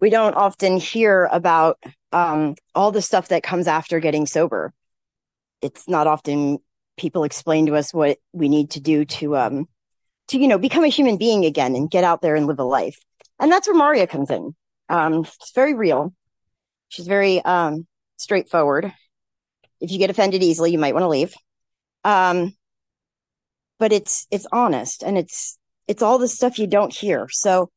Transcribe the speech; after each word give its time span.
we 0.00 0.10
don't 0.10 0.34
often 0.34 0.78
hear 0.78 1.28
about 1.30 1.82
um, 2.12 2.54
all 2.74 2.90
the 2.90 3.02
stuff 3.02 3.28
that 3.28 3.42
comes 3.42 3.66
after 3.66 4.00
getting 4.00 4.26
sober. 4.26 4.72
It's 5.60 5.88
not 5.88 6.06
often 6.06 6.58
people 6.96 7.24
explain 7.24 7.66
to 7.66 7.76
us 7.76 7.94
what 7.94 8.18
we 8.32 8.48
need 8.48 8.70
to 8.72 8.80
do 8.80 9.04
to 9.04 9.36
um, 9.36 9.68
to 10.28 10.38
you 10.38 10.48
know 10.48 10.58
become 10.58 10.84
a 10.84 10.88
human 10.88 11.16
being 11.16 11.44
again 11.44 11.74
and 11.74 11.90
get 11.90 12.04
out 12.04 12.22
there 12.22 12.36
and 12.36 12.46
live 12.46 12.58
a 12.58 12.64
life. 12.64 12.98
And 13.38 13.50
that's 13.50 13.68
where 13.68 13.76
Marya 13.76 14.06
comes 14.06 14.30
in. 14.30 14.54
Um, 14.88 15.24
it's 15.24 15.52
very 15.54 15.74
real. 15.74 16.12
She's 16.88 17.06
very 17.06 17.42
um, 17.44 17.86
straightforward. 18.16 18.92
If 19.80 19.92
you 19.92 19.98
get 19.98 20.10
offended 20.10 20.42
easily, 20.42 20.72
you 20.72 20.78
might 20.78 20.94
want 20.94 21.04
to 21.04 21.08
leave. 21.08 21.34
Um, 22.04 22.54
but 23.78 23.92
it's 23.92 24.26
it's 24.30 24.46
honest 24.52 25.02
and 25.02 25.16
it's 25.16 25.58
it's 25.86 26.02
all 26.02 26.18
the 26.18 26.28
stuff 26.28 26.58
you 26.58 26.66
don't 26.66 26.92
hear. 26.92 27.28
So, 27.30 27.70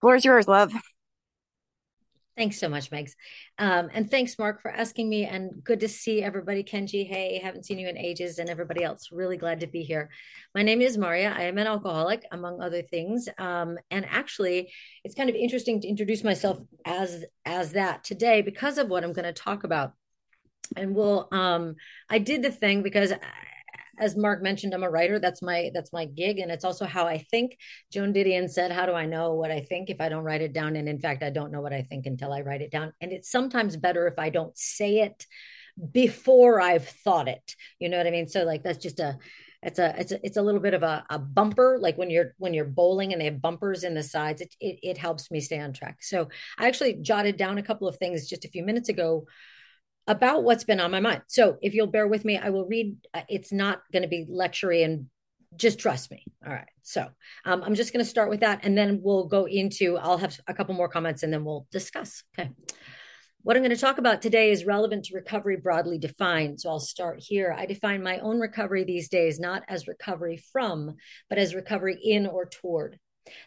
floor's 0.00 0.24
yours, 0.24 0.48
love. 0.48 0.72
Thanks 2.38 2.60
so 2.60 2.68
much, 2.68 2.92
Megs. 2.92 3.14
Um, 3.58 3.88
and 3.92 4.08
thanks, 4.08 4.38
Mark, 4.38 4.62
for 4.62 4.70
asking 4.70 5.08
me. 5.08 5.24
And 5.24 5.64
good 5.64 5.80
to 5.80 5.88
see 5.88 6.22
everybody. 6.22 6.62
Kenji, 6.62 7.04
hey, 7.04 7.40
haven't 7.42 7.66
seen 7.66 7.80
you 7.80 7.88
in 7.88 7.98
ages, 7.98 8.38
and 8.38 8.48
everybody 8.48 8.84
else. 8.84 9.08
Really 9.10 9.36
glad 9.36 9.58
to 9.58 9.66
be 9.66 9.82
here. 9.82 10.08
My 10.54 10.62
name 10.62 10.80
is 10.80 10.96
Marya. 10.96 11.34
I 11.36 11.42
am 11.42 11.58
an 11.58 11.66
alcoholic, 11.66 12.24
among 12.30 12.62
other 12.62 12.80
things. 12.80 13.28
Um, 13.38 13.76
and 13.90 14.06
actually, 14.08 14.72
it's 15.02 15.16
kind 15.16 15.28
of 15.28 15.34
interesting 15.34 15.80
to 15.80 15.88
introduce 15.88 16.22
myself 16.22 16.60
as 16.84 17.24
as 17.44 17.72
that 17.72 18.04
today 18.04 18.40
because 18.40 18.78
of 18.78 18.88
what 18.88 19.02
I'm 19.02 19.12
going 19.12 19.24
to 19.24 19.32
talk 19.32 19.64
about. 19.64 19.94
And 20.76 20.94
we'll, 20.94 21.26
um, 21.32 21.74
I 22.08 22.20
did 22.20 22.42
the 22.42 22.52
thing 22.52 22.84
because 22.84 23.12
as 23.98 24.16
Mark 24.16 24.42
mentioned, 24.42 24.74
I'm 24.74 24.82
a 24.82 24.90
writer. 24.90 25.18
That's 25.18 25.42
my 25.42 25.70
that's 25.74 25.92
my 25.92 26.04
gig, 26.04 26.38
and 26.38 26.50
it's 26.50 26.64
also 26.64 26.86
how 26.86 27.06
I 27.06 27.18
think. 27.30 27.56
Joan 27.92 28.12
Didion 28.12 28.48
said, 28.48 28.72
"How 28.72 28.86
do 28.86 28.92
I 28.92 29.06
know 29.06 29.34
what 29.34 29.50
I 29.50 29.60
think 29.60 29.90
if 29.90 30.00
I 30.00 30.08
don't 30.08 30.24
write 30.24 30.42
it 30.42 30.52
down?" 30.52 30.76
And 30.76 30.88
in 30.88 30.98
fact, 30.98 31.22
I 31.22 31.30
don't 31.30 31.52
know 31.52 31.60
what 31.60 31.72
I 31.72 31.82
think 31.82 32.06
until 32.06 32.32
I 32.32 32.40
write 32.40 32.62
it 32.62 32.70
down. 32.70 32.92
And 33.00 33.12
it's 33.12 33.30
sometimes 33.30 33.76
better 33.76 34.06
if 34.06 34.18
I 34.18 34.30
don't 34.30 34.56
say 34.56 35.00
it 35.00 35.26
before 35.92 36.60
I've 36.60 36.88
thought 36.88 37.28
it. 37.28 37.54
You 37.78 37.88
know 37.88 37.98
what 37.98 38.06
I 38.06 38.10
mean? 38.10 38.28
So 38.28 38.44
like 38.44 38.62
that's 38.62 38.82
just 38.82 39.00
a 39.00 39.18
it's 39.62 39.78
a 39.78 39.98
it's 39.98 40.12
a, 40.12 40.26
it's 40.26 40.36
a 40.36 40.42
little 40.42 40.60
bit 40.60 40.74
of 40.74 40.82
a, 40.82 41.04
a 41.10 41.18
bumper 41.18 41.78
like 41.80 41.98
when 41.98 42.10
you're 42.10 42.34
when 42.38 42.54
you're 42.54 42.64
bowling 42.64 43.12
and 43.12 43.20
they 43.20 43.24
have 43.26 43.42
bumpers 43.42 43.82
in 43.82 43.94
the 43.94 44.02
sides 44.02 44.40
it, 44.40 44.54
it 44.60 44.78
it 44.82 44.98
helps 44.98 45.30
me 45.30 45.40
stay 45.40 45.58
on 45.58 45.72
track 45.72 45.98
so 46.00 46.28
i 46.58 46.68
actually 46.68 46.94
jotted 46.94 47.36
down 47.36 47.58
a 47.58 47.62
couple 47.62 47.88
of 47.88 47.96
things 47.96 48.28
just 48.28 48.44
a 48.44 48.48
few 48.48 48.62
minutes 48.62 48.88
ago 48.88 49.26
about 50.08 50.42
what's 50.42 50.64
been 50.64 50.80
on 50.80 50.90
my 50.90 51.00
mind. 51.00 51.22
So 51.28 51.58
if 51.62 51.74
you'll 51.74 51.86
bear 51.86 52.08
with 52.08 52.24
me, 52.24 52.36
I 52.36 52.50
will 52.50 52.66
read. 52.66 52.96
Uh, 53.14 53.22
it's 53.28 53.52
not 53.52 53.82
going 53.92 54.02
to 54.02 54.08
be 54.08 54.26
lectury 54.28 54.84
and 54.84 55.06
just 55.56 55.78
trust 55.78 56.10
me. 56.10 56.24
All 56.44 56.52
right. 56.52 56.68
So 56.82 57.06
um, 57.44 57.62
I'm 57.62 57.74
just 57.74 57.92
going 57.92 58.04
to 58.04 58.10
start 58.10 58.30
with 58.30 58.40
that 58.40 58.60
and 58.62 58.76
then 58.76 59.00
we'll 59.02 59.26
go 59.26 59.46
into, 59.46 59.96
I'll 59.98 60.18
have 60.18 60.38
a 60.46 60.54
couple 60.54 60.74
more 60.74 60.88
comments 60.88 61.22
and 61.22 61.32
then 61.32 61.44
we'll 61.44 61.66
discuss. 61.70 62.22
Okay. 62.38 62.50
What 63.42 63.56
I'm 63.56 63.62
going 63.62 63.74
to 63.74 63.80
talk 63.80 63.98
about 63.98 64.20
today 64.20 64.50
is 64.50 64.64
relevant 64.64 65.04
to 65.06 65.14
recovery 65.14 65.56
broadly 65.56 65.98
defined. 65.98 66.60
So 66.60 66.70
I'll 66.70 66.80
start 66.80 67.20
here. 67.20 67.54
I 67.56 67.66
define 67.66 68.02
my 68.02 68.18
own 68.18 68.40
recovery 68.40 68.84
these 68.84 69.08
days 69.08 69.38
not 69.38 69.62
as 69.68 69.88
recovery 69.88 70.42
from, 70.52 70.96
but 71.28 71.38
as 71.38 71.54
recovery 71.54 71.98
in 72.02 72.26
or 72.26 72.46
toward. 72.46 72.98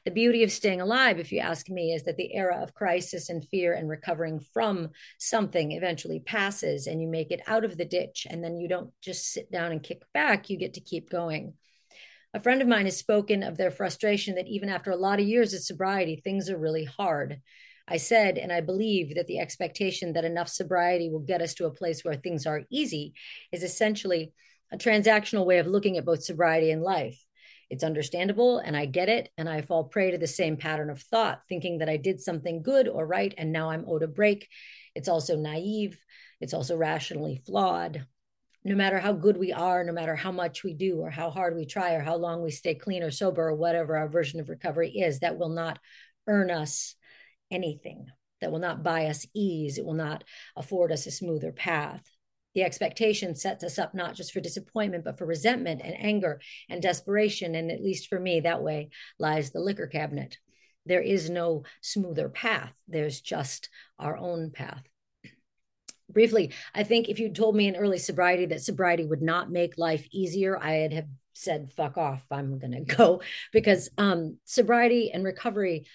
The 0.05 0.11
beauty 0.11 0.43
of 0.43 0.51
staying 0.51 0.81
alive, 0.81 1.19
if 1.19 1.31
you 1.31 1.39
ask 1.39 1.69
me, 1.69 1.93
is 1.93 2.03
that 2.03 2.17
the 2.17 2.33
era 2.33 2.61
of 2.61 2.73
crisis 2.73 3.29
and 3.29 3.47
fear 3.47 3.73
and 3.73 3.89
recovering 3.89 4.39
from 4.53 4.89
something 5.17 5.71
eventually 5.71 6.19
passes 6.19 6.88
and 6.88 7.01
you 7.01 7.07
make 7.07 7.31
it 7.31 7.41
out 7.47 7.63
of 7.63 7.77
the 7.77 7.85
ditch. 7.85 8.27
And 8.29 8.43
then 8.43 8.57
you 8.57 8.67
don't 8.67 8.91
just 9.01 9.31
sit 9.31 9.51
down 9.51 9.71
and 9.71 9.83
kick 9.83 10.03
back, 10.13 10.49
you 10.49 10.57
get 10.57 10.75
to 10.75 10.81
keep 10.81 11.09
going. 11.09 11.53
A 12.33 12.39
friend 12.39 12.61
of 12.61 12.67
mine 12.67 12.85
has 12.85 12.97
spoken 12.97 13.43
of 13.43 13.57
their 13.57 13.71
frustration 13.71 14.35
that 14.35 14.47
even 14.47 14.69
after 14.69 14.91
a 14.91 14.95
lot 14.95 15.19
of 15.19 15.27
years 15.27 15.53
of 15.53 15.61
sobriety, 15.61 16.16
things 16.16 16.49
are 16.49 16.57
really 16.57 16.85
hard. 16.85 17.41
I 17.88 17.97
said, 17.97 18.38
and 18.38 18.53
I 18.53 18.61
believe 18.61 19.16
that 19.16 19.27
the 19.27 19.39
expectation 19.39 20.13
that 20.13 20.23
enough 20.23 20.47
sobriety 20.47 21.09
will 21.09 21.19
get 21.19 21.41
us 21.41 21.53
to 21.55 21.66
a 21.66 21.73
place 21.73 22.05
where 22.05 22.16
things 22.16 22.45
are 22.45 22.63
easy 22.69 23.13
is 23.51 23.63
essentially 23.63 24.31
a 24.72 24.77
transactional 24.77 25.45
way 25.45 25.57
of 25.57 25.67
looking 25.67 25.97
at 25.97 26.06
both 26.06 26.23
sobriety 26.23 26.72
and 26.72 26.81
life. 26.81 27.22
It's 27.71 27.85
understandable 27.85 28.59
and 28.59 28.75
I 28.75 28.85
get 28.85 29.07
it. 29.07 29.29
And 29.37 29.47
I 29.47 29.61
fall 29.61 29.85
prey 29.85 30.11
to 30.11 30.17
the 30.17 30.27
same 30.27 30.57
pattern 30.57 30.89
of 30.89 31.01
thought, 31.01 31.41
thinking 31.47 31.77
that 31.77 31.87
I 31.87 31.95
did 31.95 32.19
something 32.19 32.61
good 32.61 32.89
or 32.89 33.07
right 33.07 33.33
and 33.37 33.53
now 33.53 33.69
I'm 33.69 33.85
owed 33.87 34.03
a 34.03 34.07
break. 34.07 34.49
It's 34.93 35.07
also 35.07 35.37
naive. 35.37 35.97
It's 36.41 36.53
also 36.53 36.75
rationally 36.75 37.41
flawed. 37.45 38.05
No 38.65 38.75
matter 38.75 38.99
how 38.99 39.13
good 39.13 39.37
we 39.37 39.53
are, 39.53 39.85
no 39.85 39.93
matter 39.93 40.17
how 40.17 40.33
much 40.33 40.65
we 40.65 40.73
do 40.73 40.99
or 40.99 41.09
how 41.09 41.29
hard 41.29 41.55
we 41.55 41.65
try 41.65 41.93
or 41.93 42.01
how 42.01 42.17
long 42.17 42.43
we 42.43 42.51
stay 42.51 42.75
clean 42.75 43.03
or 43.03 43.09
sober 43.09 43.47
or 43.47 43.55
whatever 43.55 43.95
our 43.95 44.09
version 44.09 44.41
of 44.41 44.49
recovery 44.49 44.89
is, 44.89 45.19
that 45.19 45.39
will 45.39 45.49
not 45.49 45.79
earn 46.27 46.51
us 46.51 46.95
anything. 47.49 48.07
That 48.41 48.51
will 48.51 48.59
not 48.59 48.83
buy 48.83 49.05
us 49.05 49.25
ease. 49.33 49.77
It 49.77 49.85
will 49.85 49.93
not 49.93 50.25
afford 50.57 50.91
us 50.91 51.05
a 51.05 51.11
smoother 51.11 51.53
path 51.53 52.03
the 52.53 52.63
expectation 52.63 53.35
sets 53.35 53.63
us 53.63 53.79
up 53.79 53.94
not 53.94 54.16
just 54.16 54.31
for 54.31 54.41
disappointment, 54.41 55.06
but 55.06 55.17
for 55.17 55.25
resentment 55.25 55.81
and 55.84 55.95
anger 55.97 56.41
and 56.69 56.81
desperation. 56.81 57.56
And 57.56 57.72
at 57.72 57.84
least 57.84 58.07
for 58.07 58.19
me, 58.19 58.41
that 58.41 58.62
way 58.62 58.89
lies 59.19 59.51
the 59.51 59.62
liquor 59.62 59.88
cabinet. 59.88 60.38
There 60.85 61.01
is 61.01 61.29
no 61.29 61.63
smoother 61.81 62.29
path, 62.29 62.73
there's 62.88 63.22
just 63.22 63.69
our 64.00 64.17
own 64.17 64.51
path. 64.51 64.84
Briefly, 66.09 66.53
I 66.73 66.84
think 66.84 67.07
if 67.07 67.19
you 67.19 67.31
told 67.31 67.56
me 67.56 67.67
in 67.67 67.75
early 67.75 68.00
sobriety 68.00 68.47
that 68.47 68.62
sobriety 68.62 69.06
would 69.06 69.22
not 69.22 69.51
make 69.51 69.78
life 69.78 70.06
easier, 70.12 70.57
I'd 70.57 70.94
have 70.94 71.07
said, 71.33 71.72
fuck 71.72 71.97
off, 71.97 72.25
I'm 72.31 72.59
going 72.59 72.72
to 72.85 72.95
go 72.95 73.22
because 73.51 73.89
um, 73.97 74.38
sobriety 74.45 75.12
and 75.12 75.23
recovery. 75.23 75.85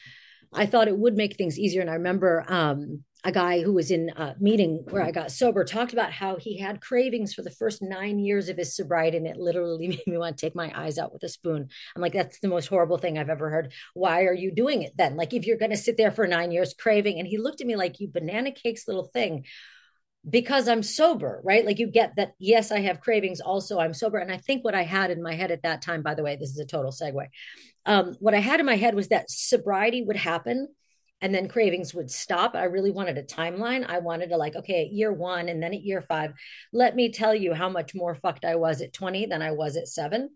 I 0.52 0.66
thought 0.66 0.88
it 0.88 0.96
would 0.96 1.16
make 1.16 1.36
things 1.36 1.58
easier. 1.58 1.80
And 1.80 1.90
I 1.90 1.94
remember 1.94 2.44
um, 2.46 3.02
a 3.26 3.32
guy 3.32 3.60
who 3.60 3.72
was 3.72 3.90
in 3.90 4.10
a 4.10 4.36
meeting 4.38 4.84
where 4.88 5.02
I 5.02 5.10
got 5.10 5.32
sober 5.32 5.64
talked 5.64 5.92
about 5.92 6.12
how 6.12 6.36
he 6.36 6.58
had 6.58 6.80
cravings 6.80 7.34
for 7.34 7.42
the 7.42 7.50
first 7.50 7.82
nine 7.82 8.20
years 8.20 8.48
of 8.48 8.56
his 8.56 8.76
sobriety, 8.76 9.16
and 9.16 9.26
it 9.26 9.36
literally 9.36 9.88
made 9.88 10.06
me 10.06 10.16
want 10.16 10.38
to 10.38 10.46
take 10.46 10.54
my 10.54 10.72
eyes 10.80 10.96
out 10.96 11.12
with 11.12 11.24
a 11.24 11.28
spoon. 11.28 11.68
I'm 11.96 12.02
like, 12.02 12.12
that's 12.12 12.38
the 12.38 12.46
most 12.46 12.68
horrible 12.68 12.98
thing 12.98 13.18
I've 13.18 13.28
ever 13.28 13.50
heard. 13.50 13.72
Why 13.94 14.26
are 14.26 14.32
you 14.32 14.52
doing 14.54 14.82
it 14.82 14.92
then? 14.96 15.16
Like, 15.16 15.34
if 15.34 15.44
you're 15.44 15.58
going 15.58 15.72
to 15.72 15.76
sit 15.76 15.96
there 15.96 16.12
for 16.12 16.28
nine 16.28 16.52
years 16.52 16.72
craving, 16.72 17.18
and 17.18 17.26
he 17.26 17.36
looked 17.36 17.60
at 17.60 17.66
me 17.66 17.74
like, 17.74 17.98
you 17.98 18.06
banana 18.06 18.52
cakes 18.52 18.86
little 18.86 19.10
thing 19.12 19.44
because 20.28 20.68
I'm 20.68 20.84
sober, 20.84 21.40
right? 21.44 21.66
Like 21.66 21.80
you 21.80 21.88
get 21.88 22.14
that, 22.16 22.32
yes, 22.38 22.70
I 22.70 22.80
have 22.80 23.00
cravings, 23.00 23.40
also 23.40 23.78
I'm 23.78 23.94
sober. 23.94 24.18
And 24.18 24.30
I 24.30 24.38
think 24.38 24.64
what 24.64 24.74
I 24.74 24.82
had 24.82 25.10
in 25.10 25.22
my 25.22 25.34
head 25.34 25.50
at 25.50 25.62
that 25.62 25.82
time, 25.82 26.02
by 26.02 26.14
the 26.14 26.22
way, 26.22 26.36
this 26.36 26.50
is 26.50 26.58
a 26.58 26.64
total 26.64 26.90
segue. 26.90 27.26
Um, 27.84 28.16
what 28.18 28.34
I 28.34 28.40
had 28.40 28.58
in 28.58 28.66
my 28.66 28.74
head 28.74 28.96
was 28.96 29.08
that 29.08 29.30
sobriety 29.30 30.02
would 30.02 30.16
happen 30.16 30.68
and 31.20 31.34
then 31.34 31.48
cravings 31.48 31.94
would 31.94 32.10
stop. 32.10 32.54
I 32.54 32.64
really 32.64 32.90
wanted 32.90 33.16
a 33.16 33.22
timeline. 33.22 33.86
I 33.88 33.98
wanted 33.98 34.30
to 34.30 34.36
like, 34.36 34.54
okay, 34.54 34.84
at 34.84 34.92
year 34.92 35.12
one 35.12 35.48
and 35.48 35.62
then 35.62 35.72
at 35.72 35.82
year 35.82 36.02
five, 36.02 36.32
let 36.72 36.94
me 36.94 37.10
tell 37.10 37.34
you 37.34 37.54
how 37.54 37.68
much 37.68 37.94
more 37.94 38.14
fucked 38.14 38.44
I 38.44 38.56
was 38.56 38.82
at 38.82 38.92
20 38.92 39.26
than 39.26 39.40
I 39.40 39.52
was 39.52 39.76
at 39.76 39.88
seven. 39.88 40.30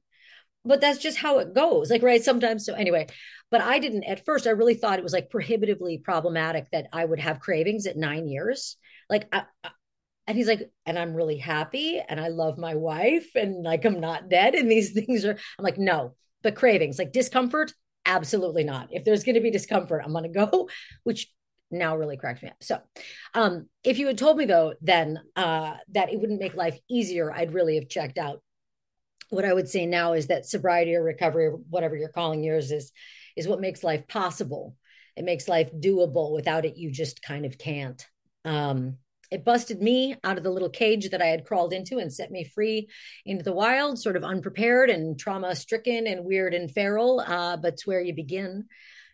But 0.65 0.81
that's 0.81 0.99
just 0.99 1.19
how 1.19 1.39
it 1.39 1.55
goes. 1.55 1.91
Like, 1.91 2.03
right. 2.03 2.23
Sometimes. 2.23 2.67
So, 2.67 2.75
anyway, 2.75 3.07
but 3.51 3.61
I 3.61 3.79
didn't 3.79 4.05
at 4.05 4.25
first, 4.25 4.47
I 4.47 4.51
really 4.51 4.75
thought 4.75 4.99
it 4.99 5.03
was 5.03 5.13
like 5.13 5.31
prohibitively 5.31 5.99
problematic 5.99 6.71
that 6.73 6.87
I 6.93 7.05
would 7.05 7.21
have 7.21 7.41
cravings 7.41 7.87
at 7.87 7.97
nine 7.97 8.29
years. 8.29 8.77
Like, 9.09 9.27
I, 9.33 9.45
and 10.27 10.37
he's 10.37 10.47
like, 10.47 10.71
and 10.87 10.99
I'm 10.99 11.15
really 11.15 11.39
happy 11.39 12.01
and 12.01 12.21
I 12.21 12.29
love 12.29 12.57
my 12.57 12.75
wife 12.77 13.31
and 13.35 13.65
like 13.65 13.85
I'm 13.85 14.01
not 14.01 14.29
dead. 14.29 14.55
And 14.55 14.71
these 14.71 14.93
things 14.95 15.25
are, 15.25 15.37
I'm 15.59 15.65
like, 15.65 15.79
no, 15.79 16.15
but 16.43 16.55
cravings, 16.55 16.99
like 16.99 17.13
discomfort, 17.13 17.73
absolutely 18.11 18.65
not. 18.65 18.89
If 18.91 19.05
there's 19.05 19.25
going 19.25 19.37
to 19.37 19.41
be 19.41 19.51
discomfort, 19.51 20.03
I'm 20.05 20.13
going 20.13 20.31
to 20.33 20.47
go, 20.47 20.69
which 21.05 21.29
now 21.71 21.97
really 21.97 22.17
cracks 22.17 22.43
me 22.43 22.49
up. 22.49 22.57
So, 22.61 22.81
um, 23.35 23.69
if 23.85 23.99
you 23.99 24.09
had 24.09 24.19
told 24.19 24.37
me 24.37 24.45
though, 24.45 24.75
then 24.81 25.21
uh, 25.37 25.75
that 25.93 26.13
it 26.13 26.21
wouldn't 26.21 26.41
make 26.41 26.55
life 26.55 26.79
easier, 26.91 27.33
I'd 27.33 27.55
really 27.55 27.77
have 27.77 27.89
checked 27.89 28.19
out. 28.19 28.43
What 29.31 29.45
I 29.45 29.55
would 29.55 29.69
say 29.69 29.87
now 29.87 30.15
is 30.15 30.27
that 30.27 30.47
sobriety 30.47 30.97
or 30.97 31.05
recovery, 31.05 31.47
or 31.47 31.53
whatever 31.53 31.97
you're 31.97 32.09
calling 32.09 32.43
yours, 32.43 32.73
is 32.73 32.91
is 33.37 33.47
what 33.47 33.61
makes 33.61 33.85
life 33.85 34.09
possible. 34.09 34.77
It 35.17 35.25
makes 35.25 35.49
life 35.49 35.71
doable. 35.73 36.33
Without 36.33 36.65
it, 36.65 36.77
you 36.77 36.91
just 36.91 37.23
kind 37.23 37.47
of 37.47 37.57
can't. 37.57 38.05
Um, 38.45 38.97
it 39.31 39.45
busted 39.45 39.81
me 39.81 40.17
out 40.25 40.39
of 40.39 40.45
the 40.45 40.51
little 40.51 40.71
cage 40.71 41.11
that 41.11 41.23
I 41.23 41.27
had 41.27 41.45
crawled 41.45 41.73
into 41.73 41.99
and 41.99 42.13
set 42.13 42.31
me 42.31 42.45
free 42.45 42.89
into 43.25 43.45
the 43.45 43.53
wild, 43.53 43.99
sort 43.99 44.17
of 44.17 44.25
unprepared 44.25 44.91
and 44.91 45.19
trauma 45.19 45.55
stricken 45.55 46.07
and 46.07 46.25
weird 46.25 46.55
and 46.55 46.71
feral. 46.71 47.21
Uh, 47.21 47.57
but 47.57 47.75
it's 47.75 47.87
where 47.87 48.01
you 48.01 48.15
begin. 48.15 48.67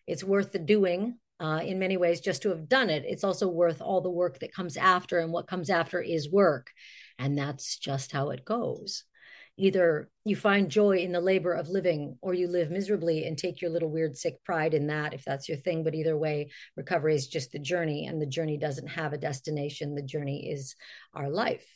It's 0.06 0.24
worth 0.24 0.52
the 0.52 0.58
doing 0.58 1.18
uh, 1.38 1.60
in 1.62 1.78
many 1.78 1.96
ways 1.96 2.20
just 2.20 2.42
to 2.42 2.50
have 2.50 2.68
done 2.68 2.90
it. 2.90 3.04
It's 3.06 3.24
also 3.24 3.48
worth 3.48 3.82
all 3.82 4.00
the 4.00 4.10
work 4.10 4.38
that 4.38 4.54
comes 4.54 4.76
after, 4.76 5.18
and 5.18 5.32
what 5.32 5.48
comes 5.48 5.70
after 5.70 6.00
is 6.00 6.30
work. 6.30 6.70
And 7.18 7.36
that's 7.36 7.76
just 7.76 8.12
how 8.12 8.30
it 8.30 8.44
goes 8.44 9.04
either 9.56 10.10
you 10.24 10.36
find 10.36 10.70
joy 10.70 10.98
in 10.98 11.12
the 11.12 11.20
labor 11.20 11.52
of 11.52 11.68
living 11.68 12.18
or 12.20 12.34
you 12.34 12.48
live 12.48 12.70
miserably 12.70 13.26
and 13.26 13.38
take 13.38 13.60
your 13.60 13.70
little 13.70 13.90
weird 13.90 14.16
sick 14.16 14.42
pride 14.44 14.74
in 14.74 14.88
that 14.88 15.14
if 15.14 15.24
that's 15.24 15.48
your 15.48 15.58
thing 15.58 15.82
but 15.82 15.94
either 15.94 16.16
way 16.16 16.50
recovery 16.76 17.14
is 17.14 17.26
just 17.26 17.52
the 17.52 17.58
journey 17.58 18.06
and 18.06 18.20
the 18.20 18.26
journey 18.26 18.58
doesn't 18.58 18.88
have 18.88 19.12
a 19.12 19.18
destination 19.18 19.94
the 19.94 20.02
journey 20.02 20.50
is 20.50 20.74
our 21.14 21.30
life 21.30 21.66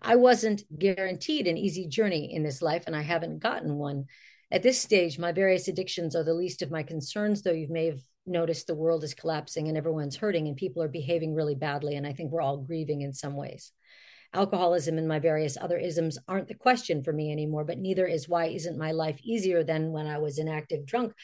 i 0.00 0.16
wasn't 0.16 0.62
guaranteed 0.78 1.46
an 1.46 1.58
easy 1.58 1.86
journey 1.86 2.32
in 2.32 2.42
this 2.42 2.62
life 2.62 2.84
and 2.86 2.96
i 2.96 3.02
haven't 3.02 3.40
gotten 3.40 3.76
one 3.76 4.04
at 4.50 4.62
this 4.62 4.80
stage 4.80 5.18
my 5.18 5.32
various 5.32 5.68
addictions 5.68 6.16
are 6.16 6.24
the 6.24 6.34
least 6.34 6.62
of 6.62 6.70
my 6.70 6.82
concerns 6.82 7.42
though 7.42 7.52
you 7.52 7.68
may 7.68 7.86
have 7.86 8.00
noticed 8.26 8.66
the 8.66 8.74
world 8.74 9.04
is 9.04 9.14
collapsing 9.14 9.68
and 9.68 9.76
everyone's 9.76 10.16
hurting 10.16 10.46
and 10.48 10.56
people 10.56 10.82
are 10.82 10.88
behaving 10.88 11.34
really 11.34 11.54
badly. 11.54 11.96
And 11.96 12.06
I 12.06 12.12
think 12.12 12.30
we're 12.30 12.42
all 12.42 12.58
grieving 12.58 13.02
in 13.02 13.12
some 13.12 13.36
ways. 13.36 13.72
Alcoholism 14.32 14.96
and 14.96 15.08
my 15.08 15.18
various 15.18 15.56
other 15.60 15.76
isms 15.76 16.16
aren't 16.28 16.46
the 16.46 16.54
question 16.54 17.02
for 17.02 17.12
me 17.12 17.32
anymore, 17.32 17.64
but 17.64 17.78
neither 17.78 18.06
is 18.06 18.28
why 18.28 18.46
isn't 18.46 18.78
my 18.78 18.92
life 18.92 19.18
easier 19.24 19.64
than 19.64 19.90
when 19.90 20.06
I 20.06 20.18
was 20.18 20.38
inactive 20.38 20.86
drunk? 20.86 21.14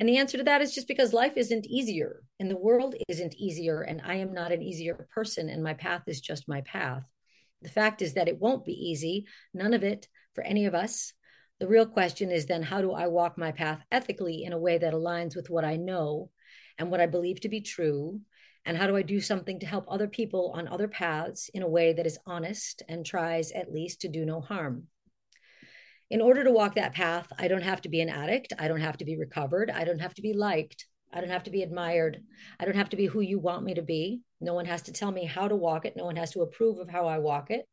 And 0.00 0.08
the 0.08 0.16
answer 0.16 0.38
to 0.38 0.44
that 0.44 0.62
is 0.62 0.74
just 0.74 0.88
because 0.88 1.12
life 1.12 1.36
isn't 1.36 1.66
easier 1.66 2.22
and 2.40 2.50
the 2.50 2.56
world 2.56 2.94
isn't 3.08 3.34
easier. 3.34 3.82
And 3.82 4.00
I 4.02 4.14
am 4.14 4.32
not 4.32 4.50
an 4.50 4.62
easier 4.62 5.06
person 5.14 5.50
and 5.50 5.62
my 5.62 5.74
path 5.74 6.04
is 6.06 6.22
just 6.22 6.48
my 6.48 6.62
path. 6.62 7.02
The 7.60 7.68
fact 7.68 8.00
is 8.00 8.14
that 8.14 8.28
it 8.28 8.40
won't 8.40 8.64
be 8.64 8.72
easy, 8.72 9.26
none 9.52 9.74
of 9.74 9.84
it 9.84 10.08
for 10.34 10.42
any 10.42 10.64
of 10.64 10.74
us. 10.74 11.12
The 11.60 11.68
real 11.68 11.86
question 11.86 12.30
is 12.30 12.46
then 12.46 12.62
how 12.62 12.80
do 12.80 12.92
I 12.92 13.08
walk 13.08 13.36
my 13.36 13.52
path 13.52 13.80
ethically 13.92 14.42
in 14.42 14.54
a 14.54 14.58
way 14.58 14.78
that 14.78 14.94
aligns 14.94 15.36
with 15.36 15.50
what 15.50 15.64
I 15.64 15.76
know 15.76 16.30
and 16.78 16.90
what 16.90 17.00
I 17.00 17.06
believe 17.06 17.40
to 17.42 17.48
be 17.48 17.60
true 17.60 18.20
and 18.64 18.76
how 18.76 18.86
do 18.86 18.96
I 18.96 19.02
do 19.02 19.20
something 19.20 19.60
to 19.60 19.66
help 19.66 19.84
other 19.88 20.08
people 20.08 20.52
on 20.54 20.68
other 20.68 20.88
paths 20.88 21.50
in 21.52 21.62
a 21.62 21.68
way 21.68 21.92
that 21.92 22.06
is 22.06 22.18
honest 22.26 22.82
and 22.88 23.04
tries 23.04 23.52
at 23.52 23.72
least 23.72 24.00
to 24.00 24.08
do 24.08 24.24
no 24.24 24.40
harm? 24.40 24.88
In 26.10 26.20
order 26.20 26.44
to 26.44 26.52
walk 26.52 26.74
that 26.74 26.94
path, 26.94 27.32
I 27.38 27.48
don't 27.48 27.62
have 27.62 27.82
to 27.82 27.88
be 27.88 28.00
an 28.00 28.08
addict. 28.08 28.52
I 28.58 28.68
don't 28.68 28.80
have 28.80 28.98
to 28.98 29.04
be 29.04 29.16
recovered. 29.16 29.70
I 29.70 29.84
don't 29.84 30.00
have 30.00 30.14
to 30.14 30.22
be 30.22 30.32
liked. 30.32 30.86
I 31.12 31.20
don't 31.20 31.30
have 31.30 31.44
to 31.44 31.50
be 31.50 31.62
admired. 31.62 32.22
I 32.58 32.64
don't 32.64 32.76
have 32.76 32.90
to 32.90 32.96
be 32.96 33.06
who 33.06 33.20
you 33.20 33.38
want 33.38 33.64
me 33.64 33.74
to 33.74 33.82
be. 33.82 34.20
No 34.40 34.54
one 34.54 34.66
has 34.66 34.82
to 34.82 34.92
tell 34.92 35.12
me 35.12 35.24
how 35.24 35.48
to 35.48 35.56
walk 35.56 35.84
it. 35.84 35.96
No 35.96 36.04
one 36.04 36.16
has 36.16 36.32
to 36.32 36.42
approve 36.42 36.78
of 36.78 36.88
how 36.88 37.06
I 37.06 37.18
walk 37.18 37.50
it. 37.50 37.66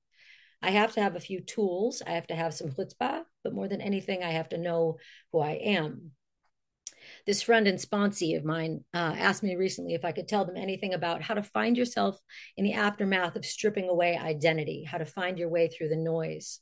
I 0.61 0.71
have 0.71 0.93
to 0.93 1.01
have 1.01 1.15
a 1.15 1.19
few 1.19 1.41
tools. 1.41 2.03
I 2.05 2.11
have 2.11 2.27
to 2.27 2.35
have 2.35 2.53
some 2.53 2.71
chutzpah, 2.71 3.23
but 3.43 3.53
more 3.53 3.67
than 3.67 3.81
anything, 3.81 4.23
I 4.23 4.31
have 4.31 4.49
to 4.49 4.57
know 4.57 4.97
who 5.31 5.39
I 5.39 5.53
am 5.53 6.11
this 7.25 7.41
friend 7.41 7.67
and 7.67 7.77
sponsee 7.77 8.37
of 8.37 8.45
mine 8.45 8.83
uh, 8.93 9.15
asked 9.17 9.43
me 9.43 9.55
recently 9.55 9.93
if 9.93 10.05
I 10.05 10.11
could 10.11 10.27
tell 10.27 10.45
them 10.45 10.57
anything 10.57 10.93
about 10.93 11.21
how 11.21 11.33
to 11.33 11.43
find 11.43 11.77
yourself 11.77 12.19
in 12.57 12.65
the 12.65 12.73
aftermath 12.73 13.35
of 13.35 13.45
stripping 13.45 13.89
away 13.89 14.17
identity, 14.17 14.83
how 14.83 14.97
to 14.97 15.05
find 15.05 15.37
your 15.37 15.49
way 15.49 15.67
through 15.67 15.89
the 15.89 15.95
noise. 15.95 16.59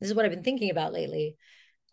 This 0.00 0.10
is 0.10 0.16
what 0.16 0.24
I've 0.24 0.32
been 0.32 0.42
thinking 0.42 0.70
about 0.70 0.92
lately. 0.92 1.36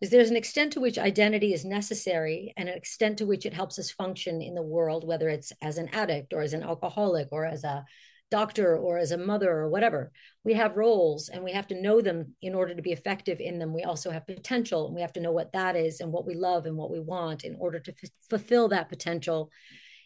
Is 0.02 0.10
there's 0.10 0.30
an 0.30 0.38
extent 0.38 0.74
to 0.74 0.80
which 0.80 0.98
identity 0.98 1.54
is 1.54 1.66
necessary 1.66 2.54
and 2.56 2.70
an 2.70 2.76
extent 2.76 3.18
to 3.18 3.26
which 3.26 3.46
it 3.46 3.54
helps 3.54 3.78
us 3.78 3.92
function 3.92 4.42
in 4.42 4.56
the 4.56 4.62
world, 4.62 5.06
whether 5.06 5.28
it's 5.28 5.52
as 5.62 5.78
an 5.78 5.90
addict 5.90 6.34
or 6.34 6.42
as 6.42 6.54
an 6.54 6.64
alcoholic 6.64 7.28
or 7.32 7.46
as 7.46 7.66
a 7.66 7.86
doctor 8.32 8.78
or 8.78 8.98
as 8.98 9.12
a 9.12 9.18
mother 9.18 9.52
or 9.52 9.70
whatever. 9.70 10.12
We 10.44 10.54
have 10.54 10.78
roles 10.78 11.30
and 11.30 11.44
we 11.44 11.52
have 11.52 11.68
to 11.68 11.82
know 11.82 12.02
them 12.02 12.36
in 12.42 12.54
order 12.54 12.76
to 12.76 12.82
be 12.82 12.92
effective 12.92 13.40
in 13.40 13.60
them. 13.60 13.74
We 13.74 13.84
also 13.84 14.12
have 14.12 14.28
potential 14.28 14.86
and 14.86 14.96
we 14.96 15.02
have 15.02 15.14
to 15.14 15.20
know 15.20 15.32
what 15.32 15.54
that 15.54 15.76
is 15.76 16.00
and 16.00 16.12
what 16.12 16.26
we 16.26 16.36
love 16.36 16.66
and 16.66 16.78
what 16.78 16.92
we 16.92 17.00
want 17.00 17.44
in 17.44 17.56
order 17.60 17.80
to 17.80 17.92
f- 17.92 18.10
fulfill 18.30 18.68
that 18.70 18.90
potential 18.90 19.50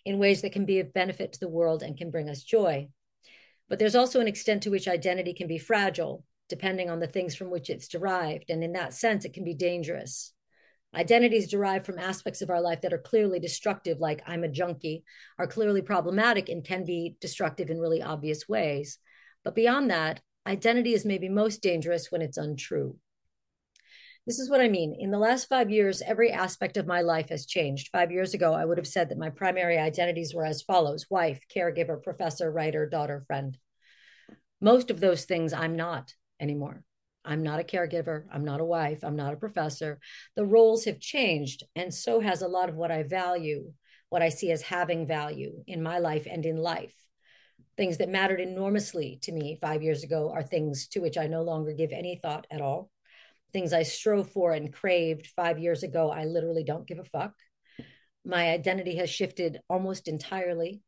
in 0.05 0.19
ways 0.19 0.41
that 0.41 0.53
can 0.53 0.65
be 0.65 0.79
of 0.79 0.93
benefit 0.93 1.33
to 1.33 1.39
the 1.39 1.49
world 1.49 1.83
and 1.83 1.97
can 1.97 2.11
bring 2.11 2.29
us 2.29 2.43
joy. 2.43 2.87
But 3.69 3.79
there's 3.79 3.95
also 3.95 4.19
an 4.19 4.27
extent 4.27 4.63
to 4.63 4.69
which 4.69 4.87
identity 4.87 5.33
can 5.33 5.47
be 5.47 5.57
fragile, 5.57 6.23
depending 6.49 6.89
on 6.89 6.99
the 6.99 7.07
things 7.07 7.35
from 7.35 7.49
which 7.49 7.69
it's 7.69 7.87
derived. 7.87 8.49
And 8.49 8.63
in 8.63 8.73
that 8.73 8.93
sense, 8.93 9.25
it 9.25 9.33
can 9.33 9.43
be 9.43 9.53
dangerous. 9.53 10.33
Identities 10.95 11.49
derived 11.49 11.85
from 11.85 11.97
aspects 11.97 12.41
of 12.41 12.51
our 12.51 12.61
life 12.61 12.81
that 12.81 12.93
are 12.93 12.99
clearly 12.99 13.39
destructive, 13.39 13.99
like 13.99 14.21
I'm 14.27 14.43
a 14.43 14.47
junkie, 14.47 15.03
are 15.39 15.47
clearly 15.47 15.81
problematic 15.81 16.49
and 16.49 16.63
can 16.63 16.85
be 16.85 17.15
destructive 17.19 17.69
in 17.69 17.79
really 17.79 18.01
obvious 18.01 18.47
ways. 18.47 18.99
But 19.43 19.55
beyond 19.55 19.89
that, 19.89 20.21
identity 20.45 20.93
is 20.93 21.05
maybe 21.05 21.29
most 21.29 21.61
dangerous 21.61 22.11
when 22.11 22.21
it's 22.21 22.37
untrue. 22.37 22.97
This 24.25 24.39
is 24.39 24.49
what 24.49 24.61
I 24.61 24.69
mean. 24.69 24.95
In 24.97 25.11
the 25.11 25.17
last 25.17 25.49
five 25.49 25.69
years, 25.69 26.01
every 26.01 26.31
aspect 26.31 26.77
of 26.77 26.87
my 26.87 27.01
life 27.01 27.29
has 27.29 27.45
changed. 27.45 27.89
Five 27.91 28.11
years 28.11 28.33
ago, 28.33 28.53
I 28.53 28.63
would 28.63 28.77
have 28.77 28.87
said 28.87 29.09
that 29.09 29.17
my 29.17 29.29
primary 29.29 29.77
identities 29.77 30.33
were 30.33 30.45
as 30.45 30.61
follows 30.61 31.07
wife, 31.09 31.41
caregiver, 31.53 32.01
professor, 32.01 32.49
writer, 32.49 32.87
daughter, 32.87 33.23
friend. 33.27 33.57
Most 34.61 34.91
of 34.91 35.01
those 35.01 35.25
things 35.25 35.51
I'm 35.51 35.75
not 35.75 36.13
anymore. 36.39 36.83
I'm 37.25 37.43
not 37.43 37.59
a 37.59 37.63
caregiver. 37.63 38.25
I'm 38.31 38.43
not 38.43 38.59
a 38.59 38.65
wife. 38.65 39.03
I'm 39.03 39.15
not 39.15 39.33
a 39.33 39.37
professor. 39.37 39.99
The 40.35 40.45
roles 40.45 40.85
have 40.85 40.99
changed. 40.99 41.63
And 41.75 41.93
so 41.93 42.19
has 42.19 42.41
a 42.41 42.47
lot 42.47 42.69
of 42.69 42.75
what 42.75 42.91
I 42.91 43.03
value, 43.03 43.71
what 44.09 44.21
I 44.21 44.29
see 44.29 44.51
as 44.51 44.61
having 44.61 45.07
value 45.07 45.63
in 45.67 45.81
my 45.81 45.99
life 45.99 46.27
and 46.29 46.45
in 46.45 46.57
life. 46.57 46.93
Things 47.75 47.97
that 47.97 48.09
mattered 48.09 48.39
enormously 48.39 49.19
to 49.23 49.31
me 49.31 49.57
five 49.59 49.81
years 49.81 50.03
ago 50.03 50.31
are 50.31 50.43
things 50.43 50.87
to 50.89 50.99
which 50.99 51.17
I 51.17 51.27
no 51.27 51.41
longer 51.41 51.73
give 51.73 51.91
any 51.91 52.19
thought 52.21 52.45
at 52.51 52.61
all. 52.61 52.91
Things 53.51 53.73
I 53.73 53.83
strove 53.83 54.29
for 54.29 54.53
and 54.53 54.73
craved 54.73 55.27
five 55.27 55.59
years 55.59 55.83
ago, 55.83 56.11
I 56.11 56.25
literally 56.25 56.63
don't 56.63 56.87
give 56.87 56.99
a 56.99 57.03
fuck. 57.03 57.33
My 58.25 58.51
identity 58.51 58.97
has 58.97 59.09
shifted 59.09 59.59
almost 59.69 60.07
entirely 60.07 60.81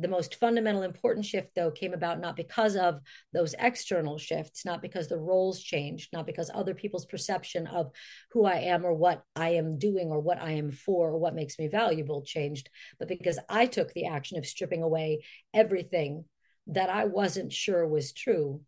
the 0.00 0.08
most 0.08 0.36
fundamental 0.36 0.82
important 0.82 1.24
shift 1.24 1.48
though 1.54 1.70
came 1.70 1.92
about 1.92 2.20
not 2.20 2.36
because 2.36 2.76
of 2.76 3.00
those 3.32 3.54
external 3.58 4.18
shifts 4.18 4.64
not 4.64 4.82
because 4.82 5.08
the 5.08 5.18
roles 5.18 5.60
changed 5.60 6.10
not 6.12 6.26
because 6.26 6.50
other 6.54 6.74
people's 6.74 7.06
perception 7.06 7.66
of 7.66 7.90
who 8.30 8.44
i 8.44 8.56
am 8.56 8.84
or 8.84 8.94
what 8.94 9.22
i 9.34 9.50
am 9.50 9.78
doing 9.78 10.08
or 10.08 10.20
what 10.20 10.40
i 10.40 10.52
am 10.52 10.70
for 10.70 11.10
or 11.10 11.18
what 11.18 11.34
makes 11.34 11.58
me 11.58 11.68
valuable 11.68 12.22
changed 12.22 12.70
but 12.98 13.08
because 13.08 13.38
i 13.48 13.66
took 13.66 13.92
the 13.92 14.06
action 14.06 14.38
of 14.38 14.46
stripping 14.46 14.82
away 14.82 15.24
everything 15.52 16.24
that 16.66 16.90
i 16.90 17.04
wasn't 17.04 17.52
sure 17.52 17.86
was 17.86 18.12
true 18.12 18.60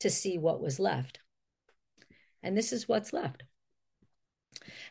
to 0.00 0.10
see 0.10 0.38
what 0.38 0.60
was 0.60 0.80
left. 0.80 1.20
And 2.42 2.56
this 2.56 2.72
is 2.72 2.88
what's 2.88 3.12
left. 3.12 3.44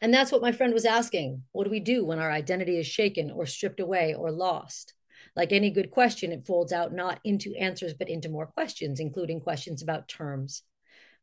And 0.01 0.13
that's 0.13 0.31
what 0.31 0.41
my 0.41 0.51
friend 0.51 0.73
was 0.73 0.85
asking. 0.85 1.43
What 1.51 1.65
do 1.65 1.69
we 1.69 1.79
do 1.79 2.05
when 2.05 2.19
our 2.19 2.31
identity 2.31 2.77
is 2.77 2.87
shaken 2.87 3.31
or 3.31 3.45
stripped 3.45 3.79
away 3.79 4.13
or 4.13 4.31
lost 4.31 4.93
like 5.39 5.53
any 5.53 5.71
good 5.71 5.89
question, 5.89 6.33
it 6.33 6.45
folds 6.45 6.73
out 6.73 6.91
not 6.91 7.21
into 7.23 7.55
answers, 7.55 7.93
but 7.93 8.09
into 8.09 8.27
more 8.27 8.47
questions, 8.47 8.99
including 8.99 9.39
questions 9.39 9.81
about 9.81 10.09
terms. 10.09 10.63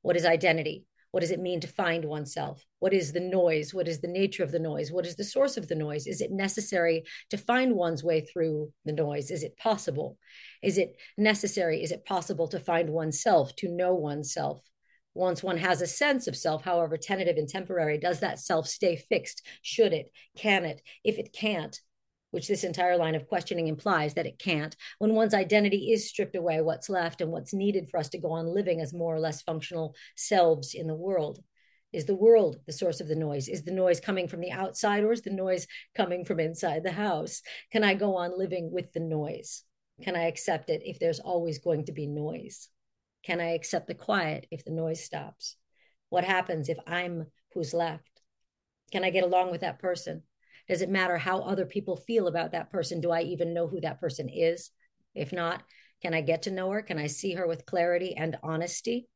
What 0.01 0.17
is 0.17 0.25
identity? 0.25 0.87
What 1.11 1.21
does 1.21 1.33
it 1.33 1.39
mean 1.39 1.61
to 1.61 1.69
find 1.69 2.03
oneself? 2.03 2.65
What 2.79 2.95
is 2.95 3.13
the 3.13 3.21
noise? 3.21 3.75
What 3.75 3.89
is 3.89 4.01
the 4.01 4.09
nature 4.09 4.43
of 4.43 4.53
the 4.53 4.59
noise? 4.59 4.91
What 4.91 5.05
is 5.05 5.17
the 5.17 5.23
source 5.23 5.59
of 5.59 5.69
the 5.69 5.75
noise? 5.75 6.07
Is 6.07 6.23
it 6.23 6.31
necessary 6.31 7.05
to 7.29 7.37
find 7.37 7.75
one's 7.75 8.03
way 8.03 8.23
through 8.23 8.73
the 8.87 8.95
noise? 8.95 9.31
Is 9.31 9.43
it 9.43 9.59
possible? 9.59 10.17
Is 10.63 10.79
it 10.79 10.97
necessary? 11.19 11.83
Is 11.83 11.93
it 11.93 12.07
possible 12.07 12.49
to 12.49 12.59
find 12.59 12.89
oneself, 12.89 13.55
to 13.57 13.69
know 13.69 13.97
oneself? 13.97 14.63
Once 15.13 15.43
one 15.43 15.59
has 15.59 15.83
a 15.83 15.87
sense 15.87 16.27
of 16.27 16.35
self, 16.35 16.65
however 16.65 16.97
tentative 16.97 17.37
and 17.37 17.51
temporary, 17.51 17.99
does 17.99 18.21
that 18.21 18.39
self 18.39 18.67
stay 18.67 18.97
fixed? 18.97 19.47
Should 19.61 19.93
it? 19.93 20.11
Can 20.39 20.65
it? 20.65 20.81
If 21.05 21.19
it 21.19 21.35
can't, 21.35 21.79
which 22.31 22.49
this 22.49 22.65
entire 22.65 22.97
line 22.97 23.15
of 23.15 23.27
questioning 23.29 23.69
implies 23.69 24.15
that 24.15 24.27
it 24.27 24.39
can't. 24.39 24.77
When 24.99 25.15
one's 25.15 25.35
identity 25.35 25.93
is 25.93 26.09
stripped 26.09 26.37
away, 26.37 26.61
what's 26.61 26.89
left 26.89 27.21
and 27.21 27.31
what's 27.31 27.55
needed 27.55 27.89
for 27.89 27.99
us 27.99 28.09
to 28.11 28.19
go 28.19 28.33
on 28.33 28.47
living 28.47 28.81
as 28.81 28.93
more 28.93 29.15
or 29.15 29.21
less 29.21 29.43
functional 29.43 29.95
selves 30.17 30.75
in 30.75 30.87
the 30.87 30.95
world? 30.95 31.43
Is 31.93 32.05
the 32.05 32.15
world 32.15 32.57
the 32.67 32.73
source 32.73 33.01
of 33.01 33.09
the 33.09 33.15
noise? 33.15 33.49
Is 33.49 33.63
the 33.63 33.73
noise 33.73 34.01
coming 34.01 34.29
from 34.29 34.41
the 34.41 34.51
outside 34.51 35.05
or 35.05 35.13
is 35.13 35.23
the 35.23 35.31
noise 35.31 35.67
coming 35.95 36.25
from 36.25 36.41
inside 36.41 36.83
the 36.83 36.93
house? 36.93 37.43
Can 37.73 37.85
I 37.85 37.95
go 37.95 38.17
on 38.17 38.39
living 38.39 38.71
with 38.71 38.93
the 38.93 39.01
noise? 39.01 39.63
Can 40.03 40.15
I 40.15 40.27
accept 40.27 40.69
it 40.69 40.83
if 40.85 40.99
there's 40.99 41.21
always 41.21 41.59
going 41.59 41.87
to 41.87 41.93
be 41.93 42.07
noise? 42.07 42.69
Can 43.25 43.41
I 43.41 43.55
accept 43.55 43.87
the 43.87 43.95
quiet 43.95 44.47
if 44.51 44.65
the 44.65 44.73
noise 44.73 45.03
stops? 45.03 45.57
What 46.11 46.25
happens 46.25 46.69
if 46.69 46.79
I'm 46.87 47.27
who's 47.55 47.73
left? 47.73 48.21
Can 48.93 49.03
I 49.03 49.11
get 49.11 49.25
along 49.25 49.51
with 49.51 49.63
that 49.63 49.79
person? 49.79 50.23
Does 50.69 50.83
it 50.83 50.91
matter 50.91 51.17
how 51.17 51.41
other 51.41 51.67
people 51.67 51.97
feel 51.97 52.27
about 52.27 52.53
that 52.53 52.71
person? 52.71 53.01
Do 53.01 53.11
I 53.11 53.23
even 53.23 53.55
know 53.55 53.69
who 53.69 53.81
that 53.81 54.01
person 54.01 54.29
is? 54.29 54.71
If 55.15 55.33
not, 55.33 55.63
can 56.03 56.13
I 56.13 56.21
get 56.21 56.43
to 56.43 56.51
know 56.51 56.71
her? 56.71 56.83
Can 56.83 56.99
I 56.99 57.07
see 57.07 57.35
her 57.35 57.47
with 57.47 57.67
clarity 57.67 58.17
and 58.17 58.37
honesty? 58.43 59.09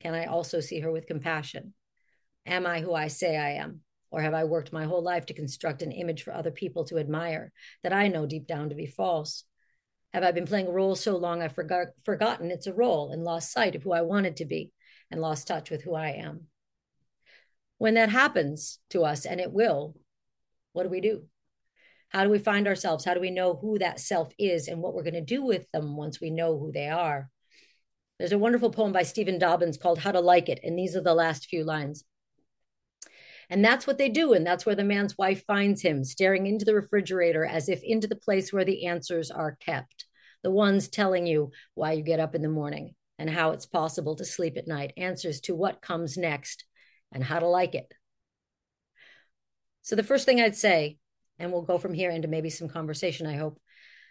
Can 0.00 0.14
I 0.14 0.26
also 0.26 0.60
see 0.60 0.80
her 0.80 0.90
with 0.90 1.06
compassion? 1.06 1.74
Am 2.46 2.66
I 2.66 2.80
who 2.80 2.94
I 2.94 3.08
say 3.08 3.36
I 3.36 3.52
am? 3.52 3.80
Or 4.10 4.22
have 4.22 4.34
I 4.34 4.44
worked 4.44 4.72
my 4.72 4.84
whole 4.84 5.02
life 5.02 5.26
to 5.26 5.34
construct 5.34 5.82
an 5.82 5.92
image 5.92 6.22
for 6.22 6.32
other 6.32 6.50
people 6.50 6.84
to 6.86 6.98
admire 6.98 7.52
that 7.82 7.92
I 7.92 8.08
know 8.08 8.26
deep 8.26 8.46
down 8.46 8.70
to 8.70 8.74
be 8.74 8.86
false? 8.86 9.44
Have 10.14 10.22
I 10.22 10.32
been 10.32 10.46
playing 10.46 10.68
a 10.68 10.72
role 10.72 10.94
so 10.94 11.16
long 11.16 11.42
I've 11.42 11.54
forgot, 11.54 11.88
forgotten 12.04 12.50
it's 12.50 12.66
a 12.66 12.72
role 12.72 13.10
and 13.12 13.22
lost 13.22 13.52
sight 13.52 13.74
of 13.74 13.82
who 13.82 13.92
I 13.92 14.02
wanted 14.02 14.36
to 14.36 14.46
be 14.46 14.72
and 15.10 15.20
lost 15.20 15.46
touch 15.46 15.70
with 15.70 15.82
who 15.82 15.94
I 15.94 16.10
am? 16.10 16.46
When 17.76 17.94
that 17.94 18.08
happens 18.08 18.78
to 18.90 19.04
us, 19.04 19.26
and 19.26 19.40
it 19.40 19.52
will, 19.52 19.94
what 20.78 20.84
do 20.84 20.90
we 20.90 21.00
do? 21.00 21.24
How 22.10 22.22
do 22.22 22.30
we 22.30 22.38
find 22.38 22.68
ourselves? 22.68 23.04
How 23.04 23.12
do 23.12 23.20
we 23.20 23.32
know 23.32 23.58
who 23.60 23.80
that 23.80 23.98
self 23.98 24.32
is 24.38 24.68
and 24.68 24.80
what 24.80 24.94
we're 24.94 25.02
going 25.02 25.14
to 25.14 25.20
do 25.20 25.42
with 25.42 25.68
them 25.72 25.96
once 25.96 26.20
we 26.20 26.30
know 26.30 26.56
who 26.56 26.70
they 26.70 26.88
are? 26.88 27.28
There's 28.20 28.30
a 28.30 28.38
wonderful 28.38 28.70
poem 28.70 28.92
by 28.92 29.02
Stephen 29.02 29.40
Dobyns 29.40 29.76
called 29.76 29.98
How 29.98 30.12
to 30.12 30.20
Like 30.20 30.48
It. 30.48 30.60
And 30.62 30.78
these 30.78 30.94
are 30.94 31.02
the 31.02 31.14
last 31.14 31.46
few 31.46 31.64
lines. 31.64 32.04
And 33.50 33.64
that's 33.64 33.88
what 33.88 33.98
they 33.98 34.08
do. 34.08 34.34
And 34.34 34.46
that's 34.46 34.64
where 34.66 34.76
the 34.76 34.84
man's 34.84 35.18
wife 35.18 35.44
finds 35.46 35.82
him, 35.82 36.04
staring 36.04 36.46
into 36.46 36.64
the 36.64 36.76
refrigerator 36.76 37.44
as 37.44 37.68
if 37.68 37.82
into 37.82 38.06
the 38.06 38.14
place 38.14 38.52
where 38.52 38.64
the 38.64 38.86
answers 38.86 39.32
are 39.32 39.56
kept. 39.58 40.04
The 40.44 40.52
ones 40.52 40.86
telling 40.86 41.26
you 41.26 41.50
why 41.74 41.94
you 41.94 42.04
get 42.04 42.20
up 42.20 42.36
in 42.36 42.42
the 42.42 42.48
morning 42.48 42.94
and 43.18 43.28
how 43.28 43.50
it's 43.50 43.66
possible 43.66 44.14
to 44.14 44.24
sleep 44.24 44.56
at 44.56 44.68
night, 44.68 44.92
answers 44.96 45.40
to 45.40 45.56
what 45.56 45.82
comes 45.82 46.16
next 46.16 46.64
and 47.10 47.24
how 47.24 47.40
to 47.40 47.48
like 47.48 47.74
it. 47.74 47.92
So 49.82 49.96
the 49.96 50.02
first 50.02 50.26
thing 50.26 50.40
I'd 50.40 50.56
say 50.56 50.98
and 51.38 51.52
we'll 51.52 51.62
go 51.62 51.78
from 51.78 51.94
here 51.94 52.10
into 52.10 52.28
maybe 52.28 52.50
some 52.50 52.68
conversation, 52.68 53.26
I 53.26 53.36
hope. 53.36 53.60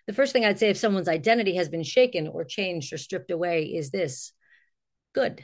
The 0.07 0.13
first 0.13 0.31
thing 0.31 0.45
I'd 0.45 0.59
say 0.59 0.69
if 0.69 0.77
someone's 0.77 1.09
identity 1.09 1.55
has 1.55 1.67
been 1.67 1.83
shaken 1.83 2.27
or 2.27 2.45
changed 2.45 2.93
or 2.93 2.97
stripped 2.97 3.31
away 3.31 3.65
is 3.65 3.91
this 3.91 4.31
good. 5.13 5.43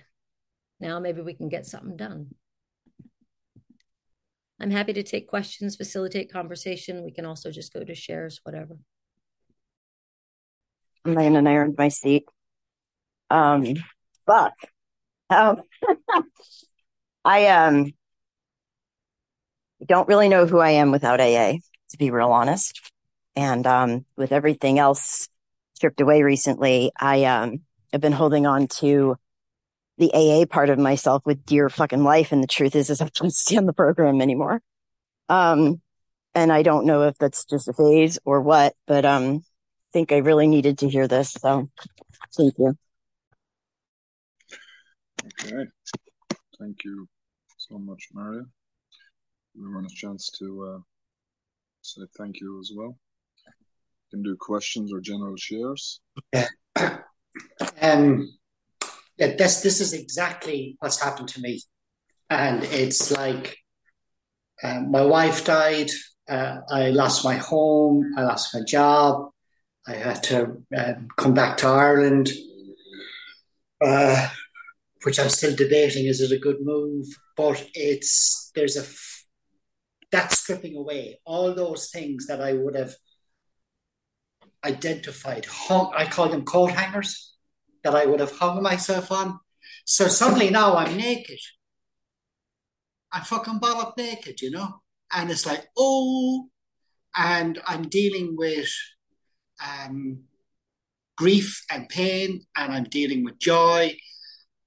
Now 0.80 1.00
maybe 1.00 1.22
we 1.22 1.34
can 1.34 1.50
get 1.50 1.66
something 1.66 1.98
done. 1.98 2.30
I'm 4.60 4.72
happy 4.72 4.94
to 4.94 5.04
take 5.04 5.28
questions, 5.28 5.76
facilitate 5.76 6.32
conversation. 6.32 7.04
We 7.04 7.12
can 7.12 7.26
also 7.26 7.52
just 7.52 7.74
go 7.74 7.84
to 7.84 7.94
shares, 7.94 8.40
whatever. 8.44 8.78
I'm 11.04 11.16
laying 11.16 11.36
and 11.36 11.50
I 11.50 11.56
earned 11.56 11.76
my 11.78 11.90
seat. 11.90 12.24
Um, 13.30 13.74
but 14.26 14.54
um, 15.30 15.62
I 17.26 17.48
um 17.48 17.92
don't 19.88 20.08
really 20.08 20.30
know 20.30 20.46
who 20.46 20.60
I 20.60 20.72
am 20.72 20.92
without 20.92 21.20
AA, 21.20 21.58
to 21.90 21.98
be 21.98 22.12
real 22.12 22.32
honest. 22.32 22.92
And 23.36 23.66
um, 23.66 24.06
with 24.16 24.32
everything 24.32 24.80
else 24.80 25.28
stripped 25.74 26.02
away 26.02 26.24
recently, 26.24 26.92
I 27.00 27.26
um 27.26 27.62
have 27.92 28.02
been 28.02 28.12
holding 28.12 28.46
on 28.46 28.68
to 28.68 29.16
the 29.98 30.12
AA 30.14 30.46
part 30.46 30.70
of 30.70 30.80
myself 30.80 31.24
with 31.26 31.46
dear 31.46 31.70
fucking 31.70 32.04
life. 32.04 32.32
And 32.32 32.42
the 32.42 32.48
truth 32.48 32.76
is, 32.76 32.90
is 32.90 33.02
I 33.02 33.10
don't 33.14 33.34
stand 33.34 33.68
the 33.68 33.74
program 33.74 34.22
anymore. 34.22 34.62
Um, 35.30 35.82
and 36.36 36.52
I 36.52 36.64
don't 36.64 36.86
know 36.86 37.04
if 37.04 37.18
that's 37.18 37.46
just 37.46 37.68
a 37.68 37.74
phase 37.74 38.20
or 38.26 38.42
what, 38.42 38.74
but 38.88 39.06
um, 39.06 39.38
I 39.38 39.90
think 39.94 40.12
I 40.12 40.18
really 40.18 40.48
needed 40.48 40.80
to 40.80 40.90
hear 40.90 41.08
this. 41.08 41.32
So 41.32 41.70
thank 42.36 42.56
you. 42.58 42.76
Okay. 45.26 45.66
Thank 46.60 46.84
you 46.84 47.08
so 47.58 47.78
much, 47.78 48.10
Marya. 48.14 48.46
Everyone 49.58 49.86
a 49.86 49.90
chance 49.90 50.32
to 50.40 50.76
uh, 50.76 50.80
say 51.82 52.02
thank 52.18 52.40
you 52.40 52.60
as 52.60 52.72
well. 52.76 52.98
You 53.46 54.18
can 54.18 54.24
do 54.24 54.36
questions 54.36 54.92
or 54.92 55.00
general 55.00 55.36
shares. 55.38 56.00
Yeah. 56.34 56.48
Um, 57.82 58.30
yeah, 59.18 59.36
this 59.36 59.62
this 59.62 59.82
is 59.82 59.94
exactly 59.94 60.78
what's 60.80 61.02
happened 61.02 61.30
to 61.30 61.42
me, 61.42 61.62
and 62.30 62.64
it's 62.64 63.10
like 63.10 63.58
uh, 64.62 64.82
my 64.82 65.04
wife 65.04 65.44
died. 65.44 65.90
Uh, 66.30 66.58
I 66.70 66.92
lost 66.92 67.26
my 67.26 67.36
home. 67.36 68.14
I 68.16 68.22
lost 68.24 68.54
my 68.54 68.62
job. 68.62 69.30
I 69.88 69.94
had 69.94 70.22
to 70.26 70.64
uh, 70.78 70.94
come 71.18 71.34
back 71.34 71.58
to 71.58 71.68
Ireland, 71.68 72.30
uh, 73.82 74.30
which 75.04 75.20
I'm 75.20 75.30
still 75.30 75.56
debating. 75.56 76.06
Is 76.06 76.22
it 76.22 76.32
a 76.32 76.40
good 76.40 76.58
move? 76.62 77.08
But 77.36 77.68
it's 77.74 78.52
there's 78.54 78.78
a 78.78 78.84
that's 80.14 80.40
stripping 80.40 80.78
away 80.78 81.20
all 81.26 81.56
those 81.56 81.90
things 81.90 82.28
that 82.28 82.40
I 82.40 82.54
would 82.54 82.76
have 82.76 82.94
identified. 84.64 85.46
Hung, 85.46 85.92
I 85.98 86.06
call 86.06 86.30
them 86.30 86.46
coat 86.46 86.72
hangers 86.72 87.34
that 87.84 87.96
I 87.96 88.06
would 88.06 88.20
have 88.20 88.38
hung 88.38 88.62
myself 88.62 89.12
on. 89.12 89.40
So 89.86 90.08
suddenly 90.08 90.52
now 90.52 90.76
I'm 90.76 90.96
naked. 90.96 91.40
I'm 93.12 93.24
fucking 93.24 93.60
bollock 93.60 93.98
naked, 93.98 94.40
you 94.42 94.52
know? 94.52 94.82
And 95.12 95.32
it's 95.32 95.48
like, 95.48 95.66
oh, 95.76 96.48
and 97.16 97.60
I'm 97.66 97.90
dealing 97.90 98.36
with 98.38 98.72
um, 99.68 100.26
grief 101.18 101.66
and 101.72 101.90
pain, 101.90 102.42
and 102.56 102.72
I'm 102.72 102.86
dealing 102.86 103.24
with 103.24 103.40
joy. 103.40 103.98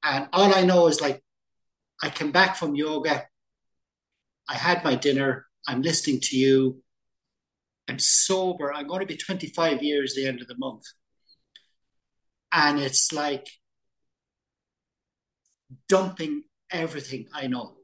And 0.02 0.28
all 0.32 0.52
I 0.54 0.62
know 0.62 0.88
is 0.88 1.00
like, 1.00 1.22
I 2.02 2.10
came 2.10 2.32
back 2.32 2.56
from 2.56 2.74
yoga. 2.74 3.26
I 4.48 4.54
had 4.54 4.84
my 4.84 4.94
dinner. 4.94 5.46
I'm 5.66 5.82
listening 5.82 6.20
to 6.22 6.36
you. 6.36 6.82
I'm 7.88 7.98
sober. 7.98 8.72
I'm 8.72 8.86
going 8.86 9.00
to 9.00 9.06
be 9.06 9.16
25 9.16 9.82
years 9.82 10.14
the 10.14 10.26
end 10.26 10.40
of 10.40 10.48
the 10.48 10.56
month. 10.58 10.84
And 12.52 12.78
it's 12.78 13.12
like 13.12 13.48
dumping 15.88 16.44
everything 16.70 17.26
I 17.34 17.46
know. 17.46 17.76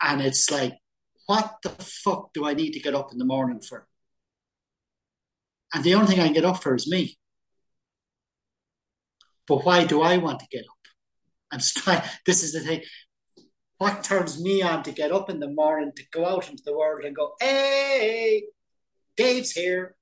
And 0.00 0.20
it's 0.20 0.50
like, 0.50 0.74
what 1.26 1.56
the 1.62 1.70
fuck 1.70 2.32
do 2.32 2.46
I 2.46 2.54
need 2.54 2.72
to 2.72 2.80
get 2.80 2.94
up 2.94 3.12
in 3.12 3.18
the 3.18 3.24
morning 3.24 3.60
for? 3.60 3.86
And 5.74 5.82
the 5.82 5.94
only 5.94 6.06
thing 6.06 6.20
I 6.20 6.24
can 6.24 6.32
get 6.32 6.44
up 6.44 6.62
for 6.62 6.74
is 6.74 6.88
me. 6.88 7.16
But 9.48 9.64
why 9.64 9.84
do 9.84 10.02
I 10.02 10.18
want 10.18 10.40
to 10.40 10.46
get 10.50 10.64
up? 10.64 10.92
I'm 11.52 11.60
trying, 11.76 12.02
this 12.24 12.42
is 12.42 12.52
the 12.52 12.60
thing. 12.60 12.82
What 13.78 14.02
turns 14.02 14.42
me 14.42 14.62
on 14.62 14.82
to 14.84 14.92
get 14.92 15.12
up 15.12 15.28
in 15.28 15.40
the 15.40 15.50
morning 15.50 15.92
to 15.96 16.02
go 16.10 16.26
out 16.26 16.48
into 16.50 16.62
the 16.64 16.76
world 16.76 17.04
and 17.04 17.14
go, 17.14 17.34
hey, 17.40 18.44
Dave's 19.16 19.52
here. 19.52 19.96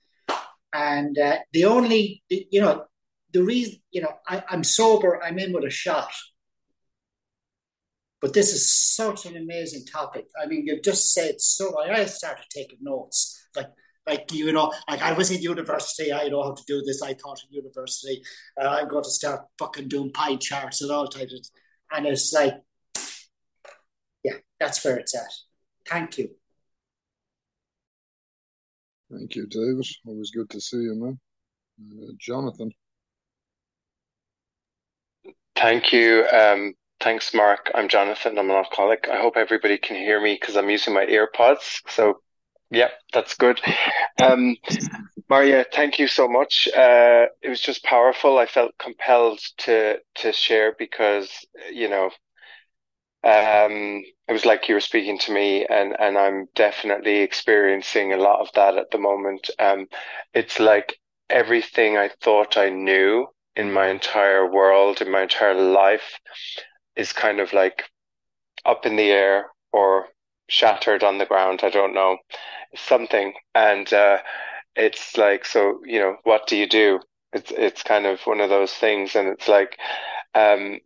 and 0.72 1.18
uh, 1.18 1.38
the 1.52 1.66
only, 1.66 2.22
you 2.28 2.60
know, 2.60 2.86
the 3.32 3.42
reason, 3.42 3.80
you 3.90 4.00
know, 4.02 4.12
I, 4.26 4.42
I'm 4.48 4.64
sober, 4.64 5.22
I'm 5.22 5.38
in 5.38 5.52
with 5.52 5.64
a 5.64 5.70
shot. 5.70 6.10
But 8.20 8.34
this 8.34 8.52
is 8.52 8.70
such 8.70 9.24
an 9.26 9.36
amazing 9.36 9.86
topic. 9.86 10.26
I 10.40 10.46
mean, 10.46 10.66
you've 10.66 10.82
just 10.82 11.12
said 11.12 11.40
so. 11.40 11.78
I 11.80 12.04
started 12.04 12.44
taking 12.50 12.78
notes. 12.82 13.48
Like, 13.56 13.70
like 14.06 14.32
you 14.32 14.52
know, 14.52 14.72
like 14.88 15.00
I 15.00 15.12
was 15.12 15.30
in 15.30 15.40
university. 15.40 16.12
I 16.12 16.28
know 16.28 16.42
how 16.42 16.52
to 16.52 16.62
do 16.66 16.82
this. 16.82 17.02
I 17.02 17.14
taught 17.14 17.40
in 17.48 17.54
university. 17.54 18.22
Uh, 18.60 18.68
I'm 18.68 18.88
going 18.88 19.04
to 19.04 19.10
start 19.10 19.46
fucking 19.58 19.88
doing 19.88 20.12
pie 20.12 20.36
charts 20.36 20.82
and 20.82 20.90
all 20.90 21.06
types 21.06 21.32
of. 21.32 21.40
And 21.92 22.06
it's 22.06 22.32
like, 22.32 22.54
that's 24.60 24.84
where 24.84 24.98
it's 24.98 25.16
at. 25.16 25.32
Thank 25.88 26.18
you. 26.18 26.30
Thank 29.10 29.34
you, 29.34 29.46
David. 29.46 29.86
Always 30.06 30.30
good 30.30 30.50
to 30.50 30.60
see 30.60 30.76
you, 30.76 30.94
man. 30.94 31.18
Uh, 31.80 32.12
Jonathan. 32.18 32.70
Thank 35.56 35.92
you. 35.92 36.24
Um, 36.32 36.74
thanks, 37.00 37.34
Mark. 37.34 37.70
I'm 37.74 37.88
Jonathan. 37.88 38.38
I'm 38.38 38.50
an 38.50 38.56
alcoholic. 38.56 39.08
I 39.10 39.20
hope 39.20 39.36
everybody 39.36 39.78
can 39.78 39.96
hear 39.96 40.20
me 40.20 40.38
because 40.40 40.56
I'm 40.56 40.70
using 40.70 40.94
my 40.94 41.06
earpods. 41.06 41.80
So, 41.88 42.20
yeah, 42.70 42.88
that's 43.12 43.34
good. 43.34 43.60
Um, 44.22 44.56
Marya, 45.28 45.64
thank 45.72 45.98
you 45.98 46.06
so 46.06 46.28
much. 46.28 46.68
Uh, 46.76 47.26
it 47.42 47.48
was 47.48 47.60
just 47.60 47.82
powerful. 47.84 48.38
I 48.38 48.46
felt 48.46 48.72
compelled 48.78 49.40
to 49.58 49.98
to 50.16 50.32
share 50.32 50.74
because 50.78 51.30
you 51.72 51.88
know 51.88 52.10
um, 53.22 54.02
it 54.28 54.32
was 54.32 54.44
like 54.46 54.68
you 54.68 54.74
were 54.74 54.80
speaking 54.80 55.18
to 55.20 55.32
me, 55.32 55.66
and 55.66 55.94
and 55.98 56.16
I'm 56.18 56.48
definitely 56.54 57.18
experiencing 57.18 58.12
a 58.12 58.16
lot 58.16 58.40
of 58.40 58.50
that 58.54 58.76
at 58.78 58.90
the 58.90 58.98
moment. 58.98 59.50
Um, 59.58 59.88
it's 60.34 60.58
like 60.60 60.98
everything 61.28 61.96
I 61.98 62.08
thought 62.22 62.56
I 62.56 62.70
knew 62.70 63.28
in 63.56 63.72
my 63.72 63.88
entire 63.88 64.50
world, 64.50 65.00
in 65.02 65.10
my 65.10 65.22
entire 65.22 65.54
life, 65.54 66.18
is 66.96 67.12
kind 67.12 67.40
of 67.40 67.52
like 67.52 67.84
up 68.64 68.86
in 68.86 68.96
the 68.96 69.10
air 69.10 69.50
or 69.72 70.08
shattered 70.48 71.02
on 71.04 71.18
the 71.18 71.26
ground. 71.26 71.60
I 71.62 71.70
don't 71.70 71.94
know 71.94 72.18
something, 72.76 73.34
and 73.54 73.92
uh, 73.92 74.18
it's 74.76 75.16
like 75.16 75.44
so. 75.46 75.80
You 75.84 76.00
know, 76.00 76.16
what 76.24 76.46
do 76.48 76.56
you 76.56 76.68
do? 76.68 77.00
It's 77.32 77.52
it's 77.52 77.82
kind 77.82 78.06
of 78.06 78.20
one 78.22 78.40
of 78.40 78.50
those 78.50 78.74
things, 78.74 79.16
and 79.16 79.28
it's 79.28 79.48
like. 79.48 79.78
Um, 80.34 80.80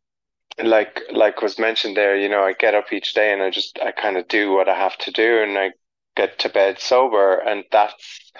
like 0.63 1.03
like 1.13 1.43
was 1.43 1.59
mentioned 1.59 1.97
there, 1.97 2.17
you 2.17 2.29
know, 2.29 2.43
I 2.43 2.53
get 2.53 2.75
up 2.75 2.93
each 2.93 3.15
day 3.15 3.33
and 3.33 3.43
I 3.43 3.51
just 3.51 3.79
I 3.81 3.93
kind 3.93 4.17
of 4.17 4.29
do 4.29 4.53
what 4.53 4.69
I 4.69 4.75
have 4.77 4.97
to 4.99 5.11
do 5.11 5.43
and 5.43 5.59
I 5.59 5.73
get 6.17 6.39
to 6.41 6.49
bed 6.49 6.79
sober. 6.79 7.39
And 7.39 7.65
that's 7.73 8.33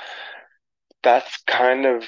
that's 1.03 1.43
kind 1.47 1.87
of 1.87 2.07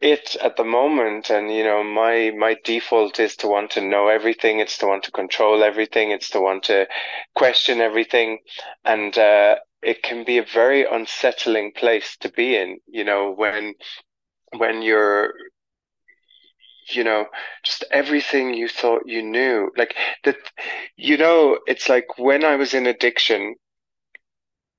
it 0.00 0.36
at 0.36 0.56
the 0.56 0.64
moment. 0.64 1.30
And 1.30 1.50
you 1.52 1.64
know 1.64 1.82
my 1.82 2.32
my 2.36 2.56
default 2.64 3.18
is 3.20 3.36
to 3.36 3.48
want 3.48 3.70
to 3.72 3.80
know 3.80 4.08
everything. 4.08 4.60
It's 4.60 4.78
to 4.78 4.86
want 4.86 5.04
to 5.04 5.10
control 5.12 5.62
everything. 5.64 6.10
It's 6.10 6.30
to 6.30 6.40
want 6.40 6.64
to 6.64 6.86
question 7.34 7.80
everything. 7.80 8.38
And 8.84 9.16
uh, 9.16 9.56
it 9.82 10.02
can 10.02 10.24
be 10.24 10.38
a 10.38 10.44
very 10.44 10.84
unsettling 10.84 11.72
place 11.72 12.16
to 12.20 12.30
be 12.30 12.56
in 12.56 12.78
you 12.86 13.04
know 13.04 13.32
when 13.32 13.74
when 14.56 14.82
you're 14.82 15.34
you 16.94 17.04
know, 17.04 17.26
just 17.64 17.84
everything 17.90 18.54
you 18.54 18.68
thought 18.68 19.02
you 19.06 19.22
knew. 19.22 19.70
Like 19.76 19.94
that, 20.24 20.36
you 20.96 21.16
know, 21.16 21.58
it's 21.66 21.88
like 21.88 22.18
when 22.18 22.44
I 22.44 22.56
was 22.56 22.74
in 22.74 22.86
addiction, 22.86 23.54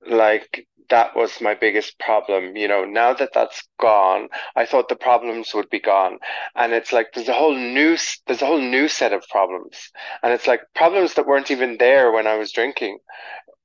like 0.09 0.67
that 0.89 1.15
was 1.15 1.41
my 1.41 1.53
biggest 1.53 1.99
problem. 1.99 2.55
You 2.55 2.67
know, 2.67 2.83
now 2.83 3.13
that 3.13 3.29
that's 3.33 3.67
gone, 3.79 4.29
I 4.55 4.65
thought 4.65 4.89
the 4.89 4.95
problems 4.95 5.53
would 5.53 5.69
be 5.69 5.79
gone. 5.79 6.17
And 6.55 6.73
it's 6.73 6.91
like, 6.91 7.07
there's 7.13 7.29
a 7.29 7.33
whole 7.33 7.55
new, 7.55 7.97
there's 8.27 8.41
a 8.41 8.45
whole 8.45 8.61
new 8.61 8.87
set 8.87 9.13
of 9.13 9.27
problems. 9.29 9.91
And 10.23 10.33
it's 10.33 10.47
like 10.47 10.61
problems 10.75 11.13
that 11.13 11.27
weren't 11.27 11.51
even 11.51 11.77
there 11.77 12.11
when 12.11 12.27
I 12.27 12.35
was 12.37 12.51
drinking. 12.51 12.99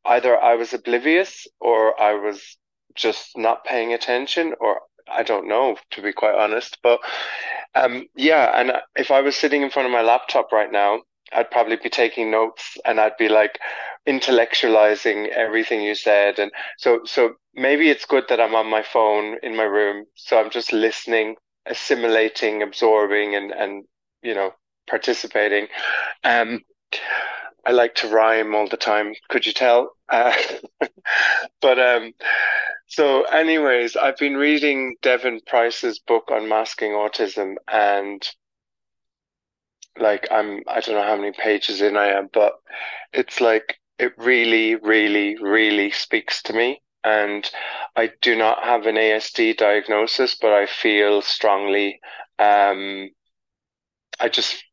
Either 0.05 0.39
I 0.39 0.55
was 0.55 0.75
oblivious 0.75 1.47
or 1.61 2.01
I 2.01 2.15
was 2.15 2.59
just 2.95 3.37
not 3.37 3.65
paying 3.65 3.93
attention 3.93 4.55
or 4.61 4.81
I 5.09 5.23
don't 5.23 5.49
know, 5.49 5.77
to 5.93 6.03
be 6.03 6.13
quite 6.13 6.35
honest. 6.35 6.79
But 6.83 7.01
um, 7.75 8.07
yeah, 8.15 8.59
and 8.59 8.73
if 8.97 9.11
I 9.11 9.21
was 9.21 9.37
sitting 9.37 9.63
in 9.63 9.71
front 9.71 9.87
of 9.87 9.93
my 9.93 10.03
laptop 10.03 10.53
right 10.53 10.71
now 10.71 11.01
I'd 11.33 11.51
probably 11.51 11.77
be 11.77 11.91
taking 11.91 12.31
notes 12.31 12.77
and 12.85 13.01
I'd 13.01 13.17
be 13.19 13.29
like 13.29 13.59
intellectualizing 14.07 15.29
everything 15.29 15.83
you 15.83 15.95
said. 15.95 16.39
And 16.39 16.53
so, 16.79 17.01
so 17.05 17.35
maybe 17.55 17.89
it's 17.91 18.05
good 18.05 18.25
that 18.29 18.41
I'm 18.41 18.55
on 18.55 18.69
my 18.69 18.83
phone 18.83 19.39
in 19.43 19.57
my 19.57 19.65
room. 19.65 20.05
So 20.15 20.39
I'm 20.39 20.51
just 20.51 20.73
listening, 20.73 21.37
assimilating, 21.67 22.63
absorbing 22.63 23.35
and, 23.35 23.51
and, 23.53 23.85
you 24.23 24.35
know, 24.35 24.53
participating. 24.89 25.69
Um, 26.23 26.61
I 27.67 27.73
like 27.73 27.95
to 27.97 28.09
rhyme 28.09 28.55
all 28.55 28.69
the 28.69 28.77
time. 28.77 29.15
Could 29.29 29.47
you 29.47 29.53
tell? 29.53 29.97
Uh, 30.09 30.35
but, 31.61 31.79
um, 31.79 32.13
so 32.87 33.23
anyways, 33.25 33.97
I've 33.97 34.19
been 34.19 34.37
reading 34.37 34.97
Devon 35.03 35.41
Price's 35.47 35.99
book 35.99 36.31
on 36.31 36.49
masking 36.49 36.93
autism 36.93 37.55
and 37.73 38.23
like 39.99 40.27
I'm 40.31 40.63
I 40.67 40.81
don't 40.81 40.97
know 40.97 41.03
how 41.03 41.17
many 41.17 41.33
pages 41.33 41.81
in 41.81 41.97
I 41.97 42.09
am, 42.09 42.29
but 42.33 42.55
it's 43.13 43.41
like 43.41 43.79
it 43.99 44.13
really, 44.19 44.75
really, 44.77 45.37
really 45.37 45.91
speaks 45.91 46.43
to 46.45 46.53
me. 46.53 46.81
And 47.05 47.49
I 47.97 48.11
do 48.23 48.35
not 48.35 48.65
have 48.65 48.87
an 48.87 48.97
ASD 48.97 49.55
diagnosis, 49.55 50.37
but 50.41 50.53
I 50.53 50.67
feel 50.67 51.23
strongly. 51.23 52.01
Um, 52.39 53.11
I 54.21 54.29
just 54.29 54.65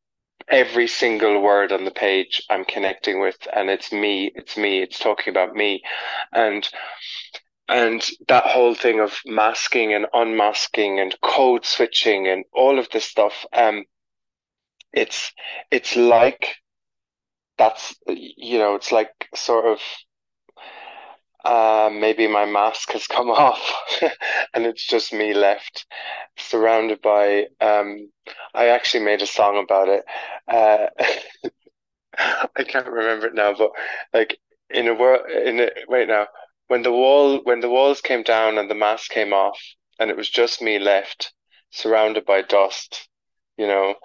every 0.51 0.87
single 0.87 1.41
word 1.41 1.71
on 1.71 1.85
the 1.85 1.91
page 1.91 2.43
I'm 2.49 2.65
connecting 2.65 3.19
with, 3.21 3.37
and 3.53 3.69
it's 3.69 3.91
me, 3.91 4.31
it's 4.35 4.57
me, 4.57 4.81
it's 4.81 4.99
talking 4.99 5.31
about 5.31 5.55
me, 5.55 5.81
and 6.33 6.67
and 7.69 8.05
that 8.27 8.45
whole 8.45 8.75
thing 8.75 8.99
of 8.99 9.17
masking 9.25 9.93
and 9.93 10.05
unmasking 10.13 10.99
and 10.99 11.15
code 11.21 11.65
switching 11.65 12.27
and 12.27 12.43
all 12.53 12.77
of 12.79 12.89
this 12.89 13.05
stuff. 13.05 13.45
Um, 13.53 13.85
it's 14.93 15.31
it's 15.71 15.95
like 15.95 16.55
that's 17.57 17.95
you 18.07 18.59
know 18.59 18.75
it's 18.75 18.91
like 18.91 19.29
sort 19.35 19.65
of 19.65 19.79
uh, 21.45 21.89
maybe 21.91 22.27
my 22.27 22.45
mask 22.45 22.91
has 22.91 23.07
come 23.07 23.29
off 23.31 23.73
and 24.53 24.65
it's 24.65 24.85
just 24.85 25.13
me 25.13 25.33
left 25.33 25.85
surrounded 26.37 27.01
by 27.01 27.45
um, 27.59 28.09
I 28.53 28.67
actually 28.67 29.05
made 29.05 29.21
a 29.21 29.27
song 29.27 29.57
about 29.57 29.89
it 29.89 30.03
uh, 30.47 30.87
I 32.17 32.63
can't 32.63 32.87
remember 32.87 33.27
it 33.27 33.35
now 33.35 33.53
but 33.57 33.71
like 34.13 34.37
in 34.69 34.87
a 34.87 34.93
world 34.93 35.29
in 35.29 35.59
a 35.59 35.69
wait 35.87 36.07
now 36.07 36.27
when 36.67 36.83
the 36.83 36.91
wall 36.91 37.39
when 37.43 37.59
the 37.59 37.69
walls 37.69 38.01
came 38.01 38.23
down 38.23 38.57
and 38.57 38.69
the 38.69 38.75
mask 38.75 39.11
came 39.11 39.33
off 39.33 39.59
and 39.99 40.09
it 40.09 40.17
was 40.17 40.29
just 40.29 40.61
me 40.61 40.79
left 40.79 41.33
surrounded 41.71 42.25
by 42.25 42.41
dust 42.41 43.07
you 43.57 43.67
know 43.67 43.95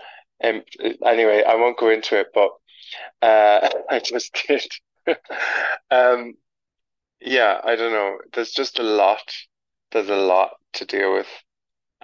um, 0.44 0.62
anyway, 1.04 1.42
I 1.48 1.54
won't 1.54 1.78
go 1.78 1.88
into 1.88 2.18
it, 2.18 2.26
but 2.34 2.50
uh, 3.22 3.68
I 3.90 4.00
just 4.00 4.38
did. 4.46 4.66
um, 5.90 6.34
yeah, 7.20 7.60
I 7.64 7.76
don't 7.76 7.92
know. 7.92 8.18
There's 8.34 8.52
just 8.52 8.78
a 8.78 8.82
lot. 8.82 9.32
There's 9.92 10.08
a 10.08 10.16
lot 10.16 10.50
to 10.74 10.84
deal 10.84 11.14
with, 11.14 11.28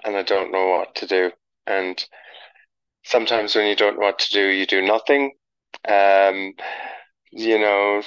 and 0.05 0.17
I 0.17 0.23
don't 0.23 0.53
know 0.53 0.69
what 0.69 0.95
to 0.97 1.07
do. 1.07 1.31
And 1.67 2.03
sometimes 3.05 3.55
when 3.55 3.67
you 3.67 3.77
don't 3.77 3.99
know 3.99 4.07
what 4.07 4.19
to 4.21 4.33
do, 4.33 4.47
you 4.47 4.67
do 4.67 4.83
nothing. 4.83 5.33
Um, 5.89 6.55
you 7.33 7.59
know, 7.59 8.03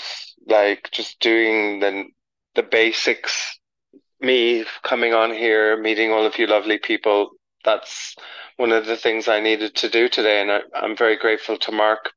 like 0.47 0.89
just 0.91 1.19
doing 1.19 1.79
the 1.79 2.05
the 2.55 2.63
basics. 2.63 3.59
Me 4.21 4.65
coming 4.83 5.13
on 5.13 5.31
here, 5.31 5.77
meeting 5.77 6.11
all 6.11 6.25
of 6.25 6.39
you 6.39 6.47
lovely 6.47 6.77
people. 6.79 7.31
That's 7.65 8.15
one 8.57 8.71
of 8.71 8.85
the 8.85 8.95
things 8.97 9.27
I 9.27 9.39
needed 9.41 9.75
to 9.77 9.89
do 9.89 10.07
today. 10.09 10.41
And 10.41 10.51
I, 10.51 10.61
I'm 10.73 10.95
very 10.95 11.17
grateful 11.17 11.57
to 11.57 11.71
Mark 11.71 12.11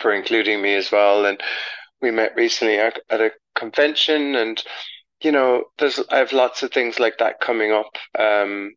for 0.00 0.12
including 0.12 0.62
me 0.62 0.74
as 0.74 0.90
well. 0.90 1.26
And 1.26 1.40
we 2.00 2.10
met 2.10 2.36
recently 2.36 2.78
at, 2.78 2.98
a 3.10 3.30
convention 3.54 4.34
and, 4.34 4.62
you 5.22 5.32
know, 5.32 5.64
there's, 5.78 6.00
I 6.10 6.18
have 6.18 6.32
lots 6.32 6.62
of 6.62 6.72
things 6.72 6.98
like 6.98 7.18
that 7.18 7.40
coming 7.40 7.72
up. 7.72 7.96
Um, 8.18 8.72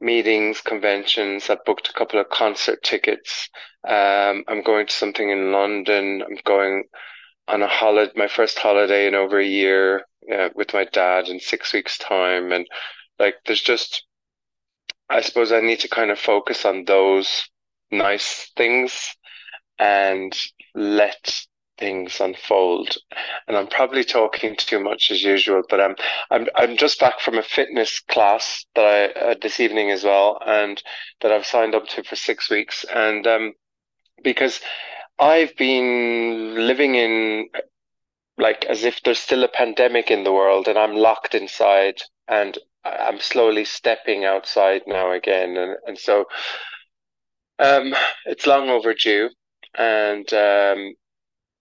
meetings, 0.00 0.60
conventions. 0.60 1.50
I've 1.50 1.64
booked 1.64 1.88
a 1.88 1.92
couple 1.92 2.20
of 2.20 2.28
concert 2.28 2.82
tickets. 2.82 3.48
Um, 3.86 4.44
I'm 4.48 4.62
going 4.62 4.86
to 4.86 4.92
something 4.92 5.28
in 5.28 5.52
London. 5.52 6.22
I'm 6.22 6.38
going 6.44 6.84
on 7.48 7.62
a 7.62 7.68
holiday, 7.68 8.12
my 8.14 8.28
first 8.28 8.58
holiday 8.58 9.06
in 9.06 9.14
over 9.14 9.38
a 9.38 9.46
year 9.46 10.04
uh, 10.32 10.50
with 10.54 10.74
my 10.74 10.84
dad 10.84 11.28
in 11.28 11.40
six 11.40 11.72
weeks 11.72 11.98
time. 11.98 12.52
And 12.52 12.66
like, 13.18 13.36
there's 13.46 13.62
just, 13.62 14.04
I 15.08 15.22
suppose 15.22 15.52
I 15.52 15.60
need 15.60 15.80
to 15.80 15.88
kind 15.88 16.10
of 16.10 16.18
focus 16.18 16.64
on 16.64 16.84
those 16.84 17.48
nice 17.90 18.52
things 18.56 19.16
and 19.78 20.36
let 20.74 21.40
things 21.78 22.20
unfold. 22.20 22.96
And 23.46 23.56
I'm 23.56 23.68
probably 23.68 24.04
talking 24.04 24.56
too 24.56 24.80
much 24.80 25.10
as 25.10 25.22
usual, 25.22 25.62
but 25.68 25.80
I'm 25.80 25.94
I'm 26.30 26.48
I'm 26.54 26.76
just 26.76 27.00
back 27.00 27.20
from 27.20 27.38
a 27.38 27.42
fitness 27.42 28.00
class 28.00 28.64
that 28.74 28.84
I 29.16 29.20
uh, 29.20 29.34
this 29.40 29.60
evening 29.60 29.90
as 29.90 30.04
well, 30.04 30.38
and 30.44 30.82
that 31.20 31.32
I've 31.32 31.46
signed 31.46 31.74
up 31.74 31.86
to 31.88 32.02
for 32.02 32.16
six 32.16 32.50
weeks, 32.50 32.84
and 32.84 33.26
um, 33.26 33.52
because 34.22 34.60
I've 35.18 35.56
been 35.56 36.54
living 36.66 36.94
in 36.94 37.48
like 38.38 38.64
as 38.66 38.84
if 38.84 39.02
there's 39.02 39.18
still 39.18 39.44
a 39.44 39.48
pandemic 39.48 40.10
in 40.10 40.24
the 40.24 40.32
world, 40.32 40.68
and 40.68 40.78
I'm 40.78 40.94
locked 40.94 41.34
inside, 41.34 42.02
and 42.28 42.56
I'm 42.84 43.20
slowly 43.20 43.64
stepping 43.64 44.24
outside 44.24 44.82
now 44.86 45.12
again, 45.12 45.56
and 45.56 45.76
and 45.86 45.98
so 45.98 46.26
um, 47.58 47.94
it's 48.26 48.46
long 48.46 48.68
overdue, 48.70 49.30
and 49.76 50.32
um, 50.32 50.94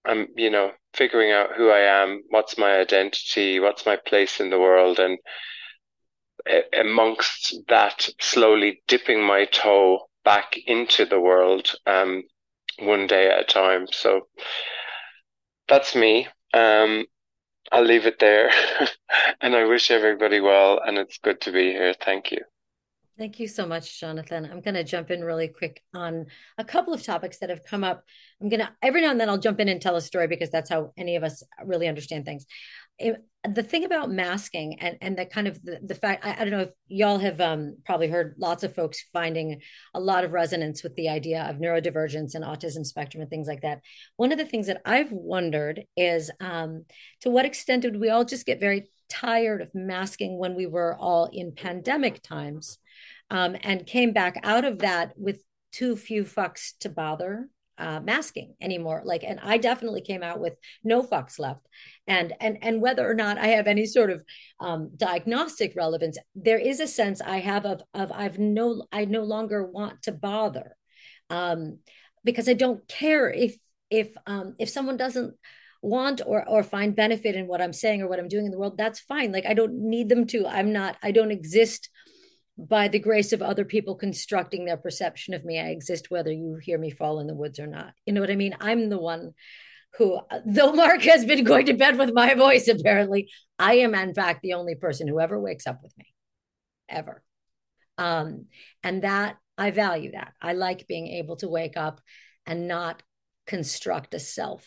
I'm 0.08 0.28
you 0.36 0.50
know 0.50 0.72
figuring 0.94 1.32
out 1.32 1.56
who 1.56 1.70
I 1.70 2.02
am, 2.02 2.24
what's 2.30 2.58
my 2.58 2.80
identity, 2.80 3.60
what's 3.60 3.86
my 3.86 3.98
place 3.98 4.40
in 4.40 4.50
the 4.50 4.60
world, 4.60 5.00
and 5.00 5.20
amongst 6.74 7.56
that, 7.68 8.10
slowly 8.20 8.82
dipping 8.88 9.22
my 9.22 9.46
toe 9.46 10.08
back 10.24 10.58
into 10.66 11.06
the 11.06 11.20
world, 11.20 11.74
um, 11.86 12.24
one 12.80 13.08
day 13.08 13.30
at 13.30 13.42
a 13.42 13.44
time. 13.44 13.88
So 13.92 14.28
that's 15.68 15.96
me. 15.96 16.28
Um, 16.54 17.06
I'll 17.72 17.84
leave 17.84 18.06
it 18.06 18.20
there. 18.20 18.50
and 19.42 19.56
I 19.56 19.66
wish 19.66 19.92
everybody 19.92 20.40
well. 20.40 20.82
And 20.86 20.98
it's 20.98 21.18
good 21.18 21.42
to 21.42 21.52
be 21.52 21.72
here. 21.72 21.94
Thank 22.00 22.32
you. 22.32 22.40
Thank 23.18 23.40
you 23.40 23.48
so 23.48 23.66
much, 23.66 24.00
Jonathan. 24.00 24.46
I'm 24.46 24.62
going 24.62 24.76
to 24.76 24.84
jump 24.84 25.10
in 25.10 25.24
really 25.24 25.48
quick 25.48 25.82
on 25.94 26.28
a 26.58 26.64
couple 26.64 26.94
of 26.94 27.04
topics 27.04 27.40
that 27.40 27.50
have 27.50 27.66
come 27.66 27.84
up. 27.84 28.04
I'm 28.42 28.50
going 28.50 28.60
to, 28.60 28.70
every 28.82 29.02
now 29.02 29.12
and 29.12 29.20
then, 29.20 29.30
I'll 29.30 29.40
jump 29.40 29.60
in 29.60 29.68
and 29.68 29.82
tell 29.82 29.96
a 29.96 30.02
story 30.02 30.28
because 30.28 30.52
that's 30.52 30.70
how 30.70 30.92
any 30.96 31.16
of 31.16 31.24
us 31.24 31.42
really 31.66 31.88
understand 31.88 32.26
things. 32.26 32.46
The 33.00 33.64
thing 33.64 33.86
about 33.86 34.12
masking 34.12 34.80
and 34.80 34.98
and 35.02 35.18
that 35.18 35.32
kind 35.32 35.48
of 35.48 35.64
the, 35.64 35.80
the 35.82 35.96
fact 35.96 36.26
I, 36.26 36.34
I, 36.34 36.38
don't 36.40 36.50
know 36.50 36.62
if 36.62 36.72
y'all 36.88 37.20
have 37.20 37.40
um, 37.40 37.78
probably 37.86 38.08
heard 38.10 38.36
lots 38.38 38.64
of 38.64 38.76
folks 38.76 39.06
finding 39.14 39.62
a 39.94 40.00
lot 40.00 40.24
of 40.24 40.34
resonance 40.34 40.84
with 40.84 40.96
the 40.96 41.08
idea 41.08 41.44
of 41.44 41.58
neurodivergence 41.58 42.34
and 42.34 42.44
autism 42.44 42.84
spectrum 42.84 43.22
and 43.22 43.30
things 43.30 43.48
like 43.48 43.62
that. 43.62 43.82
One 44.18 44.32
of 44.32 44.40
the 44.40 44.46
things 44.46 44.66
that 44.68 44.82
i've 44.84 45.12
wondered 45.12 45.84
is 45.96 46.32
um, 46.40 46.86
to 47.22 47.30
what 47.30 47.46
extent 47.46 47.84
did 47.84 48.00
we 48.00 48.10
all 48.10 48.26
just 48.26 48.48
get 48.48 48.60
very 48.60 48.90
tired 49.10 49.62
of 49.62 49.74
masking 49.74 50.38
when 50.38 50.56
we 50.56 50.66
were 50.66 50.98
all 51.00 51.30
in 51.32 51.54
pandemic 51.54 52.22
times 52.24 52.80
um, 53.30 53.56
and 53.62 53.86
came 53.86 54.12
back 54.12 54.40
out 54.44 54.66
of 54.66 54.80
that 54.80 55.14
with 55.18 55.40
too 55.72 55.96
few 55.96 56.24
fucks 56.24 56.74
to 56.80 56.90
bother 56.90 57.48
uh, 57.78 58.00
masking 58.00 58.56
anymore. 58.62 59.02
Like 59.06 59.24
and 59.24 59.40
i 59.42 59.58
definitely 59.58 60.02
came 60.02 60.24
out 60.24 60.40
with 60.40 60.58
no 60.84 61.04
fucks 61.04 61.40
left. 61.40 61.68
And 62.08 62.34
and 62.40 62.58
and 62.62 62.82
whether 62.82 63.10
or 63.10 63.14
not 63.14 63.38
i 63.38 63.48
have 63.48 63.68
any 63.68 63.86
sort 63.86 64.10
of 64.10 64.24
um, 64.60 64.92
diagnostic 64.96 65.74
relevance 65.76 66.18
there 66.36 66.58
is 66.58 66.80
a 66.80 66.88
sense 66.88 67.22
i 67.22 67.40
have 67.40 67.66
of 67.66 67.82
of 67.94 68.12
i've 68.12 68.40
no 68.40 68.86
i 68.92 69.06
no 69.06 69.24
longer 69.24 69.66
want 69.66 70.02
to 70.04 70.12
bother 70.12 70.76
um, 71.30 71.80
because 72.24 72.48
i 72.48 72.54
don't 72.54 72.88
care 72.88 73.30
if 73.30 73.58
if 73.90 74.10
um, 74.26 74.56
if 74.60 74.70
someone 74.70 74.98
doesn't 74.98 75.36
want 75.82 76.22
or 76.26 76.48
or 76.48 76.64
find 76.64 76.96
benefit 76.96 77.36
in 77.36 77.48
what 77.48 77.62
i'm 77.62 77.74
saying 77.74 78.02
or 78.02 78.08
what 78.08 78.20
i'm 78.20 78.28
doing 78.28 78.46
in 78.46 78.52
the 78.52 78.58
world 78.58 78.78
that's 78.78 79.00
fine. 79.00 79.32
Like 79.32 79.46
i 79.46 79.54
don't 79.54 79.74
need 79.74 80.10
them 80.10 80.26
to. 80.28 80.48
I'm 80.48 80.74
not 80.74 80.98
i 81.04 81.12
don't 81.12 81.32
exist 81.32 81.90
by 82.58 82.88
the 82.88 83.00
grace 83.00 83.34
of 83.34 83.42
other 83.42 83.66
people 83.66 83.96
constructing 83.96 84.66
their 84.66 84.78
perception 84.78 85.34
of 85.34 85.46
me 85.46 85.60
i 85.60 85.68
exist 85.68 86.10
whether 86.10 86.32
you 86.32 86.58
hear 86.62 86.78
me 86.78 86.90
fall 86.90 87.20
in 87.20 87.28
the 87.28 87.36
woods 87.36 87.60
or 87.60 87.68
not 87.68 87.94
you 88.06 88.14
know 88.14 88.22
what 88.22 88.32
i 88.32 88.36
mean 88.36 88.56
i'm 88.60 88.90
the 88.90 88.98
one 88.98 89.34
who, 89.98 90.20
though 90.46 90.74
Mark 90.74 91.02
has 91.04 91.26
been 91.26 91.44
going 91.44 91.66
to 91.68 91.74
bed 91.74 91.98
with 91.98 92.14
my 92.14 92.34
voice, 92.36 92.68
apparently, 92.68 93.32
I 93.58 93.78
am, 93.78 93.96
in 93.96 94.14
fact, 94.14 94.42
the 94.42 94.54
only 94.54 94.76
person 94.76 95.08
who 95.08 95.20
ever 95.20 95.40
wakes 95.40 95.66
up 95.66 95.80
with 95.82 95.98
me, 95.98 96.14
ever. 96.88 97.24
Um, 97.98 98.46
and 98.84 99.04
that 99.04 99.38
I 99.58 99.72
value 99.72 100.12
that. 100.12 100.34
I 100.42 100.54
like 100.54 100.88
being 100.88 101.08
able 101.08 101.36
to 101.38 101.50
wake 101.50 101.78
up 101.78 102.00
and 102.46 102.68
not 102.68 103.02
construct 103.48 104.14
a 104.14 104.20
self. 104.20 104.66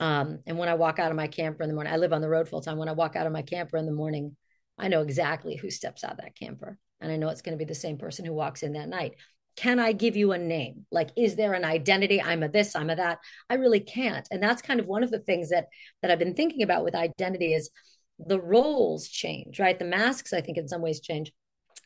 Um, 0.00 0.40
and 0.46 0.58
when 0.58 0.68
I 0.68 0.74
walk 0.74 0.98
out 0.98 1.10
of 1.10 1.16
my 1.16 1.28
camper 1.28 1.62
in 1.62 1.68
the 1.68 1.74
morning, 1.74 1.92
I 1.92 1.98
live 1.98 2.12
on 2.12 2.22
the 2.22 2.28
road 2.28 2.48
full 2.48 2.62
time. 2.62 2.78
When 2.78 2.88
I 2.88 2.92
walk 2.92 3.16
out 3.16 3.26
of 3.26 3.32
my 3.32 3.42
camper 3.42 3.76
in 3.76 3.86
the 3.86 3.92
morning, 3.92 4.36
I 4.78 4.88
know 4.88 5.02
exactly 5.02 5.56
who 5.56 5.70
steps 5.70 6.04
out 6.04 6.12
of 6.12 6.16
that 6.18 6.36
camper. 6.36 6.78
And 7.00 7.12
I 7.12 7.16
know 7.16 7.28
it's 7.28 7.42
going 7.42 7.56
to 7.56 7.64
be 7.64 7.68
the 7.68 7.74
same 7.74 7.98
person 7.98 8.24
who 8.24 8.32
walks 8.32 8.62
in 8.62 8.72
that 8.72 8.88
night. 8.88 9.16
can 9.56 9.78
I 9.78 9.92
give 9.92 10.16
you 10.16 10.32
a 10.32 10.38
name? 10.38 10.86
Like, 10.90 11.10
is 11.16 11.36
there 11.36 11.54
an 11.54 11.64
identity? 11.64 12.20
I'm 12.20 12.42
a 12.42 12.48
this, 12.48 12.74
I'm 12.74 12.90
a 12.90 12.96
that. 12.96 13.18
I 13.48 13.54
really 13.54 13.80
can't. 13.80 14.26
And 14.30 14.42
that's 14.42 14.62
kind 14.62 14.80
of 14.80 14.86
one 14.86 15.04
of 15.04 15.10
the 15.10 15.20
things 15.20 15.50
that 15.50 15.68
that 16.02 16.10
I've 16.10 16.18
been 16.18 16.34
thinking 16.34 16.62
about 16.62 16.84
with 16.84 16.94
identity 16.94 17.54
is 17.54 17.70
the 18.18 18.40
roles 18.40 19.08
change, 19.08 19.60
right? 19.60 19.78
The 19.78 19.84
masks, 19.84 20.32
I 20.32 20.40
think, 20.40 20.58
in 20.58 20.68
some 20.68 20.82
ways 20.82 21.00
change. 21.00 21.32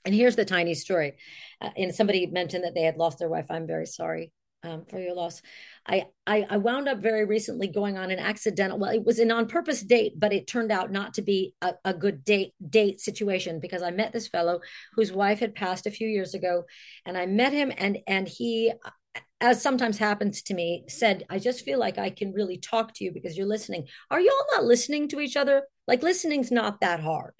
And 0.04 0.14
here's 0.14 0.36
the 0.36 0.44
tiny 0.44 0.74
story. 0.74 1.16
Uh, 1.60 1.70
and 1.76 1.94
somebody 1.94 2.26
mentioned 2.26 2.64
that 2.64 2.74
they 2.74 2.82
had 2.82 2.96
lost 2.96 3.18
their 3.18 3.28
wife. 3.28 3.46
I'm 3.50 3.66
very 3.66 3.86
sorry 3.86 4.32
um, 4.62 4.84
for 4.86 4.98
your 4.98 5.14
loss. 5.14 5.40
I, 5.86 6.06
I, 6.26 6.46
I 6.50 6.56
wound 6.56 6.88
up 6.88 6.98
very 6.98 7.24
recently 7.24 7.68
going 7.68 7.96
on 7.96 8.10
an 8.10 8.18
accidental. 8.18 8.78
Well, 8.78 8.90
it 8.90 9.04
was 9.04 9.18
an 9.18 9.30
on 9.30 9.46
purpose 9.46 9.82
date, 9.82 10.14
but 10.16 10.32
it 10.32 10.46
turned 10.46 10.72
out 10.72 10.90
not 10.90 11.14
to 11.14 11.22
be 11.22 11.54
a, 11.62 11.74
a 11.84 11.94
good 11.94 12.24
date 12.24 12.54
date 12.68 13.00
situation 13.00 13.60
because 13.60 13.82
I 13.82 13.90
met 13.90 14.12
this 14.12 14.28
fellow 14.28 14.60
whose 14.94 15.12
wife 15.12 15.40
had 15.40 15.54
passed 15.54 15.86
a 15.86 15.92
few 15.92 16.08
years 16.08 16.34
ago, 16.34 16.64
and 17.06 17.16
I 17.16 17.26
met 17.26 17.52
him, 17.52 17.72
and 17.76 17.98
and 18.06 18.28
he, 18.28 18.72
as 19.40 19.62
sometimes 19.62 19.98
happens 19.98 20.42
to 20.42 20.54
me, 20.54 20.84
said, 20.88 21.24
"I 21.30 21.38
just 21.38 21.64
feel 21.64 21.78
like 21.78 21.98
I 21.98 22.10
can 22.10 22.32
really 22.32 22.58
talk 22.58 22.94
to 22.94 23.04
you 23.04 23.12
because 23.12 23.36
you're 23.36 23.46
listening. 23.46 23.86
Are 24.10 24.20
y'all 24.20 24.32
not 24.52 24.64
listening 24.64 25.08
to 25.08 25.20
each 25.20 25.36
other? 25.36 25.62
Like 25.86 26.02
listening's 26.02 26.50
not 26.50 26.80
that 26.80 27.00
hard." 27.00 27.34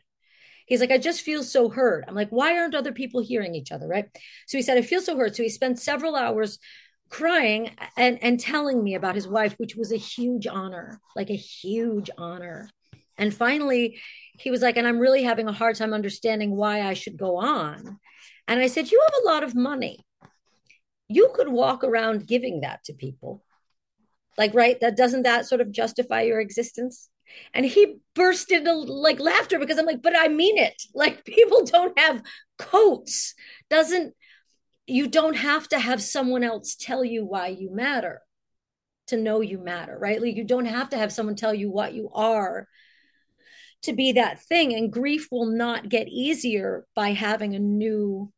He's 0.67 0.81
like, 0.81 0.91
I 0.91 0.99
just 0.99 1.23
feel 1.23 1.43
so 1.43 1.71
hurt. 1.71 2.05
I'm 2.07 2.15
like, 2.15 2.29
why 2.29 2.59
aren't 2.59 2.75
other 2.75 2.93
people 2.93 3.23
hearing 3.23 3.55
each 3.55 3.73
other? 3.73 3.89
Right. 3.89 4.05
So 4.47 4.59
he 4.59 4.63
said, 4.63 4.77
I 4.77 4.83
feel 4.83 5.01
so 5.01 5.17
hurt. 5.17 5.35
So 5.35 5.43
he 5.43 5.49
spent 5.49 5.79
several 5.79 6.15
hours 6.15 6.59
crying 7.09 7.71
and 7.97 8.23
and 8.23 8.39
telling 8.39 8.83
me 8.83 8.95
about 8.95 9.15
his 9.15 9.27
wife 9.27 9.55
which 9.59 9.77
was 9.77 9.93
a 9.93 9.97
huge 9.97 10.47
honor 10.47 11.01
like 11.17 11.31
a 11.31 11.37
huge 11.37 12.11
honor. 12.19 12.69
And 13.17 13.35
finally 13.35 13.99
he 14.39 14.51
was 14.51 14.63
like 14.63 14.77
and 14.77 14.87
i'm 14.87 14.99
really 14.99 15.23
having 15.23 15.49
a 15.49 15.53
hard 15.53 15.77
time 15.77 15.93
understanding 15.93 16.55
why 16.55 16.83
i 16.83 16.95
should 16.95 17.17
go 17.17 17.37
on. 17.37 17.99
And 18.47 18.61
i 18.61 18.67
said 18.67 18.91
you 18.91 19.01
have 19.07 19.23
a 19.23 19.27
lot 19.27 19.43
of 19.43 19.55
money. 19.55 20.05
You 21.09 21.31
could 21.35 21.49
walk 21.49 21.85
around 21.85 22.27
giving 22.27 22.61
that 22.61 22.85
to 22.85 22.93
people. 22.93 23.43
Like 24.37 24.55
right? 24.55 24.79
That 24.81 24.97
doesn't 24.97 25.23
that 25.23 25.47
sort 25.47 25.61
of 25.61 25.73
justify 25.73 26.23
your 26.23 26.41
existence? 26.41 27.09
And 27.53 27.67
he 27.67 27.97
burst 28.15 28.51
into 28.53 28.73
like 28.73 29.21
laughter 29.21 29.59
because 29.59 29.79
i'm 29.79 29.87
like 29.87 30.03
but 30.03 30.17
i 30.17 30.29
mean 30.29 30.59
it. 30.59 30.81
Like 30.95 31.25
people 31.25 31.65
don't 31.65 31.99
have 31.99 32.23
coats. 32.59 33.35
Doesn't 33.71 34.15
you 34.89 35.07
don't 35.07 35.37
have 35.37 35.69
to 35.69 35.79
have 35.79 36.03
someone 36.03 36.43
else 36.43 36.75
tell 36.75 37.05
you 37.05 37.25
why 37.25 37.49
you 37.49 37.71
matter 37.71 38.23
to 39.09 39.17
know 39.17 39.41
you 39.41 39.59
matter, 39.59 39.97
right? 39.99 40.21
Like 40.21 40.37
you 40.37 40.45
don't 40.45 40.67
have 40.67 40.91
to 40.91 40.99
have 40.99 41.13
someone 41.13 41.37
tell 41.37 41.55
you 41.55 41.71
what 41.71 41.95
you 41.95 42.11
are 42.15 42.67
to 43.83 43.93
be 43.93 44.13
that 44.13 44.43
thing. 44.43 44.75
And 44.75 44.93
grief 44.93 45.29
will 45.31 45.47
not 45.47 45.89
get 45.89 46.09
easier 46.09 46.87
by 46.95 47.13
having 47.13 47.55
a 47.55 47.59
new 47.59 48.33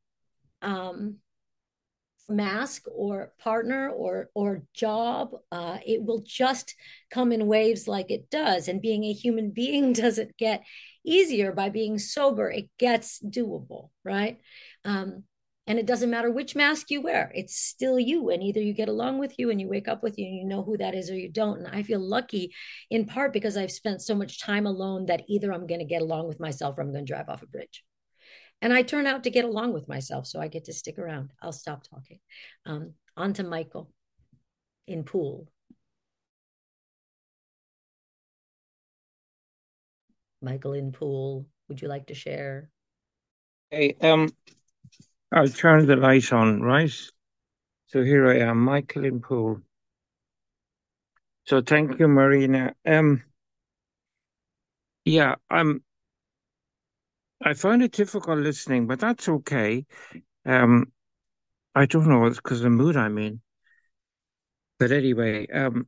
um, 0.60 1.16
mask 2.28 2.84
or 2.92 3.32
partner 3.38 3.88
or 3.88 4.30
or 4.34 4.64
job. 4.74 5.30
Uh, 5.52 5.78
it 5.86 6.02
will 6.02 6.22
just 6.26 6.74
come 7.10 7.32
in 7.32 7.46
waves 7.46 7.86
like 7.86 8.10
it 8.10 8.28
does. 8.30 8.68
And 8.68 8.82
being 8.82 9.04
a 9.04 9.12
human 9.12 9.50
being 9.54 9.92
doesn't 9.92 10.36
get 10.36 10.62
easier 11.04 11.52
by 11.52 11.68
being 11.68 11.98
sober. 11.98 12.50
It 12.50 12.68
gets 12.78 13.20
doable, 13.20 13.90
right? 14.04 14.38
Um, 14.84 15.24
and 15.70 15.78
it 15.78 15.86
doesn't 15.86 16.10
matter 16.10 16.32
which 16.32 16.56
mask 16.56 16.90
you 16.90 17.00
wear, 17.00 17.30
it's 17.32 17.54
still 17.54 17.96
you. 17.96 18.30
And 18.30 18.42
either 18.42 18.60
you 18.60 18.72
get 18.72 18.88
along 18.88 19.18
with 19.20 19.38
you 19.38 19.50
and 19.50 19.60
you 19.60 19.68
wake 19.68 19.86
up 19.86 20.02
with 20.02 20.18
you 20.18 20.26
and 20.26 20.34
you 20.34 20.44
know 20.44 20.64
who 20.64 20.76
that 20.78 20.96
is 20.96 21.08
or 21.08 21.14
you 21.16 21.28
don't. 21.28 21.58
And 21.58 21.68
I 21.68 21.84
feel 21.84 22.00
lucky 22.00 22.52
in 22.90 23.06
part 23.06 23.32
because 23.32 23.56
I've 23.56 23.70
spent 23.70 24.02
so 24.02 24.16
much 24.16 24.40
time 24.40 24.66
alone 24.66 25.06
that 25.06 25.22
either 25.28 25.52
I'm 25.52 25.68
going 25.68 25.78
to 25.78 25.86
get 25.86 26.02
along 26.02 26.26
with 26.26 26.40
myself 26.40 26.76
or 26.76 26.80
I'm 26.80 26.90
going 26.90 27.06
to 27.06 27.12
drive 27.12 27.28
off 27.28 27.44
a 27.44 27.46
bridge. 27.46 27.84
And 28.60 28.72
I 28.72 28.82
turn 28.82 29.06
out 29.06 29.22
to 29.22 29.30
get 29.30 29.44
along 29.44 29.72
with 29.72 29.86
myself. 29.86 30.26
So 30.26 30.40
I 30.40 30.48
get 30.48 30.64
to 30.64 30.72
stick 30.72 30.98
around. 30.98 31.30
I'll 31.40 31.52
stop 31.52 31.84
talking. 31.84 32.18
Um, 32.66 32.94
on 33.16 33.32
to 33.34 33.44
Michael 33.44 33.92
in 34.88 35.04
Poole. 35.04 35.46
Michael 40.42 40.72
in 40.72 40.90
Poole, 40.90 41.46
would 41.68 41.80
you 41.80 41.86
like 41.86 42.08
to 42.08 42.14
share? 42.14 42.70
Hey, 43.70 43.94
um, 44.00 44.30
I'll 45.32 45.48
turn 45.48 45.86
the 45.86 45.96
light 45.96 46.32
on, 46.32 46.60
right? 46.60 46.92
So 47.86 48.02
here 48.02 48.28
I 48.28 48.38
am, 48.38 48.64
Michael 48.64 49.04
in 49.04 49.20
Poole. 49.20 49.60
So 51.44 51.60
thank 51.60 51.98
you, 51.98 52.08
Marina. 52.08 52.74
Um, 52.86 53.22
yeah, 55.04 55.36
I'm. 55.50 55.82
I 57.42 57.54
find 57.54 57.82
it 57.82 57.92
difficult 57.92 58.38
listening, 58.38 58.86
but 58.86 59.00
that's 59.00 59.28
okay. 59.28 59.86
Um, 60.44 60.92
I 61.74 61.86
don't 61.86 62.08
know, 62.08 62.26
it's 62.26 62.36
because 62.36 62.58
of 62.58 62.64
the 62.64 62.70
mood 62.70 62.96
I'm 62.96 63.18
in. 63.18 63.40
But 64.78 64.92
anyway, 64.92 65.46
um, 65.48 65.86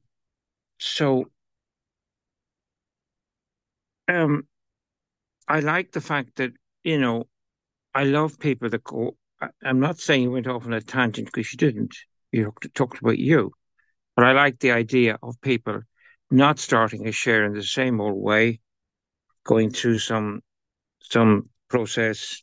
so 0.78 1.31
um, 4.09 4.46
I 5.48 5.61
like 5.61 5.92
the 5.92 6.00
fact 6.00 6.37
that 6.37 6.52
you 6.85 6.98
know, 6.98 7.24
I 7.94 8.05
love 8.05 8.38
people 8.38 8.68
that 8.70 8.85
go 8.85 9.16
I'm 9.62 9.81
not 9.81 9.98
saying 9.98 10.22
you 10.22 10.31
went 10.31 10.46
off 10.46 10.66
on 10.66 10.72
a 10.72 10.81
tangent 10.81 11.26
because 11.26 11.52
you 11.52 11.57
didn't. 11.57 11.96
You 12.31 12.52
talked 12.74 13.00
about 13.00 13.18
you. 13.18 13.52
But 14.16 14.26
I 14.26 14.33
like 14.33 14.59
the 14.59 14.72
idea 14.72 15.18
of 15.22 15.40
people 15.40 15.81
not 16.31 16.59
starting 16.59 17.07
a 17.07 17.12
share 17.12 17.44
in 17.44 17.55
the 17.55 17.62
same 17.62 18.00
old 18.00 18.22
way, 18.22 18.61
going 19.44 19.70
through 19.70 19.98
some 19.98 20.42
some 21.00 21.48
process. 21.68 22.42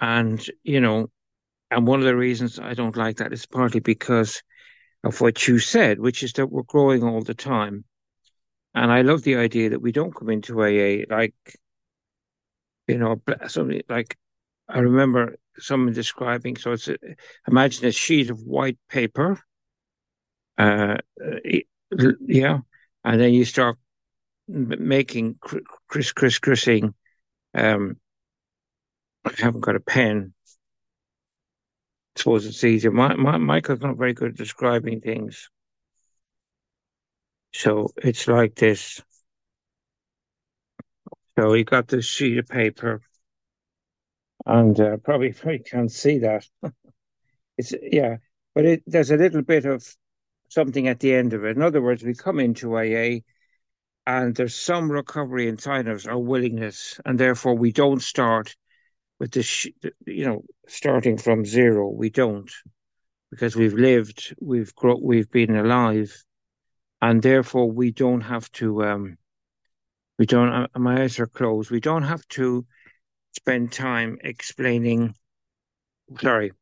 And, 0.00 0.44
you 0.62 0.80
know, 0.80 1.08
and 1.70 1.86
one 1.86 2.00
of 2.00 2.06
the 2.06 2.16
reasons 2.16 2.58
I 2.58 2.74
don't 2.74 2.96
like 2.96 3.16
that 3.16 3.32
is 3.32 3.46
partly 3.46 3.80
because 3.80 4.42
of 5.04 5.20
what 5.20 5.46
you 5.48 5.58
said, 5.58 5.98
which 6.00 6.22
is 6.22 6.32
that 6.34 6.50
we're 6.50 6.62
growing 6.62 7.02
all 7.02 7.22
the 7.22 7.34
time. 7.34 7.84
And 8.74 8.92
I 8.92 9.02
love 9.02 9.22
the 9.22 9.36
idea 9.36 9.70
that 9.70 9.80
we 9.80 9.92
don't 9.92 10.14
come 10.14 10.28
into 10.28 10.60
AA 10.60 11.04
like, 11.08 11.34
you 12.86 12.98
know, 12.98 13.20
something 13.48 13.82
like 13.88 14.16
I 14.68 14.80
remember 14.80 15.36
someone 15.58 15.92
describing. 15.92 16.56
So 16.56 16.72
it's 16.72 16.88
a, 16.88 16.96
imagine 17.48 17.86
a 17.86 17.92
sheet 17.92 18.30
of 18.30 18.40
white 18.42 18.78
paper. 18.88 19.38
Uh, 20.58 20.96
yeah, 22.20 22.58
and 23.04 23.20
then 23.20 23.34
you 23.34 23.44
start 23.44 23.76
making 24.48 25.36
criss 25.88 26.12
criss 26.12 26.38
crissing. 26.38 26.94
Um, 27.54 27.96
I 29.24 29.32
haven't 29.38 29.60
got 29.60 29.76
a 29.76 29.80
pen. 29.80 30.32
I 32.16 32.20
suppose 32.20 32.46
it's 32.46 32.64
easier. 32.64 32.90
My, 32.90 33.14
my, 33.16 33.36
Michael's 33.36 33.80
not 33.80 33.98
very 33.98 34.14
good 34.14 34.30
at 34.30 34.36
describing 34.36 35.00
things. 35.00 35.50
So 37.52 37.88
it's 37.96 38.28
like 38.28 38.54
this. 38.54 39.02
So 41.38 41.52
he 41.52 41.64
got 41.64 41.88
this 41.88 42.06
sheet 42.06 42.38
of 42.38 42.48
paper 42.48 43.02
and 44.46 44.78
uh, 44.80 44.96
probably 44.98 45.32
probably 45.32 45.58
can't 45.58 45.92
see 45.92 46.18
that. 46.18 46.46
it's 47.58 47.74
yeah, 47.82 48.16
but 48.54 48.64
it 48.64 48.82
there's 48.86 49.10
a 49.10 49.16
little 49.16 49.42
bit 49.42 49.64
of 49.66 49.86
something 50.48 50.88
at 50.88 51.00
the 51.00 51.14
end 51.14 51.32
of 51.32 51.44
it. 51.44 51.56
In 51.56 51.62
other 51.62 51.82
words, 51.82 52.02
we 52.02 52.14
come 52.14 52.38
into 52.40 52.76
AA, 52.76 53.20
and 54.06 54.34
there's 54.34 54.54
some 54.54 54.90
recovery 54.90 55.48
inside 55.48 55.88
us, 55.88 56.06
our 56.06 56.18
willingness, 56.18 57.00
and 57.04 57.18
therefore 57.18 57.56
we 57.56 57.72
don't 57.72 58.02
start 58.02 58.54
with 59.18 59.32
this, 59.32 59.66
you 60.06 60.26
know, 60.26 60.44
starting 60.68 61.18
from 61.18 61.44
zero. 61.44 61.90
We 61.90 62.10
don't 62.10 62.50
because 63.30 63.56
we've 63.56 63.74
lived, 63.74 64.34
we've 64.40 64.74
grown, 64.74 65.00
we've 65.02 65.30
been 65.30 65.56
alive, 65.56 66.16
and 67.02 67.20
therefore 67.20 67.70
we 67.70 67.90
don't 67.90 68.22
have 68.22 68.50
to. 68.52 68.84
Um, 68.84 69.18
we 70.18 70.26
don't. 70.26 70.48
Uh, 70.48 70.78
my 70.78 71.02
eyes 71.02 71.18
are 71.18 71.26
closed. 71.26 71.70
We 71.70 71.80
don't 71.80 72.04
have 72.04 72.26
to 72.28 72.64
spend 73.36 73.72
time 73.72 74.18
explaining. 74.22 75.14
Sorry, 76.20 76.52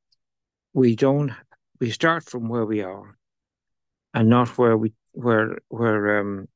we 0.73 0.97
don't. 0.97 1.33
We 1.81 1.91
start 1.91 2.25
from 2.25 2.49
where 2.49 2.67
we 2.67 2.83
are, 2.83 3.17
and 4.13 4.29
not 4.29 4.59
where 4.59 4.77
we 4.77 4.93
where 5.13 5.59
where 5.69 6.21
um. 6.21 6.49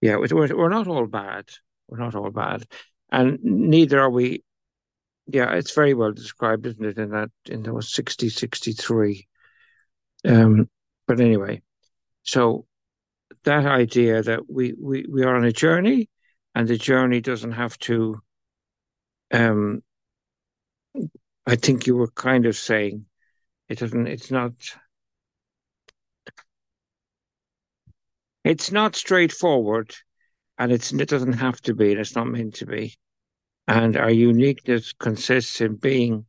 Yeah, 0.00 0.16
we're 0.16 0.56
we're 0.56 0.68
not 0.68 0.88
all 0.88 1.06
bad. 1.06 1.48
We're 1.88 1.98
not 1.98 2.14
all 2.14 2.30
bad, 2.30 2.64
and 3.10 3.38
neither 3.42 4.00
are 4.00 4.10
we. 4.10 4.42
Yeah, 5.26 5.52
it's 5.54 5.74
very 5.74 5.94
well 5.94 6.12
described, 6.12 6.66
isn't 6.66 6.84
it? 6.84 6.98
In 6.98 7.10
that 7.10 7.30
in 7.46 7.62
those 7.62 7.92
60, 7.92 8.28
63. 8.28 9.26
Um, 10.24 10.68
but 11.06 11.20
anyway, 11.20 11.62
so 12.22 12.66
that 13.44 13.64
idea 13.64 14.22
that 14.22 14.50
we, 14.50 14.74
we, 14.78 15.06
we 15.08 15.22
are 15.24 15.34
on 15.36 15.44
a 15.44 15.52
journey 15.52 16.08
and 16.54 16.68
the 16.68 16.76
journey 16.76 17.20
doesn't 17.20 17.52
have 17.52 17.78
to 17.78 18.20
um, 19.32 19.82
I 21.46 21.56
think 21.56 21.86
you 21.86 21.96
were 21.96 22.10
kind 22.10 22.46
of 22.46 22.56
saying 22.56 23.06
it 23.68 23.78
doesn't. 23.78 24.06
It's 24.06 24.30
not. 24.30 24.52
It's 28.44 28.70
not 28.70 28.94
straightforward, 28.94 29.94
and 30.58 30.70
it 30.72 31.08
doesn't 31.08 31.34
have 31.34 31.60
to 31.62 31.74
be, 31.74 31.90
and 31.92 32.00
it's 32.00 32.14
not 32.14 32.28
meant 32.28 32.54
to 32.56 32.66
be. 32.66 32.96
And 33.66 33.96
our 33.96 34.10
uniqueness 34.10 34.92
consists 34.92 35.60
in 35.60 35.76
being 35.76 36.26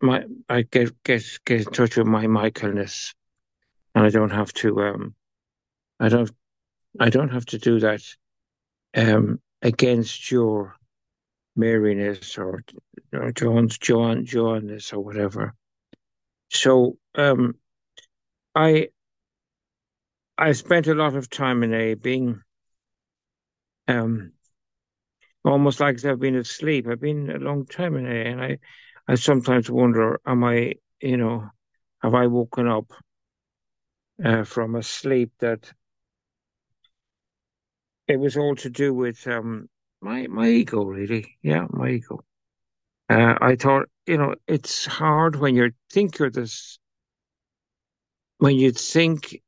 my 0.00 0.24
I 0.48 0.62
get 0.62 1.02
get 1.04 1.24
get 1.44 1.66
in 1.66 1.72
touch 1.72 1.96
with 1.96 2.06
my 2.06 2.26
Michaelness, 2.26 3.14
and 3.94 4.04
I 4.04 4.10
don't 4.10 4.30
have 4.30 4.52
to 4.54 4.80
um 4.82 5.14
I 6.00 6.08
don't 6.08 6.30
I 6.98 7.10
don't 7.10 7.30
have 7.30 7.46
to 7.46 7.58
do 7.58 7.80
that 7.80 8.02
um 8.94 9.40
against 9.62 10.30
your 10.30 10.74
Maryness 11.58 12.38
or, 12.38 12.62
or 13.12 13.32
John's 13.32 13.78
John 13.78 14.24
Johnness 14.24 14.92
or 14.92 15.00
whatever. 15.00 15.54
So 16.50 16.98
um 17.14 17.54
I 18.54 18.88
I 20.38 20.52
spent 20.52 20.86
a 20.86 20.94
lot 20.94 21.14
of 21.14 21.30
time 21.30 21.62
in 21.62 21.72
A 21.74 21.94
being 21.94 22.42
um 23.88 24.32
almost 25.44 25.80
like 25.80 26.04
I've 26.04 26.20
been 26.20 26.36
asleep. 26.36 26.86
I've 26.86 27.00
been 27.00 27.30
a 27.30 27.38
long 27.38 27.66
time 27.66 27.96
in 27.96 28.06
A 28.06 28.10
and 28.10 28.42
I 28.42 28.58
I 29.08 29.16
sometimes 29.16 29.70
wonder, 29.70 30.20
am 30.24 30.44
I, 30.44 30.74
you 31.00 31.16
know, 31.16 31.50
have 32.02 32.14
I 32.14 32.28
woken 32.28 32.68
up 32.68 32.92
uh, 34.24 34.44
from 34.44 34.76
a 34.76 34.82
sleep 34.82 35.32
that 35.40 35.72
it 38.06 38.16
was 38.16 38.36
all 38.36 38.54
to 38.56 38.70
do 38.70 38.94
with 38.94 39.26
um, 39.26 39.68
my 40.02 40.26
my 40.26 40.48
ego, 40.48 40.84
really. 40.84 41.38
Yeah, 41.42 41.66
my 41.70 41.90
ego. 41.92 42.24
Uh, 43.10 43.36
I 43.40 43.56
thought, 43.56 43.88
you 44.06 44.18
know, 44.18 44.34
it's 44.48 44.86
hard 44.86 45.36
when 45.36 45.56
you 45.56 45.72
think 45.92 46.18
you're 46.18 46.30
this, 46.30 46.78
when 48.38 48.56
you 48.56 48.72
think 48.72 49.42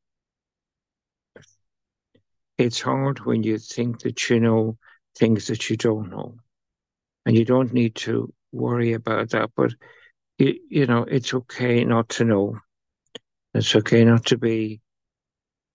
it's 2.59 2.81
hard 2.81 3.21
when 3.21 3.43
you 3.43 3.59
think 3.59 4.01
that 4.03 4.29
you 4.31 4.41
know 4.41 4.77
things 5.17 5.47
that 5.49 5.71
you 5.71 5.77
don't 5.77 6.11
know, 6.11 6.35
and 7.27 7.37
you 7.37 7.45
don't 7.45 7.73
need 7.75 7.95
to 7.97 8.33
worry 8.53 8.95
about 8.95 9.31
that. 9.31 9.51
But 9.57 9.73
you, 10.39 10.59
you 10.71 10.87
know, 10.87 11.05
it's 11.05 11.35
okay 11.35 11.85
not 11.85 12.09
to 12.11 12.25
know. 12.25 12.59
It's 13.55 13.75
okay 13.77 14.05
not 14.05 14.27
to 14.27 14.39
be, 14.39 14.83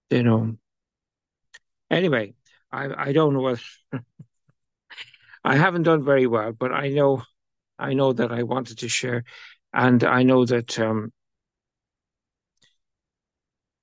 you 0.09 0.23
know. 0.23 0.57
Anyway, 1.91 2.33
I 2.71 3.09
I 3.09 3.11
don't 3.13 3.33
know 3.33 3.41
what 3.41 3.61
I 5.43 5.55
haven't 5.55 5.83
done 5.83 6.03
very 6.03 6.27
well, 6.27 6.51
but 6.51 6.71
I 6.71 6.89
know 6.89 7.23
I 7.77 7.93
know 7.93 8.11
that 8.13 8.31
I 8.31 8.43
wanted 8.43 8.79
to 8.79 8.89
share, 8.89 9.23
and 9.73 10.03
I 10.03 10.23
know 10.23 10.45
that 10.45 10.77
um, 10.79 11.13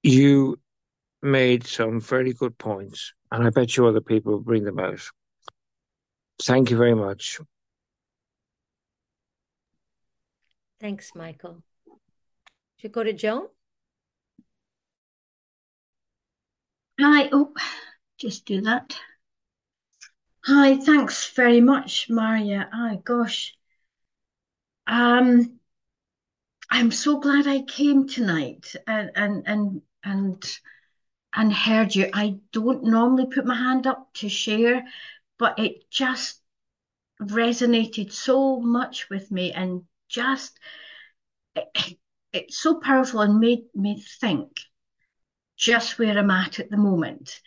you 0.03 0.61
made 1.23 1.67
some 1.67 2.01
very 2.01 2.33
good 2.35 2.59
points, 2.59 3.13
and 3.33 3.47
I 3.47 3.51
bet 3.51 3.77
you 3.77 3.87
other 3.87 4.01
people 4.01 4.33
will 4.33 4.41
bring 4.41 4.65
them 4.65 4.79
out. 4.79 5.01
Thank 6.43 6.71
you 6.71 6.77
very 6.77 6.95
much. 6.95 7.41
Thanks, 10.79 11.13
Michael. 11.15 11.63
Should 12.77 12.93
go 12.93 13.03
to 13.03 13.15
Joan? 13.15 13.49
Hi. 17.01 17.29
Oh, 17.33 17.53
just 18.19 18.45
do 18.45 18.61
that. 18.63 18.97
Hi, 20.47 20.77
thanks 20.79 21.29
very 21.33 21.61
much, 21.61 22.09
Marya. 22.09 22.71
Oh, 22.73 22.97
gosh. 23.05 23.55
Um, 24.87 25.59
I'm 26.71 26.91
so 26.91 27.21
glad 27.21 27.47
I 27.47 27.63
came 27.63 28.07
tonight 28.09 28.75
and 28.87 29.11
and 29.15 29.43
and 29.47 29.83
and 30.05 30.59
and 31.35 31.53
heard 31.53 31.95
you. 31.95 32.11
I 32.13 32.39
don't 32.53 32.85
normally 32.85 33.27
put 33.27 33.47
my 33.47 33.57
hand 33.57 33.87
up 33.87 34.13
to 34.15 34.29
share, 34.29 34.85
but 35.39 35.59
it 35.59 35.91
just 35.91 36.41
resonated 37.21 38.13
so 38.13 38.61
much 38.61 39.11
with 39.11 39.31
me 39.31 39.53
and 39.53 39.85
just 40.09 40.59
it, 41.55 41.99
it's 42.33 42.59
so 42.59 42.81
powerful 42.81 43.21
and 43.21 43.41
made 43.41 43.65
me 43.75 44.01
think 44.21 44.61
just 45.57 45.99
where 45.99 46.17
I'm 46.19 46.31
at 46.31 46.61
at 46.61 46.71
the 46.71 46.77
moment 46.77 47.41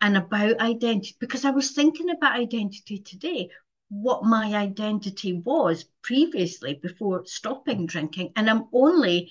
and 0.00 0.16
about 0.16 0.60
identity 0.60 1.16
because 1.18 1.44
I 1.44 1.50
was 1.50 1.70
thinking 1.70 2.10
about 2.10 2.38
identity 2.38 2.98
today, 2.98 3.50
what 3.88 4.24
my 4.24 4.54
identity 4.54 5.34
was 5.34 5.84
previously 6.02 6.74
before 6.74 7.26
stopping 7.26 7.86
drinking, 7.86 8.32
and 8.36 8.48
I'm 8.50 8.66
only 8.72 9.30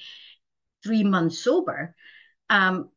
three 0.83 1.03
months 1.03 1.39
sober. 1.39 1.95
Um, 2.49 2.89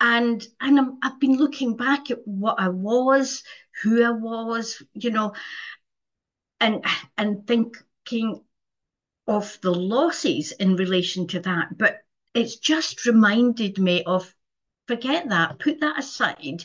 and 0.00 0.46
and 0.60 0.78
I'm, 0.78 0.98
I've 1.02 1.20
been 1.20 1.36
looking 1.36 1.76
back 1.76 2.10
at 2.10 2.26
what 2.26 2.60
I 2.60 2.68
was, 2.68 3.42
who 3.82 4.02
I 4.02 4.10
was, 4.10 4.82
you 4.94 5.10
know, 5.10 5.34
and 6.60 6.84
and 7.16 7.46
thinking 7.46 8.42
of 9.26 9.58
the 9.60 9.72
losses 9.72 10.52
in 10.52 10.76
relation 10.76 11.26
to 11.28 11.40
that. 11.40 11.76
But 11.76 11.98
it's 12.34 12.56
just 12.56 13.06
reminded 13.06 13.78
me 13.78 14.04
of 14.04 14.32
forget 14.88 15.28
that, 15.28 15.58
put 15.58 15.80
that 15.80 15.98
aside. 15.98 16.64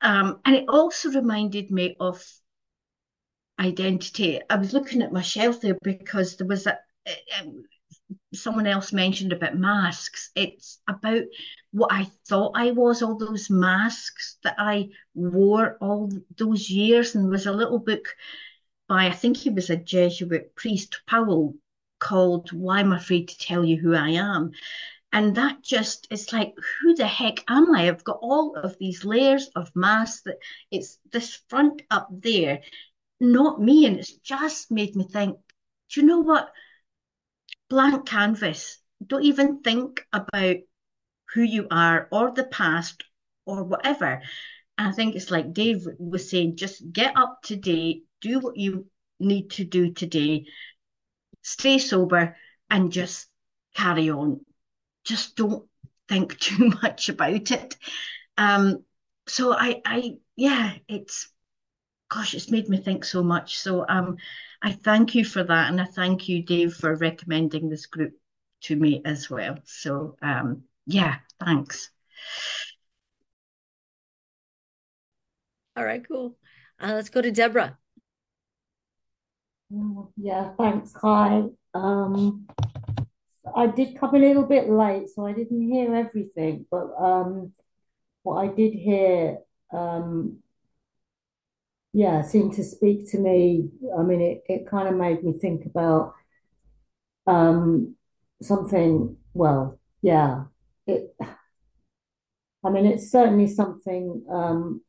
Um, 0.00 0.38
and 0.44 0.54
it 0.54 0.66
also 0.68 1.10
reminded 1.10 1.70
me 1.70 1.96
of 1.98 2.22
identity. 3.58 4.40
I 4.48 4.56
was 4.56 4.72
looking 4.72 5.02
at 5.02 5.12
my 5.12 5.22
shelf 5.22 5.60
there 5.60 5.76
because 5.82 6.36
there 6.36 6.46
was 6.46 6.66
a 6.66 6.78
um, 7.40 7.64
someone 8.34 8.66
else 8.66 8.92
mentioned 8.92 9.32
about 9.32 9.56
masks. 9.56 10.30
It's 10.34 10.80
about 10.88 11.22
what 11.72 11.92
I 11.92 12.04
thought 12.28 12.52
I 12.54 12.72
was, 12.72 13.02
all 13.02 13.16
those 13.16 13.50
masks 13.50 14.36
that 14.44 14.56
I 14.58 14.90
wore 15.14 15.76
all 15.80 16.10
those 16.36 16.68
years. 16.70 17.14
And 17.14 17.24
there 17.24 17.30
was 17.30 17.46
a 17.46 17.52
little 17.52 17.78
book 17.78 18.14
by, 18.88 19.06
I 19.06 19.12
think 19.12 19.36
he 19.36 19.50
was 19.50 19.70
a 19.70 19.76
Jesuit 19.76 20.54
priest, 20.54 21.00
Powell, 21.06 21.54
called 21.98 22.52
Why 22.52 22.80
I'm 22.80 22.92
Afraid 22.92 23.28
to 23.28 23.38
Tell 23.38 23.64
You 23.64 23.80
Who 23.80 23.94
I 23.94 24.10
Am. 24.10 24.52
And 25.14 25.36
that 25.36 25.62
just, 25.62 26.08
it's 26.10 26.32
like, 26.32 26.54
who 26.82 26.96
the 26.96 27.06
heck 27.06 27.44
am 27.48 27.72
I? 27.72 27.86
I've 27.86 28.02
got 28.02 28.18
all 28.20 28.56
of 28.56 28.76
these 28.80 29.04
layers 29.04 29.48
of 29.54 29.70
masks 29.76 30.22
that 30.22 30.38
it's 30.72 30.98
this 31.12 31.40
front 31.48 31.82
up 31.88 32.08
there, 32.10 32.62
not 33.20 33.62
me. 33.62 33.86
And 33.86 33.96
it's 33.96 34.12
just 34.12 34.72
made 34.72 34.96
me 34.96 35.04
think, 35.04 35.38
do 35.90 36.00
you 36.00 36.06
know 36.08 36.18
what? 36.18 36.50
Blank 37.70 38.06
canvas. 38.06 38.80
Don't 39.06 39.22
even 39.22 39.60
think 39.60 40.04
about 40.12 40.56
who 41.32 41.42
you 41.42 41.68
are 41.70 42.08
or 42.10 42.32
the 42.32 42.44
past 42.44 43.04
or 43.46 43.62
whatever. 43.62 44.20
I 44.76 44.90
think 44.90 45.14
it's 45.14 45.30
like 45.30 45.52
Dave 45.52 45.86
was 45.96 46.28
saying, 46.28 46.56
just 46.56 46.92
get 46.92 47.16
up 47.16 47.38
today, 47.44 48.02
do 48.20 48.40
what 48.40 48.56
you 48.56 48.86
need 49.20 49.50
to 49.50 49.64
do 49.64 49.92
today, 49.92 50.46
stay 51.42 51.78
sober, 51.78 52.36
and 52.68 52.90
just 52.90 53.28
carry 53.76 54.10
on 54.10 54.40
just 55.04 55.36
don't 55.36 55.64
think 56.08 56.38
too 56.40 56.72
much 56.82 57.08
about 57.08 57.50
it. 57.50 57.76
Um, 58.36 58.84
so 59.26 59.52
I, 59.52 59.80
I, 59.84 60.16
yeah, 60.36 60.74
it's, 60.88 61.30
gosh, 62.10 62.34
it's 62.34 62.50
made 62.50 62.68
me 62.68 62.78
think 62.78 63.04
so 63.04 63.22
much. 63.22 63.58
So 63.58 63.86
um, 63.88 64.16
I 64.62 64.72
thank 64.72 65.14
you 65.14 65.24
for 65.24 65.42
that, 65.42 65.70
and 65.70 65.80
I 65.80 65.84
thank 65.84 66.28
you, 66.28 66.42
Dave, 66.42 66.74
for 66.74 66.94
recommending 66.94 67.68
this 67.68 67.86
group 67.86 68.12
to 68.62 68.76
me 68.76 69.02
as 69.04 69.30
well. 69.30 69.58
So 69.64 70.16
um, 70.22 70.64
yeah, 70.86 71.16
thanks. 71.40 71.90
All 75.76 75.84
right, 75.84 76.06
cool. 76.06 76.36
Uh, 76.80 76.92
let's 76.94 77.08
go 77.08 77.20
to 77.20 77.30
Deborah. 77.30 77.78
Yeah, 80.16 80.52
thanks. 80.56 80.94
Hi. 81.02 81.44
Um, 81.74 82.46
I 83.54 83.66
did 83.66 83.98
come 83.98 84.14
a 84.14 84.18
little 84.18 84.44
bit 84.44 84.68
late, 84.70 85.08
so 85.10 85.26
I 85.26 85.32
didn't 85.32 85.60
hear 85.62 85.94
everything, 85.94 86.66
but 86.70 86.94
um, 86.98 87.52
what 88.22 88.36
I 88.36 88.48
did 88.54 88.72
hear, 88.74 89.38
um, 89.72 90.38
yeah, 91.92 92.22
seemed 92.22 92.54
to 92.54 92.64
speak 92.64 93.10
to 93.10 93.18
me. 93.18 93.70
I 93.96 94.02
mean, 94.02 94.20
it, 94.20 94.44
it 94.48 94.68
kind 94.68 94.88
of 94.88 94.96
made 94.96 95.22
me 95.22 95.32
think 95.32 95.66
about 95.66 96.14
um, 97.26 97.96
something, 98.42 99.16
well, 99.34 99.78
yeah, 100.02 100.44
it, 100.86 101.14
I 102.64 102.70
mean, 102.70 102.86
it's 102.86 103.10
certainly 103.10 103.46
something 103.46 104.24
um, 104.30 104.80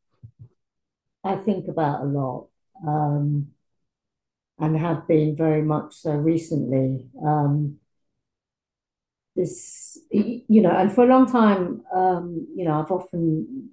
I 1.23 1.35
think 1.35 1.67
about 1.67 2.01
a 2.01 2.05
lot 2.05 2.47
um, 2.87 3.47
and 4.59 4.77
have 4.77 5.07
been 5.07 5.35
very 5.35 5.61
much 5.61 5.93
so 5.95 6.11
recently. 6.11 7.05
Um, 7.23 7.79
this, 9.35 9.97
you 10.11 10.61
know, 10.61 10.71
and 10.71 10.91
for 10.91 11.03
a 11.03 11.07
long 11.07 11.31
time, 11.31 11.83
um, 11.93 12.47
you 12.55 12.65
know, 12.65 12.79
I've 12.81 12.91
often 12.91 13.69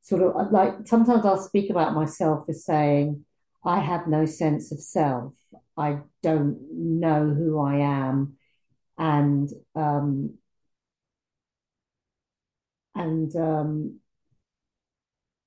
sort 0.00 0.22
of 0.22 0.52
like 0.52 0.86
sometimes 0.86 1.24
I'll 1.24 1.38
speak 1.40 1.70
about 1.70 1.94
myself 1.94 2.44
as 2.48 2.64
saying, 2.64 3.24
I 3.64 3.80
have 3.80 4.06
no 4.06 4.26
sense 4.26 4.70
of 4.72 4.80
self. 4.80 5.32
I 5.76 5.98
don't 6.22 6.58
know 6.72 7.32
who 7.34 7.58
I 7.60 7.76
am. 7.76 8.36
And, 8.98 9.50
um, 9.76 10.34
and, 12.94 13.34
um, 13.36 14.00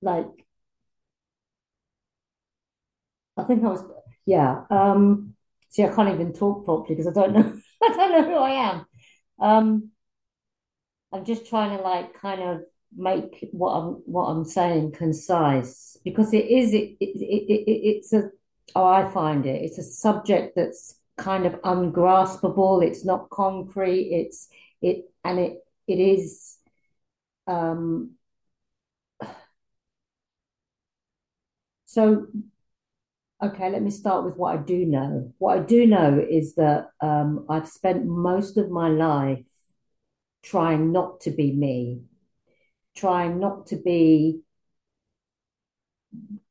like, 0.02 0.46
I 3.36 3.44
think 3.44 3.64
I 3.64 3.68
was, 3.68 3.84
yeah. 4.26 4.64
Um, 4.70 5.34
See, 5.70 5.84
I 5.84 5.94
can't 5.94 6.08
even 6.14 6.32
talk 6.32 6.64
properly 6.64 6.94
because 6.94 7.06
I 7.08 7.12
don't 7.12 7.32
know. 7.34 7.60
I 7.94 8.08
don't 8.08 8.12
know 8.12 8.24
who 8.24 8.36
I 8.36 8.50
am. 8.70 8.86
Um, 9.40 9.90
I'm 11.12 11.24
just 11.24 11.46
trying 11.48 11.76
to 11.76 11.82
like 11.82 12.14
kind 12.14 12.42
of 12.42 12.62
make 12.96 13.48
what 13.52 13.70
I'm 13.72 13.86
what 14.06 14.24
I'm 14.26 14.44
saying 14.44 14.92
concise 14.92 15.96
because 16.04 16.32
it 16.32 16.46
is 16.46 16.72
it, 16.72 16.96
it, 17.00 17.20
it, 17.20 17.70
it 17.70 17.70
it's 17.70 18.12
a 18.12 18.30
oh 18.74 18.86
I 18.86 19.08
find 19.10 19.46
it 19.46 19.62
it's 19.62 19.78
a 19.78 19.82
subject 19.82 20.54
that's 20.56 20.96
kind 21.16 21.46
of 21.46 21.60
ungraspable. 21.64 22.80
It's 22.82 23.04
not 23.04 23.30
concrete. 23.30 24.08
It's 24.12 24.48
it 24.82 25.04
and 25.24 25.38
it 25.38 25.64
it 25.86 25.98
is 25.98 26.56
um 27.46 28.12
so 31.86 32.26
okay, 33.42 33.70
let 33.70 33.82
me 33.82 33.90
start 33.90 34.24
with 34.24 34.36
what 34.36 34.54
I 34.54 34.62
do 34.62 34.84
know. 34.84 35.32
What 35.38 35.58
I 35.58 35.62
do 35.62 35.86
know 35.86 36.24
is 36.28 36.54
that 36.56 36.88
um, 37.00 37.46
I've 37.48 37.68
spent 37.68 38.04
most 38.04 38.56
of 38.56 38.70
my 38.70 38.88
life 38.88 39.44
trying 40.42 40.92
not 40.92 41.20
to 41.20 41.30
be 41.30 41.52
me, 41.52 42.02
trying 42.96 43.38
not 43.38 43.68
to 43.68 43.76
be 43.76 44.40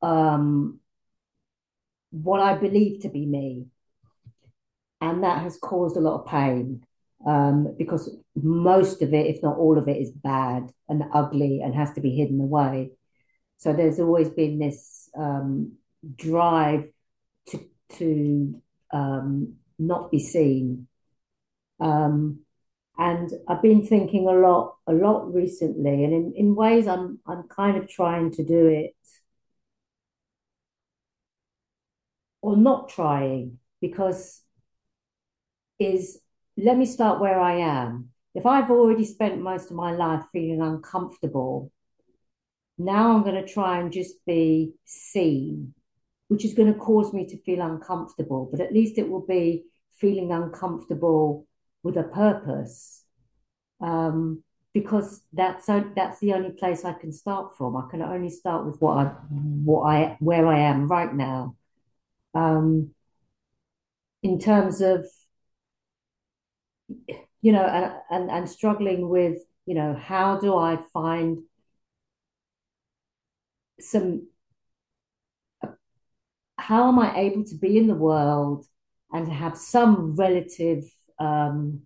um, 0.00 0.80
what 2.10 2.40
I 2.40 2.54
believe 2.54 3.02
to 3.02 3.08
be 3.08 3.26
me. 3.26 3.66
And 5.00 5.22
that 5.24 5.42
has 5.42 5.58
caused 5.58 5.96
a 5.96 6.00
lot 6.00 6.22
of 6.22 6.26
pain 6.26 6.82
um, 7.26 7.74
because 7.78 8.16
most 8.34 9.02
of 9.02 9.12
it, 9.12 9.26
if 9.26 9.42
not 9.42 9.56
all 9.56 9.78
of 9.78 9.88
it, 9.88 10.00
is 10.00 10.10
bad 10.10 10.70
and 10.88 11.04
ugly 11.12 11.60
and 11.62 11.74
has 11.74 11.92
to 11.92 12.00
be 12.00 12.16
hidden 12.16 12.40
away. 12.40 12.92
So 13.58 13.72
there's 13.72 14.00
always 14.00 14.28
been 14.28 14.58
this 14.58 15.10
um, 15.16 15.72
drive 16.16 16.88
to 17.48 17.66
to 17.98 18.62
um, 18.92 19.54
not 19.78 20.10
be 20.10 20.18
seen. 20.18 20.88
Um, 21.80 22.40
and 22.98 23.30
I've 23.46 23.62
been 23.62 23.86
thinking 23.86 24.26
a 24.26 24.32
lot, 24.32 24.76
a 24.88 24.92
lot 24.92 25.32
recently, 25.32 26.04
and 26.04 26.12
in, 26.12 26.32
in 26.36 26.54
ways 26.54 26.86
I'm 26.88 27.20
I'm 27.26 27.44
kind 27.48 27.76
of 27.76 27.88
trying 27.88 28.32
to 28.32 28.44
do 28.44 28.66
it 28.66 28.94
or 32.40 32.56
not 32.56 32.88
trying 32.88 33.58
because 33.80 34.42
is 35.78 36.20
let 36.56 36.76
me 36.76 36.86
start 36.86 37.20
where 37.20 37.40
I 37.40 37.58
am. 37.58 38.10
If 38.34 38.46
I've 38.46 38.70
already 38.70 39.04
spent 39.04 39.40
most 39.40 39.70
of 39.70 39.76
my 39.76 39.92
life 39.92 40.24
feeling 40.32 40.60
uncomfortable, 40.60 41.70
now 42.78 43.12
I'm 43.14 43.22
going 43.22 43.44
to 43.44 43.52
try 43.52 43.78
and 43.80 43.92
just 43.92 44.14
be 44.26 44.72
seen, 44.84 45.74
which 46.28 46.44
is 46.44 46.54
going 46.54 46.72
to 46.72 46.78
cause 46.78 47.12
me 47.12 47.26
to 47.26 47.42
feel 47.42 47.60
uncomfortable, 47.60 48.48
but 48.50 48.60
at 48.60 48.72
least 48.72 48.98
it 48.98 49.08
will 49.08 49.26
be 49.26 49.64
feeling 49.96 50.30
uncomfortable 50.30 51.46
with 51.82 51.96
a 51.96 52.04
purpose. 52.04 53.04
Um, 53.80 54.42
because 54.74 55.22
that's 55.32 55.66
that's 55.66 56.20
the 56.20 56.34
only 56.34 56.50
place 56.50 56.84
I 56.84 56.92
can 56.92 57.10
start 57.12 57.56
from. 57.56 57.76
I 57.76 57.88
can 57.90 58.02
only 58.02 58.30
start 58.30 58.66
with 58.66 58.80
what 58.80 58.98
I 58.98 59.04
what 59.64 59.82
I 59.82 60.16
where 60.20 60.46
I 60.46 60.60
am 60.60 60.88
right 60.88 61.12
now. 61.12 61.56
Um, 62.34 62.90
in 64.22 64.38
terms 64.38 64.80
of 64.80 65.06
you 67.40 67.52
know, 67.52 67.64
and 67.64 67.92
and 68.10 68.30
and 68.30 68.48
struggling 68.48 69.08
with, 69.08 69.38
you 69.66 69.74
know, 69.74 69.94
how 69.94 70.38
do 70.38 70.56
I 70.56 70.78
find 70.92 71.38
some 73.80 74.28
how 76.68 76.86
am 76.88 76.98
I 76.98 77.16
able 77.16 77.44
to 77.44 77.54
be 77.54 77.78
in 77.78 77.86
the 77.86 77.94
world 77.94 78.66
and 79.10 79.24
to 79.24 79.32
have 79.32 79.56
some 79.56 80.14
relative 80.16 80.84
um, 81.18 81.80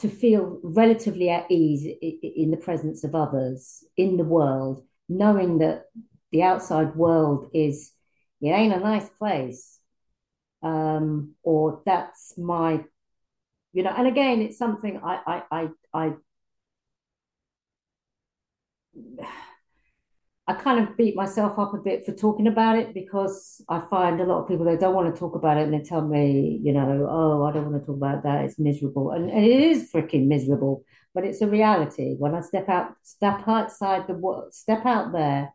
to 0.00 0.08
feel 0.08 0.58
relatively 0.64 1.30
at 1.30 1.48
ease 1.52 1.86
in 2.02 2.50
the 2.50 2.56
presence 2.56 3.04
of 3.04 3.14
others 3.14 3.84
in 3.96 4.16
the 4.16 4.24
world, 4.24 4.84
knowing 5.08 5.58
that 5.58 5.84
the 6.32 6.42
outside 6.42 6.96
world 6.96 7.48
is 7.54 7.92
it 8.40 8.48
ain't 8.48 8.74
a 8.74 8.80
nice 8.80 9.08
place, 9.08 9.78
um, 10.64 11.34
or 11.44 11.80
that's 11.86 12.36
my, 12.36 12.84
you 13.72 13.84
know. 13.84 13.94
And 13.96 14.08
again, 14.08 14.42
it's 14.42 14.58
something 14.58 15.00
I 15.04 15.42
I 15.52 15.68
I 15.94 16.12
I. 19.14 19.36
I 20.48 20.54
kind 20.54 20.80
of 20.80 20.96
beat 20.96 21.14
myself 21.14 21.58
up 21.58 21.74
a 21.74 21.76
bit 21.76 22.06
for 22.06 22.12
talking 22.12 22.46
about 22.46 22.78
it 22.78 22.94
because 22.94 23.62
I 23.68 23.82
find 23.90 24.18
a 24.18 24.24
lot 24.24 24.40
of 24.40 24.48
people 24.48 24.64
they 24.64 24.78
don't 24.78 24.94
want 24.94 25.14
to 25.14 25.18
talk 25.18 25.34
about 25.34 25.58
it 25.58 25.64
and 25.64 25.74
they 25.74 25.86
tell 25.86 26.00
me, 26.00 26.58
you 26.62 26.72
know, 26.72 27.06
oh, 27.08 27.44
I 27.44 27.52
don't 27.52 27.70
want 27.70 27.82
to 27.82 27.86
talk 27.86 27.96
about 27.96 28.22
that. 28.22 28.46
It's 28.46 28.58
miserable, 28.58 29.10
and, 29.10 29.30
and 29.30 29.44
it 29.44 29.60
is 29.60 29.90
freaking 29.92 30.26
miserable. 30.26 30.84
But 31.14 31.24
it's 31.24 31.42
a 31.42 31.46
reality. 31.46 32.14
When 32.16 32.34
I 32.34 32.40
step 32.40 32.66
out, 32.70 32.94
step 33.02 33.46
outside 33.46 34.06
the 34.06 34.14
world, 34.14 34.54
step 34.54 34.86
out 34.86 35.12
there. 35.12 35.52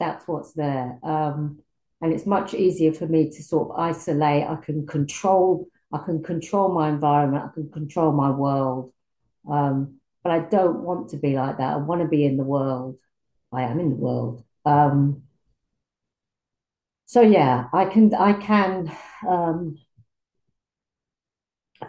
That's 0.00 0.26
what's 0.26 0.52
there, 0.54 0.98
um, 1.04 1.60
and 2.00 2.12
it's 2.12 2.26
much 2.26 2.54
easier 2.54 2.92
for 2.92 3.06
me 3.06 3.30
to 3.30 3.42
sort 3.42 3.70
of 3.70 3.78
isolate. 3.78 4.48
I 4.48 4.56
can 4.56 4.84
control. 4.84 5.68
I 5.92 5.98
can 5.98 6.24
control 6.24 6.74
my 6.74 6.88
environment. 6.88 7.44
I 7.44 7.54
can 7.54 7.70
control 7.70 8.10
my 8.10 8.30
world. 8.30 8.92
Um, 9.48 10.00
but 10.24 10.32
I 10.32 10.40
don't 10.40 10.80
want 10.80 11.10
to 11.10 11.18
be 11.18 11.34
like 11.34 11.58
that. 11.58 11.74
I 11.74 11.76
want 11.76 12.00
to 12.02 12.08
be 12.08 12.24
in 12.24 12.36
the 12.36 12.44
world. 12.44 12.98
I 13.52 13.62
am 13.62 13.80
in 13.80 13.90
the 13.90 13.96
world. 13.96 14.44
Um, 14.64 15.22
so 17.06 17.20
yeah, 17.22 17.68
I 17.72 17.86
can 17.86 18.14
I 18.14 18.32
can 18.34 18.96
um, 19.28 19.78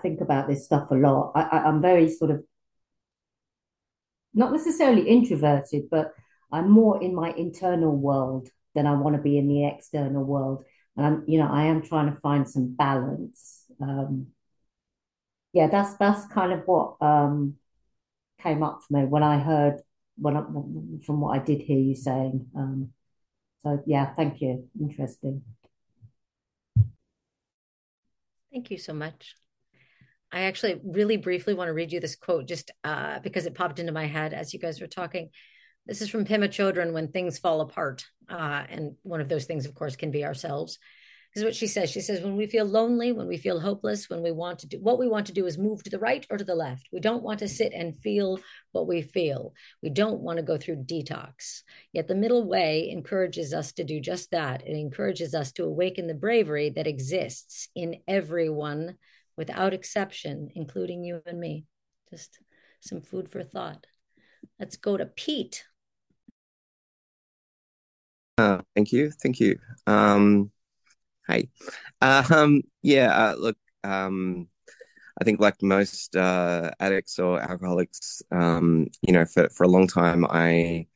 think 0.01 0.21
about 0.21 0.47
this 0.47 0.65
stuff 0.65 0.89
a 0.91 0.95
lot. 0.95 1.31
I, 1.35 1.41
I, 1.41 1.63
I'm 1.63 1.81
very 1.81 2.09
sort 2.09 2.31
of 2.31 2.43
not 4.33 4.51
necessarily 4.51 5.07
introverted, 5.07 5.89
but 5.89 6.13
I'm 6.51 6.69
more 6.69 7.01
in 7.01 7.13
my 7.15 7.31
internal 7.31 7.95
world 7.95 8.49
than 8.75 8.87
I 8.87 8.93
want 8.93 9.15
to 9.15 9.21
be 9.21 9.37
in 9.37 9.47
the 9.47 9.67
external 9.67 10.23
world. 10.23 10.63
And 10.95 11.05
I'm, 11.05 11.23
you 11.27 11.39
know, 11.39 11.49
I 11.49 11.65
am 11.65 11.81
trying 11.81 12.13
to 12.13 12.19
find 12.19 12.49
some 12.49 12.73
balance. 12.75 13.65
Um, 13.81 14.27
yeah, 15.53 15.67
that's 15.67 15.95
that's 15.97 16.25
kind 16.27 16.53
of 16.53 16.61
what 16.65 16.95
um, 17.01 17.55
came 18.41 18.63
up 18.63 18.81
for 18.83 18.93
me 18.99 19.05
when 19.05 19.23
I 19.23 19.39
heard 19.39 19.81
when 20.17 20.37
I, 20.37 20.43
from 21.05 21.21
what 21.21 21.39
I 21.39 21.43
did 21.43 21.61
hear 21.61 21.79
you 21.79 21.95
saying. 21.95 22.47
Um, 22.55 22.89
so 23.63 23.81
yeah, 23.85 24.13
thank 24.13 24.41
you. 24.41 24.67
Interesting. 24.79 25.43
Thank 28.51 28.71
you 28.71 28.77
so 28.77 28.93
much. 28.93 29.35
I 30.31 30.41
actually 30.41 30.79
really 30.83 31.17
briefly 31.17 31.53
want 31.53 31.67
to 31.67 31.73
read 31.73 31.91
you 31.91 31.99
this 31.99 32.15
quote 32.15 32.47
just 32.47 32.71
uh, 32.83 33.19
because 33.19 33.45
it 33.45 33.55
popped 33.55 33.79
into 33.79 33.91
my 33.91 34.05
head 34.05 34.33
as 34.33 34.53
you 34.53 34.59
guys 34.59 34.79
were 34.79 34.87
talking. 34.87 35.29
This 35.85 36.01
is 36.01 36.09
from 36.09 36.25
Pema 36.25 36.47
Chodron 36.47 36.93
when 36.93 37.09
things 37.09 37.39
fall 37.39 37.61
apart. 37.61 38.05
Uh, 38.29 38.63
and 38.69 38.95
one 39.01 39.19
of 39.19 39.29
those 39.29 39.45
things, 39.45 39.65
of 39.65 39.73
course, 39.73 39.95
can 39.95 40.11
be 40.11 40.23
ourselves 40.23 40.79
is 41.35 41.43
what 41.43 41.55
she 41.55 41.67
says. 41.67 41.89
She 41.89 42.01
says, 42.01 42.21
when 42.21 42.35
we 42.35 42.45
feel 42.45 42.65
lonely, 42.65 43.11
when 43.11 43.27
we 43.27 43.37
feel 43.37 43.59
hopeless, 43.59 44.09
when 44.09 44.21
we 44.21 44.31
want 44.31 44.59
to 44.59 44.67
do 44.67 44.79
what 44.81 44.99
we 44.99 45.07
want 45.07 45.27
to 45.27 45.33
do 45.33 45.45
is 45.45 45.57
move 45.57 45.81
to 45.83 45.89
the 45.89 45.99
right 45.99 46.25
or 46.29 46.37
to 46.37 46.43
the 46.43 46.55
left. 46.55 46.89
We 46.91 46.99
don't 46.99 47.23
want 47.23 47.39
to 47.39 47.47
sit 47.47 47.73
and 47.73 47.97
feel 47.97 48.39
what 48.71 48.87
we 48.87 49.01
feel. 49.01 49.53
We 49.81 49.89
don't 49.89 50.19
want 50.19 50.37
to 50.37 50.43
go 50.43 50.57
through 50.57 50.83
detox. 50.83 51.61
Yet 51.93 52.07
the 52.07 52.15
middle 52.15 52.47
way 52.47 52.89
encourages 52.89 53.53
us 53.53 53.71
to 53.73 53.83
do 53.83 53.99
just 53.99 54.31
that. 54.31 54.67
It 54.67 54.75
encourages 54.75 55.33
us 55.33 55.51
to 55.53 55.63
awaken 55.63 56.07
the 56.07 56.13
bravery 56.13 56.69
that 56.71 56.87
exists 56.87 57.69
in 57.75 58.01
everyone 58.07 58.97
without 59.37 59.73
exception, 59.73 60.49
including 60.55 61.03
you 61.03 61.21
and 61.25 61.39
me. 61.39 61.65
Just 62.09 62.39
some 62.81 63.01
food 63.01 63.31
for 63.31 63.43
thought. 63.43 63.85
Let's 64.59 64.75
go 64.75 64.97
to 64.97 65.05
Pete. 65.05 65.63
Uh, 68.37 68.61
thank 68.75 68.91
you. 68.91 69.11
Thank 69.11 69.39
you. 69.39 69.59
Um, 69.87 70.51
Hey, 71.27 71.49
um, 72.01 72.61
yeah. 72.81 73.09
Uh, 73.31 73.35
look, 73.37 73.57
um, 73.83 74.47
I 75.21 75.23
think 75.25 75.39
like 75.41 75.61
most 75.63 76.15
uh, 76.15 76.71
addicts 76.79 77.19
or 77.19 77.41
alcoholics, 77.41 78.23
um, 78.31 78.87
you 79.01 79.13
know, 79.13 79.25
for 79.25 79.49
for 79.49 79.65
a 79.65 79.69
long 79.69 79.87
time, 79.87 80.25
I, 80.29 80.87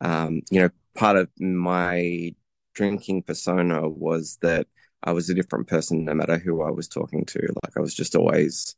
um, 0.00 0.42
you 0.50 0.60
know, 0.62 0.70
part 0.96 1.16
of 1.16 1.28
my 1.40 2.34
drinking 2.74 3.24
persona 3.24 3.88
was 3.88 4.38
that 4.42 4.66
I 5.04 5.12
was 5.12 5.30
a 5.30 5.34
different 5.34 5.68
person 5.68 6.04
no 6.04 6.14
matter 6.14 6.38
who 6.38 6.62
I 6.62 6.70
was 6.70 6.88
talking 6.88 7.24
to. 7.26 7.40
Like 7.64 7.76
I 7.76 7.80
was 7.80 7.94
just 7.94 8.16
always 8.16 8.76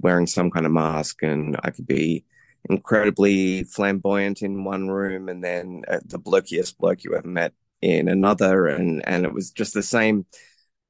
wearing 0.00 0.26
some 0.26 0.50
kind 0.50 0.66
of 0.66 0.72
mask, 0.72 1.22
and 1.22 1.56
I 1.64 1.70
could 1.70 1.86
be 1.86 2.24
incredibly 2.70 3.64
flamboyant 3.64 4.42
in 4.42 4.64
one 4.64 4.88
room, 4.88 5.28
and 5.28 5.42
then 5.44 5.82
uh, 5.88 6.00
the 6.04 6.18
blokiest 6.18 6.78
bloke 6.78 7.04
you 7.04 7.14
ever 7.16 7.28
met 7.28 7.54
in 7.82 8.08
another 8.08 8.66
and 8.66 9.06
and 9.08 9.24
it 9.24 9.32
was 9.32 9.50
just 9.50 9.74
the 9.74 9.82
same 9.82 10.26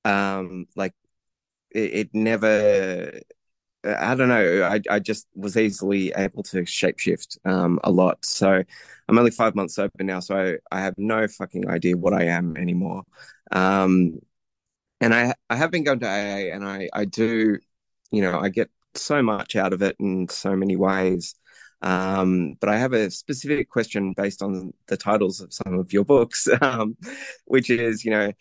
um 0.05 0.67
like 0.77 0.95
it, 1.71 1.95
it 1.95 2.11
never 2.15 3.13
I 3.85 4.17
don't 4.17 4.29
know. 4.29 4.65
I, 4.65 4.81
I 4.91 4.99
just 4.99 5.29
was 5.35 5.57
easily 5.57 6.13
able 6.17 6.43
to 6.45 6.63
shapeshift 6.63 7.39
um, 7.47 7.79
a 7.85 7.91
lot. 7.91 8.25
So 8.25 8.63
I'm 9.09 9.19
only 9.19 9.31
five 9.31 9.55
months 9.55 9.77
sober 9.77 10.03
now, 10.03 10.21
so 10.21 10.37
I, 10.37 10.77
I 10.77 10.81
have 10.81 10.95
no 10.99 11.29
fucking 11.29 11.69
idea 11.71 11.97
what 11.97 12.13
I 12.13 12.25
am 12.25 12.57
anymore. 12.57 13.05
Um, 13.53 14.19
and 15.01 15.15
I 15.15 15.35
I 15.51 15.57
have 15.57 15.71
been 15.71 15.85
going 15.85 16.01
to 16.01 16.07
AA, 16.09 16.51
and 16.53 16.65
I 16.65 16.89
I 16.93 17.05
do, 17.05 17.59
you 18.11 18.23
know, 18.23 18.39
I 18.41 18.49
get 18.49 18.71
so 18.95 19.23
much 19.23 19.57
out 19.57 19.73
of 19.73 19.83
it 19.83 19.97
in 20.01 20.29
so 20.29 20.57
many 20.57 20.77
ways. 20.77 21.35
Um, 21.83 22.57
but 22.61 22.69
I 22.69 22.79
have 22.79 22.93
a 22.93 23.11
specific 23.11 23.69
question 23.71 24.15
based 24.17 24.43
on 24.43 24.73
the 24.89 24.97
titles 24.97 25.41
of 25.41 25.53
some 25.53 25.79
of 25.79 25.93
your 25.93 26.05
books, 26.05 26.49
um, 26.61 26.97
which 27.45 27.71
is, 27.71 28.05
you 28.05 28.11
know, 28.11 28.33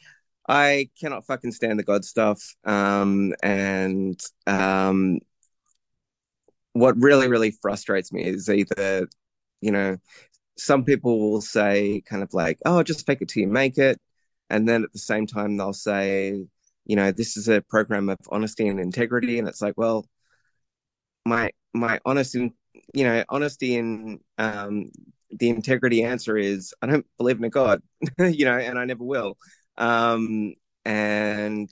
I 0.48 0.90
cannot 1.00 1.26
fucking 1.26 1.52
stand 1.52 1.80
the 1.80 1.84
God 1.84 2.06
stuff. 2.06 2.42
Um, 2.64 3.34
and 3.44 4.20
um, 4.48 5.20
what 6.74 6.96
really, 7.02 7.28
really 7.28 7.52
frustrates 7.52 8.12
me 8.12 8.24
is 8.26 8.50
either, 8.50 9.08
you 9.62 9.72
know, 9.72 9.98
some 10.58 10.84
people 10.86 11.32
will 11.32 11.42
say 11.42 12.02
kind 12.06 12.24
of 12.24 12.34
like, 12.34 12.60
oh, 12.66 12.84
just 12.84 13.06
fake 13.06 13.22
it 13.22 13.30
till 13.30 13.42
you 13.42 13.48
make 13.48 13.78
it. 13.78 14.00
And 14.50 14.68
then 14.68 14.84
at 14.84 14.94
the 14.94 15.00
same 15.00 15.28
time, 15.28 15.58
they'll 15.58 15.74
say, 15.74 16.46
you 16.86 16.96
know, 16.96 17.12
this 17.12 17.38
is 17.38 17.48
a 17.50 17.62
program 17.62 18.10
of 18.10 18.20
honesty 18.30 18.68
and 18.68 18.80
integrity. 18.80 19.40
And 19.40 19.48
it's 19.48 19.62
like, 19.62 19.76
well, 19.78 20.08
my 21.26 21.52
my 21.74 22.00
honest 22.06 22.36
and 22.36 22.52
you 22.94 23.04
know 23.04 23.24
honesty 23.30 23.78
and 23.78 24.20
um, 24.38 24.92
the 25.32 25.50
integrity 25.50 26.04
answer 26.04 26.38
is 26.38 26.74
I 26.82 26.88
don't 26.88 27.06
believe 27.18 27.38
in 27.38 27.44
a 27.44 27.50
God, 27.50 27.82
you 28.20 28.46
know, 28.46 28.58
and 28.58 28.78
I 28.80 28.86
never 28.86 29.04
will. 29.04 29.38
Um, 29.78 30.54
and 30.86 31.70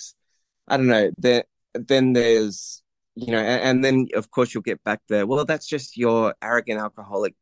I 0.68 0.78
don't 0.78 0.88
know. 0.88 1.12
There, 1.18 1.46
then 1.74 2.14
there's 2.14 2.82
you 3.16 3.32
know, 3.32 3.40
and, 3.40 3.62
and, 3.62 3.86
then 3.86 4.08
of 4.16 4.32
course 4.32 4.54
you'll 4.54 4.64
get 4.64 4.84
back 4.84 5.02
there. 5.08 5.28
Well, 5.28 5.46
that's 5.46 5.68
just 5.68 5.98
your 5.98 6.34
arrogant 6.42 6.80
alcoholic 6.80 7.36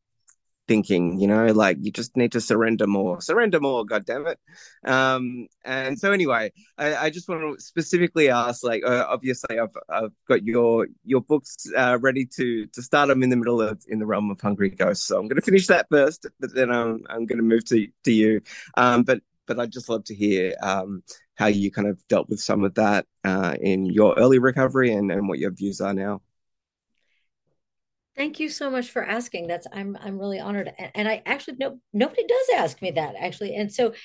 thinking, 0.71 1.19
you 1.19 1.27
know, 1.27 1.47
like 1.47 1.77
you 1.81 1.91
just 1.91 2.15
need 2.15 2.31
to 2.31 2.39
surrender 2.39 2.87
more, 2.87 3.19
surrender 3.19 3.59
more, 3.59 3.83
God 3.85 4.05
damn 4.05 4.25
it. 4.25 4.39
Um, 4.85 5.47
and 5.65 5.99
so 5.99 6.13
anyway, 6.13 6.53
I, 6.77 6.95
I 6.95 7.09
just 7.09 7.27
want 7.27 7.41
to 7.41 7.61
specifically 7.61 8.29
ask, 8.29 8.63
like, 8.63 8.83
uh, 8.85 9.05
obviously 9.09 9.59
I've, 9.59 9.75
I've 9.89 10.13
got 10.29 10.45
your, 10.45 10.87
your 11.03 11.19
books, 11.19 11.67
uh, 11.75 11.97
ready 11.99 12.25
to, 12.37 12.67
to 12.67 12.81
start. 12.81 13.09
I'm 13.09 13.21
in 13.21 13.29
the 13.29 13.35
middle 13.35 13.61
of 13.61 13.83
in 13.89 13.99
the 13.99 14.05
realm 14.05 14.31
of 14.31 14.39
hungry 14.39 14.69
ghosts. 14.69 15.07
So 15.07 15.19
I'm 15.19 15.27
going 15.27 15.41
to 15.41 15.45
finish 15.51 15.67
that 15.67 15.87
first, 15.91 16.25
but 16.39 16.55
then 16.55 16.71
I'm, 16.71 17.03
I'm 17.09 17.25
going 17.25 17.39
to 17.39 17.43
move 17.43 17.65
to, 17.65 17.87
to 18.05 18.11
you. 18.13 18.39
Um, 18.77 19.03
but, 19.03 19.19
but 19.47 19.59
I'd 19.59 19.73
just 19.73 19.89
love 19.89 20.05
to 20.05 20.15
hear, 20.15 20.55
um, 20.63 21.03
how 21.35 21.47
you 21.47 21.69
kind 21.69 21.89
of 21.89 21.99
dealt 22.07 22.29
with 22.29 22.39
some 22.39 22.63
of 22.63 22.75
that, 22.75 23.07
uh, 23.25 23.55
in 23.59 23.87
your 23.87 24.13
early 24.17 24.39
recovery 24.39 24.93
and, 24.93 25.11
and 25.11 25.27
what 25.27 25.39
your 25.39 25.51
views 25.51 25.81
are 25.81 25.93
now. 25.93 26.21
Thank 28.21 28.39
you 28.39 28.49
so 28.49 28.69
much 28.69 28.91
for 28.91 29.03
asking. 29.03 29.47
That's 29.47 29.65
I'm 29.73 29.97
I'm 29.99 30.19
really 30.19 30.39
honored, 30.39 30.71
and, 30.77 30.91
and 30.93 31.07
I 31.07 31.23
actually 31.25 31.57
no 31.59 31.79
nobody 31.91 32.23
does 32.27 32.47
ask 32.55 32.79
me 32.79 32.91
that 32.91 33.15
actually, 33.19 33.55
and 33.55 33.73
so, 33.73 33.95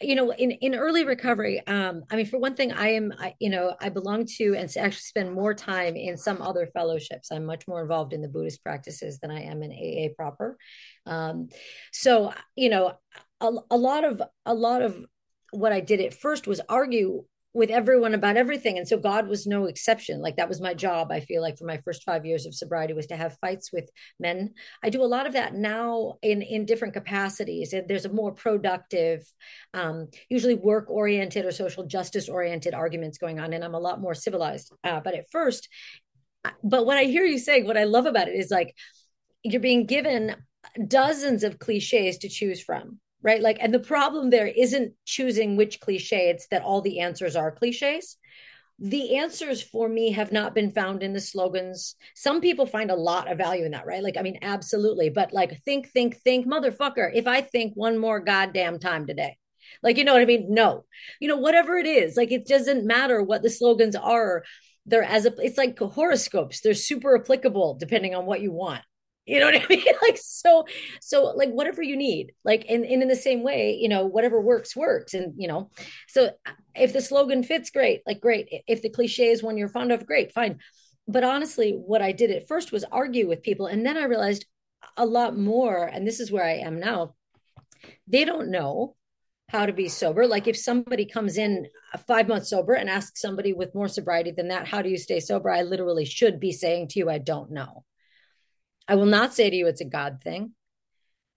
you 0.00 0.14
know, 0.14 0.32
in 0.32 0.52
in 0.52 0.76
early 0.76 1.04
recovery, 1.04 1.60
um, 1.66 2.04
I 2.12 2.14
mean, 2.14 2.26
for 2.26 2.38
one 2.38 2.54
thing, 2.54 2.70
I 2.70 2.90
am, 2.90 3.12
I, 3.18 3.34
you 3.40 3.50
know, 3.50 3.74
I 3.80 3.88
belong 3.88 4.26
to 4.36 4.54
and 4.54 4.72
actually 4.76 5.00
spend 5.00 5.32
more 5.32 5.52
time 5.52 5.96
in 5.96 6.16
some 6.16 6.40
other 6.40 6.68
fellowships. 6.72 7.32
I'm 7.32 7.44
much 7.44 7.66
more 7.66 7.82
involved 7.82 8.12
in 8.12 8.22
the 8.22 8.28
Buddhist 8.28 8.62
practices 8.62 9.18
than 9.18 9.32
I 9.32 9.40
am 9.40 9.64
in 9.64 9.72
AA 9.72 10.14
proper. 10.14 10.56
Um, 11.04 11.48
so 11.92 12.32
you 12.54 12.68
know, 12.68 12.92
a, 13.40 13.50
a 13.68 13.76
lot 13.76 14.04
of 14.04 14.22
a 14.46 14.54
lot 14.54 14.82
of 14.82 15.04
what 15.50 15.72
I 15.72 15.80
did 15.80 16.00
at 16.00 16.14
first 16.14 16.46
was 16.46 16.60
argue 16.68 17.24
with 17.52 17.70
everyone 17.70 18.14
about 18.14 18.36
everything. 18.36 18.78
And 18.78 18.86
so 18.86 18.96
god 18.96 19.28
was 19.28 19.46
no 19.46 19.64
exception. 19.64 20.20
Like 20.20 20.36
that 20.36 20.48
was 20.48 20.60
my 20.60 20.74
job 20.74 21.10
i 21.10 21.20
feel 21.20 21.42
like 21.42 21.58
for 21.58 21.64
my 21.64 21.78
first 21.78 22.04
five 22.04 22.24
years 22.24 22.46
of 22.46 22.54
sobriety 22.54 22.92
was 22.92 23.06
to 23.08 23.16
have 23.16 23.38
fights 23.40 23.72
with 23.72 23.88
men. 24.18 24.54
I 24.82 24.90
do 24.90 25.02
a 25.02 25.04
lot 25.04 25.26
of 25.26 25.32
that 25.34 25.54
now 25.54 26.14
in 26.22 26.42
in 26.42 26.64
different 26.66 26.94
capacities 26.94 27.72
and 27.72 27.88
there's 27.88 28.04
a 28.04 28.12
more 28.12 28.32
productive 28.32 29.24
um, 29.74 30.08
usually 30.28 30.54
work 30.54 30.90
oriented 30.90 31.44
or 31.44 31.52
social 31.52 31.86
justice 31.86 32.28
oriented 32.28 32.74
arguments 32.74 33.18
going 33.18 33.40
on 33.40 33.52
and 33.52 33.64
i'm 33.64 33.74
a 33.74 33.78
lot 33.78 34.00
more 34.00 34.14
civilized 34.14 34.72
uh, 34.84 35.00
but 35.00 35.14
at 35.14 35.30
first 35.30 35.68
but 36.62 36.86
what 36.86 36.96
i 36.96 37.04
hear 37.04 37.24
you 37.24 37.38
saying 37.38 37.66
what 37.66 37.76
i 37.76 37.84
love 37.84 38.06
about 38.06 38.28
it 38.28 38.34
is 38.34 38.50
like 38.50 38.74
you're 39.42 39.60
being 39.60 39.86
given 39.86 40.36
dozens 40.86 41.42
of 41.44 41.58
cliches 41.58 42.18
to 42.18 42.28
choose 42.28 42.62
from 42.62 42.98
right? 43.22 43.40
Like, 43.40 43.58
and 43.60 43.72
the 43.72 43.80
problem 43.80 44.30
there 44.30 44.46
isn't 44.46 44.94
choosing 45.04 45.56
which 45.56 45.80
cliche, 45.80 46.30
it's 46.30 46.48
that 46.48 46.62
all 46.62 46.80
the 46.80 47.00
answers 47.00 47.36
are 47.36 47.52
cliches. 47.52 48.16
The 48.78 49.16
answers 49.16 49.60
for 49.60 49.88
me 49.88 50.12
have 50.12 50.32
not 50.32 50.54
been 50.54 50.70
found 50.70 51.02
in 51.02 51.12
the 51.12 51.20
slogans. 51.20 51.96
Some 52.14 52.40
people 52.40 52.64
find 52.64 52.90
a 52.90 52.96
lot 52.96 53.30
of 53.30 53.36
value 53.36 53.66
in 53.66 53.72
that, 53.72 53.86
right? 53.86 54.02
Like, 54.02 54.16
I 54.16 54.22
mean, 54.22 54.38
absolutely. 54.40 55.10
But 55.10 55.34
like, 55.34 55.60
think, 55.64 55.90
think, 55.90 56.16
think, 56.16 56.46
motherfucker, 56.46 57.10
if 57.12 57.26
I 57.26 57.42
think 57.42 57.74
one 57.74 57.98
more 57.98 58.20
goddamn 58.20 58.78
time 58.78 59.06
today, 59.06 59.36
like, 59.82 59.98
you 59.98 60.04
know 60.04 60.14
what 60.14 60.22
I 60.22 60.26
mean? 60.26 60.46
No, 60.48 60.84
you 61.20 61.28
know, 61.28 61.36
whatever 61.36 61.76
it 61.76 61.86
is, 61.86 62.16
like, 62.16 62.32
it 62.32 62.46
doesn't 62.46 62.86
matter 62.86 63.22
what 63.22 63.42
the 63.42 63.50
slogans 63.50 63.96
are. 63.96 64.44
They're 64.86 65.02
as 65.02 65.26
a, 65.26 65.34
it's 65.38 65.58
like 65.58 65.78
horoscopes. 65.78 66.62
They're 66.62 66.72
super 66.72 67.20
applicable 67.20 67.76
depending 67.78 68.14
on 68.14 68.24
what 68.24 68.40
you 68.40 68.50
want 68.50 68.82
you 69.30 69.38
know 69.38 69.46
what 69.46 69.62
I 69.62 69.66
mean? 69.70 69.84
Like 70.02 70.18
so, 70.20 70.66
so 71.00 71.26
like 71.36 71.50
whatever 71.50 71.82
you 71.82 71.96
need, 71.96 72.32
like 72.44 72.66
and, 72.68 72.84
and 72.84 73.00
in 73.00 73.08
the 73.08 73.14
same 73.14 73.44
way, 73.44 73.78
you 73.80 73.88
know, 73.88 74.04
whatever 74.04 74.40
works 74.40 74.74
works, 74.74 75.14
and 75.14 75.32
you 75.36 75.46
know, 75.46 75.70
so 76.08 76.30
uh, 76.46 76.50
if 76.74 76.92
the 76.92 77.00
slogan 77.00 77.44
fits, 77.44 77.70
great, 77.70 78.02
like 78.06 78.20
great. 78.20 78.48
If 78.66 78.82
the 78.82 78.90
cliche 78.90 79.28
is 79.28 79.40
one 79.42 79.56
you're 79.56 79.68
fond 79.68 79.92
of, 79.92 80.04
great, 80.04 80.32
fine. 80.32 80.58
But 81.06 81.22
honestly, 81.22 81.72
what 81.72 82.02
I 82.02 82.10
did 82.10 82.32
at 82.32 82.48
first 82.48 82.72
was 82.72 82.84
argue 82.90 83.28
with 83.28 83.44
people, 83.44 83.66
and 83.66 83.86
then 83.86 83.96
I 83.96 84.04
realized 84.04 84.46
a 84.96 85.06
lot 85.06 85.38
more, 85.38 85.84
and 85.84 86.04
this 86.04 86.18
is 86.18 86.32
where 86.32 86.44
I 86.44 86.54
am 86.54 86.80
now. 86.80 87.14
They 88.08 88.24
don't 88.24 88.50
know 88.50 88.96
how 89.48 89.66
to 89.66 89.72
be 89.72 89.88
sober. 89.88 90.26
Like 90.26 90.48
if 90.48 90.56
somebody 90.56 91.06
comes 91.06 91.38
in 91.38 91.68
uh, 91.94 91.98
five 91.98 92.26
months 92.26 92.50
sober 92.50 92.72
and 92.74 92.90
asks 92.90 93.20
somebody 93.20 93.52
with 93.52 93.74
more 93.76 93.88
sobriety 93.88 94.32
than 94.32 94.48
that, 94.48 94.66
how 94.66 94.82
do 94.82 94.88
you 94.88 94.98
stay 94.98 95.20
sober? 95.20 95.50
I 95.50 95.62
literally 95.62 96.04
should 96.04 96.40
be 96.40 96.50
saying 96.50 96.88
to 96.88 96.98
you, 96.98 97.08
I 97.08 97.18
don't 97.18 97.52
know 97.52 97.84
I 98.90 98.96
will 98.96 99.06
not 99.06 99.32
say 99.32 99.48
to 99.48 99.54
you 99.54 99.68
it's 99.68 99.80
a 99.80 99.84
God 99.84 100.18
thing. 100.20 100.52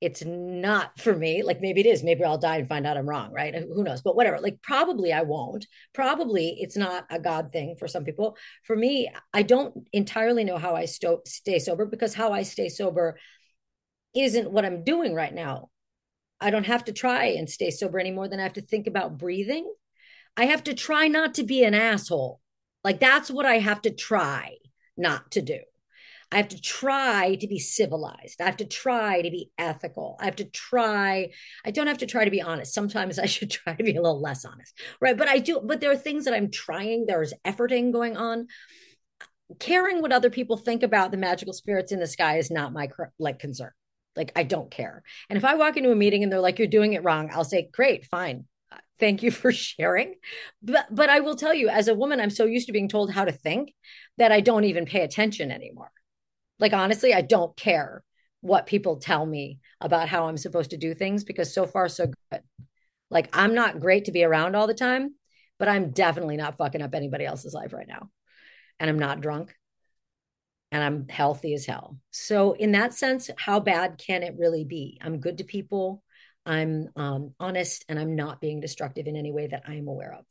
It's 0.01 0.25
not 0.25 0.99
for 0.99 1.15
me. 1.15 1.43
Like 1.43 1.61
maybe 1.61 1.81
it 1.81 1.85
is. 1.85 2.03
Maybe 2.03 2.23
I'll 2.23 2.39
die 2.39 2.57
and 2.57 2.67
find 2.67 2.87
out 2.87 2.97
I'm 2.97 3.07
wrong, 3.07 3.31
right? 3.31 3.53
Who 3.55 3.83
knows? 3.83 4.01
But 4.01 4.15
whatever. 4.15 4.39
Like 4.39 4.59
probably 4.63 5.13
I 5.13 5.21
won't. 5.21 5.67
Probably 5.93 6.57
it's 6.59 6.75
not 6.75 7.05
a 7.11 7.19
God 7.19 7.51
thing 7.51 7.75
for 7.77 7.87
some 7.87 8.05
people. 8.05 8.35
For 8.63 8.75
me, 8.75 9.07
I 9.33 9.43
don't 9.43 9.87
entirely 9.93 10.43
know 10.43 10.57
how 10.57 10.75
I 10.75 10.85
sto- 10.85 11.21
stay 11.27 11.59
sober 11.59 11.85
because 11.85 12.15
how 12.15 12.33
I 12.33 12.41
stay 12.41 12.69
sober 12.69 13.19
isn't 14.15 14.51
what 14.51 14.65
I'm 14.65 14.83
doing 14.83 15.13
right 15.13 15.33
now. 15.33 15.69
I 16.41 16.49
don't 16.49 16.65
have 16.65 16.85
to 16.85 16.91
try 16.91 17.25
and 17.25 17.47
stay 17.47 17.69
sober 17.69 17.99
any 17.99 18.11
more 18.11 18.27
than 18.27 18.39
I 18.39 18.43
have 18.43 18.53
to 18.53 18.61
think 18.61 18.87
about 18.87 19.19
breathing. 19.19 19.71
I 20.35 20.45
have 20.45 20.63
to 20.63 20.73
try 20.73 21.07
not 21.07 21.35
to 21.35 21.43
be 21.43 21.63
an 21.63 21.75
asshole. 21.75 22.41
Like 22.83 22.99
that's 22.99 23.29
what 23.29 23.45
I 23.45 23.59
have 23.59 23.83
to 23.83 23.91
try 23.91 24.55
not 24.97 25.29
to 25.31 25.43
do. 25.43 25.59
I 26.33 26.37
have 26.37 26.47
to 26.49 26.59
try 26.59 27.35
to 27.35 27.47
be 27.47 27.59
civilized. 27.59 28.41
I 28.41 28.45
have 28.45 28.57
to 28.57 28.65
try 28.65 29.21
to 29.21 29.29
be 29.29 29.51
ethical. 29.59 30.17
I 30.19 30.25
have 30.25 30.37
to 30.37 30.45
try. 30.45 31.29
I 31.63 31.69
don't 31.69 31.85
have 31.85 31.99
to 31.99 32.07
try 32.07 32.25
to 32.25 32.31
be 32.31 32.41
honest. 32.41 32.73
Sometimes 32.73 33.19
I 33.19 33.27
should 33.27 33.51
try 33.51 33.75
to 33.75 33.83
be 33.83 33.91
a 33.91 34.01
little 34.01 34.19
less 34.19 34.43
honest, 34.43 34.75
right? 34.99 35.15
But 35.15 35.27
I 35.27 35.37
do. 35.37 35.61
But 35.63 35.79
there 35.79 35.91
are 35.91 35.97
things 35.97 36.25
that 36.25 36.33
I'm 36.33 36.49
trying. 36.49 37.05
There's 37.05 37.35
efforting 37.45 37.93
going 37.93 38.17
on. 38.17 38.47
Caring 39.59 40.01
what 40.01 40.11
other 40.11 40.31
people 40.31 40.57
think 40.57 40.81
about 40.81 41.11
the 41.11 41.17
magical 41.17 41.53
spirits 41.53 41.91
in 41.91 41.99
the 41.99 42.07
sky 42.07 42.39
is 42.39 42.49
not 42.49 42.73
my 42.73 42.89
like 43.19 43.37
concern. 43.37 43.71
Like 44.15 44.31
I 44.35 44.41
don't 44.41 44.71
care. 44.71 45.03
And 45.29 45.37
if 45.37 45.45
I 45.45 45.53
walk 45.53 45.77
into 45.77 45.91
a 45.91 45.95
meeting 45.95 46.23
and 46.23 46.31
they're 46.31 46.39
like, 46.39 46.57
"You're 46.57 46.67
doing 46.67 46.93
it 46.93 47.03
wrong," 47.03 47.29
I'll 47.31 47.43
say, 47.43 47.69
"Great, 47.71 48.05
fine." 48.05 48.45
Thank 48.99 49.21
you 49.21 49.29
for 49.41 49.51
sharing. 49.51 50.15
But 50.63 50.87
but 50.89 51.09
I 51.09 51.19
will 51.19 51.35
tell 51.35 51.53
you, 51.53 51.69
as 51.69 51.87
a 51.87 51.93
woman, 51.93 52.19
I'm 52.19 52.31
so 52.31 52.45
used 52.45 52.65
to 52.67 52.73
being 52.73 52.89
told 52.89 53.11
how 53.11 53.25
to 53.25 53.31
think 53.31 53.75
that 54.17 54.31
I 54.31 54.39
don't 54.39 54.63
even 54.63 54.87
pay 54.87 55.01
attention 55.01 55.51
anymore 55.51 55.91
like, 56.59 56.73
honestly, 56.73 57.13
I 57.13 57.21
don't 57.21 57.55
care 57.55 58.03
what 58.41 58.65
people 58.65 58.97
tell 58.97 59.25
me 59.25 59.59
about 59.79 60.09
how 60.09 60.27
I'm 60.27 60.37
supposed 60.37 60.71
to 60.71 60.77
do 60.77 60.93
things 60.93 61.23
because 61.23 61.53
so 61.53 61.65
far, 61.65 61.87
so 61.87 62.07
good. 62.31 62.41
Like, 63.09 63.29
I'm 63.33 63.55
not 63.55 63.79
great 63.79 64.05
to 64.05 64.11
be 64.11 64.23
around 64.23 64.55
all 64.55 64.67
the 64.67 64.73
time, 64.73 65.15
but 65.59 65.67
I'm 65.67 65.91
definitely 65.91 66.37
not 66.37 66.57
fucking 66.57 66.81
up 66.81 66.93
anybody 66.93 67.25
else's 67.25 67.53
life 67.53 67.73
right 67.73 67.87
now. 67.87 68.09
And 68.79 68.89
I'm 68.89 68.99
not 68.99 69.21
drunk 69.21 69.55
and 70.71 70.83
I'm 70.83 71.07
healthy 71.07 71.53
as 71.53 71.65
hell. 71.65 71.99
So, 72.11 72.53
in 72.53 72.71
that 72.71 72.93
sense, 72.93 73.29
how 73.37 73.59
bad 73.59 73.97
can 73.97 74.23
it 74.23 74.35
really 74.37 74.65
be? 74.65 74.99
I'm 75.01 75.19
good 75.19 75.37
to 75.37 75.43
people. 75.43 76.03
I'm 76.45 76.89
um, 76.95 77.33
honest 77.39 77.85
and 77.87 77.99
I'm 77.99 78.15
not 78.15 78.41
being 78.41 78.59
destructive 78.59 79.07
in 79.07 79.15
any 79.15 79.31
way 79.31 79.47
that 79.47 79.63
I 79.67 79.75
am 79.75 79.87
aware 79.87 80.13
of. 80.13 80.25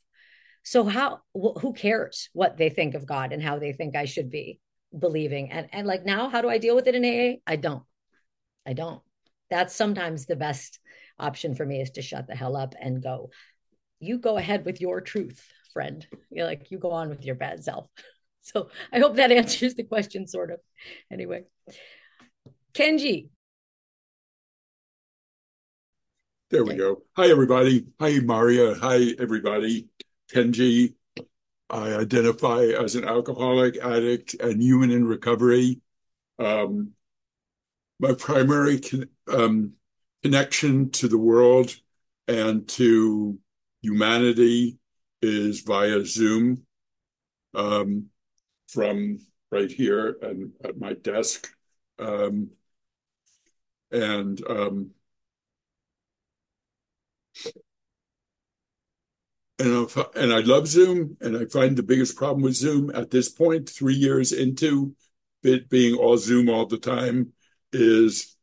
So, 0.65 0.85
how, 0.85 1.21
wh- 1.33 1.59
who 1.61 1.73
cares 1.73 2.29
what 2.33 2.57
they 2.57 2.69
think 2.69 2.95
of 2.95 3.07
God 3.07 3.33
and 3.33 3.43
how 3.43 3.59
they 3.59 3.73
think 3.73 3.97
I 3.97 4.05
should 4.05 4.31
be? 4.31 4.61
Believing. 4.99 5.51
And 5.51 5.69
and 5.73 5.87
like 5.87 6.05
now 6.05 6.29
how 6.29 6.43
do 6.43 6.49
i 6.49 6.59
deal 6.59 6.75
with 6.75 6.87
it 6.87 6.95
in 6.95 7.05
aa 7.05 7.41
i 7.47 7.57
don't. 7.57 7.85
I 8.67 8.75
don't. 8.75 9.03
That's 9.51 9.75
sometimes 9.75 10.27
the 10.27 10.37
best 10.37 10.79
option 11.19 11.55
for 11.55 11.67
me 11.67 11.81
is 11.81 11.91
to 11.93 12.03
shut 12.03 12.27
the 12.27 12.35
hell 12.35 12.57
up 12.57 12.75
and 12.81 13.03
go 13.03 13.31
you 14.01 14.19
go 14.19 14.37
ahead 14.37 14.65
with 14.65 14.81
your 14.81 15.01
truth 15.01 15.41
friend. 15.73 16.07
You're 16.31 16.47
like 16.47 16.71
you 16.71 16.79
go 16.79 16.91
on 16.91 17.09
with 17.09 17.25
your 17.25 17.37
bad 17.37 17.65
self. 17.65 17.89
So 18.45 18.71
i 18.93 18.99
hope 18.99 19.15
that 19.17 19.31
answers 19.41 19.77
the 19.77 19.85
question 19.85 20.27
sort 20.27 20.51
of. 20.51 20.59
Anyway 21.13 21.45
kenji. 22.75 23.29
There 26.51 26.65
we 26.65 26.75
go. 26.75 27.03
Hi 27.17 27.31
everybody. 27.31 27.87
Hi 28.01 28.19
Marya 28.19 28.75
hi 28.75 29.15
everybody. 29.19 29.89
Kenji. 30.33 30.95
I 31.73 31.95
identify 31.95 32.65
as 32.65 32.95
an 32.97 33.05
alcoholic 33.05 33.79
addict 33.79 34.35
and 34.35 34.63
human 34.63 34.91
in 34.91 35.07
recovery. 35.07 35.81
Um, 36.39 36.91
my 37.99 38.13
primary 38.13 38.79
con- 38.79 39.09
um, 39.27 39.73
connection 40.23 40.91
to 40.91 41.09
the 41.09 41.17
world 41.17 41.75
and 42.29 42.69
to 42.69 43.39
humanity 43.81 44.79
is 45.23 45.61
via 45.61 46.05
Zoom 46.05 46.67
um, 47.55 48.07
from 48.69 49.21
right 49.51 49.71
here 49.71 50.17
and 50.21 50.53
at 50.63 50.79
my 50.79 50.93
desk. 50.93 51.49
Um, 51.99 52.51
and 59.63 59.97
and 59.97 60.07
and 60.17 60.33
I 60.33 60.41
love 60.41 60.67
Zoom, 60.67 61.17
and 61.21 61.37
I 61.37 61.45
find 61.47 61.77
the 61.77 61.83
biggest 61.83 62.17
problem 62.17 62.43
with 62.43 62.55
Zoom 62.55 62.91
at 62.95 63.11
this 63.11 63.29
point, 63.29 63.69
three 63.69 63.95
years 63.95 64.33
into 64.33 64.95
it 65.43 65.69
being 65.69 65.97
all 65.97 66.19
Zoom 66.19 66.49
all 66.49 66.67
the 66.67 66.79
time, 66.79 67.33
is 67.73 68.37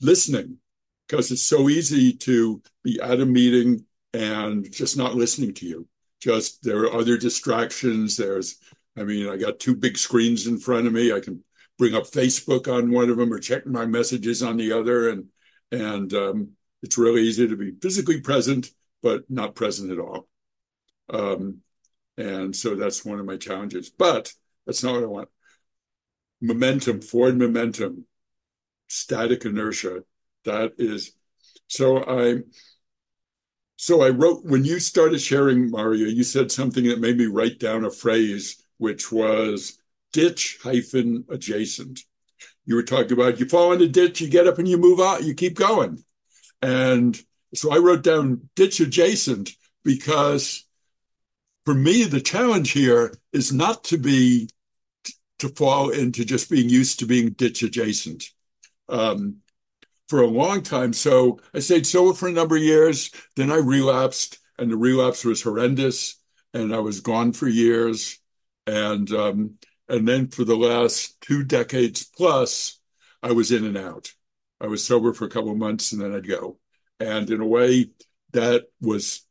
listening 0.00 0.58
because 1.06 1.30
it's 1.30 1.44
so 1.44 1.68
easy 1.68 2.12
to 2.12 2.60
be 2.82 3.00
at 3.00 3.20
a 3.20 3.26
meeting 3.26 3.84
and 4.12 4.70
just 4.72 4.96
not 4.96 5.14
listening 5.14 5.54
to 5.54 5.66
you. 5.66 5.88
Just 6.20 6.62
there 6.62 6.82
are 6.82 6.92
other 6.92 7.16
distractions. 7.16 8.16
There's, 8.16 8.56
I 8.96 9.04
mean, 9.04 9.28
I 9.28 9.36
got 9.36 9.60
two 9.60 9.76
big 9.76 9.96
screens 9.96 10.46
in 10.46 10.58
front 10.58 10.86
of 10.86 10.92
me. 10.92 11.12
I 11.12 11.20
can 11.20 11.44
bring 11.78 11.94
up 11.94 12.04
Facebook 12.04 12.72
on 12.72 12.90
one 12.90 13.10
of 13.10 13.16
them 13.16 13.32
or 13.32 13.38
check 13.38 13.66
my 13.66 13.86
messages 13.86 14.42
on 14.42 14.56
the 14.56 14.72
other, 14.72 15.08
and 15.10 15.26
and 15.70 16.12
um, 16.14 16.50
it's 16.82 16.98
really 16.98 17.22
easy 17.22 17.46
to 17.46 17.56
be 17.56 17.72
physically 17.80 18.20
present 18.20 18.70
but 19.06 19.22
not 19.30 19.54
present 19.54 19.92
at 19.92 20.00
all. 20.00 20.26
Um, 21.10 21.58
and 22.18 22.56
so 22.56 22.74
that's 22.74 23.04
one 23.04 23.20
of 23.20 23.24
my 23.24 23.36
challenges. 23.36 23.88
But 23.88 24.32
that's 24.66 24.82
not 24.82 24.94
what 24.94 25.04
I 25.04 25.06
want. 25.06 25.28
Momentum, 26.42 27.02
forward 27.02 27.38
momentum, 27.38 28.04
static 28.88 29.44
inertia. 29.44 30.02
That 30.44 30.72
is 30.78 31.12
so 31.68 32.02
I 32.02 32.38
so 33.76 34.02
I 34.02 34.08
wrote 34.08 34.44
when 34.44 34.64
you 34.64 34.80
started 34.80 35.20
sharing, 35.20 35.70
Marya, 35.70 36.08
you 36.08 36.24
said 36.24 36.50
something 36.50 36.82
that 36.88 36.98
made 36.98 37.16
me 37.16 37.26
write 37.26 37.60
down 37.60 37.84
a 37.84 37.90
phrase, 37.92 38.60
which 38.78 39.12
was 39.12 39.78
ditch 40.12 40.58
hyphen 40.64 41.24
adjacent. 41.30 42.00
You 42.64 42.74
were 42.74 42.82
talking 42.82 43.12
about 43.12 43.38
you 43.38 43.46
fall 43.46 43.72
in 43.72 43.82
a 43.82 43.86
ditch, 43.86 44.20
you 44.20 44.28
get 44.28 44.48
up 44.48 44.58
and 44.58 44.66
you 44.66 44.78
move 44.78 44.98
out, 44.98 45.22
you 45.22 45.34
keep 45.34 45.54
going. 45.54 46.02
And 46.60 47.16
so 47.54 47.72
I 47.72 47.78
wrote 47.78 48.02
down 48.02 48.48
ditch 48.54 48.80
adjacent 48.80 49.52
because 49.84 50.64
for 51.64 51.74
me, 51.74 52.04
the 52.04 52.20
challenge 52.20 52.72
here 52.72 53.14
is 53.32 53.52
not 53.52 53.84
to 53.84 53.98
be 53.98 54.48
to 55.38 55.48
fall 55.50 55.90
into 55.90 56.24
just 56.24 56.48
being 56.48 56.68
used 56.68 57.00
to 57.00 57.06
being 57.06 57.30
ditch 57.30 57.62
adjacent. 57.62 58.24
Um, 58.88 59.42
for 60.08 60.22
a 60.22 60.26
long 60.26 60.62
time. 60.62 60.92
So 60.92 61.40
I 61.54 61.60
stayed 61.60 61.86
sober 61.86 62.14
for 62.14 62.28
a 62.28 62.32
number 62.32 62.56
of 62.56 62.62
years. 62.62 63.10
Then 63.34 63.50
I 63.50 63.56
relapsed, 63.56 64.38
and 64.58 64.70
the 64.70 64.76
relapse 64.76 65.24
was 65.24 65.42
horrendous, 65.42 66.16
and 66.54 66.74
I 66.74 66.78
was 66.78 67.00
gone 67.00 67.32
for 67.32 67.48
years. 67.48 68.18
And 68.66 69.10
um, 69.12 69.58
and 69.88 70.06
then 70.06 70.28
for 70.28 70.44
the 70.44 70.56
last 70.56 71.20
two 71.20 71.44
decades 71.44 72.04
plus, 72.04 72.80
I 73.22 73.32
was 73.32 73.52
in 73.52 73.64
and 73.64 73.76
out. 73.76 74.12
I 74.60 74.66
was 74.66 74.84
sober 74.84 75.12
for 75.12 75.26
a 75.26 75.30
couple 75.30 75.50
of 75.50 75.58
months, 75.58 75.92
and 75.92 76.00
then 76.00 76.14
I'd 76.14 76.28
go. 76.28 76.58
And 77.00 77.30
in 77.30 77.40
a 77.40 77.46
way, 77.46 77.90
that 78.32 78.64
was 78.80 79.26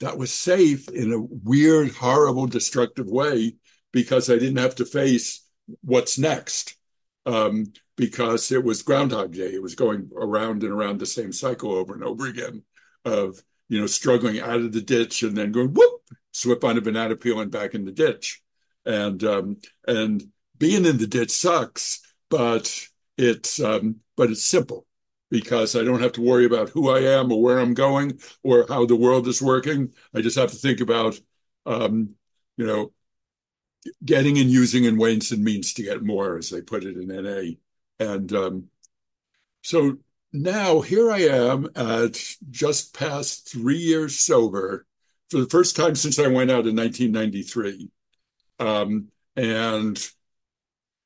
that 0.00 0.18
was 0.18 0.32
safe 0.32 0.88
in 0.88 1.12
a 1.12 1.20
weird, 1.20 1.90
horrible, 1.92 2.46
destructive 2.46 3.06
way 3.06 3.54
because 3.92 4.28
I 4.28 4.34
didn't 4.34 4.58
have 4.58 4.74
to 4.76 4.84
face 4.84 5.42
what's 5.82 6.18
next. 6.18 6.76
Um, 7.24 7.72
because 7.96 8.52
it 8.52 8.62
was 8.62 8.82
Groundhog 8.82 9.32
Day. 9.32 9.54
It 9.54 9.62
was 9.62 9.74
going 9.74 10.10
around 10.14 10.62
and 10.62 10.72
around 10.72 11.00
the 11.00 11.06
same 11.06 11.32
cycle 11.32 11.72
over 11.72 11.94
and 11.94 12.04
over 12.04 12.26
again 12.26 12.62
of, 13.04 13.42
you 13.68 13.80
know, 13.80 13.86
struggling 13.86 14.40
out 14.40 14.60
of 14.60 14.72
the 14.72 14.82
ditch 14.82 15.22
and 15.22 15.36
then 15.36 15.50
going 15.50 15.72
whoop, 15.72 16.02
slip 16.32 16.62
on 16.62 16.76
a 16.76 16.80
banana 16.80 17.16
peel 17.16 17.40
and 17.40 17.50
back 17.50 17.74
in 17.74 17.84
the 17.84 17.92
ditch. 17.92 18.42
And 18.84 19.24
um, 19.24 19.56
and 19.88 20.22
being 20.58 20.84
in 20.84 20.98
the 20.98 21.06
ditch 21.06 21.30
sucks, 21.30 22.00
but 22.30 22.86
it's 23.16 23.60
um, 23.60 23.96
but 24.16 24.30
it's 24.30 24.44
simple 24.44 24.85
because 25.30 25.74
I 25.74 25.82
don't 25.82 26.02
have 26.02 26.12
to 26.12 26.22
worry 26.22 26.44
about 26.44 26.70
who 26.70 26.90
I 26.90 27.00
am 27.00 27.32
or 27.32 27.42
where 27.42 27.58
I'm 27.58 27.74
going 27.74 28.20
or 28.42 28.66
how 28.68 28.86
the 28.86 28.96
world 28.96 29.26
is 29.26 29.42
working. 29.42 29.92
I 30.14 30.20
just 30.20 30.38
have 30.38 30.50
to 30.50 30.56
think 30.56 30.80
about, 30.80 31.18
um, 31.64 32.10
you 32.56 32.66
know, 32.66 32.92
getting 34.04 34.38
and 34.38 34.50
using 34.50 34.86
and 34.86 34.98
ways 34.98 35.32
and 35.32 35.42
means 35.42 35.72
to 35.74 35.82
get 35.82 36.02
more, 36.02 36.38
as 36.38 36.50
they 36.50 36.60
put 36.60 36.84
it 36.84 36.96
in 36.96 37.08
NA. 37.08 37.56
And 37.98 38.32
um, 38.32 38.64
so 39.62 39.98
now 40.32 40.80
here 40.80 41.10
I 41.10 41.20
am 41.20 41.68
at 41.74 42.20
just 42.50 42.94
past 42.94 43.50
three 43.50 43.78
years 43.78 44.18
sober 44.18 44.86
for 45.30 45.38
the 45.40 45.48
first 45.48 45.76
time 45.76 45.94
since 45.94 46.18
I 46.18 46.28
went 46.28 46.50
out 46.50 46.66
in 46.66 46.76
1993. 46.76 47.90
Um, 48.58 49.08
and 49.36 49.98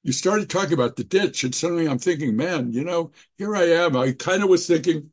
you 0.03 0.13
started 0.13 0.49
talking 0.49 0.73
about 0.73 0.97
the 0.97 1.05
ditch, 1.05 1.45
and 1.45 1.55
suddenly 1.55 1.87
I'm 1.87 1.99
thinking, 1.99 2.37
man, 2.37 2.73
you 2.73 2.85
know, 2.85 3.13
here 3.37 3.55
I 3.55 3.65
am. 3.65 3.97
I 3.97 4.13
kind 4.13 4.43
of 4.43 4.49
was 4.49 4.67
thinking, 4.67 5.11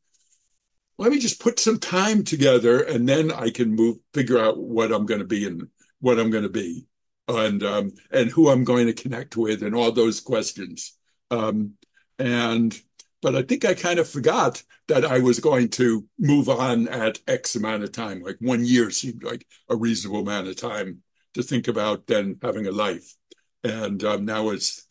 let 0.98 1.12
me 1.12 1.18
just 1.18 1.40
put 1.40 1.60
some 1.60 1.78
time 1.78 2.24
together, 2.24 2.82
and 2.82 3.08
then 3.08 3.30
I 3.30 3.50
can 3.50 3.74
move, 3.74 3.98
figure 4.14 4.38
out 4.38 4.58
what 4.58 4.92
I'm 4.92 5.06
going 5.06 5.20
to 5.20 5.26
be 5.26 5.46
and 5.46 5.68
what 6.00 6.18
I'm 6.18 6.30
going 6.30 6.44
to 6.44 6.48
be, 6.48 6.86
and 7.28 7.62
um, 7.62 7.92
and 8.10 8.30
who 8.30 8.48
I'm 8.48 8.64
going 8.64 8.86
to 8.86 8.92
connect 8.92 9.36
with, 9.36 9.62
and 9.62 9.74
all 9.74 9.92
those 9.92 10.20
questions. 10.20 10.96
Um, 11.30 11.74
and 12.18 12.78
but 13.20 13.36
I 13.36 13.42
think 13.42 13.64
I 13.64 13.74
kind 13.74 13.98
of 13.98 14.08
forgot 14.08 14.62
that 14.88 15.04
I 15.04 15.18
was 15.18 15.38
going 15.38 15.68
to 15.70 16.06
move 16.18 16.48
on 16.48 16.88
at 16.88 17.20
X 17.26 17.56
amount 17.56 17.84
of 17.84 17.92
time. 17.92 18.22
Like 18.22 18.36
one 18.40 18.64
year 18.64 18.90
seemed 18.90 19.22
like 19.22 19.46
a 19.68 19.76
reasonable 19.76 20.20
amount 20.20 20.48
of 20.48 20.56
time 20.56 21.02
to 21.34 21.42
think 21.42 21.68
about 21.68 22.06
then 22.06 22.38
having 22.42 22.66
a 22.66 22.72
life. 22.72 23.17
And 23.64 24.02
um, 24.04 24.24
now 24.24 24.50
it's 24.50 24.86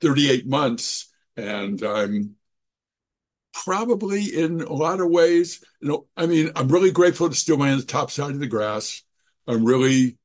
38 0.00 0.46
months, 0.46 1.10
and 1.36 1.82
I'm 1.82 2.36
probably 3.52 4.24
in 4.24 4.60
a 4.62 4.72
lot 4.72 5.00
of 5.00 5.10
ways, 5.10 5.62
you 5.80 5.88
know, 5.88 6.06
I 6.16 6.26
mean, 6.26 6.50
I'm 6.56 6.68
really 6.68 6.90
grateful 6.90 7.28
to 7.28 7.34
still 7.34 7.62
on 7.62 7.76
the 7.76 7.84
top 7.84 8.10
side 8.10 8.32
of 8.32 8.40
the 8.40 8.46
grass. 8.46 9.02
I'm 9.46 9.64
really, 9.64 10.16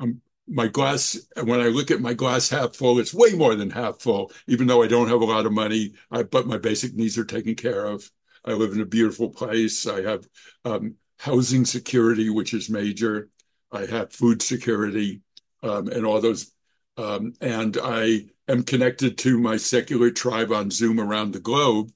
I'm 0.00 0.20
my 0.48 0.68
glass, 0.68 1.18
when 1.44 1.60
I 1.60 1.68
look 1.68 1.90
at 1.90 2.00
my 2.00 2.14
glass 2.14 2.48
half 2.50 2.74
full, 2.74 2.98
it's 2.98 3.14
way 3.14 3.30
more 3.32 3.54
than 3.54 3.70
half 3.70 4.00
full, 4.00 4.32
even 4.48 4.66
though 4.66 4.82
I 4.82 4.88
don't 4.88 5.08
have 5.08 5.20
a 5.20 5.24
lot 5.24 5.46
of 5.46 5.52
money, 5.52 5.92
I, 6.10 6.24
but 6.24 6.46
my 6.46 6.58
basic 6.58 6.94
needs 6.94 7.16
are 7.16 7.24
taken 7.24 7.54
care 7.54 7.86
of. 7.86 8.10
I 8.44 8.52
live 8.52 8.72
in 8.72 8.80
a 8.80 8.86
beautiful 8.86 9.30
place. 9.30 9.86
I 9.86 10.02
have 10.02 10.26
um, 10.64 10.96
housing 11.18 11.64
security, 11.64 12.28
which 12.28 12.54
is 12.54 12.68
major. 12.68 13.28
I 13.70 13.86
have 13.86 14.12
food 14.12 14.42
security 14.42 15.22
um, 15.62 15.88
and 15.88 16.04
all 16.04 16.20
those. 16.20 16.51
Um, 16.96 17.34
and 17.40 17.76
I 17.82 18.26
am 18.48 18.62
connected 18.62 19.18
to 19.18 19.38
my 19.38 19.56
secular 19.56 20.10
tribe 20.10 20.52
on 20.52 20.70
Zoom 20.70 21.00
around 21.00 21.32
the 21.32 21.40
globe. 21.40 21.90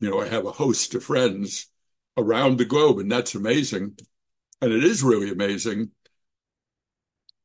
You 0.00 0.10
know, 0.10 0.20
I 0.20 0.28
have 0.28 0.46
a 0.46 0.52
host 0.52 0.94
of 0.94 1.04
friends 1.04 1.66
around 2.16 2.58
the 2.58 2.64
globe, 2.64 2.98
and 2.98 3.10
that's 3.10 3.34
amazing. 3.34 3.96
And 4.60 4.72
it 4.72 4.84
is 4.84 5.02
really 5.02 5.30
amazing 5.30 5.90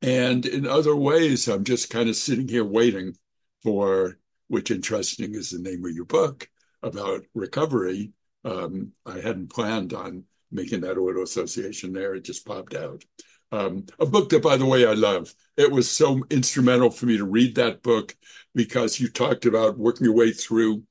and 0.02 0.46
in 0.46 0.66
other 0.66 0.96
ways, 0.96 1.48
I'm 1.48 1.64
just 1.64 1.90
kind 1.90 2.10
of 2.10 2.16
sitting 2.16 2.48
here 2.48 2.64
waiting 2.64 3.18
for, 3.64 4.18
which 4.48 4.72
interesting 4.72 5.36
is 5.36 5.50
the 5.50 5.60
name 5.60 5.84
of 5.86 5.92
your 5.92 6.06
book 6.06 6.50
about 6.82 7.24
recovery. 7.34 8.14
Um, 8.46 8.94
I 9.06 9.20
hadn't 9.20 9.52
planned 9.52 9.94
on 9.94 10.24
making 10.52 10.82
that 10.82 10.98
auto 10.98 11.22
association 11.24 11.92
there. 11.92 12.16
It 12.16 12.24
just 12.24 12.46
popped 12.46 12.76
out. 12.76 13.04
Um, 13.52 13.86
a 14.00 14.06
book 14.06 14.30
that, 14.30 14.44
by 14.44 14.58
the 14.58 14.66
way, 14.66 14.86
I 14.86 14.94
love. 14.94 15.34
It 15.58 15.72
was 15.72 15.90
so 15.90 16.24
instrumental 16.30 16.92
for 16.92 17.06
me 17.06 17.18
to 17.18 17.26
read 17.26 17.56
that 17.56 17.82
book 17.82 18.16
because 18.54 19.00
you 19.00 19.08
talked 19.10 19.46
about 19.46 19.78
working 19.78 20.06
your 20.06 20.16
way 20.16 20.32
through 20.32 20.84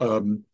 um, 0.00 0.44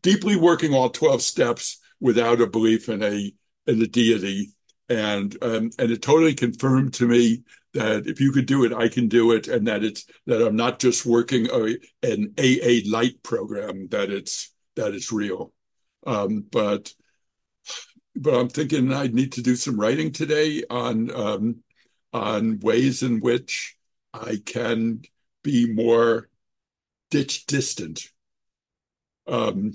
deeply 0.00 0.36
working 0.36 0.72
all 0.72 0.90
12 0.90 1.22
steps 1.22 1.78
without 2.00 2.40
a 2.40 2.46
belief 2.46 2.88
in 2.88 3.02
a 3.02 3.32
in 3.66 3.80
a 3.80 3.86
deity 3.86 4.54
and 4.88 5.36
um, 5.42 5.70
and 5.78 5.90
it 5.90 6.02
totally 6.02 6.34
confirmed 6.34 6.94
to 6.94 7.06
me 7.06 7.42
that 7.72 8.06
if 8.06 8.20
you 8.20 8.32
could 8.32 8.46
do 8.46 8.64
it, 8.64 8.72
I 8.72 8.88
can 8.88 9.08
do 9.08 9.32
it, 9.32 9.48
and 9.48 9.66
that 9.66 9.82
it's 9.82 10.06
that 10.26 10.46
I'm 10.46 10.56
not 10.56 10.78
just 10.78 11.06
working 11.06 11.48
a, 11.50 11.76
an 12.02 12.34
AA 12.38 12.88
light 12.88 13.22
program, 13.22 13.88
that 13.88 14.10
it's 14.10 14.52
that 14.76 14.94
it's 14.94 15.12
real. 15.12 15.52
Um, 16.06 16.44
but 16.50 16.92
but 18.16 18.34
I'm 18.34 18.48
thinking 18.48 18.92
I 18.92 19.08
need 19.08 19.32
to 19.32 19.42
do 19.42 19.56
some 19.56 19.78
writing 19.78 20.12
today 20.12 20.62
on 20.70 21.14
um, 21.14 21.56
on 22.12 22.60
ways 22.60 23.02
in 23.02 23.20
which 23.20 23.76
I 24.12 24.40
can 24.44 25.02
be 25.42 25.72
more 25.72 26.28
ditch 27.10 27.46
distant. 27.46 28.08
Um, 29.26 29.74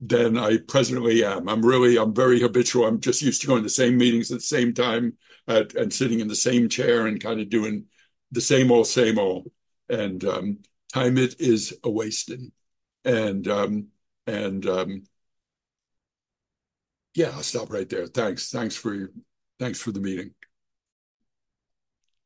than 0.00 0.38
I 0.38 0.58
presently 0.58 1.24
am. 1.24 1.48
I'm 1.48 1.64
really, 1.64 1.98
I'm 1.98 2.14
very 2.14 2.40
habitual. 2.40 2.86
I'm 2.86 3.00
just 3.00 3.22
used 3.22 3.42
to 3.42 3.46
going 3.46 3.58
to 3.58 3.64
the 3.64 3.70
same 3.70 3.98
meetings 3.98 4.30
at 4.30 4.38
the 4.38 4.44
same 4.44 4.72
time 4.72 5.16
at, 5.46 5.74
and 5.74 5.92
sitting 5.92 6.20
in 6.20 6.28
the 6.28 6.34
same 6.34 6.68
chair 6.68 7.06
and 7.06 7.22
kind 7.22 7.40
of 7.40 7.50
doing 7.50 7.84
the 8.32 8.40
same 8.40 8.72
old, 8.72 8.86
same 8.86 9.18
old. 9.18 9.50
And 9.88 10.24
um, 10.24 10.58
time 10.92 11.18
it 11.18 11.40
is 11.40 11.74
a 11.84 11.90
wasting. 11.90 12.52
And 13.04 13.46
um, 13.48 13.88
and 14.26 14.66
um, 14.66 15.02
yeah, 17.14 17.30
I'll 17.34 17.42
stop 17.42 17.70
right 17.72 17.88
there. 17.88 18.06
Thanks. 18.06 18.50
Thanks 18.50 18.76
for 18.76 19.10
thanks 19.58 19.80
for 19.80 19.92
the 19.92 20.00
meeting. 20.00 20.34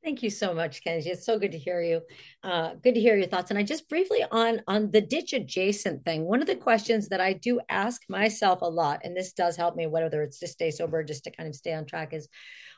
Thank 0.04 0.22
you 0.22 0.28
so 0.28 0.52
much, 0.52 0.84
Kenji. 0.84 1.06
It's 1.06 1.24
so 1.24 1.38
good 1.38 1.52
to 1.52 1.58
hear 1.58 1.80
you. 1.80 2.02
Uh, 2.42 2.74
good 2.74 2.94
to 2.94 3.00
hear 3.00 3.16
your 3.16 3.26
thoughts. 3.26 3.50
And 3.50 3.58
I 3.58 3.62
just 3.62 3.88
briefly 3.88 4.22
on 4.30 4.60
on 4.66 4.90
the 4.90 5.00
ditch 5.00 5.32
adjacent 5.32 6.04
thing. 6.04 6.26
One 6.26 6.42
of 6.42 6.46
the 6.46 6.56
questions 6.56 7.08
that 7.08 7.22
I 7.22 7.32
do 7.32 7.58
ask 7.70 8.02
myself 8.10 8.60
a 8.60 8.66
lot, 8.66 9.00
and 9.02 9.16
this 9.16 9.32
does 9.32 9.56
help 9.56 9.76
me, 9.76 9.86
whether 9.86 10.22
it's 10.22 10.40
to 10.40 10.46
stay 10.46 10.70
sober, 10.70 11.02
just 11.02 11.24
to 11.24 11.30
kind 11.30 11.48
of 11.48 11.54
stay 11.54 11.72
on 11.72 11.86
track, 11.86 12.12
is 12.12 12.28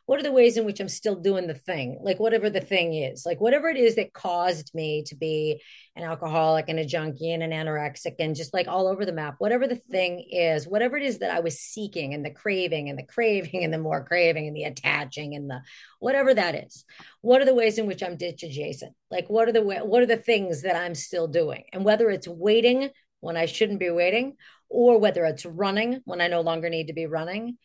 what 0.07 0.21
are 0.21 0.23
the 0.23 0.33
ways 0.33 0.57
in 0.57 0.65
which 0.65 0.79
I'm 0.79 0.89
still 0.89 1.17
doing 1.17 1.49
the 1.49 1.55
thing? 1.55 1.99
Like 2.01 2.21
whatever 2.21 2.49
the 2.49 2.61
thing 2.61 2.95
is, 2.95 3.27
like 3.27 3.41
whatever 3.41 3.69
it 3.69 3.77
is 3.77 3.97
that 3.97 4.13
caused 4.13 4.73
me 4.73 5.03
to 5.09 5.17
be 5.17 5.61
an 5.97 6.05
alcoholic 6.05 6.67
and 6.69 6.79
a 6.79 6.85
junkie 6.85 7.33
and 7.33 7.43
an 7.43 7.51
anorexic 7.51 8.15
and 8.21 8.37
just 8.37 8.55
like 8.55 8.69
all 8.69 8.87
over 8.87 9.05
the 9.05 9.13
map, 9.13 9.35
whatever 9.39 9.67
the 9.67 9.77
thing 9.77 10.25
is, 10.31 10.67
whatever 10.67 10.97
it 10.97 11.03
is 11.03 11.19
that 11.19 11.33
I 11.35 11.41
was 11.41 11.59
seeking 11.59 12.15
and 12.15 12.25
the 12.25 12.31
craving 12.31 12.89
and 12.89 12.97
the 12.97 13.03
craving 13.03 13.65
and 13.65 13.75
the 13.75 13.79
more 13.79 14.05
craving 14.05 14.47
and 14.47 14.57
the 14.57 14.65
attaching 14.65 15.35
and 15.35 15.51
the 15.51 15.61
whatever 15.99 16.33
that 16.33 16.55
is. 16.55 16.85
What 17.21 17.43
are 17.43 17.47
the 17.47 17.55
ways 17.55 17.77
in 17.77 17.87
which 17.87 18.03
I'm 18.03 18.17
ditch 18.17 18.45
adjacent? 18.45 18.95
Like 19.11 19.29
what 19.29 19.49
are 19.49 19.53
the 19.53 19.63
what 19.63 20.03
are 20.03 20.07
the 20.07 20.17
things 20.17 20.63
that 20.63 20.77
I'm 20.77 20.95
still 20.95 21.27
doing? 21.27 21.65
And 21.73 21.85
whether 21.85 22.11
it's 22.11 22.29
waiting 22.29 22.91
when 23.19 23.37
I 23.37 23.47
shouldn't 23.47 23.81
be 23.81 23.91
waiting 23.91 24.37
or 24.69 24.99
whether 24.99 25.25
it's 25.25 25.45
running 25.45 26.01
when 26.05 26.21
I 26.21 26.29
no 26.29 26.43
longer 26.43 26.71
need 26.71 26.87
to 26.89 26.93
be 26.93 27.07
running 27.07 27.59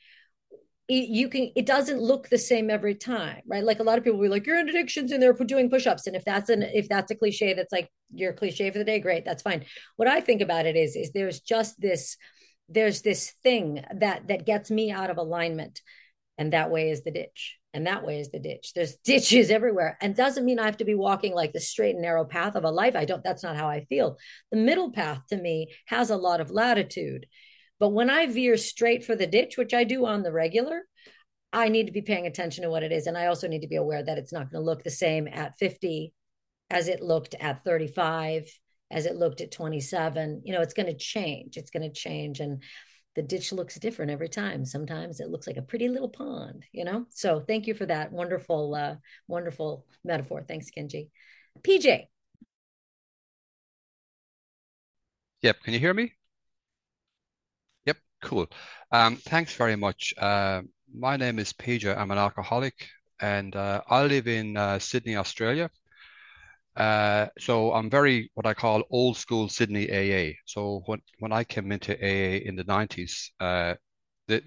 you 0.97 1.29
can 1.29 1.51
it 1.55 1.65
doesn't 1.65 2.01
look 2.01 2.29
the 2.29 2.37
same 2.37 2.69
every 2.69 2.95
time 2.95 3.41
right? 3.47 3.63
Like 3.63 3.79
a 3.79 3.83
lot 3.83 3.97
of 3.97 4.03
people 4.03 4.19
will 4.19 4.25
be 4.25 4.29
like 4.29 4.45
you're 4.45 4.59
in 4.59 4.69
addictions 4.69 5.11
and 5.11 5.21
they're 5.21 5.33
doing 5.33 5.69
push-ups. 5.69 6.07
And 6.07 6.15
if 6.15 6.25
that's 6.25 6.49
an 6.49 6.63
if 6.63 6.89
that's 6.89 7.11
a 7.11 7.15
cliche 7.15 7.53
that's 7.53 7.71
like 7.71 7.89
your 8.13 8.33
cliche 8.33 8.69
for 8.71 8.77
the 8.77 8.83
day 8.83 8.99
great 8.99 9.25
that's 9.25 9.43
fine. 9.43 9.65
What 9.95 10.07
i 10.07 10.21
think 10.21 10.41
about 10.41 10.65
it 10.65 10.75
is 10.75 10.95
is 10.95 11.11
there's 11.11 11.39
just 11.39 11.79
this 11.79 12.17
there's 12.69 13.01
this 13.01 13.31
thing 13.43 13.83
that 13.95 14.27
that 14.27 14.45
gets 14.45 14.71
me 14.71 14.91
out 14.91 15.09
of 15.09 15.17
alignment. 15.17 15.81
And 16.37 16.53
that 16.53 16.71
way 16.71 16.89
is 16.89 17.03
the 17.03 17.11
ditch. 17.11 17.57
And 17.73 17.87
that 17.87 18.05
way 18.05 18.19
is 18.19 18.31
the 18.31 18.39
ditch. 18.39 18.73
There's 18.73 18.95
ditches 19.05 19.51
everywhere. 19.51 19.97
And 20.01 20.15
doesn't 20.15 20.45
mean 20.45 20.59
i 20.59 20.65
have 20.65 20.77
to 20.77 20.85
be 20.85 20.95
walking 20.95 21.33
like 21.33 21.53
the 21.53 21.59
straight 21.59 21.93
and 21.95 22.01
narrow 22.01 22.25
path 22.25 22.55
of 22.55 22.63
a 22.63 22.71
life. 22.71 22.95
I 22.95 23.05
don't 23.05 23.23
that's 23.23 23.43
not 23.43 23.55
how 23.55 23.69
i 23.69 23.85
feel. 23.85 24.17
The 24.51 24.57
middle 24.57 24.91
path 24.91 25.21
to 25.29 25.37
me 25.37 25.71
has 25.85 26.09
a 26.09 26.17
lot 26.17 26.41
of 26.41 26.51
latitude 26.51 27.27
but 27.81 27.93
when 27.93 28.11
I 28.11 28.27
veer 28.27 28.57
straight 28.57 29.03
for 29.03 29.15
the 29.15 29.25
ditch, 29.25 29.57
which 29.57 29.73
I 29.73 29.85
do 29.85 30.05
on 30.05 30.21
the 30.21 30.31
regular, 30.31 30.83
I 31.51 31.67
need 31.67 31.87
to 31.87 31.91
be 31.91 32.03
paying 32.03 32.27
attention 32.27 32.63
to 32.63 32.69
what 32.69 32.83
it 32.83 32.91
is. 32.91 33.07
And 33.07 33.17
I 33.17 33.25
also 33.25 33.47
need 33.47 33.61
to 33.61 33.67
be 33.67 33.77
aware 33.77 34.03
that 34.03 34.19
it's 34.19 34.31
not 34.31 34.51
going 34.51 34.61
to 34.61 34.65
look 34.65 34.83
the 34.83 34.91
same 34.91 35.27
at 35.27 35.57
50 35.57 36.13
as 36.69 36.87
it 36.87 37.01
looked 37.01 37.33
at 37.39 37.63
35, 37.63 38.47
as 38.91 39.07
it 39.07 39.15
looked 39.15 39.41
at 39.41 39.51
27. 39.51 40.43
You 40.45 40.53
know, 40.53 40.61
it's 40.61 40.75
going 40.75 40.89
to 40.89 40.95
change. 40.95 41.57
It's 41.57 41.71
going 41.71 41.81
to 41.81 41.91
change. 41.91 42.39
And 42.39 42.61
the 43.15 43.23
ditch 43.23 43.51
looks 43.51 43.79
different 43.79 44.11
every 44.11 44.29
time. 44.29 44.63
Sometimes 44.63 45.19
it 45.19 45.29
looks 45.29 45.47
like 45.47 45.57
a 45.57 45.63
pretty 45.63 45.89
little 45.89 46.09
pond, 46.09 46.63
you 46.71 46.85
know? 46.85 47.07
So 47.09 47.39
thank 47.39 47.65
you 47.65 47.73
for 47.73 47.87
that 47.87 48.11
wonderful, 48.11 48.75
uh, 48.75 48.97
wonderful 49.27 49.87
metaphor. 50.05 50.45
Thanks, 50.47 50.67
Kenji. 50.69 51.09
PJ. 51.61 52.05
Yep. 55.41 55.63
Can 55.63 55.73
you 55.73 55.79
hear 55.79 55.95
me? 55.95 56.13
Cool. 58.21 58.47
Um, 58.91 59.17
thanks 59.17 59.53
very 59.55 59.75
much. 59.75 60.13
Uh, 60.17 60.61
my 60.93 61.17
name 61.17 61.39
is 61.39 61.53
PJ. 61.53 61.91
I'm 61.95 62.11
an 62.11 62.17
alcoholic, 62.17 62.87
and 63.19 63.55
uh, 63.55 63.81
I 63.89 64.03
live 64.05 64.27
in 64.27 64.57
uh, 64.57 64.79
Sydney, 64.79 65.15
Australia. 65.15 65.69
Uh, 66.75 67.27
so 67.37 67.73
I'm 67.73 67.89
very 67.89 68.31
what 68.33 68.45
I 68.45 68.53
call 68.53 68.83
old 68.89 69.17
school 69.17 69.49
Sydney 69.49 69.89
AA. 69.89 70.37
So 70.45 70.83
when 70.85 71.01
when 71.19 71.31
I 71.33 71.43
came 71.43 71.71
into 71.71 71.93
AA 72.01 72.37
in 72.45 72.55
the 72.55 72.63
90s, 72.63 73.31
uh, 73.39 73.75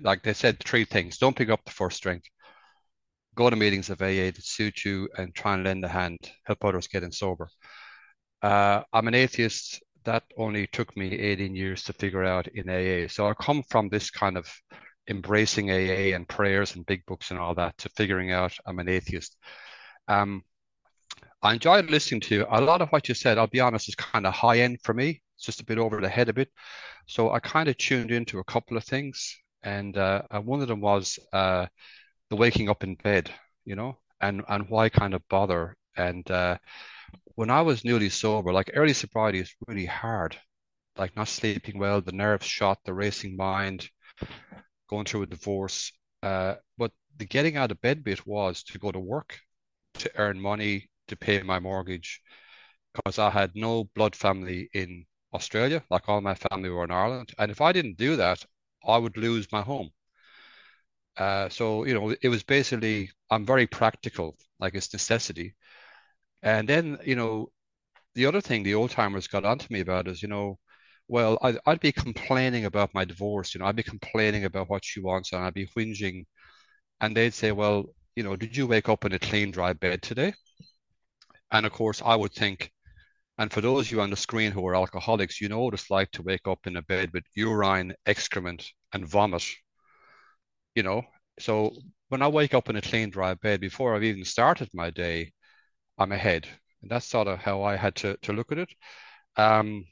like 0.02 0.22
they 0.22 0.34
said 0.34 0.60
three 0.60 0.84
things: 0.84 1.18
don't 1.18 1.36
pick 1.36 1.50
up 1.50 1.64
the 1.64 1.70
first 1.72 2.02
drink, 2.02 2.24
go 3.34 3.50
to 3.50 3.56
meetings 3.56 3.90
of 3.90 4.00
AA 4.02 4.30
that 4.30 4.44
suit 4.44 4.84
you, 4.84 5.08
and 5.18 5.34
try 5.34 5.54
and 5.54 5.64
lend 5.64 5.84
a 5.84 5.88
hand, 5.88 6.18
help 6.44 6.64
others 6.64 6.88
getting 6.88 7.12
sober. 7.12 7.48
Uh, 8.42 8.82
I'm 8.92 9.08
an 9.08 9.14
atheist 9.16 9.83
that 10.04 10.24
only 10.36 10.66
took 10.66 10.96
me 10.96 11.12
18 11.12 11.54
years 11.54 11.82
to 11.84 11.92
figure 11.92 12.24
out 12.24 12.48
in 12.48 12.68
AA. 12.68 13.08
So 13.08 13.28
I 13.28 13.34
come 13.34 13.62
from 13.62 13.88
this 13.88 14.10
kind 14.10 14.36
of 14.36 14.46
embracing 15.08 15.70
AA 15.70 16.14
and 16.14 16.28
prayers 16.28 16.74
and 16.74 16.86
big 16.86 17.04
books 17.06 17.30
and 17.30 17.38
all 17.38 17.54
that 17.54 17.76
to 17.78 17.88
figuring 17.90 18.32
out 18.32 18.56
I'm 18.66 18.78
an 18.78 18.88
atheist. 18.88 19.36
Um, 20.08 20.44
I 21.42 21.54
enjoyed 21.54 21.90
listening 21.90 22.22
to 22.22 22.46
a 22.50 22.60
lot 22.60 22.80
of 22.80 22.88
what 22.88 23.08
you 23.08 23.14
said. 23.14 23.36
I'll 23.36 23.46
be 23.46 23.60
honest, 23.60 23.88
is 23.88 23.94
kind 23.94 24.26
of 24.26 24.32
high 24.32 24.60
end 24.60 24.78
for 24.82 24.94
me. 24.94 25.22
It's 25.36 25.44
just 25.44 25.60
a 25.60 25.64
bit 25.64 25.78
over 25.78 26.00
the 26.00 26.08
head 26.08 26.28
a 26.28 26.32
bit. 26.32 26.50
So 27.06 27.30
I 27.32 27.38
kind 27.40 27.68
of 27.68 27.76
tuned 27.76 28.10
into 28.10 28.38
a 28.38 28.44
couple 28.44 28.76
of 28.78 28.84
things, 28.84 29.36
and 29.62 29.96
uh, 29.98 30.22
one 30.42 30.62
of 30.62 30.68
them 30.68 30.80
was 30.80 31.18
uh, 31.34 31.66
the 32.30 32.36
waking 32.36 32.70
up 32.70 32.82
in 32.82 32.94
bed, 32.94 33.30
you 33.66 33.76
know, 33.76 33.98
and 34.20 34.42
and 34.48 34.68
why 34.70 34.88
kind 34.88 35.12
of 35.12 35.26
bother 35.28 35.76
and 35.96 36.28
uh, 36.30 36.56
when 37.34 37.50
I 37.50 37.62
was 37.62 37.84
newly 37.84 38.08
sober, 38.08 38.52
like 38.52 38.70
early 38.74 38.92
sobriety 38.92 39.40
is 39.40 39.54
really 39.66 39.86
hard, 39.86 40.36
like 40.96 41.16
not 41.16 41.28
sleeping 41.28 41.78
well, 41.78 42.00
the 42.00 42.12
nerves 42.12 42.46
shot, 42.46 42.78
the 42.84 42.94
racing 42.94 43.36
mind, 43.36 43.88
going 44.88 45.04
through 45.04 45.22
a 45.22 45.26
divorce. 45.26 45.92
Uh, 46.22 46.54
but 46.78 46.92
the 47.16 47.26
getting 47.26 47.56
out 47.56 47.70
of 47.70 47.80
bed 47.80 48.04
bit 48.04 48.26
was 48.26 48.62
to 48.64 48.78
go 48.78 48.90
to 48.92 49.00
work, 49.00 49.38
to 49.94 50.10
earn 50.16 50.40
money, 50.40 50.88
to 51.08 51.16
pay 51.16 51.42
my 51.42 51.58
mortgage, 51.58 52.20
because 52.94 53.18
I 53.18 53.30
had 53.30 53.52
no 53.54 53.84
blood 53.94 54.14
family 54.14 54.70
in 54.72 55.04
Australia, 55.32 55.82
like 55.90 56.08
all 56.08 56.20
my 56.20 56.34
family 56.34 56.70
were 56.70 56.84
in 56.84 56.90
Ireland. 56.92 57.32
And 57.38 57.50
if 57.50 57.60
I 57.60 57.72
didn't 57.72 57.98
do 57.98 58.16
that, 58.16 58.44
I 58.86 58.96
would 58.98 59.16
lose 59.16 59.50
my 59.50 59.62
home. 59.62 59.90
Uh, 61.16 61.48
so, 61.48 61.84
you 61.84 61.94
know, 61.94 62.14
it 62.20 62.28
was 62.28 62.42
basically, 62.42 63.10
I'm 63.30 63.46
very 63.46 63.66
practical, 63.66 64.36
like 64.58 64.74
it's 64.74 64.92
necessity. 64.92 65.54
And 66.44 66.68
then, 66.68 66.98
you 67.04 67.16
know, 67.16 67.50
the 68.14 68.26
other 68.26 68.40
thing 68.42 68.62
the 68.64 68.74
old 68.74 68.90
timers 68.92 69.28
got 69.28 69.44
onto 69.44 69.66
me 69.72 69.80
about 69.80 70.08
is, 70.08 70.22
you 70.22 70.28
know, 70.28 70.58
well, 71.08 71.38
I'd, 71.42 71.58
I'd 71.66 71.80
be 71.80 71.92
complaining 71.92 72.66
about 72.66 72.94
my 72.94 73.04
divorce, 73.04 73.54
you 73.54 73.60
know, 73.60 73.66
I'd 73.66 73.76
be 73.76 73.84
complaining 73.84 74.44
about 74.44 74.70
what 74.70 74.84
she 74.84 75.00
wants 75.00 75.32
and 75.32 75.42
I'd 75.44 75.54
be 75.54 75.68
whinging. 75.76 76.26
And 77.00 77.16
they'd 77.16 77.34
say, 77.34 77.52
well, 77.52 77.86
you 78.16 78.24
know, 78.24 78.36
did 78.36 78.56
you 78.56 78.66
wake 78.68 78.88
up 78.90 79.04
in 79.06 79.14
a 79.14 79.20
clean, 79.20 79.52
dry 79.52 79.74
bed 79.74 80.02
today? 80.02 80.34
And 81.50 81.64
of 81.64 81.72
course, 81.72 82.02
I 82.04 82.14
would 82.16 82.34
think, 82.34 82.70
and 83.38 83.52
for 83.52 83.60
those 83.62 83.86
of 83.86 83.92
you 83.92 84.00
on 84.02 84.10
the 84.10 84.16
screen 84.16 84.52
who 84.52 84.66
are 84.66 84.76
alcoholics, 84.76 85.40
you 85.40 85.48
know 85.48 85.60
what 85.62 85.74
it's 85.74 85.90
like 85.90 86.10
to 86.12 86.22
wake 86.22 86.46
up 86.48 86.66
in 86.66 86.76
a 86.76 86.82
bed 86.82 87.12
with 87.14 87.24
urine, 87.36 87.94
excrement, 88.06 88.70
and 88.92 89.08
vomit. 89.08 89.44
You 90.76 90.82
know, 90.82 91.02
so 91.38 91.74
when 92.08 92.22
I 92.22 92.28
wake 92.28 92.54
up 92.54 92.68
in 92.68 92.76
a 92.76 92.82
clean, 92.82 93.10
dry 93.10 93.34
bed, 93.34 93.60
before 93.60 93.94
I've 93.94 94.04
even 94.04 94.24
started 94.24 94.68
my 94.74 94.90
day, 94.90 95.32
I'm 95.98 96.12
ahead. 96.12 96.46
And 96.82 96.90
that's 96.90 97.06
sort 97.06 97.28
of 97.28 97.38
how 97.38 97.62
I 97.62 97.76
had 97.76 97.94
to, 97.96 98.16
to 98.22 98.32
look 98.32 98.52
at 98.52 98.58
it. 98.58 98.70
Um, 99.36 99.86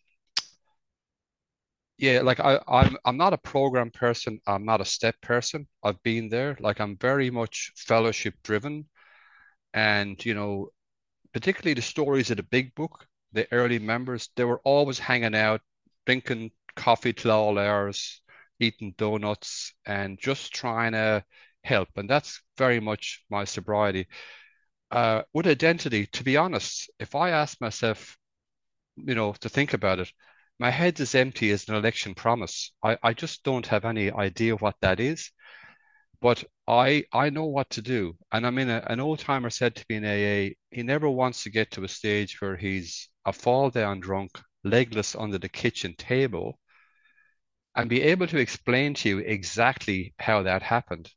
yeah, 1.98 2.20
like 2.22 2.40
I, 2.40 2.59
I'm 2.68 2.96
I'm 3.05 3.16
not 3.16 3.32
a 3.32 3.38
program 3.38 3.90
person. 3.90 4.40
I'm 4.46 4.64
not 4.64 4.80
a 4.80 4.84
step 4.84 5.20
person. 5.20 5.68
I've 5.82 6.03
been 6.03 6.28
there. 6.28 6.57
Like 6.61 6.80
I'm 6.80 6.96
very 6.96 7.30
much 7.30 7.72
fellowship 7.76 8.34
driven, 8.42 8.86
and 9.74 10.24
you 10.24 10.34
know, 10.34 10.68
particularly 11.34 11.74
the 11.74 11.82
stories 11.82 12.30
of 12.30 12.38
the 12.38 12.44
big 12.44 12.74
book, 12.74 13.07
the 13.32 13.48
early 13.53 13.78
members, 13.78 14.30
they 14.36 14.44
were 14.44 14.61
always 14.64 14.98
hanging 14.98 15.34
out, 15.36 15.62
drinking 16.07 16.53
coffee 16.76 17.12
till 17.14 17.32
all 17.32 17.59
hours, 17.59 18.22
eating 18.61 18.94
donuts, 18.98 19.74
and 19.86 20.18
just 20.20 20.55
trying 20.55 20.92
to 20.92 21.24
help. 21.64 21.88
And 21.96 22.11
that's 22.11 22.42
very 22.59 22.80
much 22.80 23.24
my 23.30 23.44
sobriety 23.44 24.09
uh, 24.93 25.22
with 25.32 25.47
identity, 25.47 26.07
to 26.07 26.24
be 26.24 26.36
honest, 26.36 26.90
if 27.01 27.14
I 27.14 27.30
ask 27.30 27.61
myself, 27.61 28.18
you 28.97 29.14
know, 29.14 29.32
to 29.34 29.49
think 29.49 29.72
about 29.74 30.01
it, 30.01 30.12
my 30.59 30.70
head 30.70 31.01
is 31.01 31.14
empty 31.14 31.51
as 31.51 31.68
an 31.68 31.74
election 31.76 32.14
promise. 32.14 32.72
I, 32.82 32.99
I 33.03 33.14
just 33.14 33.43
don't 33.45 33.66
have 33.68 33.84
any 33.84 34.12
idea 34.12 34.57
what 34.57 34.76
that 34.82 35.01
is. 35.01 35.30
But 36.20 36.45
I 36.68 37.05
I 37.12 37.30
know 37.30 37.47
what 37.47 37.70
to 37.70 37.82
do. 37.82 38.16
And 38.32 38.47
I 38.47 38.51
mean, 38.51 38.70
a, 38.70 38.82
an 38.88 39.01
old 39.01 39.18
timer 39.18 39.51
said 39.51 39.76
to 39.76 39.84
me 39.90 39.97
in 39.97 40.05
AA, 40.05 40.57
he 40.70 40.82
never 40.82 41.11
wants 41.11 41.43
to 41.45 41.51
get 41.51 41.72
to 41.72 41.84
a 41.84 41.88
stage 41.88 42.40
where 42.40 42.57
he's 42.57 43.09
a 43.26 43.32
fall 43.32 43.70
down 43.70 44.01
drunk, 44.01 44.40
legless 44.64 45.14
under 45.16 45.38
the 45.38 45.49
kitchen 45.51 45.95
table, 45.97 46.59
and 47.74 47.90
be 47.90 48.01
able 48.03 48.26
to 48.26 48.38
explain 48.38 48.95
to 48.95 49.09
you 49.11 49.18
exactly 49.18 50.14
how 50.18 50.43
that 50.45 50.62
happened, 50.62 51.12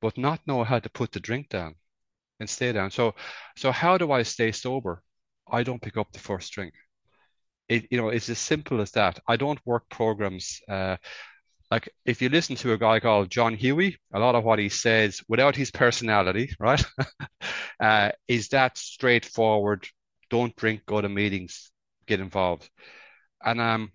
but 0.00 0.18
not 0.18 0.46
know 0.46 0.64
how 0.64 0.78
to 0.80 0.90
put 0.90 1.12
the 1.12 1.20
drink 1.20 1.48
down 1.48 1.76
and 2.42 2.50
stay 2.50 2.72
down. 2.72 2.92
So, 2.92 3.14
so 3.56 3.72
how 3.72 3.98
do 3.98 4.12
I 4.12 4.24
stay 4.24 4.52
sober? 4.52 5.02
I 5.50 5.64
don't 5.64 5.82
pick 5.82 5.98
up 5.98 6.12
the 6.12 6.20
first 6.20 6.52
drink. 6.52 6.74
it, 7.68 7.86
you 7.90 7.98
know, 7.98 8.10
it's 8.10 8.30
as 8.30 8.38
simple 8.38 8.80
as 8.82 8.92
that. 8.92 9.20
I 9.28 9.36
don't 9.36 9.60
work 9.66 9.88
programs. 9.90 10.60
Uh, 10.68 10.98
like 11.70 11.90
if 12.06 12.22
you 12.22 12.30
listen 12.30 12.56
to 12.56 12.74
a 12.74 12.78
guy 12.78 13.00
called 13.00 13.30
John 13.30 13.54
Huey, 13.54 13.98
a 14.14 14.20
lot 14.20 14.36
of 14.36 14.44
what 14.44 14.60
he 14.60 14.70
says, 14.70 15.22
without 15.28 15.56
his 15.56 15.72
personality, 15.72 16.52
right, 16.60 16.84
uh, 17.80 18.12
is 18.28 18.50
that 18.50 18.78
straightforward. 18.78 19.88
Don't 20.30 20.56
drink, 20.56 20.86
go 20.86 21.00
to 21.02 21.08
meetings, 21.10 21.72
get 22.06 22.20
involved. 22.20 22.70
And 23.44 23.60
um, 23.60 23.92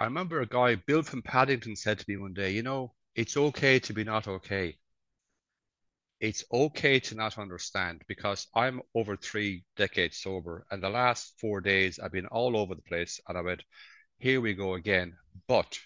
I 0.00 0.04
remember 0.06 0.40
a 0.42 0.46
guy, 0.46 0.76
Bill 0.76 1.02
from 1.02 1.22
Paddington, 1.22 1.76
said 1.76 2.00
to 2.00 2.06
me 2.08 2.16
one 2.18 2.34
day, 2.34 2.52
you 2.52 2.62
know, 2.62 2.94
it's 3.16 3.36
okay 3.36 3.80
to 3.80 3.94
be 3.94 4.04
not 4.04 4.28
okay. 4.28 4.76
It's 6.20 6.44
okay 6.52 7.00
to 7.00 7.14
not 7.14 7.38
understand 7.38 8.04
because 8.06 8.46
I'm 8.54 8.82
over 8.94 9.16
three 9.16 9.64
decades 9.76 10.18
sober, 10.18 10.66
and 10.70 10.82
the 10.82 10.90
last 10.90 11.38
four 11.40 11.60
days 11.60 11.98
I've 11.98 12.12
been 12.12 12.26
all 12.26 12.56
over 12.56 12.74
the 12.74 12.82
place, 12.82 13.20
and 13.26 13.36
I 13.36 13.40
went, 13.40 13.62
here 14.18 14.40
we 14.40 14.54
go 14.54 14.74
again. 14.74 15.16
But 15.46 15.80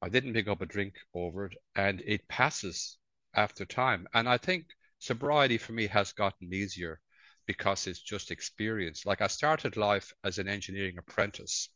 I 0.00 0.08
didn't 0.08 0.32
pick 0.32 0.48
up 0.48 0.62
a 0.62 0.66
drink 0.66 0.94
over 1.12 1.44
it, 1.44 1.56
and 1.74 2.00
it 2.06 2.28
passes 2.28 2.96
after 3.34 3.66
time. 3.66 4.08
And 4.14 4.26
I 4.26 4.38
think 4.38 4.74
sobriety 4.98 5.58
for 5.58 5.72
me 5.72 5.86
has 5.88 6.12
gotten 6.12 6.54
easier 6.54 7.02
because 7.44 7.86
it's 7.86 8.00
just 8.00 8.30
experience. 8.30 9.04
Like 9.04 9.20
I 9.20 9.26
started 9.26 9.76
life 9.76 10.14
as 10.24 10.38
an 10.38 10.48
engineering 10.48 10.96
apprentice. 10.96 11.68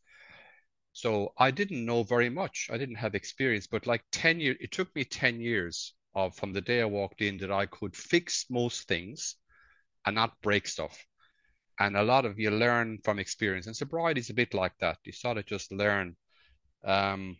So 0.92 1.34
I 1.36 1.50
didn't 1.50 1.84
know 1.84 2.04
very 2.04 2.30
much. 2.30 2.68
I 2.70 2.78
didn't 2.78 2.96
have 2.96 3.14
experience, 3.14 3.66
but 3.66 3.86
like 3.86 4.04
10 4.12 4.40
years, 4.40 4.56
it 4.60 4.72
took 4.72 4.94
me 4.94 5.04
10 5.04 5.40
years 5.40 5.94
from 6.28 6.52
the 6.52 6.60
day 6.60 6.82
I 6.82 6.84
walked 6.84 7.22
in 7.22 7.38
that 7.38 7.50
I 7.50 7.64
could 7.66 7.96
fix 7.96 8.44
most 8.50 8.86
things 8.86 9.36
and 10.04 10.14
not 10.14 10.40
break 10.42 10.68
stuff. 10.68 11.06
And 11.78 11.96
a 11.96 12.02
lot 12.02 12.26
of 12.26 12.38
you 12.38 12.50
learn 12.50 12.98
from 13.02 13.18
experience. 13.18 13.66
And 13.66 13.74
sobriety 13.74 14.20
is 14.20 14.28
a 14.28 14.34
bit 14.34 14.52
like 14.52 14.76
that. 14.80 14.98
You 15.04 15.12
sort 15.12 15.38
of 15.38 15.46
just 15.46 15.72
learn. 15.72 16.16
Um, 16.84 17.38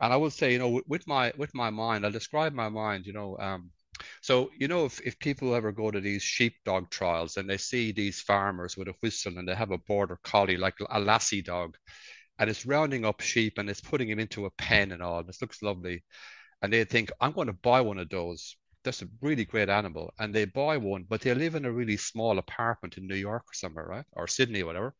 and 0.00 0.12
I 0.12 0.16
will 0.16 0.30
say, 0.30 0.52
you 0.52 0.58
know, 0.60 0.80
with 0.86 1.06
my 1.08 1.32
with 1.36 1.54
my 1.54 1.70
mind, 1.70 2.04
I'll 2.04 2.12
describe 2.12 2.52
my 2.52 2.68
mind, 2.68 3.06
you 3.06 3.12
know, 3.12 3.36
um, 3.38 3.70
so, 4.20 4.50
you 4.58 4.68
know, 4.68 4.84
if, 4.84 5.00
if 5.00 5.18
people 5.18 5.54
ever 5.54 5.72
go 5.72 5.90
to 5.90 6.00
these 6.00 6.22
sheepdog 6.22 6.90
trials 6.90 7.36
and 7.36 7.48
they 7.48 7.56
see 7.56 7.92
these 7.92 8.20
farmers 8.20 8.76
with 8.76 8.88
a 8.88 8.94
whistle 9.00 9.38
and 9.38 9.46
they 9.46 9.54
have 9.54 9.70
a 9.70 9.78
border 9.78 10.18
collie, 10.22 10.56
like 10.56 10.76
a 10.90 11.00
lassie 11.00 11.42
dog, 11.42 11.76
and 12.38 12.48
it's 12.50 12.66
rounding 12.66 13.04
up 13.04 13.20
sheep 13.20 13.58
and 13.58 13.68
it's 13.68 13.80
putting 13.80 14.08
him 14.08 14.18
into 14.18 14.46
a 14.46 14.50
pen 14.50 14.92
and 14.92 15.02
all, 15.02 15.22
this 15.22 15.40
looks 15.40 15.62
lovely. 15.62 16.02
And 16.62 16.72
they 16.72 16.84
think, 16.84 17.10
I'm 17.20 17.32
going 17.32 17.48
to 17.48 17.52
buy 17.52 17.80
one 17.80 17.98
of 17.98 18.08
those. 18.08 18.56
That's 18.84 19.02
a 19.02 19.08
really 19.20 19.44
great 19.44 19.68
animal. 19.68 20.12
And 20.18 20.34
they 20.34 20.44
buy 20.44 20.76
one, 20.78 21.04
but 21.08 21.20
they 21.20 21.34
live 21.34 21.54
in 21.54 21.64
a 21.64 21.72
really 21.72 21.96
small 21.96 22.38
apartment 22.38 22.98
in 22.98 23.06
New 23.06 23.16
York 23.16 23.42
or 23.42 23.54
somewhere, 23.54 23.86
right? 23.86 24.04
Or 24.12 24.26
Sydney 24.26 24.62
or 24.62 24.66
whatever. 24.66 24.94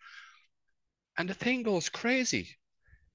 And 1.17 1.29
the 1.29 1.35
thing 1.35 1.63
goes 1.63 1.89
crazy. 1.89 2.57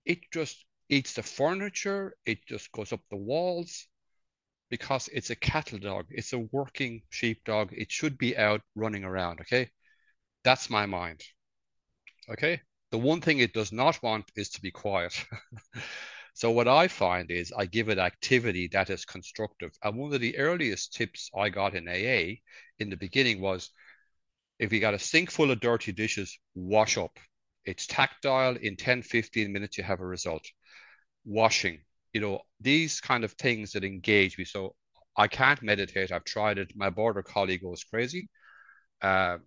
It 0.06 0.32
just 0.32 0.66
eats 0.90 1.14
the 1.14 1.24
furniture, 1.24 2.16
it 2.26 2.46
just 2.48 2.72
goes 2.72 2.94
up 2.94 3.02
the 3.10 3.18
walls 3.18 3.88
because 4.70 5.10
it's 5.14 5.30
a 5.30 5.36
cattle 5.36 5.80
dog. 5.80 6.08
It's 6.10 6.34
a 6.34 6.40
working 6.40 7.02
sheepdog. 7.10 7.74
It 7.74 7.92
should 7.92 8.18
be 8.18 8.38
out 8.38 8.62
running 8.76 9.04
around. 9.04 9.42
Okay. 9.42 9.70
That's 10.44 10.70
my 10.70 10.86
mind. 10.86 11.22
Okay. 12.30 12.62
The 12.92 12.98
one 12.98 13.22
thing 13.22 13.40
it 13.40 13.54
does 13.54 13.72
not 13.72 14.02
want 14.02 14.26
is 14.36 14.50
to 14.52 14.62
be 14.62 14.72
quiet. 14.72 15.26
so 16.38 16.52
what 16.52 16.68
I 16.68 16.88
find 16.88 17.32
is 17.32 17.52
I 17.52 17.66
give 17.66 17.90
it 17.90 17.98
activity 17.98 18.70
that 18.72 18.92
is 18.92 19.06
constructive. 19.06 19.72
And 19.84 19.98
one 19.98 20.14
of 20.14 20.22
the 20.22 20.38
earliest 20.38 20.94
tips 20.94 21.32
I 21.36 21.50
got 21.50 21.74
in 21.74 21.88
AA 21.88 22.42
in 22.78 22.92
the 22.92 22.96
beginning 22.96 23.42
was 23.42 23.72
if 24.60 24.72
you 24.72 24.80
got 24.80 24.94
a 24.94 25.00
sink 25.00 25.32
full 25.32 25.50
of 25.50 25.60
dirty 25.60 25.94
dishes, 25.94 26.38
wash 26.54 26.96
up. 26.96 27.18
It's 27.66 27.88
tactile. 27.88 28.56
In 28.56 28.76
10, 28.76 29.02
15 29.02 29.52
minutes, 29.52 29.80
you 29.80 29.84
have 29.84 30.00
a 30.00 30.06
result. 30.06 30.46
Washing, 31.26 31.80
you 32.14 32.22
know, 32.22 32.42
these 32.60 33.02
kind 33.02 33.24
of 33.24 33.32
things 33.32 33.72
that 33.72 33.84
engage 33.84 34.38
me. 34.38 34.46
So 34.46 34.76
I 35.18 35.28
can't 35.28 35.64
meditate. 35.64 36.12
I've 36.12 36.24
tried 36.24 36.60
it. 36.60 36.72
My 36.76 36.92
border 36.92 37.24
collie 37.24 37.58
goes 37.58 37.84
crazy. 37.84 38.30
Uh, 39.02 39.40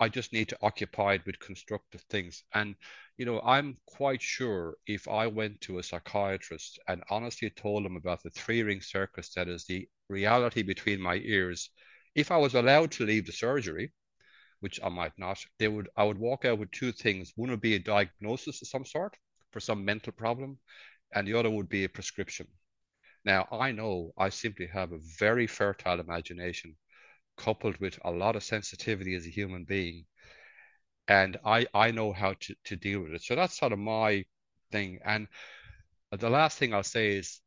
I 0.00 0.08
just 0.08 0.32
need 0.32 0.48
to 0.48 0.58
occupy 0.62 1.14
it 1.14 1.26
with 1.26 1.38
constructive 1.38 2.00
things. 2.10 2.42
And, 2.54 2.74
you 3.18 3.26
know, 3.26 3.40
I'm 3.42 3.76
quite 3.86 4.22
sure 4.22 4.76
if 4.86 5.06
I 5.06 5.26
went 5.28 5.60
to 5.62 5.78
a 5.78 5.82
psychiatrist 5.82 6.80
and 6.88 7.04
honestly 7.10 7.50
told 7.50 7.86
him 7.86 7.96
about 7.96 8.22
the 8.22 8.30
three 8.30 8.62
ring 8.62 8.80
circus 8.80 9.32
that 9.34 9.46
is 9.48 9.66
the 9.66 9.88
reality 10.08 10.62
between 10.62 11.00
my 11.00 11.16
ears, 11.16 11.70
if 12.14 12.30
I 12.30 12.38
was 12.38 12.54
allowed 12.54 12.90
to 12.92 13.04
leave 13.06 13.26
the 13.26 13.32
surgery, 13.32 13.92
which 14.60 14.80
I 14.82 14.88
might 14.88 15.18
not, 15.18 15.44
they 15.58 15.68
would 15.68 15.88
I 15.96 16.04
would 16.04 16.18
walk 16.18 16.44
out 16.46 16.58
with 16.58 16.70
two 16.70 16.92
things. 16.92 17.32
One 17.36 17.50
would 17.50 17.60
be 17.60 17.74
a 17.74 17.78
diagnosis 17.78 18.62
of 18.62 18.68
some 18.68 18.84
sort 18.86 19.16
for 19.52 19.60
some 19.60 19.84
mental 19.84 20.12
problem, 20.12 20.58
and 21.12 21.28
the 21.28 21.34
other 21.34 21.50
would 21.50 21.68
be 21.68 21.84
a 21.84 21.88
prescription. 21.88 22.48
Now, 23.24 23.48
I 23.52 23.72
know 23.72 24.12
I 24.16 24.30
simply 24.30 24.66
have 24.68 24.92
a 24.92 25.00
very 25.18 25.46
fertile 25.46 26.00
imagination 26.00 26.76
coupled 27.44 27.78
with 27.78 27.98
a 28.04 28.10
lot 28.10 28.36
of 28.36 28.44
sensitivity 28.44 29.14
as 29.16 29.26
a 29.26 29.30
human 29.30 29.64
being. 29.64 30.06
And 31.08 31.36
I, 31.44 31.66
I 31.74 31.90
know 31.90 32.12
how 32.12 32.34
to, 32.34 32.54
to 32.64 32.76
deal 32.76 33.00
with 33.00 33.12
it. 33.14 33.22
So 33.22 33.34
that's 33.34 33.58
sort 33.58 33.72
of 33.72 33.78
my 33.78 34.24
thing. 34.70 35.00
And 35.04 35.26
the 36.12 36.30
last 36.30 36.58
thing 36.58 36.74
I'll 36.74 36.84
say 36.84 37.16
is, 37.18 37.40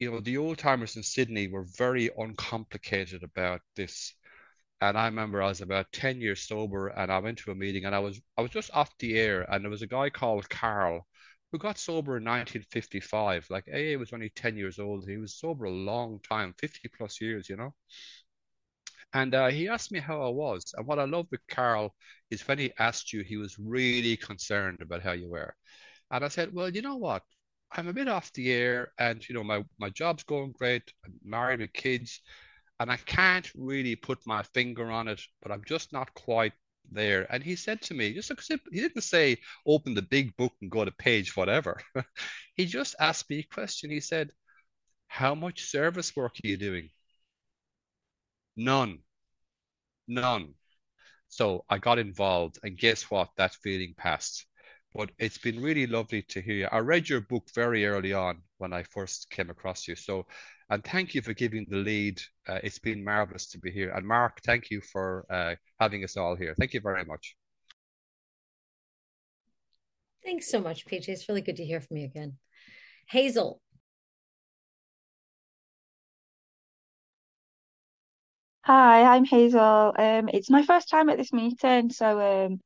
you 0.00 0.10
know, 0.10 0.20
the 0.20 0.38
old 0.38 0.58
timers 0.58 0.96
in 0.96 1.04
Sydney 1.04 1.48
were 1.48 1.66
very 1.78 2.10
uncomplicated 2.18 3.22
about 3.24 3.62
this. 3.76 4.14
And 4.80 4.98
I 4.98 5.06
remember 5.06 5.42
I 5.42 5.48
was 5.48 5.62
about 5.62 5.92
10 5.92 6.20
years 6.20 6.42
sober 6.46 6.88
and 6.88 7.12
I 7.12 7.18
went 7.20 7.38
to 7.40 7.52
a 7.52 7.56
meeting 7.56 7.84
and 7.86 7.94
I 7.94 8.00
was 8.00 8.20
I 8.38 8.42
was 8.42 8.52
just 8.52 8.70
off 8.74 8.96
the 8.98 9.18
air 9.18 9.42
and 9.52 9.64
there 9.64 9.70
was 9.70 9.82
a 9.82 9.88
guy 9.88 10.10
called 10.10 10.48
Carl 10.50 11.06
who 11.52 11.58
got 11.58 11.78
sober 11.78 12.18
in 12.18 12.24
1955. 12.24 13.46
Like 13.50 13.68
AA 13.68 13.96
was 13.98 14.12
only 14.12 14.30
10 14.30 14.56
years 14.56 14.78
old. 14.78 15.08
He 15.08 15.18
was 15.18 15.36
sober 15.36 15.66
a 15.66 15.70
long 15.70 16.20
time, 16.28 16.54
50 16.58 16.88
plus 16.88 17.20
years, 17.20 17.48
you 17.48 17.56
know. 17.56 17.74
And 19.12 19.34
uh, 19.34 19.48
he 19.48 19.68
asked 19.68 19.92
me 19.92 20.00
how 20.00 20.22
I 20.22 20.28
was. 20.28 20.74
And 20.76 20.86
what 20.86 20.98
I 20.98 21.04
love 21.04 21.26
with 21.30 21.40
Carl 21.48 21.94
is 22.30 22.46
when 22.46 22.58
he 22.58 22.72
asked 22.78 23.12
you, 23.12 23.22
he 23.22 23.36
was 23.36 23.58
really 23.58 24.16
concerned 24.16 24.78
about 24.82 25.02
how 25.02 25.12
you 25.12 25.30
were. 25.30 25.54
And 26.10 26.24
I 26.24 26.28
said, 26.28 26.52
well, 26.54 26.68
you 26.70 26.82
know 26.82 26.96
what? 26.96 27.22
I'm 27.72 27.88
a 27.88 27.92
bit 27.92 28.08
off 28.08 28.32
the 28.32 28.50
air 28.52 28.92
and, 28.98 29.26
you 29.28 29.34
know, 29.34 29.44
my, 29.44 29.64
my 29.78 29.90
job's 29.90 30.24
going 30.24 30.52
great. 30.52 30.92
I'm 31.04 31.14
married 31.24 31.60
with 31.60 31.72
kids 31.72 32.20
and 32.80 32.90
I 32.90 32.96
can't 32.96 33.50
really 33.56 33.96
put 33.96 34.26
my 34.26 34.42
finger 34.42 34.90
on 34.90 35.08
it, 35.08 35.20
but 35.42 35.52
I'm 35.52 35.64
just 35.66 35.92
not 35.92 36.14
quite 36.14 36.52
there. 36.90 37.26
And 37.32 37.42
he 37.42 37.56
said 37.56 37.82
to 37.82 37.94
me, 37.94 38.14
just 38.14 38.32
he 38.72 38.80
didn't 38.80 39.02
say 39.02 39.38
open 39.66 39.94
the 39.94 40.02
big 40.02 40.36
book 40.36 40.52
and 40.62 40.70
go 40.70 40.84
to 40.84 40.92
page 40.92 41.36
whatever. 41.36 41.80
he 42.54 42.66
just 42.66 42.94
asked 43.00 43.28
me 43.30 43.40
a 43.40 43.54
question. 43.54 43.90
He 43.90 44.00
said, 44.00 44.30
How 45.08 45.34
much 45.34 45.64
service 45.64 46.16
work 46.16 46.36
are 46.44 46.48
you 46.48 46.56
doing? 46.56 46.90
None. 48.58 48.98
None. 50.06 50.52
So 51.28 51.64
I 51.70 51.78
got 51.78 51.98
involved, 51.98 52.58
and 52.62 52.76
guess 52.76 53.04
what? 53.10 53.30
That 53.36 53.54
feeling 53.54 53.94
passed. 53.96 54.44
But 54.94 55.10
it's 55.18 55.38
been 55.38 55.62
really 55.62 55.86
lovely 55.86 56.22
to 56.22 56.40
hear 56.40 56.54
you. 56.54 56.68
I 56.70 56.78
read 56.78 57.08
your 57.08 57.20
book 57.20 57.44
very 57.54 57.86
early 57.86 58.12
on 58.12 58.42
when 58.58 58.72
I 58.72 58.82
first 58.82 59.30
came 59.30 59.48
across 59.48 59.88
you. 59.88 59.94
So 59.94 60.26
and 60.70 60.84
thank 60.84 61.14
you 61.14 61.22
for 61.22 61.32
giving 61.32 61.66
the 61.68 61.78
lead. 61.78 62.20
Uh, 62.46 62.58
it's 62.62 62.78
been 62.78 63.02
marvelous 63.02 63.46
to 63.50 63.58
be 63.58 63.70
here. 63.70 63.90
And 63.90 64.06
Mark, 64.06 64.40
thank 64.44 64.70
you 64.70 64.80
for 64.80 65.24
uh, 65.30 65.54
having 65.80 66.04
us 66.04 66.16
all 66.16 66.36
here. 66.36 66.54
Thank 66.58 66.74
you 66.74 66.80
very 66.80 67.04
much. 67.04 67.36
Thanks 70.24 70.50
so 70.50 70.60
much, 70.60 70.84
PJ. 70.86 71.08
It's 71.08 71.28
really 71.28 71.40
good 71.40 71.56
to 71.56 71.64
hear 71.64 71.80
from 71.80 71.96
you 71.96 72.04
again. 72.04 72.36
Hazel. 73.08 73.62
Hi, 78.68 79.02
I'm 79.16 79.24
Hazel. 79.24 79.94
Um, 79.98 80.28
it's 80.28 80.50
my 80.50 80.62
first 80.62 80.88
time 80.90 81.08
at 81.08 81.16
this 81.18 81.32
meeting, 81.32 81.90
so 81.90 82.20
um, 82.20 82.60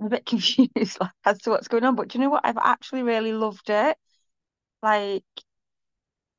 I'm 0.00 0.06
a 0.06 0.10
bit 0.10 0.26
confused 0.32 0.98
like, 1.00 1.10
as 1.24 1.38
to 1.42 1.50
what's 1.50 1.68
going 1.68 1.84
on. 1.84 1.96
But 1.96 2.08
do 2.08 2.18
you 2.18 2.24
know 2.24 2.30
what? 2.30 2.46
I've 2.46 2.58
actually 2.58 3.02
really 3.02 3.32
loved 3.32 3.70
it. 3.70 3.96
Like, 4.82 5.24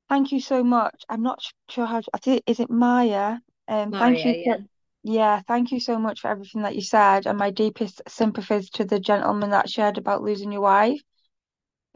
Thank 0.10 0.32
you 0.32 0.40
so 0.40 0.64
much. 0.64 1.04
I'm 1.10 1.24
not 1.24 1.44
sure 1.70 1.86
how 1.86 2.00
to, 2.02 2.10
I 2.14 2.18
think, 2.20 2.44
is 2.48 2.60
it 2.60 2.70
Maya? 2.70 3.40
Um, 3.68 3.92
thank 3.92 4.24
Marya, 4.24 4.26
you 4.26 4.36
yeah. 4.46 4.56
for, 4.56 4.66
yeah, 5.04 5.42
thank 5.48 5.72
you 5.72 5.80
so 5.82 6.00
much 6.00 6.22
for 6.22 6.30
everything 6.30 6.62
that 6.62 6.76
you 6.76 6.82
said, 6.82 7.26
and 7.28 7.38
my 7.38 7.50
deepest 7.52 8.02
sympathies 8.08 8.70
to 8.72 8.86
the 8.86 9.00
gentleman 9.00 9.50
that 9.50 9.70
shared 9.70 9.98
about 9.98 10.24
losing 10.24 10.52
your 10.52 10.62
wife. 10.62 11.02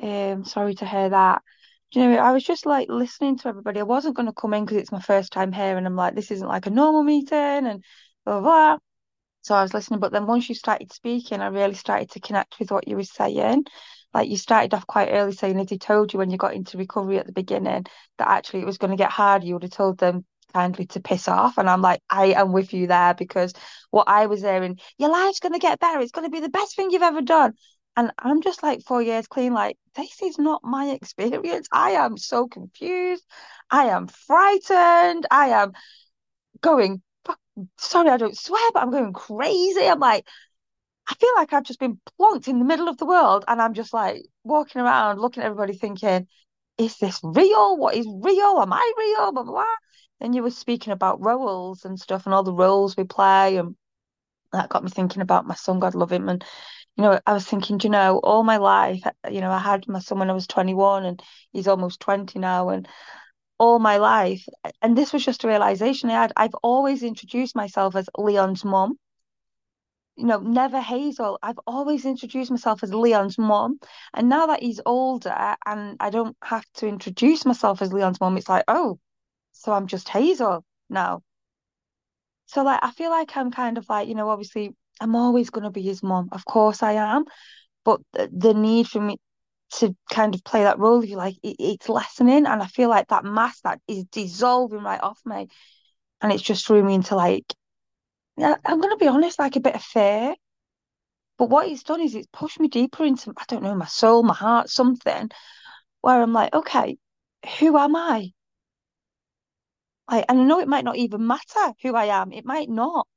Um, 0.02 0.44
sorry 0.44 0.76
to 0.76 0.86
hear 0.86 1.10
that. 1.10 1.42
Do 1.92 2.00
you 2.00 2.10
know, 2.10 2.18
I 2.18 2.32
was 2.32 2.44
just 2.44 2.66
like 2.66 2.88
listening 2.89 3.38
to 3.39 3.50
everybody. 3.50 3.80
I 3.80 3.84
wasn't 3.84 4.16
going 4.16 4.28
to 4.28 4.34
come 4.34 4.54
in 4.54 4.66
because 4.66 4.78
it's 4.78 4.92
my 4.92 5.02
first 5.02 5.34
time 5.34 5.52
here, 5.52 5.78
and 5.78 5.86
I'm 5.86 5.96
like, 5.96 6.16
this 6.16 6.32
isn't 6.32 6.48
like 6.48 6.66
a 6.66 6.70
normal 6.70 7.04
meeting, 7.04 7.38
and 7.38 7.84
blah 8.26 8.39
blah. 8.39 8.78
So 9.42 9.56
I 9.56 9.64
was 9.64 9.74
listening, 9.74 10.00
but 10.00 10.12
then 10.12 10.28
once 10.28 10.48
you 10.50 10.56
started 10.56 10.94
speaking, 10.94 11.42
I 11.42 11.48
really 11.48 11.74
started 11.74 12.12
to 12.12 12.20
connect 12.20 12.60
with 12.60 12.72
what 12.72 12.88
you 12.88 12.96
were 12.96 13.04
saying. 13.04 13.66
Like 14.14 14.30
you 14.30 14.38
started 14.38 14.74
off 14.74 14.86
quite 14.86 15.10
early 15.12 15.32
saying 15.32 15.60
if 15.60 15.70
they 15.70 15.78
told 15.78 16.14
you 16.14 16.20
when 16.20 16.30
you 16.30 16.38
got 16.38 16.54
into 16.54 16.78
recovery 16.78 17.18
at 17.18 17.26
the 17.26 17.32
beginning 17.32 17.86
that 18.18 18.28
actually 18.28 18.62
it 18.62 18.66
was 18.66 18.78
going 18.78 18.92
to 18.92 18.98
get 18.98 19.10
hard, 19.12 19.44
you 19.44 19.54
would 19.54 19.64
have 19.64 19.72
told 19.72 19.98
them 19.98 20.26
kindly 20.54 20.86
to 20.88 21.00
piss 21.00 21.28
off. 21.28 21.58
And 21.58 21.70
I'm 21.70 21.82
like, 21.82 22.02
I 22.10 22.34
am 22.34 22.52
with 22.52 22.74
you 22.74 22.88
there 22.88 23.14
because 23.14 23.54
what 23.89 24.08
I 24.08 24.28
was 24.28 24.42
hearing, 24.42 24.80
your 24.98 25.10
life's 25.10 25.39
going 25.39 25.54
to 25.54 25.60
get 25.60 25.80
better. 25.80 26.02
It's 26.02 26.12
going 26.12 26.28
to 26.28 26.32
be 26.32 26.42
the 26.42 26.50
best 26.50 26.76
thing 26.76 26.92
you've 26.92 27.02
ever 27.02 27.22
done. 27.22 27.54
And 27.98 28.12
I'm 28.18 28.42
just 28.42 28.64
like 28.64 28.82
four 28.82 29.02
years 29.02 29.28
clean, 29.28 29.54
like, 29.54 29.78
this 29.96 30.22
is 30.22 30.38
not 30.39 30.64
my 30.64 30.92
experience. 30.92 31.68
I 31.72 31.92
am 31.92 32.18
so 32.18 32.48
confused. 32.48 33.24
I 33.70 33.86
am 33.88 34.08
frightened. 34.08 35.28
I 35.30 35.50
am 35.50 35.74
going, 36.62 37.02
sorry, 37.78 38.10
I 38.10 38.18
don't 38.18 38.38
swear, 38.38 38.72
but 38.74 38.82
I'm 38.82 38.92
going 38.92 39.14
crazy. 39.14 39.86
I'm 39.86 40.00
like, 40.00 40.26
I 41.10 41.16
feel 41.16 41.30
like 41.36 41.52
I've 41.52 41.64
just 41.64 41.80
been 41.80 42.00
plonked 42.20 42.48
in 42.48 42.60
the 42.60 42.66
middle 42.66 42.88
of 42.88 42.98
the 42.98 43.06
world 43.06 43.44
and 43.48 43.62
I'm 43.62 43.74
just 43.74 43.94
like 43.94 44.24
walking 44.44 44.82
around 44.82 45.20
looking 45.20 45.44
at 45.44 45.48
everybody 45.48 45.74
thinking, 45.74 46.28
is 46.78 46.98
this 46.98 47.20
real? 47.24 47.78
What 47.78 47.96
is 47.96 48.08
real? 48.08 48.62
Am 48.62 48.72
I 48.72 48.94
real? 48.98 49.32
Blah, 49.34 49.44
blah, 49.44 49.52
blah. 49.52 49.76
Then 50.22 50.34
you 50.34 50.44
were 50.44 50.52
speaking 50.52 50.94
about 50.94 51.24
roles 51.24 51.84
and 51.84 52.00
stuff 52.00 52.26
and 52.26 52.34
all 52.34 52.44
the 52.44 52.54
roles 52.54 52.96
we 52.96 53.04
play. 53.04 53.58
And 53.58 53.76
that 54.54 54.70
got 54.70 54.84
me 54.84 54.89
thinking 54.89 55.22
about 55.22 55.46
my 55.46 55.56
son, 55.56 55.80
God 55.80 55.96
love 55.96 56.12
him. 56.12 56.30
And, 56.30 56.46
you 56.98 57.04
know, 57.04 57.20
I 57.26 57.34
was 57.34 57.46
thinking, 57.46 57.80
you 57.84 57.89
know, 57.89 58.20
all 58.20 58.44
my 58.44 58.58
life, 58.58 59.02
uh, 59.06 59.30
you 59.30 59.42
know, 59.42 59.52
I 59.52 59.60
had 59.60 59.88
my 59.88 60.00
son 60.00 60.20
when 60.20 60.30
I 60.30 60.34
was 60.34 60.48
21 60.48 61.06
and 61.06 61.22
he's 61.52 61.68
almost 61.68 62.00
20 62.00 62.39
now. 62.39 62.70
And 62.70 62.88
all 63.60 63.80
my 63.80 63.98
life, 63.98 64.46
and 64.82 64.98
this 64.98 65.14
was 65.14 65.26
just 65.26 65.44
a 65.44 65.48
realization 65.48 66.10
I 66.10 66.14
had, 66.14 66.34
I've 66.38 66.56
always 66.64 67.04
introduced 67.04 67.56
myself 67.56 67.96
as 67.96 68.10
Leon's 68.18 68.66
mom. 68.66 68.98
you 70.16 70.26
know, 70.26 70.39
never 70.39 70.80
Hazel. 70.82 71.39
I've 71.42 71.60
always 71.66 72.06
introduced 72.06 72.52
myself 72.52 72.84
as 72.84 72.94
Leon's 72.94 73.38
mom. 73.38 73.80
And 74.14 74.30
now 74.30 74.48
that 74.48 74.62
he's 74.62 74.82
older 74.86 75.56
and 75.66 75.98
I 76.00 76.10
don't 76.10 76.36
have 76.44 76.66
to 76.76 76.88
introduce 76.88 77.46
myself 77.46 77.82
as 77.82 77.94
Leon's 77.94 78.20
mom, 78.20 78.38
it's 78.38 78.50
like, 78.50 78.66
oh, 78.68 79.00
so 79.54 79.74
I'm 79.74 79.88
just 79.88 80.10
Hazel 80.10 80.66
now. 80.89 81.24
So 82.46 82.64
like 82.64 82.80
I 82.84 82.92
feel 82.92 83.10
like 83.10 83.36
I'm 83.36 83.52
kind 83.52 83.78
of 83.78 83.88
like, 83.89 84.08
you 84.08 84.16
know, 84.16 84.30
obviously 84.30 84.76
I'm 85.00 85.16
always 85.16 85.50
gonna 85.50 85.72
be 85.72 85.82
his 85.82 86.04
mom. 86.04 86.30
Of 86.32 86.46
course 86.46 86.84
I 86.84 86.94
am. 86.94 87.26
But 87.86 88.02
the, 88.14 88.30
the 88.32 88.54
need 88.54 88.88
for 88.88 89.02
me 89.02 89.18
to 89.76 89.96
kind 90.12 90.36
of 90.36 90.44
play 90.44 90.64
that 90.64 90.80
role, 90.80 91.04
if 91.04 91.10
you 91.10 91.18
like, 91.18 91.36
it, 91.44 91.56
it's 91.60 91.89
lessening. 91.89 92.46
And 92.46 92.62
I 92.62 92.68
feel 92.68 92.89
like 92.89 93.08
that 93.08 93.26
mask 93.26 93.64
that 93.64 93.80
is 93.88 94.06
dissolving 94.06 94.84
right 94.84 95.02
off 95.02 95.20
me. 95.26 95.48
And 96.22 96.32
it's 96.32 96.44
just 96.44 96.68
threw 96.68 96.84
me 96.84 96.96
into 96.96 97.16
like 97.16 97.46
yeah, 98.38 98.56
I'm 98.66 98.80
going 98.82 98.92
to 98.94 98.98
be 98.98 99.08
honest, 99.08 99.39
like 99.39 99.56
a 99.56 99.60
bit 99.62 99.76
of 99.76 99.84
fear. 99.84 100.36
But 101.38 101.50
what 101.50 101.68
it's 101.68 101.84
done 101.84 102.02
is 102.02 102.16
it's 102.16 102.28
pushed 102.32 102.60
me 102.60 102.68
deeper 102.68 103.04
into, 103.04 103.34
I 103.38 103.44
don't 103.48 103.64
know, 103.64 103.76
my 103.76 103.86
soul, 103.86 104.24
my 104.24 104.34
heart, 104.34 104.70
something 104.70 105.30
where 106.02 106.22
I'm 106.22 106.34
like, 106.34 106.54
okay, 106.54 106.98
who 107.60 107.78
am 107.78 107.96
I? 107.96 108.32
Like, 110.10 110.26
and 110.30 110.42
I 110.42 110.44
know 110.44 110.60
it 110.60 110.68
might 110.68 110.84
not 110.84 110.98
even 110.98 111.26
matter 111.26 111.74
who 111.82 111.96
I 111.96 112.06
am. 112.06 112.32
It 112.32 112.46
might 112.46 112.70
not. 112.70 113.08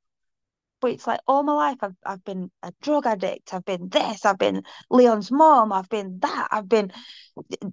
But 0.85 0.91
it's 0.91 1.07
like 1.07 1.19
all 1.27 1.41
my 1.41 1.53
life 1.53 1.79
I've 1.81 1.95
I've 2.05 2.23
been 2.23 2.51
a 2.61 2.71
drug 2.79 3.07
addict. 3.07 3.55
I've 3.55 3.65
been 3.65 3.89
this. 3.89 4.23
I've 4.23 4.37
been 4.37 4.61
Leon's 4.91 5.31
mom. 5.31 5.73
I've 5.73 5.89
been 5.89 6.19
that. 6.19 6.49
I've 6.51 6.69
been 6.69 6.91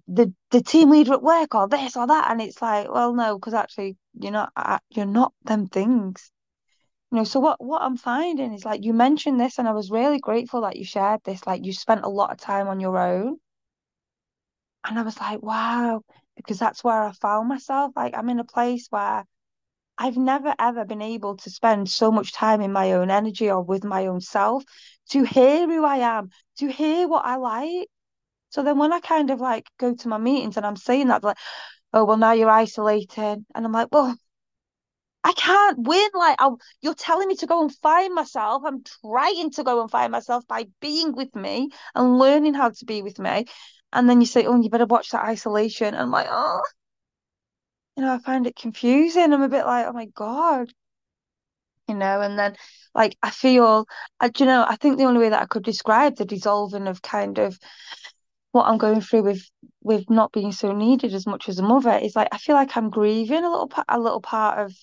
the 0.09 0.33
the 0.51 0.63
team 0.63 0.89
leader 0.89 1.13
at 1.13 1.23
work 1.23 1.55
or 1.55 1.69
this 1.69 1.95
or 1.95 2.07
that. 2.07 2.31
And 2.31 2.41
it's 2.41 2.63
like, 2.63 2.91
well, 2.91 3.13
no, 3.15 3.39
because 3.39 3.53
actually 3.53 3.99
you're 4.15 4.33
not 4.33 4.51
you're 4.89 5.05
not 5.05 5.35
them 5.45 5.67
things. 5.67 6.33
You 7.11 7.19
know, 7.19 7.25
so 7.25 7.39
what 7.39 7.63
what 7.63 7.83
I'm 7.83 7.99
finding 7.99 8.55
is 8.55 8.65
like 8.65 8.83
you 8.83 8.95
mentioned 8.95 9.39
this, 9.39 9.59
and 9.59 9.69
I 9.69 9.73
was 9.73 9.91
really 9.91 10.19
grateful 10.19 10.63
that 10.63 10.77
you 10.77 10.85
shared 10.87 11.21
this. 11.25 11.47
Like 11.47 11.67
you 11.67 11.75
spent 11.75 12.05
a 12.05 12.09
lot 12.09 12.33
of 12.33 12.39
time 12.39 12.67
on 12.69 12.81
your 12.81 12.97
own, 12.97 13.37
and 14.85 14.99
I 14.99 15.03
was 15.03 15.21
like, 15.21 15.43
wow, 15.43 16.01
because 16.37 16.59
that's 16.59 16.83
where 16.83 17.03
I 17.03 17.13
found 17.13 17.49
myself. 17.49 17.93
Like 17.95 18.15
I'm 18.17 18.31
in 18.31 18.41
a 18.41 18.45
place 18.45 18.87
where 18.89 19.27
I've 19.99 20.17
never 20.17 20.55
ever 20.59 20.85
been 20.85 21.03
able 21.03 21.37
to 21.39 21.51
spend 21.51 21.89
so 21.89 22.11
much 22.11 22.33
time 22.33 22.61
in 22.61 22.73
my 22.73 22.93
own 22.93 23.11
energy 23.11 23.51
or 23.51 23.63
with 23.63 23.85
my 23.85 24.07
own 24.07 24.21
self 24.21 24.65
to 25.11 25.25
hear 25.25 25.67
who 25.67 25.85
I 25.85 25.99
am, 25.99 26.31
to 26.59 26.69
hear 26.69 27.09
what 27.09 27.25
I 27.25 27.37
like. 27.37 27.89
So 28.51 28.63
then 28.63 28.79
when 28.79 28.93
I 28.93 29.01
kind 29.01 29.31
of 29.31 29.41
like 29.41 29.67
go 29.79 29.95
to 29.95 30.09
my 30.09 30.19
meetings 30.19 30.57
and 30.57 30.67
I'm 30.67 30.77
saying 30.77 31.09
that, 31.09 31.25
like, 31.25 31.39
oh 31.93 32.05
well, 32.05 32.17
now 32.17 32.33
you're 32.33 32.51
isolating, 32.51 33.47
and 33.55 33.67
I'm 33.67 33.73
like, 33.73 33.89
well 33.93 34.17
I 35.25 35.33
can't 35.35 35.79
win. 35.79 36.09
Like, 36.15 36.37
i 36.41 36.51
you're 36.81 36.95
telling 36.95 37.29
me 37.29 37.37
to 37.37 37.47
go 37.47 37.63
and 37.63 37.75
find 37.77 38.15
myself. 38.15 38.63
I'm 38.67 38.83
trying 39.03 39.51
to 39.53 39.65
go 39.65 39.81
and 39.81 39.91
find 39.91 40.11
myself 40.11 40.47
by 40.49 40.67
being 40.81 41.15
with 41.15 41.35
me 41.37 41.71
and 41.95 42.19
learning 42.19 42.55
how 42.55 42.71
to 42.71 42.85
be 42.85 43.03
with 43.03 43.19
me. 43.19 43.47
And 43.93 44.09
then 44.09 44.21
you 44.21 44.27
say, 44.27 44.47
oh, 44.47 44.61
you 44.61 44.71
better 44.71 44.87
watch 44.87 45.11
that 45.11 45.25
isolation. 45.25 45.89
And 45.89 45.99
I'm 45.99 46.11
like, 46.11 46.29
oh, 46.31 46.63
you 47.97 48.03
know, 48.03 48.15
I 48.15 48.19
find 48.19 48.47
it 48.47 48.57
confusing. 48.57 49.33
I'm 49.33 49.43
a 49.43 49.49
bit 49.49 49.67
like, 49.67 49.87
oh 49.87 49.93
my 49.93 50.07
God. 50.07 50.73
You 51.89 51.95
know, 51.97 52.21
and 52.21 52.39
then 52.39 52.57
like 52.95 53.17
I 53.23 53.31
feel, 53.31 53.87
I, 54.21 54.31
you 54.39 54.47
know, 54.47 54.65
I 54.67 54.77
think 54.77 54.99
the 54.99 55.05
only 55.05 55.21
way 55.21 55.29
that 55.31 55.43
I 55.43 55.47
could 55.47 55.65
describe 55.65 56.17
the 56.17 56.25
dissolving 56.25 56.87
of 56.87 57.03
kind 57.03 57.39
of 57.39 57.59
what 58.53 58.67
I'm 58.67 58.79
going 58.79 59.01
through 59.01 59.23
with 59.25 59.51
with 59.83 60.11
not 60.11 60.33
being 60.33 60.53
so 60.53 60.73
needed 60.73 61.15
as 61.15 61.27
much 61.27 61.49
as 61.49 61.59
a 61.59 61.63
mother 61.63 61.93
is 61.93 62.17
like 62.17 62.29
I 62.33 62.39
feel 62.39 62.55
like 62.57 62.77
I'm 62.77 62.91
grieving 62.91 63.45
a 63.45 63.51
little 63.51 63.69
part, 63.69 63.87
a 63.89 64.01
little 64.01 64.21
part 64.21 64.59
of 64.61 64.75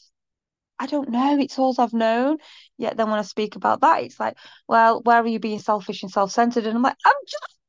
I 0.79 0.87
don't 0.87 1.09
know. 1.09 1.37
It's 1.39 1.59
all 1.59 1.75
I've 1.79 1.93
known. 1.93 2.37
Yet 2.77 2.97
then 2.97 3.09
when 3.09 3.19
I 3.19 3.23
speak 3.23 3.55
about 3.55 3.81
that, 3.81 4.03
it's 4.03 4.19
like, 4.19 4.37
well, 4.67 5.01
where 5.03 5.17
are 5.23 5.27
you 5.27 5.39
being 5.39 5.59
selfish 5.59 6.03
and 6.03 6.11
self-centered? 6.11 6.65
And 6.67 6.75
I'm 6.77 6.83
like, 6.83 6.97
I'm 7.05 7.15
just, 7.27 7.59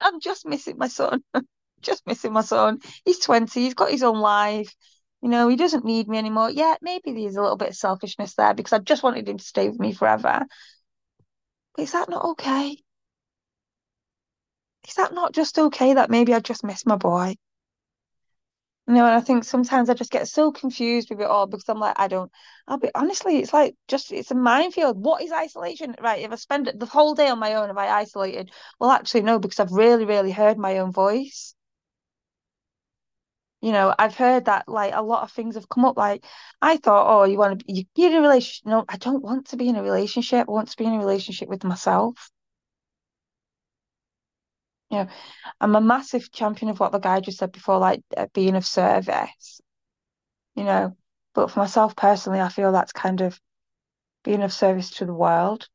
I'm 0.00 0.20
just 0.20 0.46
missing 0.46 0.76
my 0.78 0.88
son. 0.88 1.22
just 1.82 2.06
missing 2.06 2.32
my 2.32 2.42
son. 2.42 2.78
He's 3.04 3.18
20. 3.20 3.62
He's 3.62 3.74
got 3.74 3.90
his 3.90 4.02
own 4.02 4.20
life. 4.20 4.74
You 5.22 5.28
know, 5.28 5.48
he 5.48 5.56
doesn't 5.56 5.84
need 5.84 6.08
me 6.08 6.18
anymore. 6.18 6.50
Yeah, 6.50 6.76
maybe 6.80 7.12
there's 7.12 7.36
a 7.36 7.42
little 7.42 7.56
bit 7.56 7.68
of 7.70 7.76
selfishness 7.76 8.34
there 8.34 8.54
because 8.54 8.72
I 8.72 8.78
just 8.78 9.02
wanted 9.02 9.28
him 9.28 9.38
to 9.38 9.44
stay 9.44 9.68
with 9.68 9.78
me 9.78 9.92
forever. 9.92 10.46
But 11.74 11.82
is 11.82 11.90
that 11.92 12.08
not 12.08 12.24
okay? 12.24 12.78
Is 14.86 14.92
that 14.96 15.14
not 15.14 15.32
just 15.32 15.58
okay 15.58 15.94
that 15.94 16.10
maybe 16.10 16.34
I 16.34 16.40
just 16.40 16.64
miss 16.64 16.84
my 16.84 16.96
boy? 16.96 17.36
You 18.86 18.94
know, 18.94 19.06
and 19.06 19.14
I 19.14 19.20
think 19.20 19.44
sometimes 19.44 19.88
I 19.88 19.94
just 19.94 20.10
get 20.10 20.28
so 20.28 20.52
confused 20.52 21.08
with 21.10 21.20
it 21.20 21.26
all 21.26 21.46
because 21.46 21.68
I'm 21.68 21.78
like, 21.78 21.94
I 21.98 22.08
don't, 22.08 22.30
I'll 22.66 22.76
be 22.78 22.90
honestly, 22.94 23.38
it's 23.38 23.52
like 23.52 23.74
just, 23.88 24.12
it's 24.12 24.32
a 24.32 24.34
minefield. 24.34 25.02
What 25.02 25.22
is 25.22 25.32
isolation? 25.32 25.94
Right. 26.00 26.22
If 26.24 26.32
I 26.32 26.34
spend 26.34 26.70
the 26.74 26.86
whole 26.86 27.14
day 27.14 27.28
on 27.28 27.38
my 27.38 27.54
own, 27.54 27.68
have 27.68 27.78
I 27.78 27.88
isolated? 27.88 28.50
Well, 28.80 28.90
actually, 28.90 29.22
no, 29.22 29.38
because 29.38 29.60
I've 29.60 29.72
really, 29.72 30.04
really 30.04 30.32
heard 30.32 30.58
my 30.58 30.78
own 30.78 30.92
voice. 30.92 31.54
You 33.60 33.72
know, 33.72 33.94
I've 33.98 34.14
heard 34.16 34.46
that 34.46 34.68
like 34.68 34.94
a 34.94 35.02
lot 35.02 35.22
of 35.22 35.32
things 35.32 35.54
have 35.54 35.68
come 35.68 35.84
up. 35.84 35.96
Like, 35.96 36.24
I 36.62 36.78
thought, 36.78 37.06
oh, 37.08 37.24
you 37.24 37.38
want 37.38 37.58
to 37.58 37.64
be, 37.64 37.86
you 37.94 38.06
in 38.06 38.14
a 38.14 38.20
relationship? 38.22 38.66
No, 38.66 38.84
I 38.88 38.96
don't 38.96 39.22
want 39.22 39.48
to 39.48 39.56
be 39.56 39.68
in 39.68 39.76
a 39.76 39.82
relationship. 39.82 40.48
I 40.48 40.52
want 40.52 40.68
to 40.70 40.76
be 40.76 40.84
in 40.86 40.94
a 40.94 40.98
relationship 40.98 41.48
with 41.48 41.64
myself. 41.64 42.30
Yeah, 44.90 45.08
I'm 45.60 45.76
a 45.76 45.80
massive 45.80 46.32
champion 46.32 46.70
of 46.70 46.80
what 46.80 46.92
the 46.92 46.98
guy 46.98 47.20
just 47.20 47.38
said 47.38 47.52
before, 47.52 47.78
like 47.78 48.02
uh, 48.16 48.26
being 48.34 48.56
of 48.56 48.66
service, 48.66 49.60
you 50.54 50.64
know. 50.64 50.96
But 51.34 51.50
for 51.50 51.60
myself 51.60 51.96
personally, 51.96 52.40
I 52.40 52.48
feel 52.48 52.72
that's 52.72 52.92
kind 52.92 53.20
of 53.20 53.40
being 54.24 54.42
of 54.42 54.52
service 54.52 54.90
to 54.92 55.06
the 55.06 55.14
world. 55.14 55.68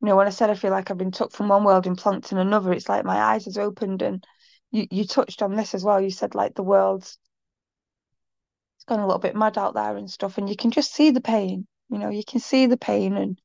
You 0.00 0.06
know, 0.08 0.16
when 0.16 0.26
I 0.26 0.30
said 0.30 0.50
I 0.50 0.54
feel 0.54 0.70
like 0.72 0.90
I've 0.90 0.98
been 0.98 1.10
took 1.12 1.32
from 1.32 1.48
one 1.48 1.64
world 1.64 1.86
and 1.86 1.96
plunked 1.98 2.32
in 2.32 2.38
another, 2.38 2.72
it's 2.72 2.88
like 2.88 3.04
my 3.04 3.16
eyes 3.18 3.44
has 3.46 3.58
opened 3.58 4.02
and 4.02 4.24
you, 4.72 4.86
you 4.90 5.06
touched 5.06 5.42
on 5.42 5.54
this 5.54 5.74
as 5.74 5.84
well. 5.84 6.00
You 6.00 6.10
said 6.10 6.34
like 6.34 6.54
the 6.54 6.62
world's 6.62 7.18
it's 8.76 8.84
gone 8.84 9.00
a 9.00 9.06
little 9.06 9.20
bit 9.20 9.36
mad 9.36 9.58
out 9.58 9.74
there 9.74 9.96
and 9.96 10.10
stuff, 10.10 10.38
and 10.38 10.48
you 10.48 10.56
can 10.56 10.72
just 10.72 10.92
see 10.92 11.10
the 11.12 11.20
pain. 11.20 11.66
You 11.88 11.98
know, 11.98 12.08
you 12.10 12.24
can 12.26 12.40
see 12.40 12.66
the 12.66 12.76
pain 12.76 13.16
and 13.16 13.38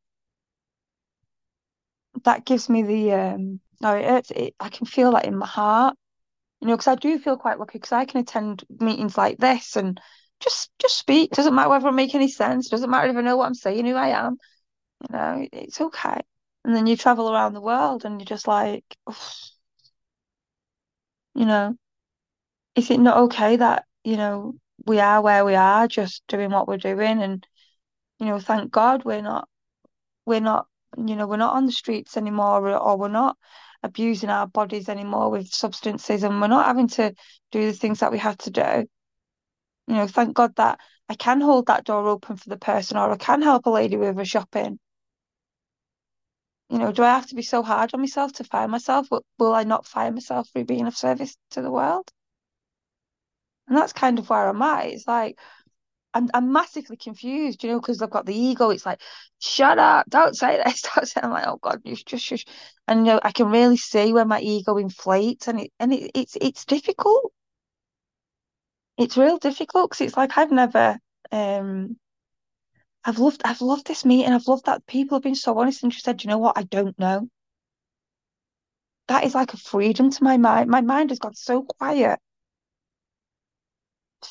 that 2.23 2.45
gives 2.45 2.69
me 2.69 2.81
the 2.83 3.13
um 3.13 3.59
no, 3.81 3.93
it, 3.95 4.05
hurts. 4.05 4.31
it 4.31 4.55
I 4.59 4.69
can 4.69 4.87
feel 4.87 5.11
that 5.11 5.25
in 5.25 5.37
my 5.37 5.45
heart, 5.45 5.95
you 6.61 6.67
know, 6.67 6.75
because 6.75 6.87
I 6.87 6.95
do 6.95 7.19
feel 7.19 7.37
quite 7.37 7.59
lucky 7.59 7.77
because 7.77 7.91
I 7.91 8.05
can 8.05 8.21
attend 8.21 8.63
meetings 8.79 9.17
like 9.17 9.37
this 9.37 9.75
and 9.75 9.99
just 10.39 10.71
just 10.79 10.97
speak. 10.97 11.31
Doesn't 11.31 11.53
matter 11.53 11.69
whether 11.69 11.87
I 11.87 11.91
make 11.91 12.15
any 12.15 12.29
sense. 12.29 12.69
Doesn't 12.69 12.89
matter 12.89 13.09
if 13.09 13.15
I 13.17 13.21
know 13.21 13.37
what 13.37 13.47
I'm 13.47 13.53
saying, 13.53 13.85
who 13.85 13.95
I 13.95 14.09
am. 14.25 14.37
You 15.09 15.15
know, 15.15 15.47
it's 15.53 15.81
okay. 15.81 16.21
And 16.65 16.75
then 16.75 16.87
you 16.87 16.97
travel 16.97 17.31
around 17.31 17.53
the 17.53 17.61
world 17.61 18.05
and 18.05 18.19
you're 18.19 18.25
just 18.25 18.47
like, 18.47 18.83
you 21.37 21.45
know, 21.45 21.75
is 22.75 22.89
it 22.91 22.99
not 22.99 23.17
okay 23.17 23.57
that 23.57 23.85
you 24.03 24.17
know 24.17 24.55
we 24.85 24.99
are 24.99 25.21
where 25.21 25.45
we 25.45 25.55
are, 25.55 25.87
just 25.87 26.23
doing 26.27 26.51
what 26.51 26.67
we're 26.67 26.77
doing, 26.77 27.21
and 27.21 27.47
you 28.19 28.25
know, 28.25 28.39
thank 28.39 28.71
God 28.71 29.05
we're 29.05 29.21
not 29.21 29.47
we're 30.25 30.41
not 30.41 30.67
you 30.97 31.15
know 31.15 31.27
we're 31.27 31.37
not 31.37 31.55
on 31.55 31.67
the 31.67 31.71
streets 31.71 32.17
anymore, 32.17 32.69
or, 32.69 32.97
we're 32.97 33.07
not 33.07 33.37
abusing 33.83 34.29
our 34.29 34.47
bodies 34.47 34.89
anymore 34.89 35.29
with 35.29 35.53
substances 35.53 36.23
and 36.23 36.41
we're 36.41 36.47
not 36.47 36.65
having 36.65 36.87
to 36.87 37.13
do 37.51 37.67
the 37.67 37.73
things 37.73 37.99
that 37.99 38.11
we 38.11 38.17
had 38.17 38.39
to 38.39 38.49
do. 38.49 38.87
You 39.87 39.95
know, 39.95 40.07
thank 40.07 40.35
God 40.35 40.55
that 40.55 40.79
I 41.07 41.15
can 41.15 41.39
hold 41.41 41.67
that 41.67 41.85
door 41.85 42.07
open 42.07 42.37
for 42.37 42.49
the 42.49 42.57
person 42.57 42.97
or 42.97 43.11
I 43.11 43.17
can 43.17 43.43
help 43.43 43.67
a 43.67 43.69
lady 43.69 43.95
with 43.95 44.17
her 44.17 44.25
shopping. 44.25 44.79
You 46.69 46.79
know, 46.79 46.91
do 46.91 47.03
I 47.03 47.15
have 47.15 47.27
to 47.27 47.35
be 47.35 47.43
so 47.43 47.63
hard 47.63 47.93
on 47.93 48.01
myself 48.01 48.33
to 48.33 48.43
find 48.43 48.71
myself? 48.71 49.07
Will, 49.09 49.23
will 49.39 49.53
I 49.53 49.63
not 49.63 49.87
find 49.87 50.15
myself 50.15 50.49
through 50.49 50.65
being 50.65 50.87
of 50.87 50.97
service 50.97 51.35
to 51.51 51.61
the 51.61 51.71
world? 51.71 52.09
And 53.67 53.77
that's 53.77 53.93
kind 53.93 54.19
of 54.19 54.29
where 54.29 54.47
I'm 54.49 54.61
at. 54.61 54.87
It's 54.87 55.07
like 55.07 55.37
I'm, 56.13 56.29
I'm 56.33 56.51
massively 56.51 56.97
confused, 56.97 57.63
you 57.63 57.69
know, 57.69 57.79
because 57.79 58.01
I've 58.01 58.09
got 58.09 58.25
the 58.25 58.35
ego. 58.35 58.71
It's 58.71 58.85
like, 58.85 59.01
shut 59.39 59.77
up, 59.77 60.07
don't 60.09 60.35
say 60.35 60.61
this, 60.63 60.81
don't 60.95 61.07
say. 61.07 61.21
I'm 61.21 61.31
like, 61.31 61.47
oh 61.47 61.59
God, 61.61 61.81
you 61.83 61.95
just, 61.95 62.27
just. 62.27 62.49
And 62.87 63.05
you 63.05 63.13
know, 63.13 63.19
I 63.23 63.31
can 63.31 63.49
really 63.51 63.77
see 63.77 64.13
where 64.13 64.25
my 64.25 64.39
ego 64.41 64.77
inflates, 64.77 65.47
and 65.47 65.61
it, 65.61 65.71
and 65.79 65.93
it, 65.93 66.11
it's, 66.15 66.37
it's 66.41 66.65
difficult. 66.65 67.31
It's 68.97 69.17
real 69.17 69.37
difficult 69.37 69.91
because 69.91 70.01
it's 70.01 70.17
like 70.17 70.37
I've 70.37 70.51
never, 70.51 70.97
um, 71.31 71.97
I've 73.07 73.17
loved, 73.17 73.41
I've 73.43 73.61
loved 73.61 73.87
this 73.87 74.05
meeting. 74.05 74.31
I've 74.31 74.47
loved 74.47 74.65
that 74.65 74.85
people 74.85 75.15
have 75.15 75.23
been 75.23 75.33
so 75.33 75.57
honest 75.57 75.81
and 75.81 75.91
just 75.91 76.05
said, 76.05 76.23
you 76.23 76.29
know 76.29 76.37
what, 76.37 76.57
I 76.57 76.63
don't 76.63 76.97
know. 76.99 77.27
That 79.07 79.23
is 79.23 79.33
like 79.33 79.53
a 79.53 79.57
freedom 79.57 80.11
to 80.11 80.23
my 80.23 80.37
mind. 80.37 80.69
My 80.69 80.81
mind 80.81 81.09
has 81.09 81.17
got 81.17 81.35
so 81.35 81.63
quiet 81.63 82.19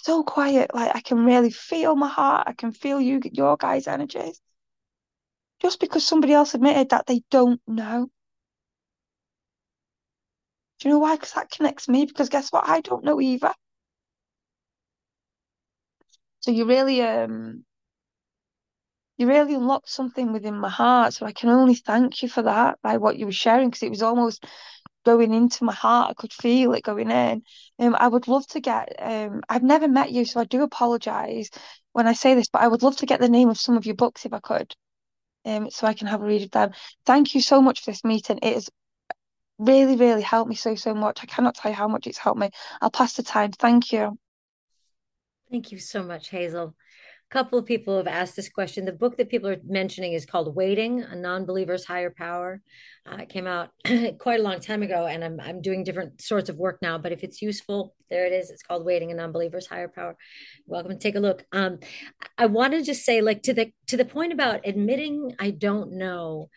so 0.07 0.23
quiet. 0.23 0.75
Like 0.75 0.95
I 0.95 1.01
can 1.01 1.25
really 1.25 1.51
feel 1.51 1.97
my 1.97 2.09
heart. 2.09 2.49
I 2.49 2.53
can 2.53 2.73
feel 2.73 3.01
you, 3.01 3.21
your 3.33 3.57
guys' 3.57 3.89
energies. 3.89 4.41
Just 5.61 5.81
because 5.81 6.07
somebody 6.07 6.33
else 6.33 6.55
admitted 6.55 6.91
that 6.91 7.07
they 7.07 7.23
don't 7.31 7.61
know. 7.67 8.09
Do 10.79 10.89
you 10.89 10.95
know 10.95 11.01
why? 11.01 11.17
Because 11.17 11.33
that 11.33 11.51
connects 11.51 11.89
me. 11.89 12.07
Because 12.07 12.29
guess 12.29 12.53
what? 12.53 12.69
I 12.69 12.81
don't 12.81 13.05
know 13.05 13.21
either. 13.21 13.53
So 16.41 16.53
you 16.53 16.67
really, 16.67 17.03
um, 17.03 17.66
you 19.19 19.27
really 19.27 19.55
unlocked 19.55 19.89
something 19.89 20.33
within 20.33 20.57
my 20.57 20.69
heart. 20.69 21.15
So 21.15 21.27
I 21.27 21.33
can 21.33 21.49
only 21.49 21.75
thank 21.75 22.23
you 22.23 22.29
for 22.29 22.43
that 22.43 22.79
by 22.83 22.99
what 22.99 23.19
you 23.19 23.27
were 23.27 23.33
sharing. 23.33 23.69
Because 23.69 23.83
it 23.83 23.91
was 23.91 24.03
almost 24.03 24.45
going 25.07 25.33
into 25.33 25.65
my 25.65 25.73
heart. 25.73 26.11
I 26.11 26.15
could 26.15 26.33
feel 26.33 26.75
it 26.75 26.83
going 26.83 27.11
in. 27.11 27.43
Um, 27.79 27.97
I 27.99 28.09
would 28.09 28.29
love 28.29 28.47
to 28.49 28.61
get. 28.61 28.95
Um, 28.99 29.43
I've 29.49 29.63
never 29.63 29.89
met 29.89 30.13
you, 30.13 30.25
so 30.25 30.41
I 30.41 30.45
do 30.45 30.63
apologise 30.63 31.49
when 31.93 32.07
I 32.07 32.13
say 32.13 32.35
this, 32.35 32.49
but 32.49 32.63
I 32.63 32.69
would 32.69 32.83
love 32.83 32.97
to 32.99 33.07
get 33.07 33.21
the 33.21 33.29
name 33.29 33.49
of 33.49 33.59
some 33.59 33.77
of 33.77 33.87
your 33.87 33.95
books 33.95 34.27
if 34.27 34.35
I 34.35 34.41
could, 34.41 34.75
um, 35.47 35.71
so 35.71 35.87
I 35.87 35.95
can 35.95 36.09
have 36.09 36.21
a 36.21 36.27
read 36.27 36.43
of 36.43 36.51
them. 36.51 36.73
Thank 37.07 37.35
you 37.35 37.41
so 37.41 37.63
much 37.63 37.81
for 37.85 37.93
this 37.93 38.05
meeting. 38.05 38.41
It 38.43 38.55
has 38.55 38.69
really, 39.59 39.97
really 39.97 40.23
helped 40.23 40.51
me 40.51 40.57
so 40.57 40.75
so 40.75 40.93
much. 40.93 41.21
I 41.23 41.27
cannot 41.27 41.55
tell 41.55 41.71
you 41.71 41.77
how 41.77 41.89
much 41.89 42.07
it's 42.07 42.19
helped 42.19 42.41
me. 42.41 42.51
I'll 42.83 42.91
pass 42.91 43.15
the 43.15 43.23
time. 43.23 43.53
Thank 43.53 43.93
you. 43.93 44.19
Thank 45.51 45.71
you 45.71 45.79
so 45.79 46.03
much, 46.03 46.29
Hazel 46.29 46.75
couple 47.31 47.59
of 47.59 47.67
people 47.67 47.97
have 47.97 48.07
asked 48.07 48.37
this 48.37 48.49
question. 48.49 48.85
The 48.85 48.93
book 48.93 49.17
that 49.17 49.29
people 49.29 49.49
are 49.49 49.57
mentioning 49.65 50.13
is 50.13 50.25
called 50.25 50.55
Waiting, 50.55 51.03
A 51.03 51.17
Non-Believer's 51.17 51.85
Higher 51.85 52.15
Power. 52.17 52.63
Uh, 53.05 53.17
it 53.17 53.29
came 53.29 53.49
out 53.49 53.71
quite 54.19 54.39
a 54.39 54.43
long 54.43 54.61
time 54.61 54.83
ago, 54.83 55.07
and 55.07 55.25
I'm, 55.25 55.41
I'm 55.41 55.61
doing 55.61 55.83
different 55.83 56.21
sorts 56.21 56.49
of 56.49 56.57
work 56.57 56.79
now. 56.83 56.99
But 56.99 57.11
if 57.11 57.25
it's 57.25 57.43
useful, 57.43 57.95
there 58.11 58.27
it 58.27 58.33
is. 58.33 58.51
It's 58.51 58.63
called 58.63 58.85
Waiting, 58.85 59.11
A 59.11 59.15
Non-Believer's 59.15 59.67
Higher 59.67 59.89
Power. 59.89 60.17
Welcome 60.67 60.93
to 60.93 60.99
take 60.99 61.17
a 61.17 61.21
look. 61.21 61.45
Um, 61.51 61.81
I 62.39 62.47
want 62.47 62.75
to 62.75 62.83
just 62.83 63.05
say, 63.05 63.21
like 63.21 63.43
to 63.45 63.55
the 63.55 63.73
to 63.89 63.97
the 63.97 64.05
point 64.05 64.33
about 64.33 64.61
admitting 64.65 65.35
I 65.39 65.51
don't 65.51 65.95
know. 65.95 66.49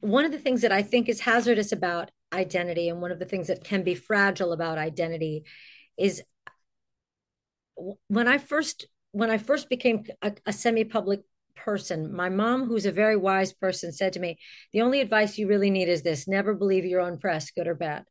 One 0.00 0.26
of 0.26 0.32
the 0.32 0.38
things 0.38 0.62
that 0.62 0.72
I 0.72 0.82
think 0.82 1.08
is 1.08 1.20
hazardous 1.20 1.72
about 1.72 2.10
identity, 2.30 2.90
and 2.90 3.00
one 3.00 3.10
of 3.10 3.18
the 3.18 3.24
things 3.24 3.46
that 3.46 3.64
can 3.64 3.82
be 3.82 3.94
fragile 3.94 4.52
about 4.52 4.76
identity, 4.76 5.44
is 5.96 6.22
when 8.08 8.28
I 8.28 8.36
first 8.38 8.86
when 9.16 9.30
I 9.30 9.38
first 9.38 9.70
became 9.70 10.04
a, 10.20 10.32
a 10.44 10.52
semi 10.52 10.84
public 10.84 11.20
person, 11.54 12.14
my 12.14 12.28
mom, 12.28 12.66
who's 12.66 12.84
a 12.84 12.92
very 12.92 13.16
wise 13.16 13.54
person, 13.54 13.90
said 13.90 14.12
to 14.12 14.20
me, 14.20 14.38
The 14.74 14.82
only 14.82 15.00
advice 15.00 15.38
you 15.38 15.48
really 15.48 15.70
need 15.70 15.88
is 15.88 16.02
this 16.02 16.28
never 16.28 16.54
believe 16.54 16.84
your 16.84 17.00
own 17.00 17.16
press, 17.16 17.50
good 17.50 17.66
or 17.66 17.74
bad. 17.74 18.04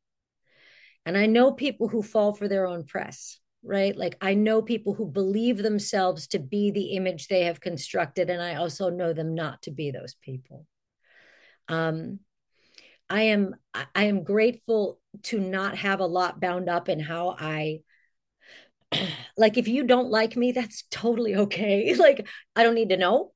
And 1.06 1.16
I 1.16 1.28
know 1.28 1.52
people 1.52 1.88
who 1.88 2.02
fall 2.02 2.34
for 2.34 2.48
their 2.48 2.66
own 2.66 2.86
press, 2.86 3.40
right? 3.64 3.96
Like 3.96 4.18
I 4.20 4.34
know 4.34 4.64
people 4.64 4.96
who 4.96 5.06
believe 5.06 5.60
themselves 5.60 6.26
to 6.30 6.40
be 6.40 6.72
the 6.72 6.96
image 6.96 7.28
they 7.28 7.44
have 7.44 7.62
constructed. 7.62 8.32
And 8.32 8.42
I 8.42 8.56
also 8.56 8.90
know 8.90 9.14
them 9.14 9.36
not 9.36 9.62
to 9.64 9.72
be 9.72 9.92
those 9.92 10.16
people. 10.16 10.66
Um, 11.68 12.20
I 13.08 13.22
am 13.24 13.56
I 13.74 14.06
am 14.06 14.24
grateful 14.24 15.00
to 15.26 15.40
not 15.40 15.78
have 15.78 16.00
a 16.00 16.08
lot 16.08 16.40
bound 16.40 16.68
up 16.68 16.90
in 16.90 17.00
how 17.00 17.36
I 17.38 17.82
like 19.38 19.58
if 19.58 19.68
you 19.68 19.84
don't 19.84 20.10
like 20.10 20.36
me 20.36 20.52
that's 20.52 20.84
totally 20.92 21.36
okay. 21.36 21.96
Like 22.06 22.28
i 22.56 22.64
don't 22.64 22.76
need 22.76 22.90
to 22.90 22.98
know. 22.98 23.32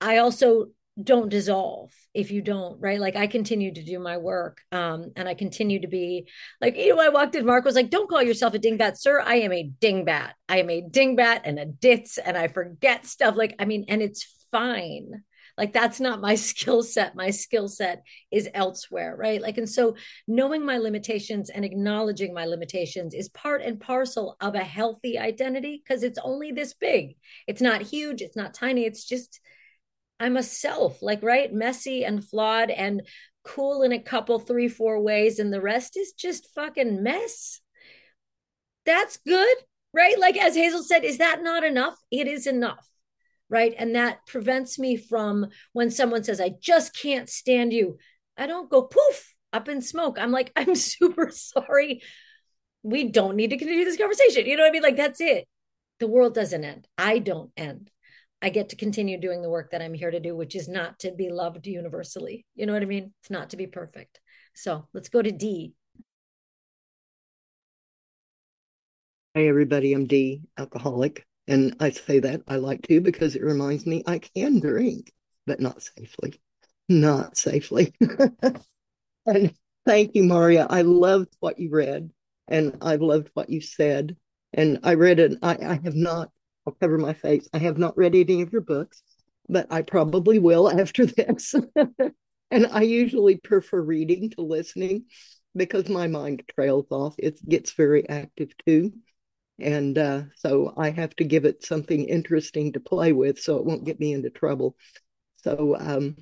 I 0.00 0.18
also 0.18 0.66
don't 1.02 1.28
dissolve 1.28 1.92
if 2.14 2.30
you 2.30 2.40
don't 2.40 2.80
right? 2.80 3.00
Like 3.00 3.16
i 3.16 3.26
continue 3.26 3.72
to 3.74 3.82
do 3.82 3.98
my 3.98 4.16
work 4.16 4.60
um 4.72 5.12
and 5.16 5.28
i 5.28 5.34
continue 5.34 5.80
to 5.80 5.88
be 5.88 6.28
like 6.60 6.76
you 6.76 6.94
know 6.94 7.02
i 7.02 7.08
walked 7.08 7.34
in 7.34 7.44
mark 7.44 7.64
was 7.64 7.74
like 7.74 7.90
don't 7.90 8.08
call 8.08 8.22
yourself 8.22 8.54
a 8.54 8.58
dingbat 8.58 8.96
sir. 8.96 9.20
I 9.20 9.36
am 9.36 9.52
a 9.52 9.70
dingbat. 9.80 10.32
I 10.48 10.58
am 10.58 10.70
a 10.70 10.82
dingbat 10.82 11.40
and 11.44 11.58
a 11.58 11.66
ditz 11.66 12.18
and 12.18 12.36
i 12.36 12.48
forget 12.48 13.06
stuff. 13.06 13.36
Like 13.36 13.54
i 13.58 13.64
mean 13.64 13.86
and 13.88 14.02
it's 14.02 14.46
fine 14.52 15.24
like 15.56 15.72
that's 15.72 16.00
not 16.00 16.20
my 16.20 16.34
skill 16.50 16.82
set. 16.82 17.14
My 17.14 17.30
skill 17.30 17.68
set 17.68 18.02
is 18.30 18.48
elsewhere 18.54 19.16
right? 19.16 19.40
Like 19.40 19.58
and 19.58 19.68
so 19.68 19.96
knowing 20.26 20.64
my 20.64 20.78
limitations 20.78 21.50
and 21.50 21.64
acknowledging 21.64 22.34
my 22.34 22.46
limitations 22.46 23.14
is 23.14 23.28
part 23.28 23.62
and 23.62 23.80
parcel 23.80 24.36
of 24.40 24.54
a 24.54 24.64
healthy 24.64 25.18
identity 25.18 25.82
because 25.82 26.02
it's 26.02 26.18
only 26.22 26.52
this 26.52 26.74
big. 26.74 27.16
It's 27.46 27.60
not 27.60 27.82
huge. 27.82 28.22
It's 28.22 28.36
not 28.36 28.54
tiny. 28.54 28.84
It's 28.84 29.04
just 29.04 29.40
i'm 30.20 30.36
a 30.36 30.42
self 30.42 31.02
like 31.02 31.22
right? 31.22 31.52
Messy 31.52 32.04
and 32.04 32.24
flawed 32.24 32.70
and 32.70 33.02
cool 33.44 33.82
in 33.82 33.92
a 33.92 33.98
couple 33.98 34.38
three 34.38 34.68
four 34.68 35.00
ways 35.00 35.38
and 35.38 35.52
the 35.52 35.60
rest 35.60 35.96
is 35.96 36.12
just 36.12 36.52
fucking 36.54 37.02
mess. 37.02 37.60
That's 38.86 39.18
good 39.18 39.56
right? 39.92 40.18
Like 40.18 40.36
as 40.36 40.54
hazel 40.54 40.82
said 40.82 41.04
is 41.04 41.18
that 41.18 41.42
not 41.42 41.64
enough? 41.64 41.96
It 42.10 42.26
is 42.26 42.46
enough 42.46 42.86
right? 43.48 43.74
And 43.76 43.94
that 43.94 44.26
prevents 44.26 44.78
me 44.78 44.96
from 44.96 45.46
when 45.72 45.90
someone 45.90 46.24
says, 46.24 46.40
I 46.40 46.52
just 46.60 46.96
can't 46.96 47.28
stand 47.28 47.72
you. 47.72 47.98
I 48.36 48.46
don't 48.46 48.70
go 48.70 48.82
poof 48.82 49.34
up 49.52 49.68
in 49.68 49.80
smoke. 49.80 50.18
I'm 50.18 50.32
like, 50.32 50.52
I'm 50.56 50.74
super 50.74 51.30
sorry. 51.30 52.02
We 52.82 53.10
don't 53.10 53.36
need 53.36 53.50
to 53.50 53.56
continue 53.56 53.84
this 53.84 53.96
conversation. 53.96 54.46
You 54.46 54.56
know 54.56 54.64
what 54.64 54.70
I 54.70 54.72
mean? 54.72 54.82
Like, 54.82 54.96
that's 54.96 55.20
it. 55.20 55.46
The 56.00 56.08
world 56.08 56.34
doesn't 56.34 56.64
end. 56.64 56.86
I 56.98 57.18
don't 57.18 57.50
end. 57.56 57.90
I 58.42 58.50
get 58.50 58.70
to 58.70 58.76
continue 58.76 59.18
doing 59.18 59.40
the 59.40 59.48
work 59.48 59.70
that 59.70 59.80
I'm 59.80 59.94
here 59.94 60.10
to 60.10 60.20
do, 60.20 60.36
which 60.36 60.54
is 60.54 60.68
not 60.68 60.98
to 60.98 61.12
be 61.12 61.30
loved 61.30 61.66
universally. 61.66 62.44
You 62.54 62.66
know 62.66 62.74
what 62.74 62.82
I 62.82 62.86
mean? 62.86 63.14
It's 63.22 63.30
not 63.30 63.50
to 63.50 63.56
be 63.56 63.66
perfect. 63.66 64.20
So 64.54 64.86
let's 64.92 65.08
go 65.08 65.22
to 65.22 65.32
D. 65.32 65.72
Hey, 69.32 69.48
everybody. 69.48 69.94
I'm 69.94 70.06
D, 70.06 70.42
alcoholic. 70.58 71.24
And 71.46 71.76
I 71.80 71.90
say 71.90 72.20
that 72.20 72.42
I 72.48 72.56
like 72.56 72.82
to 72.88 73.00
because 73.00 73.36
it 73.36 73.42
reminds 73.42 73.86
me 73.86 74.02
I 74.06 74.18
can 74.18 74.60
drink, 74.60 75.12
but 75.46 75.60
not 75.60 75.82
safely. 75.82 76.40
Not 76.88 77.36
safely. 77.36 77.94
and 79.26 79.54
thank 79.86 80.14
you, 80.14 80.22
Marya. 80.24 80.66
I 80.68 80.82
loved 80.82 81.36
what 81.40 81.58
you 81.58 81.70
read 81.70 82.10
and 82.48 82.78
I 82.80 82.96
loved 82.96 83.30
what 83.34 83.50
you 83.50 83.60
said. 83.60 84.16
And 84.52 84.78
I 84.82 84.94
read 84.94 85.18
it. 85.18 85.38
I, 85.42 85.56
I 85.56 85.80
have 85.84 85.94
not, 85.94 86.30
I'll 86.66 86.76
cover 86.80 86.98
my 86.98 87.12
face. 87.12 87.48
I 87.52 87.58
have 87.58 87.78
not 87.78 87.96
read 87.96 88.14
any 88.14 88.42
of 88.42 88.52
your 88.52 88.62
books, 88.62 89.02
but 89.48 89.66
I 89.70 89.82
probably 89.82 90.38
will 90.38 90.70
after 90.70 91.06
this. 91.06 91.54
and 92.50 92.66
I 92.66 92.82
usually 92.82 93.36
prefer 93.36 93.80
reading 93.82 94.30
to 94.30 94.42
listening 94.42 95.06
because 95.56 95.88
my 95.88 96.06
mind 96.06 96.42
trails 96.54 96.86
off. 96.90 97.14
It 97.18 97.46
gets 97.46 97.72
very 97.72 98.08
active 98.08 98.52
too. 98.66 98.92
And 99.58 99.96
uh, 99.96 100.22
so 100.36 100.74
I 100.76 100.90
have 100.90 101.14
to 101.16 101.24
give 101.24 101.44
it 101.44 101.64
something 101.64 102.08
interesting 102.08 102.72
to 102.72 102.80
play 102.80 103.12
with 103.12 103.38
so 103.38 103.56
it 103.56 103.64
won't 103.64 103.84
get 103.84 104.00
me 104.00 104.12
into 104.12 104.30
trouble. 104.30 104.76
So, 105.36 105.76
um, 105.78 106.16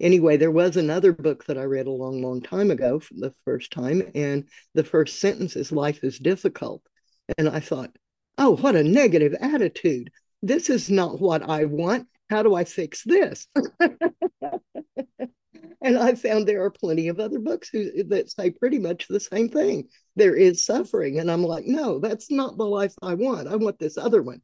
anyway, 0.00 0.36
there 0.36 0.50
was 0.50 0.76
another 0.76 1.12
book 1.12 1.44
that 1.46 1.56
I 1.56 1.64
read 1.64 1.86
a 1.86 1.90
long, 1.90 2.22
long 2.22 2.42
time 2.42 2.70
ago 2.70 2.98
for 3.00 3.14
the 3.14 3.32
first 3.44 3.72
time. 3.72 4.02
And 4.14 4.48
the 4.74 4.84
first 4.84 5.20
sentence 5.20 5.56
is 5.56 5.72
Life 5.72 6.04
is 6.04 6.18
difficult. 6.18 6.82
And 7.38 7.48
I 7.48 7.60
thought, 7.60 7.96
oh, 8.38 8.56
what 8.56 8.76
a 8.76 8.84
negative 8.84 9.34
attitude. 9.40 10.10
This 10.42 10.68
is 10.68 10.90
not 10.90 11.20
what 11.20 11.42
I 11.48 11.64
want. 11.64 12.08
How 12.28 12.42
do 12.42 12.54
I 12.54 12.64
fix 12.64 13.02
this? 13.04 13.46
and 15.86 15.96
I 15.96 16.16
found 16.16 16.46
there 16.46 16.64
are 16.64 16.70
plenty 16.70 17.06
of 17.06 17.20
other 17.20 17.38
books 17.38 17.68
who, 17.68 18.02
that 18.04 18.30
say 18.30 18.50
pretty 18.50 18.80
much 18.80 19.06
the 19.06 19.20
same 19.20 19.48
thing. 19.48 19.88
There 20.16 20.34
is 20.34 20.64
suffering, 20.64 21.20
and 21.20 21.30
I'm 21.30 21.44
like, 21.44 21.64
no, 21.64 22.00
that's 22.00 22.28
not 22.28 22.58
the 22.58 22.64
life 22.64 22.92
I 23.02 23.14
want. 23.14 23.46
I 23.46 23.54
want 23.54 23.78
this 23.78 23.96
other 23.96 24.20
one. 24.20 24.42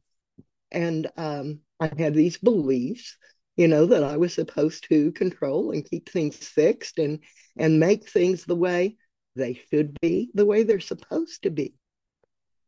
And 0.71 1.11
um, 1.17 1.59
I 1.81 1.91
had 1.97 2.13
these 2.13 2.37
beliefs, 2.37 3.17
you 3.57 3.67
know, 3.67 3.87
that 3.87 4.05
I 4.05 4.15
was 4.15 4.33
supposed 4.33 4.87
to 4.89 5.11
control 5.11 5.71
and 5.71 5.87
keep 5.87 6.09
things 6.09 6.37
fixed 6.37 6.97
and 6.97 7.19
and 7.57 7.79
make 7.79 8.09
things 8.09 8.45
the 8.45 8.55
way 8.55 8.95
they 9.35 9.59
should 9.69 9.99
be, 9.99 10.31
the 10.33 10.45
way 10.45 10.63
they're 10.63 10.79
supposed 10.79 11.43
to 11.43 11.49
be. 11.49 11.75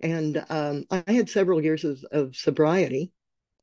And 0.01 0.45
um, 0.49 0.86
I 0.91 1.03
had 1.07 1.30
several 1.30 1.63
years 1.63 1.86
of, 1.86 2.03
of 2.11 2.36
sobriety, 2.36 3.13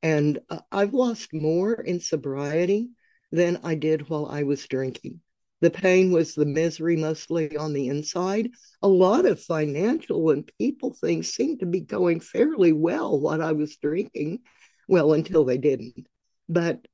and 0.02 0.38
uh, 0.48 0.60
I've 0.72 0.94
lost 0.94 1.34
more 1.34 1.74
in 1.74 2.00
sobriety 2.00 2.90
than 3.32 3.58
I 3.64 3.74
did 3.74 4.08
while 4.08 4.26
I 4.26 4.44
was 4.44 4.66
drinking. 4.66 5.20
The 5.62 5.70
pain 5.70 6.10
was 6.10 6.34
the 6.34 6.44
misery 6.44 6.96
mostly 6.96 7.56
on 7.56 7.72
the 7.72 7.88
inside. 7.88 8.50
A 8.82 8.88
lot 8.88 9.26
of 9.26 9.40
financial 9.40 10.30
and 10.30 10.50
people 10.58 10.92
things 10.92 11.32
seemed 11.32 11.60
to 11.60 11.66
be 11.66 11.80
going 11.80 12.20
fairly 12.20 12.72
well 12.72 13.18
while 13.18 13.42
I 13.42 13.52
was 13.52 13.76
drinking. 13.76 14.40
Well, 14.88 15.12
until 15.12 15.44
they 15.44 15.58
didn't. 15.58 16.06
But 16.48 16.84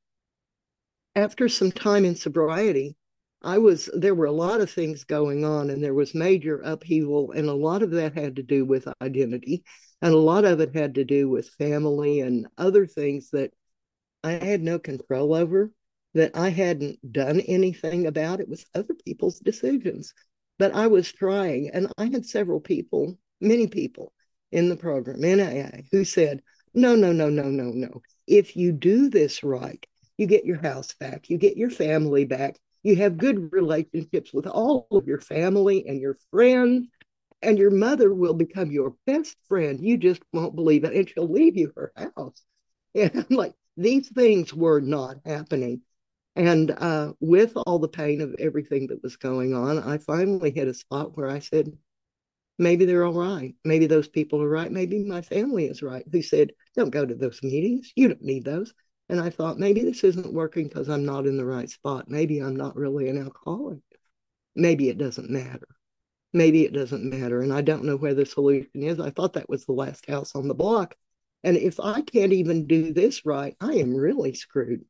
after 1.16 1.49
some 1.49 1.72
time 1.72 2.05
in 2.05 2.14
sobriety, 2.14 2.95
I 3.43 3.59
was 3.59 3.89
there 3.95 4.14
were 4.14 4.26
a 4.26 4.32
lot 4.32 4.61
of 4.61 4.70
things 4.70 5.05
going 5.05 5.45
on 5.45 5.70
and 5.70 5.82
there 5.82 5.95
was 5.95 6.14
major 6.14 6.61
upheaval 6.61 7.32
and 7.32 7.49
a 7.49 7.55
lot 7.55 7.82
of 7.82 7.93
that 7.93 8.14
had 8.14 8.36
to 8.36 8.43
do 8.43 8.64
with 8.64 8.89
identity 9.01 9.64
and 10.03 10.12
a 10.12 10.18
lot 10.18 10.45
of 10.45 10.61
it 10.61 10.74
had 10.74 10.97
to 10.97 11.05
do 11.05 11.28
with 11.28 11.49
family 11.51 12.20
and 12.20 12.49
other 12.59 12.86
things 12.86 13.30
that 13.30 13.53
I 14.24 14.32
had 14.32 14.61
no 14.61 14.78
control 14.78 15.34
over 15.34 15.70
that 16.15 16.37
I 16.37 16.49
hadn't 16.49 17.13
done 17.13 17.41
anything 17.41 18.07
about. 18.07 18.41
It 18.41 18.49
was 18.49 18.67
other 18.75 18.95
people's 19.05 19.39
decisions. 19.41 20.15
But 20.59 20.75
I 20.75 20.89
was 20.89 21.13
trying, 21.13 21.71
and 21.73 21.93
I 21.99 22.07
had 22.07 22.27
several 22.27 22.61
people, 22.61 23.17
many 23.41 23.69
people 23.69 24.13
in 24.51 24.69
the 24.69 24.77
program, 24.77 25.23
in 25.23 25.41
AA, 25.41 25.83
who 25.93 26.05
said, 26.05 26.43
no, 26.75 26.97
no, 26.97 27.13
no, 27.13 27.29
no, 27.29 27.45
no, 27.45 27.71
no. 27.71 28.03
If 28.27 28.57
you 28.57 28.73
do 28.73 29.09
this 29.09 29.45
right, 29.45 29.85
you 30.17 30.27
get 30.27 30.45
your 30.45 30.61
house 30.61 30.95
back, 30.95 31.31
you 31.31 31.39
get 31.39 31.57
your 31.57 31.71
family 31.71 32.25
back, 32.25 32.59
you 32.83 32.97
have 32.97 33.19
good 33.19 33.53
relationships 33.53 34.33
with 34.33 34.47
all 34.47 34.87
of 34.91 35.07
your 35.07 35.21
family 35.21 35.87
and 35.87 36.01
your 36.01 36.17
friends, 36.31 36.89
and 37.43 37.59
your 37.59 37.71
mother 37.71 38.13
will 38.13 38.35
become 38.35 38.71
your 38.71 38.95
best 39.07 39.37
friend. 39.49 39.79
You 39.81 39.97
just 39.97 40.23
won't 40.33 40.57
believe 40.57 40.85
it, 40.85 40.95
and 40.95 41.09
she'll 41.09 41.31
leave 41.31 41.57
you 41.57 41.73
her 41.77 41.93
house. 41.97 42.43
And 42.95 43.27
I'm 43.31 43.37
like, 43.37 43.53
these 43.77 44.09
things 44.09 44.53
were 44.53 44.81
not 44.81 45.19
happening. 45.25 45.83
And 46.39 46.70
uh, 46.70 47.14
with 47.18 47.55
all 47.66 47.80
the 47.80 47.89
pain 47.89 48.20
of 48.20 48.36
everything 48.39 48.86
that 48.86 49.03
was 49.03 49.16
going 49.16 49.55
on, 49.55 49.76
I 49.76 49.99
finally 49.99 50.53
hit 50.53 50.68
a 50.68 50.72
spot 50.72 51.16
where 51.16 51.28
I 51.28 51.41
said, 51.41 51.76
maybe 52.61 52.84
they're 52.84 53.05
all 53.05 53.12
right. 53.12 53.57
Maybe 53.64 53.86
those 53.86 54.07
people 54.07 54.41
are 54.41 54.49
right. 54.49 54.70
Maybe 54.70 55.03
my 55.03 55.20
family 55.20 55.66
is 55.66 55.82
right. 55.82 56.05
Who 56.12 56.22
said, 56.22 56.53
don't 56.76 56.91
go 56.91 57.05
to 57.05 57.16
those 57.16 57.43
meetings. 57.43 57.91
You 57.97 58.07
don't 58.07 58.22
need 58.22 58.45
those. 58.45 58.72
And 59.09 59.20
I 59.20 59.30
thought, 59.30 59.59
maybe 59.59 59.80
this 59.80 60.05
isn't 60.05 60.32
working 60.32 60.68
because 60.68 60.89
I'm 60.89 61.05
not 61.05 61.26
in 61.26 61.36
the 61.36 61.45
right 61.45 61.68
spot. 61.68 62.09
Maybe 62.09 62.39
I'm 62.39 62.55
not 62.55 62.76
really 62.76 63.09
an 63.09 63.20
alcoholic. 63.20 63.80
Maybe 64.55 64.89
it 64.91 64.99
doesn't 64.99 65.30
matter. 65.30 65.66
Maybe 66.32 66.64
it 66.64 66.72
doesn't 66.72 67.03
matter. 67.03 67.41
And 67.41 67.53
I 67.53 67.62
don't 67.62 67.82
know 67.82 67.97
where 67.97 68.14
the 68.14 68.24
solution 68.24 68.84
is. 68.84 69.01
I 69.01 69.11
thought 69.11 69.32
that 69.32 69.49
was 69.49 69.66
the 69.66 69.72
last 69.72 70.07
house 70.07 70.36
on 70.36 70.47
the 70.47 70.55
block. 70.55 70.95
And 71.43 71.57
if 71.57 71.80
I 71.80 72.03
can't 72.03 72.32
even 72.32 72.68
do 72.68 72.93
this 72.93 73.26
right, 73.26 73.57
I 73.61 73.72
am 73.74 73.93
really 73.93 74.34
screwed. 74.34 74.84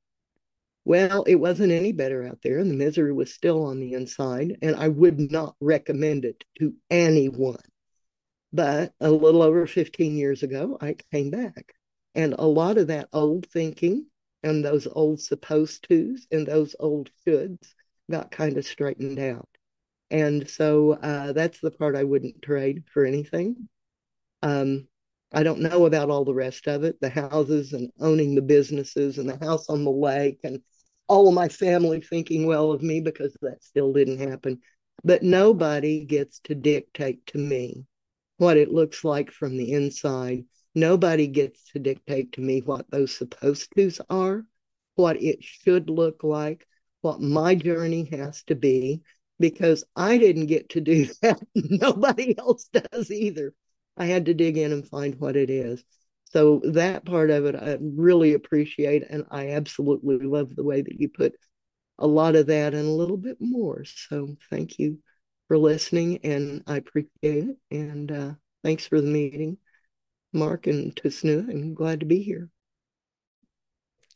Well, 0.88 1.24
it 1.24 1.34
wasn't 1.34 1.72
any 1.72 1.92
better 1.92 2.26
out 2.26 2.38
there, 2.42 2.58
and 2.58 2.70
the 2.70 2.74
misery 2.74 3.12
was 3.12 3.30
still 3.30 3.62
on 3.66 3.78
the 3.78 3.92
inside, 3.92 4.56
and 4.62 4.74
I 4.74 4.88
would 4.88 5.20
not 5.20 5.54
recommend 5.60 6.24
it 6.24 6.44
to 6.60 6.74
anyone. 6.88 7.60
But 8.54 8.94
a 8.98 9.10
little 9.10 9.42
over 9.42 9.66
15 9.66 10.16
years 10.16 10.42
ago, 10.42 10.78
I 10.80 10.96
came 11.12 11.28
back. 11.28 11.74
And 12.14 12.32
a 12.38 12.46
lot 12.46 12.78
of 12.78 12.86
that 12.86 13.10
old 13.12 13.44
thinking 13.50 14.06
and 14.42 14.64
those 14.64 14.86
old 14.86 15.20
supposed 15.20 15.86
tos 15.86 16.26
and 16.32 16.46
those 16.46 16.74
old 16.80 17.10
shoulds 17.26 17.74
got 18.10 18.30
kind 18.30 18.56
of 18.56 18.64
straightened 18.64 19.18
out. 19.18 19.50
And 20.10 20.48
so 20.48 20.92
uh, 20.92 21.32
that's 21.32 21.60
the 21.60 21.70
part 21.70 21.96
I 21.96 22.04
wouldn't 22.04 22.40
trade 22.40 22.84
for 22.94 23.04
anything. 23.04 23.68
Um, 24.42 24.88
I 25.34 25.42
don't 25.42 25.60
know 25.60 25.84
about 25.84 26.08
all 26.08 26.24
the 26.24 26.32
rest 26.32 26.66
of 26.66 26.84
it 26.84 26.98
the 27.02 27.10
houses 27.10 27.74
and 27.74 27.90
owning 28.00 28.34
the 28.34 28.40
businesses 28.40 29.18
and 29.18 29.28
the 29.28 29.36
house 29.44 29.68
on 29.68 29.84
the 29.84 29.90
lake 29.90 30.40
and 30.44 30.62
all 31.08 31.28
of 31.28 31.34
my 31.34 31.48
family 31.48 32.00
thinking 32.00 32.46
well 32.46 32.70
of 32.70 32.82
me 32.82 33.00
because 33.00 33.36
that 33.40 33.62
still 33.62 33.92
didn't 33.92 34.18
happen. 34.18 34.60
But 35.04 35.22
nobody 35.22 36.04
gets 36.04 36.40
to 36.40 36.54
dictate 36.54 37.26
to 37.28 37.38
me 37.38 37.86
what 38.36 38.56
it 38.56 38.70
looks 38.70 39.04
like 39.04 39.30
from 39.30 39.56
the 39.56 39.72
inside. 39.72 40.44
Nobody 40.74 41.26
gets 41.26 41.70
to 41.72 41.78
dictate 41.78 42.32
to 42.32 42.40
me 42.40 42.60
what 42.60 42.90
those 42.90 43.16
supposed 43.16 43.68
tos 43.76 44.00
are, 44.10 44.44
what 44.94 45.20
it 45.22 45.42
should 45.42 45.90
look 45.90 46.22
like, 46.22 46.66
what 47.00 47.20
my 47.20 47.54
journey 47.54 48.08
has 48.12 48.42
to 48.44 48.54
be, 48.54 49.02
because 49.38 49.84
I 49.96 50.18
didn't 50.18 50.46
get 50.46 50.70
to 50.70 50.80
do 50.80 51.06
that. 51.22 51.40
Nobody 51.54 52.36
else 52.38 52.68
does 52.72 53.10
either. 53.10 53.54
I 53.96 54.06
had 54.06 54.26
to 54.26 54.34
dig 54.34 54.56
in 54.56 54.72
and 54.72 54.86
find 54.86 55.16
what 55.16 55.36
it 55.36 55.50
is. 55.50 55.82
So 56.32 56.60
that 56.72 57.04
part 57.06 57.30
of 57.30 57.46
it, 57.46 57.54
I 57.54 57.78
really 57.80 58.34
appreciate, 58.34 59.04
and 59.08 59.24
I 59.30 59.50
absolutely 59.50 60.18
love 60.18 60.54
the 60.54 60.64
way 60.64 60.82
that 60.82 61.00
you 61.00 61.08
put 61.08 61.34
a 61.98 62.06
lot 62.06 62.36
of 62.36 62.46
that 62.48 62.74
and 62.74 62.86
a 62.86 62.92
little 62.92 63.16
bit 63.16 63.38
more. 63.40 63.84
So 63.84 64.36
thank 64.50 64.78
you 64.78 64.98
for 65.48 65.56
listening, 65.56 66.18
and 66.24 66.62
I 66.66 66.76
appreciate 66.76 67.08
it. 67.22 67.56
And 67.70 68.12
uh, 68.12 68.32
thanks 68.62 68.86
for 68.86 69.00
the 69.00 69.06
meeting, 69.06 69.56
Mark 70.32 70.66
and 70.66 70.94
Tasnua, 70.94 71.48
and 71.48 71.74
glad 71.74 72.00
to 72.00 72.06
be 72.06 72.22
here. 72.22 72.50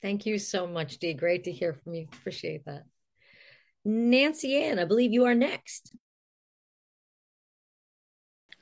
Thank 0.02 0.26
you 0.26 0.38
so 0.38 0.66
much, 0.66 0.98
Dee. 0.98 1.14
Great 1.14 1.44
to 1.44 1.52
hear 1.52 1.72
from 1.72 1.94
you. 1.94 2.08
Appreciate 2.12 2.66
that. 2.66 2.84
Nancy 3.84 4.62
Ann, 4.62 4.78
I 4.78 4.84
believe 4.84 5.12
you 5.12 5.24
are 5.24 5.34
next. 5.34 5.92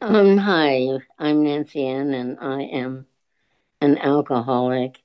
Um, 0.00 0.38
hi, 0.38 0.86
I'm 1.18 1.42
Nancy 1.42 1.84
Ann, 1.84 2.14
and 2.14 2.38
I 2.40 2.62
am 2.62 3.06
an 3.80 3.98
alcoholic. 3.98 5.02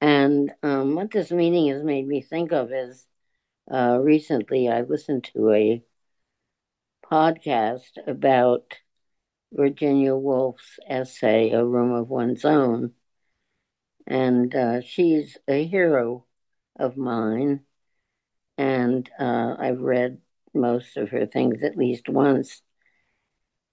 And 0.00 0.52
um, 0.62 0.94
what 0.94 1.10
this 1.10 1.30
meeting 1.30 1.68
has 1.68 1.82
made 1.82 2.06
me 2.06 2.22
think 2.22 2.52
of 2.52 2.72
is 2.72 3.06
uh, 3.70 3.98
recently 4.00 4.68
I 4.68 4.82
listened 4.82 5.24
to 5.34 5.52
a 5.52 5.82
podcast 7.10 7.98
about 8.06 8.78
Virginia 9.52 10.14
Woolf's 10.14 10.78
essay, 10.88 11.50
A 11.50 11.64
Room 11.64 11.92
of 11.92 12.08
One's 12.08 12.44
Own. 12.44 12.92
And 14.06 14.54
uh, 14.54 14.80
she's 14.82 15.36
a 15.48 15.64
hero 15.66 16.24
of 16.78 16.96
mine. 16.96 17.60
And 18.58 19.08
uh, 19.18 19.56
I've 19.58 19.80
read 19.80 20.18
most 20.54 20.96
of 20.96 21.10
her 21.10 21.26
things 21.26 21.62
at 21.62 21.76
least 21.76 22.08
once. 22.08 22.62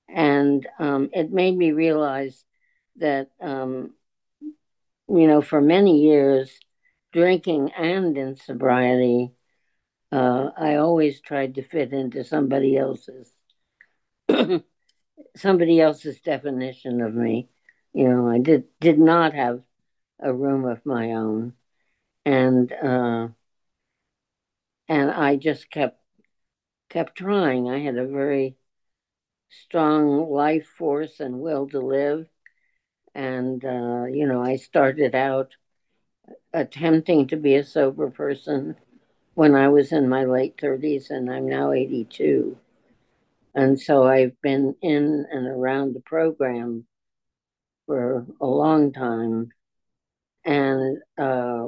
And 0.10 0.68
um, 0.80 1.10
it 1.14 1.32
made 1.32 1.58
me 1.58 1.72
realize 1.72 2.46
that, 2.98 3.30
um, 3.42 3.94
you 5.08 5.28
know, 5.28 5.42
for 5.42 5.62
many 5.62 6.02
years, 6.02 6.60
drinking 7.12 7.72
and 7.78 8.18
in 8.18 8.36
sobriety, 8.36 9.32
uh, 10.12 10.50
I 10.58 10.76
always 10.76 11.22
tried 11.22 11.56
to 11.56 11.64
fit 11.64 11.94
into 11.94 12.24
somebody 12.24 12.78
else's 12.78 13.32
somebody 15.36 15.82
else's 15.82 16.20
definition 16.22 17.02
of 17.02 17.14
me. 17.14 17.50
You 17.94 18.10
know, 18.10 18.30
I 18.30 18.40
did 18.40 18.66
did 18.80 19.00
not 19.00 19.34
have 19.34 19.62
a 20.20 20.34
room 20.34 20.66
of 20.66 20.86
my 20.86 21.12
own, 21.14 21.54
and 22.26 22.72
uh, 22.74 23.28
and 24.88 25.12
I 25.12 25.36
just 25.36 25.70
kept 25.70 26.00
kept 26.90 27.18
trying. 27.18 27.70
I 27.70 27.80
had 27.80 27.98
a 27.98 28.08
very 28.08 28.58
strong 29.50 30.30
life 30.30 30.68
force 30.68 31.20
and 31.20 31.40
will 31.42 31.68
to 31.70 31.80
live, 31.80 32.28
and, 33.16 33.64
uh, 33.64 34.06
you 34.06 34.28
know, 34.28 34.42
I 34.42 34.58
started 34.58 35.16
out 35.16 35.56
attempting 36.54 37.28
to 37.28 37.38
be 37.38 37.56
a 37.56 37.64
sober 37.64 38.10
person 38.10 38.76
when 39.34 39.56
I 39.56 39.70
was 39.70 39.92
in 39.92 40.08
my 40.10 40.26
late 40.26 40.58
30s, 40.58 41.10
and 41.10 41.32
I'm 41.32 41.48
now 41.48 41.72
82. 41.72 42.58
And 43.56 43.80
so 43.80 44.04
I've 44.04 44.40
been 44.42 44.76
in 44.82 45.26
and 45.32 45.48
around 45.48 45.94
the 45.94 46.02
program 46.02 46.86
for 47.86 48.26
a 48.42 48.46
long 48.46 48.94
time 48.94 49.50
and 50.46 50.98
uh, 51.18 51.68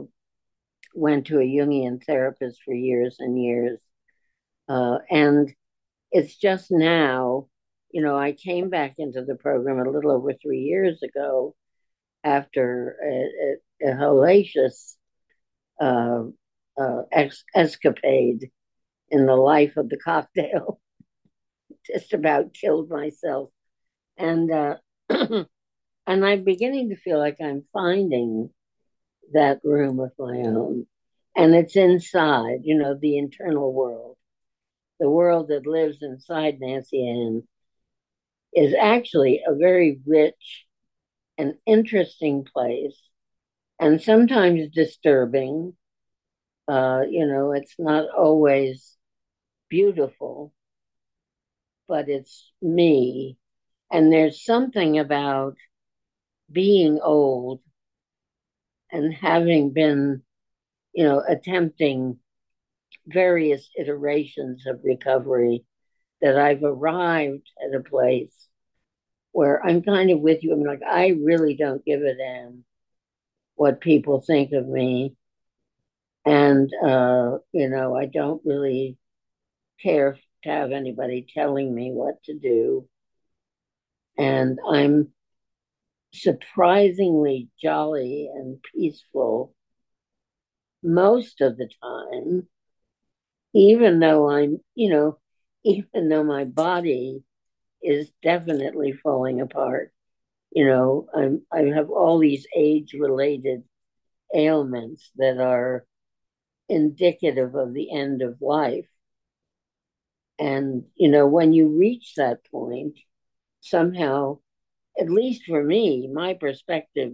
went 0.93 1.27
to 1.27 1.39
a 1.39 1.43
Jungian 1.43 2.03
therapist 2.03 2.61
for 2.63 2.73
years 2.73 3.17
and 3.19 3.41
years. 3.41 3.79
Uh, 4.67 4.97
and 5.09 5.53
it's 6.11 6.35
just 6.35 6.71
now 6.71 7.47
you 7.95 8.01
know, 8.01 8.17
I 8.17 8.33
came 8.33 8.69
back 8.69 8.95
into 8.97 9.23
the 9.23 9.35
program 9.35 9.79
a 9.79 9.89
little 9.89 10.11
over 10.11 10.33
three 10.33 10.59
years 10.59 11.01
ago 11.01 11.55
after 12.25 12.97
a, 13.01 13.87
a, 13.87 13.89
a 13.89 13.95
hellacious 13.95 14.97
uh, 15.79 16.23
uh, 16.77 17.03
ex- 17.09 17.45
escapade 17.55 18.51
in 19.09 19.25
the 19.25 19.37
life 19.37 19.77
of 19.77 19.87
the 19.87 19.95
cocktail. 19.95 20.81
Just 21.87 22.11
about 22.11 22.53
killed 22.53 22.89
myself, 22.89 23.51
and 24.17 24.51
uh, 24.51 24.75
and 25.09 25.45
I'm 26.05 26.43
beginning 26.43 26.89
to 26.89 26.97
feel 26.97 27.17
like 27.17 27.37
I'm 27.41 27.63
finding 27.71 28.49
that 29.31 29.61
room 29.63 30.01
of 30.01 30.11
my 30.19 30.39
own, 30.39 30.85
and 31.33 31.55
it's 31.55 31.77
inside, 31.77 32.59
you 32.63 32.77
know, 32.77 32.93
the 32.99 33.17
internal 33.17 33.71
world, 33.71 34.17
the 34.99 35.09
world 35.09 35.47
that 35.47 35.65
lives 35.65 35.99
inside 36.01 36.59
Nancy 36.59 37.07
Ann 37.07 37.43
is 38.55 38.73
actually 38.79 39.41
a 39.45 39.55
very 39.55 39.99
rich 40.05 40.65
and 41.37 41.55
interesting 41.65 42.45
place 42.45 42.97
and 43.79 44.01
sometimes 44.01 44.69
disturbing. 44.73 45.75
Uh, 46.67 47.01
you 47.09 47.27
know, 47.27 47.51
it's 47.51 47.75
not 47.77 48.09
always 48.09 48.97
beautiful, 49.69 50.53
but 51.87 52.09
it's 52.09 52.51
me. 52.61 53.37
And 53.91 54.11
there's 54.11 54.43
something 54.43 54.97
about 54.99 55.55
being 56.51 56.99
old 57.01 57.61
and 58.91 59.13
having 59.13 59.71
been, 59.71 60.23
you 60.93 61.03
know, 61.03 61.23
attempting 61.27 62.19
various 63.07 63.69
iterations 63.77 64.65
of 64.67 64.79
recovery 64.83 65.63
that 66.25 66.39
I've 66.39 66.63
arrived 66.63 67.51
at 67.63 67.79
a 67.79 67.83
place 67.83 68.33
where 69.31 69.63
I'm 69.63 69.83
kind 69.83 70.09
of 70.09 70.21
with 70.21 70.41
you. 70.41 70.53
I'm 70.53 70.63
like, 70.63 70.81
I 70.81 71.09
really 71.09 71.55
don't 71.55 71.85
give 71.85 72.01
a 72.01 72.15
damn 72.15 72.63
what 73.53 73.79
people 73.79 74.21
think 74.21 74.51
of 74.51 74.67
me. 74.67 75.15
And, 76.25 76.71
uh, 76.83 77.37
you 77.51 77.69
know, 77.69 77.95
I 77.95 78.07
don't 78.07 78.41
really 78.43 78.97
care 79.83 80.17
to 80.45 80.49
have 80.49 80.71
anybody 80.71 81.27
telling 81.31 81.75
me 81.75 81.91
what 81.91 82.23
to 82.23 82.33
do. 82.33 82.89
And 84.17 84.57
I'm 84.67 85.09
surprisingly 86.11 87.49
jolly 87.61 88.31
and 88.33 88.57
peaceful 88.73 89.53
most 90.81 91.41
of 91.41 91.55
the 91.55 91.69
time, 91.83 92.47
even 93.53 93.99
though 93.99 94.31
I'm, 94.31 94.57
you 94.73 94.89
know, 94.89 95.19
even 95.65 96.09
though 96.09 96.23
my 96.23 96.45
body 96.45 97.23
is 97.83 98.11
definitely 98.23 98.93
falling 98.93 99.41
apart. 99.41 99.93
You 100.51 100.67
know, 100.67 101.07
I'm 101.15 101.43
I 101.51 101.63
have 101.75 101.89
all 101.89 102.19
these 102.19 102.47
age 102.55 102.93
related 102.93 103.63
ailments 104.35 105.11
that 105.17 105.39
are 105.39 105.85
indicative 106.69 107.55
of 107.55 107.73
the 107.73 107.91
end 107.91 108.21
of 108.21 108.41
life. 108.41 108.87
And, 110.39 110.85
you 110.95 111.09
know, 111.09 111.27
when 111.27 111.53
you 111.53 111.67
reach 111.69 112.15
that 112.15 112.39
point, 112.51 112.99
somehow, 113.61 114.39
at 114.99 115.09
least 115.09 115.43
for 115.47 115.63
me, 115.63 116.07
my 116.07 116.33
perspective 116.35 117.13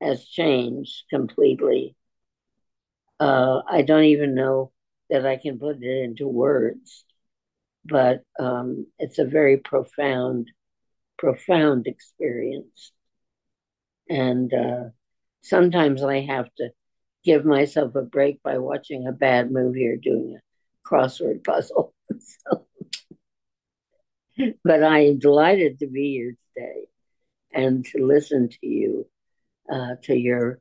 has 0.00 0.26
changed 0.26 1.04
completely. 1.10 1.96
Uh, 3.20 3.62
I 3.68 3.82
don't 3.82 4.04
even 4.04 4.34
know 4.34 4.72
that 5.10 5.26
I 5.26 5.36
can 5.36 5.58
put 5.58 5.82
it 5.82 6.04
into 6.04 6.26
words, 6.28 7.04
but 7.84 8.22
um, 8.38 8.86
it's 8.98 9.18
a 9.18 9.24
very 9.24 9.58
profound, 9.58 10.50
profound 11.18 11.86
experience. 11.86 12.92
And 14.08 14.52
uh, 14.52 14.84
sometimes 15.42 16.02
I 16.02 16.20
have 16.20 16.48
to 16.56 16.70
give 17.24 17.44
myself 17.44 17.94
a 17.94 18.02
break 18.02 18.42
by 18.42 18.58
watching 18.58 19.06
a 19.06 19.12
bad 19.12 19.50
movie 19.50 19.86
or 19.86 19.96
doing 19.96 20.36
a 20.38 20.88
crossword 20.88 21.44
puzzle. 21.44 21.94
so, 22.18 22.66
but 24.64 24.82
I 24.82 25.06
am 25.06 25.18
delighted 25.18 25.78
to 25.78 25.86
be 25.86 26.12
here 26.12 26.36
today 26.54 26.86
and 27.52 27.84
to 27.86 28.04
listen 28.04 28.48
to 28.48 28.66
you, 28.66 29.06
uh, 29.72 29.94
to 30.02 30.14
your, 30.14 30.58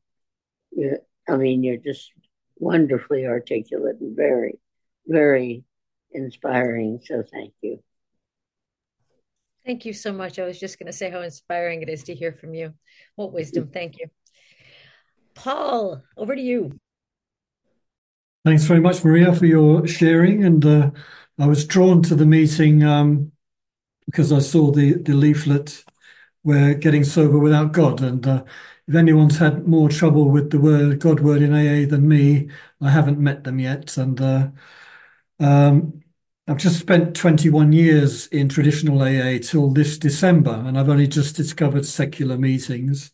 your, 0.71 0.99
I 1.27 1.37
mean, 1.37 1.63
you're 1.63 1.77
just 1.77 2.11
wonderfully 2.57 3.25
articulate 3.25 3.97
and 3.99 4.15
very, 4.15 4.59
very 5.07 5.63
inspiring. 6.13 6.99
So 7.03 7.23
thank 7.31 7.53
you. 7.61 7.79
Thank 9.65 9.85
you 9.85 9.93
so 9.93 10.11
much. 10.11 10.39
I 10.39 10.45
was 10.45 10.59
just 10.59 10.77
going 10.77 10.87
to 10.87 10.93
say 10.93 11.09
how 11.09 11.21
inspiring 11.21 11.81
it 11.81 11.89
is 11.89 12.03
to 12.03 12.15
hear 12.15 12.33
from 12.33 12.53
you. 12.53 12.73
What 13.15 13.31
wisdom. 13.31 13.69
Thank 13.71 13.99
you. 13.99 14.07
Paul, 15.35 16.03
over 16.17 16.35
to 16.35 16.41
you. 16.41 16.77
Thanks 18.45 18.65
very 18.65 18.81
much, 18.81 19.05
Marya, 19.05 19.33
for 19.33 19.45
your 19.45 19.87
sharing. 19.87 20.43
And 20.43 20.65
uh, 20.65 20.91
I 21.39 21.47
was 21.47 21.65
drawn 21.65 22.01
to 22.03 22.15
the 22.15 22.25
meeting 22.25 22.83
um, 22.83 23.31
because 24.05 24.33
I 24.33 24.39
saw 24.39 24.71
the, 24.71 24.95
the 24.95 25.13
leaflet 25.13 25.85
where 26.41 26.73
getting 26.73 27.05
sober 27.05 27.39
without 27.39 27.71
God. 27.71 28.01
And 28.01 28.27
uh, 28.27 28.43
if 28.85 28.95
anyone's 28.95 29.37
had 29.37 29.65
more 29.65 29.87
trouble 29.87 30.29
with 30.29 30.51
the 30.51 30.59
word 30.59 30.99
God 30.99 31.21
word 31.21 31.41
in 31.41 31.53
AA 31.53 31.89
than 31.89 32.07
me, 32.07 32.49
I 32.81 32.89
haven't 32.89 33.17
met 33.17 33.45
them 33.45 33.59
yet. 33.59 33.95
And 33.95 34.19
uh, 34.19 34.49
um, 35.39 36.02
I've 36.47 36.57
just 36.57 36.79
spent 36.79 37.15
21 37.15 37.71
years 37.71 38.27
in 38.27 38.49
traditional 38.49 39.01
AA 39.01 39.37
till 39.41 39.69
this 39.69 39.97
December, 39.97 40.51
and 40.65 40.77
I've 40.77 40.89
only 40.89 41.07
just 41.07 41.37
discovered 41.37 41.85
secular 41.85 42.37
meetings. 42.37 43.11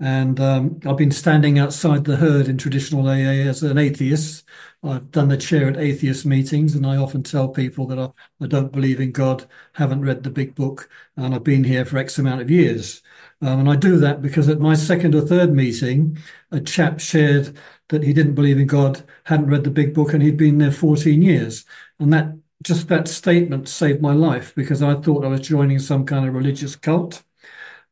And 0.00 0.38
um, 0.38 0.78
I've 0.86 0.96
been 0.96 1.10
standing 1.10 1.58
outside 1.58 2.04
the 2.04 2.16
herd 2.16 2.46
in 2.46 2.56
traditional 2.56 3.08
AA 3.08 3.48
as 3.48 3.64
an 3.64 3.78
atheist. 3.78 4.44
I've 4.84 5.10
done 5.10 5.26
the 5.28 5.36
chair 5.36 5.68
at 5.68 5.76
atheist 5.76 6.24
meetings, 6.24 6.76
and 6.76 6.86
I 6.86 6.96
often 6.96 7.24
tell 7.24 7.48
people 7.48 7.84
that 7.88 7.98
I, 7.98 8.10
I 8.40 8.46
don't 8.46 8.70
believe 8.70 9.00
in 9.00 9.10
God, 9.10 9.48
haven't 9.72 10.02
read 10.02 10.22
the 10.22 10.30
big 10.30 10.54
book, 10.54 10.88
and 11.16 11.34
I've 11.34 11.42
been 11.42 11.64
here 11.64 11.84
for 11.84 11.98
X 11.98 12.16
amount 12.20 12.42
of 12.42 12.50
years. 12.50 13.02
Um, 13.42 13.58
and 13.60 13.68
I 13.68 13.74
do 13.74 13.98
that 13.98 14.22
because 14.22 14.48
at 14.48 14.60
my 14.60 14.74
second 14.74 15.16
or 15.16 15.22
third 15.22 15.52
meeting, 15.52 16.16
a 16.52 16.60
chap 16.60 17.00
shared 17.00 17.56
that 17.88 18.04
he 18.04 18.12
didn't 18.12 18.34
believe 18.36 18.58
in 18.58 18.68
God, 18.68 19.02
hadn't 19.24 19.48
read 19.50 19.64
the 19.64 19.70
big 19.70 19.94
book, 19.94 20.12
and 20.12 20.22
he'd 20.22 20.36
been 20.36 20.58
there 20.58 20.70
14 20.70 21.22
years. 21.22 21.64
And 21.98 22.12
that 22.12 22.34
just 22.68 22.88
that 22.88 23.08
statement 23.08 23.68
saved 23.68 24.02
my 24.02 24.12
life 24.12 24.54
because 24.54 24.82
I 24.82 24.94
thought 24.94 25.24
I 25.24 25.28
was 25.28 25.40
joining 25.40 25.78
some 25.78 26.04
kind 26.06 26.26
of 26.26 26.34
religious 26.34 26.76
cult. 26.76 27.24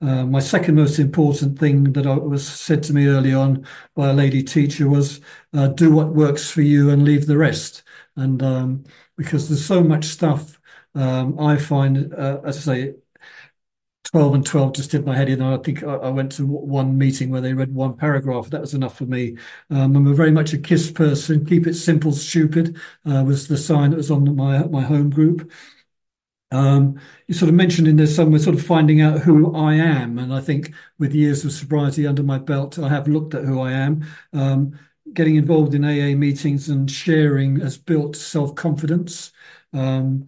Uh, 0.02 0.26
my 0.26 0.40
second 0.40 0.74
most 0.76 0.98
important 0.98 1.58
thing 1.58 1.92
that 1.94 2.06
I 2.06 2.14
was 2.16 2.46
said 2.46 2.82
to 2.84 2.92
me 2.92 3.06
early 3.06 3.32
on 3.34 3.66
by 3.94 4.10
a 4.10 4.12
lady 4.12 4.42
teacher 4.42 4.88
was 4.88 5.20
uh, 5.54 5.68
do 5.68 5.90
what 5.90 6.14
works 6.14 6.50
for 6.50 6.62
you 6.62 6.90
and 6.90 7.04
leave 7.04 7.26
the 7.26 7.38
rest. 7.38 7.82
And 8.16 8.42
um, 8.42 8.84
because 9.16 9.48
there's 9.48 9.64
so 9.64 9.82
much 9.82 10.04
stuff 10.04 10.60
um, 10.94 11.38
I 11.40 11.56
find, 11.56 12.12
uh, 12.14 12.40
as 12.44 12.68
I 12.68 12.74
say, 12.74 12.94
12 14.12 14.34
and 14.34 14.46
12 14.46 14.72
just 14.74 14.90
did 14.90 15.04
my 15.04 15.16
head 15.16 15.28
in. 15.28 15.42
I 15.42 15.56
think 15.58 15.82
I, 15.82 16.08
went 16.08 16.32
to 16.32 16.46
one 16.46 16.96
meeting 16.96 17.30
where 17.30 17.40
they 17.40 17.52
read 17.54 17.74
one 17.74 17.96
paragraph. 17.96 18.50
That 18.50 18.60
was 18.60 18.74
enough 18.74 18.96
for 18.96 19.04
me. 19.04 19.36
Um, 19.70 19.96
I'm 19.96 20.06
a 20.06 20.14
very 20.14 20.30
much 20.30 20.52
a 20.52 20.58
KISS 20.58 20.92
person. 20.92 21.44
Keep 21.44 21.66
it 21.66 21.74
simple, 21.74 22.12
stupid 22.12 22.76
uh, 23.04 23.24
was 23.26 23.48
the 23.48 23.56
sign 23.56 23.90
that 23.90 23.96
was 23.96 24.10
on 24.10 24.36
my 24.36 24.64
my 24.66 24.82
home 24.82 25.10
group. 25.10 25.50
Um, 26.52 27.00
you 27.26 27.34
sort 27.34 27.48
of 27.48 27.54
mentioned 27.56 27.88
in 27.88 27.96
there 27.96 28.06
somewhere 28.06 28.38
sort 28.38 28.56
of 28.56 28.64
finding 28.64 29.00
out 29.00 29.20
who 29.20 29.54
I 29.54 29.74
am. 29.74 30.18
And 30.18 30.32
I 30.32 30.40
think 30.40 30.72
with 30.98 31.14
years 31.14 31.44
of 31.44 31.52
sobriety 31.52 32.06
under 32.06 32.22
my 32.22 32.38
belt, 32.38 32.78
I 32.78 32.88
have 32.88 33.08
looked 33.08 33.34
at 33.34 33.44
who 33.44 33.60
I 33.60 33.72
am. 33.72 34.04
Um, 34.32 34.78
getting 35.12 35.36
involved 35.36 35.74
in 35.74 35.84
AA 35.84 36.16
meetings 36.16 36.68
and 36.68 36.90
sharing 36.90 37.60
has 37.60 37.76
built 37.78 38.16
self 38.16 38.54
confidence. 38.54 39.32
Um, 39.72 40.26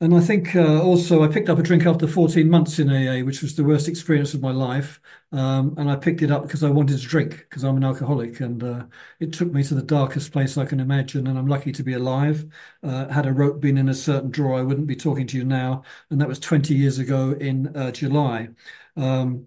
and 0.00 0.14
I 0.14 0.20
think 0.20 0.54
uh, 0.54 0.80
also 0.80 1.24
I 1.24 1.28
picked 1.28 1.48
up 1.48 1.58
a 1.58 1.62
drink 1.62 1.84
after 1.84 2.06
14 2.06 2.48
months 2.48 2.78
in 2.78 2.88
AA, 2.88 3.24
which 3.24 3.42
was 3.42 3.56
the 3.56 3.64
worst 3.64 3.88
experience 3.88 4.32
of 4.32 4.40
my 4.40 4.52
life. 4.52 5.00
Um, 5.32 5.74
and 5.76 5.90
I 5.90 5.96
picked 5.96 6.22
it 6.22 6.30
up 6.30 6.42
because 6.42 6.62
I 6.62 6.70
wanted 6.70 7.00
to 7.00 7.04
drink 7.06 7.38
because 7.38 7.64
I'm 7.64 7.76
an 7.76 7.82
alcoholic. 7.84 8.38
And 8.38 8.62
uh, 8.62 8.86
it 9.18 9.32
took 9.32 9.52
me 9.52 9.64
to 9.64 9.74
the 9.74 9.82
darkest 9.82 10.30
place 10.30 10.56
I 10.56 10.66
can 10.66 10.78
imagine. 10.78 11.26
And 11.26 11.36
I'm 11.36 11.48
lucky 11.48 11.72
to 11.72 11.82
be 11.82 11.94
alive. 11.94 12.46
Uh, 12.80 13.08
had 13.08 13.26
a 13.26 13.32
rope 13.32 13.60
been 13.60 13.76
in 13.76 13.88
a 13.88 13.94
certain 13.94 14.30
drawer, 14.30 14.56
I 14.58 14.62
wouldn't 14.62 14.86
be 14.86 14.94
talking 14.94 15.26
to 15.26 15.36
you 15.36 15.44
now. 15.44 15.82
And 16.10 16.20
that 16.20 16.28
was 16.28 16.38
20 16.38 16.74
years 16.74 17.00
ago 17.00 17.32
in 17.32 17.76
uh, 17.76 17.90
July. 17.90 18.50
Um, 18.96 19.46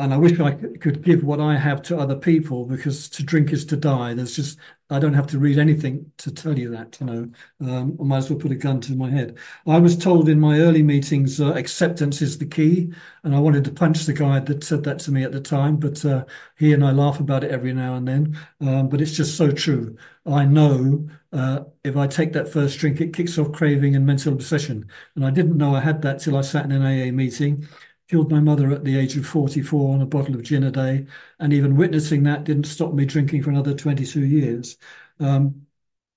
and 0.00 0.14
I 0.14 0.16
wish 0.16 0.38
I 0.40 0.52
could 0.52 1.02
give 1.02 1.22
what 1.22 1.40
I 1.40 1.56
have 1.56 1.82
to 1.82 1.98
other 1.98 2.16
people 2.16 2.64
because 2.64 3.08
to 3.10 3.22
drink 3.22 3.52
is 3.52 3.64
to 3.66 3.76
die. 3.76 4.14
There's 4.14 4.34
just 4.34 4.58
I 4.88 4.98
don't 4.98 5.14
have 5.14 5.28
to 5.28 5.38
read 5.38 5.58
anything 5.58 6.10
to 6.18 6.32
tell 6.32 6.58
you 6.58 6.70
that. 6.70 6.98
You 7.00 7.06
know, 7.06 7.30
um, 7.60 7.96
I 8.00 8.02
might 8.02 8.18
as 8.18 8.30
well 8.30 8.38
put 8.38 8.50
a 8.50 8.56
gun 8.56 8.80
to 8.82 8.96
my 8.96 9.08
head. 9.08 9.38
I 9.66 9.78
was 9.78 9.96
told 9.96 10.28
in 10.28 10.40
my 10.40 10.58
early 10.58 10.82
meetings 10.82 11.40
uh, 11.40 11.52
acceptance 11.52 12.22
is 12.22 12.38
the 12.38 12.46
key, 12.46 12.92
and 13.22 13.34
I 13.34 13.38
wanted 13.38 13.64
to 13.64 13.72
punch 13.72 14.04
the 14.04 14.12
guy 14.12 14.40
that 14.40 14.64
said 14.64 14.82
that 14.84 14.98
to 15.00 15.12
me 15.12 15.22
at 15.22 15.32
the 15.32 15.40
time. 15.40 15.76
But 15.76 16.04
uh, 16.04 16.24
he 16.58 16.72
and 16.72 16.84
I 16.84 16.90
laugh 16.92 17.20
about 17.20 17.44
it 17.44 17.50
every 17.52 17.72
now 17.72 17.94
and 17.94 18.08
then. 18.08 18.38
Um, 18.60 18.88
but 18.88 19.00
it's 19.00 19.16
just 19.16 19.36
so 19.36 19.52
true. 19.52 19.96
I 20.26 20.44
know 20.44 21.08
uh, 21.32 21.60
if 21.84 21.96
I 21.96 22.06
take 22.06 22.32
that 22.32 22.52
first 22.52 22.78
drink, 22.78 23.00
it 23.00 23.14
kicks 23.14 23.38
off 23.38 23.52
craving 23.52 23.94
and 23.94 24.06
mental 24.06 24.32
obsession, 24.32 24.88
and 25.14 25.24
I 25.24 25.30
didn't 25.30 25.56
know 25.56 25.74
I 25.74 25.80
had 25.80 26.02
that 26.02 26.20
till 26.20 26.36
I 26.36 26.40
sat 26.40 26.64
in 26.64 26.72
an 26.72 26.82
AA 26.82 27.12
meeting 27.12 27.68
killed 28.10 28.30
my 28.30 28.40
mother 28.40 28.70
at 28.72 28.84
the 28.84 28.98
age 28.98 29.16
of 29.16 29.26
44 29.26 29.94
on 29.94 30.02
a 30.02 30.06
bottle 30.06 30.34
of 30.34 30.42
gin 30.42 30.64
a 30.64 30.70
day. 30.70 31.06
And 31.38 31.52
even 31.52 31.76
witnessing 31.76 32.24
that 32.24 32.44
didn't 32.44 32.64
stop 32.64 32.92
me 32.94 33.04
drinking 33.06 33.42
for 33.42 33.50
another 33.50 33.74
22 33.74 34.24
years. 34.26 34.76
Um, 35.20 35.66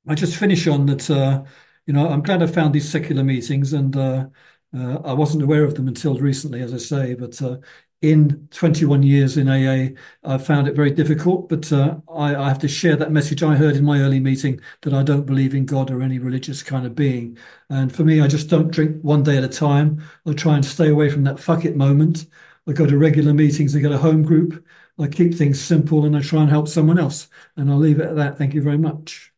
I 0.07 0.15
just 0.15 0.37
finish 0.37 0.67
on 0.67 0.85
that, 0.87 1.09
uh, 1.09 1.43
you 1.85 1.93
know, 1.93 2.09
I'm 2.09 2.23
glad 2.23 2.43
I 2.43 2.47
found 2.47 2.73
these 2.73 2.89
secular 2.89 3.23
meetings 3.23 3.73
and 3.73 3.95
uh, 3.95 4.27
uh, 4.75 4.99
I 5.05 5.13
wasn't 5.13 5.43
aware 5.43 5.63
of 5.63 5.75
them 5.75 5.87
until 5.87 6.19
recently, 6.19 6.61
as 6.61 6.73
I 6.73 6.77
say, 6.77 7.13
but 7.15 7.41
uh, 7.41 7.57
in 8.03 8.49
21 8.51 9.01
years 9.01 9.37
in 9.37 9.47
AA, 9.47 9.95
I 10.25 10.37
found 10.37 10.67
it 10.67 10.75
very 10.75 10.91
difficult, 10.91 11.47
but 11.47 11.71
uh, 11.71 11.95
I, 12.13 12.35
I, 12.35 12.49
have 12.49 12.59
to 12.59 12.67
share 12.67 12.97
that 12.97 13.13
message 13.13 13.41
I 13.41 13.55
heard 13.55 13.77
in 13.77 13.85
my 13.85 14.01
early 14.01 14.19
meeting 14.19 14.59
that 14.81 14.93
I 14.93 15.03
don't 15.03 15.25
believe 15.25 15.55
in 15.55 15.65
God 15.65 15.89
or 15.89 16.01
any 16.01 16.19
religious 16.19 16.61
kind 16.61 16.85
of 16.85 16.95
being. 16.95 17.37
And 17.69 17.95
for 17.95 18.03
me, 18.03 18.19
I 18.19 18.27
just 18.27 18.49
don't 18.49 18.71
drink 18.71 19.01
one 19.03 19.23
day 19.23 19.37
at 19.37 19.45
a 19.45 19.47
time. 19.47 20.03
I 20.27 20.33
try 20.33 20.55
and 20.55 20.65
stay 20.65 20.89
away 20.89 21.09
from 21.09 21.23
that 21.23 21.39
fuck 21.39 21.63
it 21.63 21.77
moment. 21.77 22.25
I 22.67 22.73
go 22.73 22.85
to 22.85 22.97
regular 22.97 23.33
meetings, 23.33 23.73
I 23.73 23.79
go 23.79 23.87
to 23.87 23.97
home 23.97 24.23
group, 24.23 24.65
I 24.99 25.07
keep 25.07 25.33
things 25.33 25.61
simple, 25.61 26.03
and 26.03 26.15
I 26.17 26.21
try 26.21 26.41
and 26.41 26.49
help 26.49 26.67
someone 26.67 26.99
else. 26.99 27.29
And 27.55 27.71
I'll 27.71 27.77
leave 27.77 28.01
it 28.01 28.09
at 28.09 28.17
that. 28.17 28.37
Thank 28.37 28.53
you 28.53 28.61
very 28.61 28.77
much. 28.77 29.31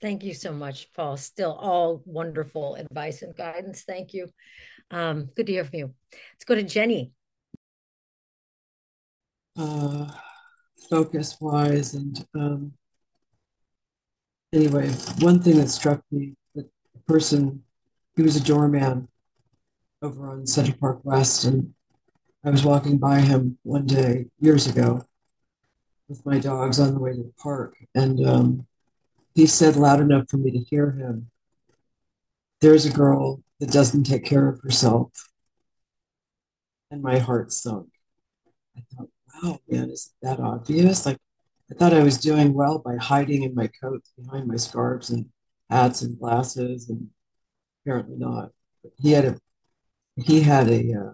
Thank 0.00 0.22
you 0.22 0.32
so 0.32 0.52
much, 0.52 0.92
Paul. 0.94 1.16
Still 1.16 1.54
all 1.54 2.02
wonderful 2.06 2.76
advice 2.76 3.22
and 3.22 3.36
guidance. 3.36 3.82
Thank 3.82 4.14
you. 4.14 4.28
Um, 4.90 5.30
good 5.36 5.46
to 5.46 5.52
hear 5.52 5.64
from 5.64 5.78
you. 5.78 5.94
Let's 6.34 6.44
go 6.44 6.54
to 6.54 6.62
Jenny. 6.62 7.12
Uh, 9.56 10.10
focus 10.88 11.36
wise 11.40 11.94
and 11.94 12.26
um, 12.34 12.72
anyway, 14.52 14.88
one 15.20 15.40
thing 15.40 15.58
that 15.58 15.68
struck 15.68 16.02
me 16.10 16.34
that 16.54 16.68
the 16.94 17.00
person 17.06 17.62
he 18.16 18.22
was 18.22 18.36
a 18.36 18.42
doorman 18.42 19.08
over 20.02 20.28
on 20.30 20.46
Central 20.46 20.76
Park 20.78 21.00
West, 21.04 21.44
and 21.44 21.72
I 22.44 22.50
was 22.50 22.64
walking 22.64 22.98
by 22.98 23.20
him 23.20 23.58
one 23.62 23.86
day 23.86 24.26
years 24.40 24.66
ago 24.66 25.04
with 26.08 26.24
my 26.26 26.38
dogs 26.38 26.80
on 26.80 26.94
the 26.94 27.00
way 27.00 27.12
to 27.12 27.22
the 27.22 27.32
park, 27.38 27.76
and 27.94 28.26
um, 28.26 28.66
he 29.34 29.46
said 29.46 29.76
loud 29.76 30.00
enough 30.00 30.28
for 30.28 30.38
me 30.38 30.50
to 30.50 30.58
hear 30.58 30.90
him, 30.90 31.30
"There's 32.60 32.86
a 32.86 32.92
girl 32.92 33.42
that 33.60 33.70
doesn't 33.70 34.04
take 34.04 34.24
care 34.24 34.48
of 34.48 34.60
herself," 34.62 35.10
and 36.90 37.02
my 37.02 37.18
heart 37.18 37.52
sunk. 37.52 37.88
I 38.76 38.82
thought, 38.94 39.10
"Wow, 39.42 39.60
man, 39.68 39.90
is 39.90 40.12
that 40.22 40.40
obvious?" 40.40 41.06
Like 41.06 41.18
I 41.70 41.74
thought 41.74 41.92
I 41.94 42.02
was 42.02 42.18
doing 42.18 42.52
well 42.54 42.78
by 42.78 42.96
hiding 42.96 43.44
in 43.44 43.54
my 43.54 43.68
coats 43.68 44.12
behind 44.16 44.48
my 44.48 44.56
scarves 44.56 45.10
and 45.10 45.30
hats 45.70 46.02
and 46.02 46.18
glasses, 46.18 46.88
and 46.88 47.10
apparently 47.82 48.16
not. 48.16 48.52
But 48.82 48.92
he 48.98 49.12
had 49.12 49.24
a 49.24 49.38
he 50.16 50.40
had 50.42 50.68
a 50.68 50.94
uh, 50.94 51.12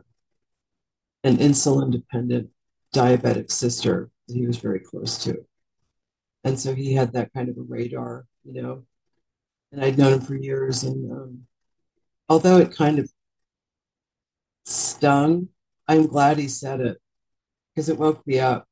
an 1.24 1.36
insulin 1.38 1.90
dependent 1.90 2.50
diabetic 2.94 3.50
sister 3.50 4.10
that 4.28 4.34
he 4.34 4.46
was 4.46 4.58
very 4.58 4.80
close 4.80 5.22
to, 5.24 5.44
and 6.44 6.58
so 6.58 6.74
he 6.74 6.94
had 6.94 7.12
that 7.12 7.32
kind 7.34 7.48
of 7.48 7.58
a 7.58 7.62
radar, 7.62 8.26
you 8.44 8.62
know. 8.62 8.86
And 9.72 9.84
I'd 9.84 9.98
known 9.98 10.14
him 10.14 10.20
for 10.20 10.36
years, 10.36 10.84
and 10.84 11.12
um, 11.12 11.46
although 12.28 12.58
it 12.58 12.72
kind 12.74 12.98
of 12.98 13.10
stung, 14.64 15.48
I'm 15.88 16.06
glad 16.06 16.38
he 16.38 16.48
said 16.48 16.80
it 16.80 16.98
because 17.74 17.88
it 17.88 17.98
woke 17.98 18.26
me 18.26 18.40
up 18.40 18.66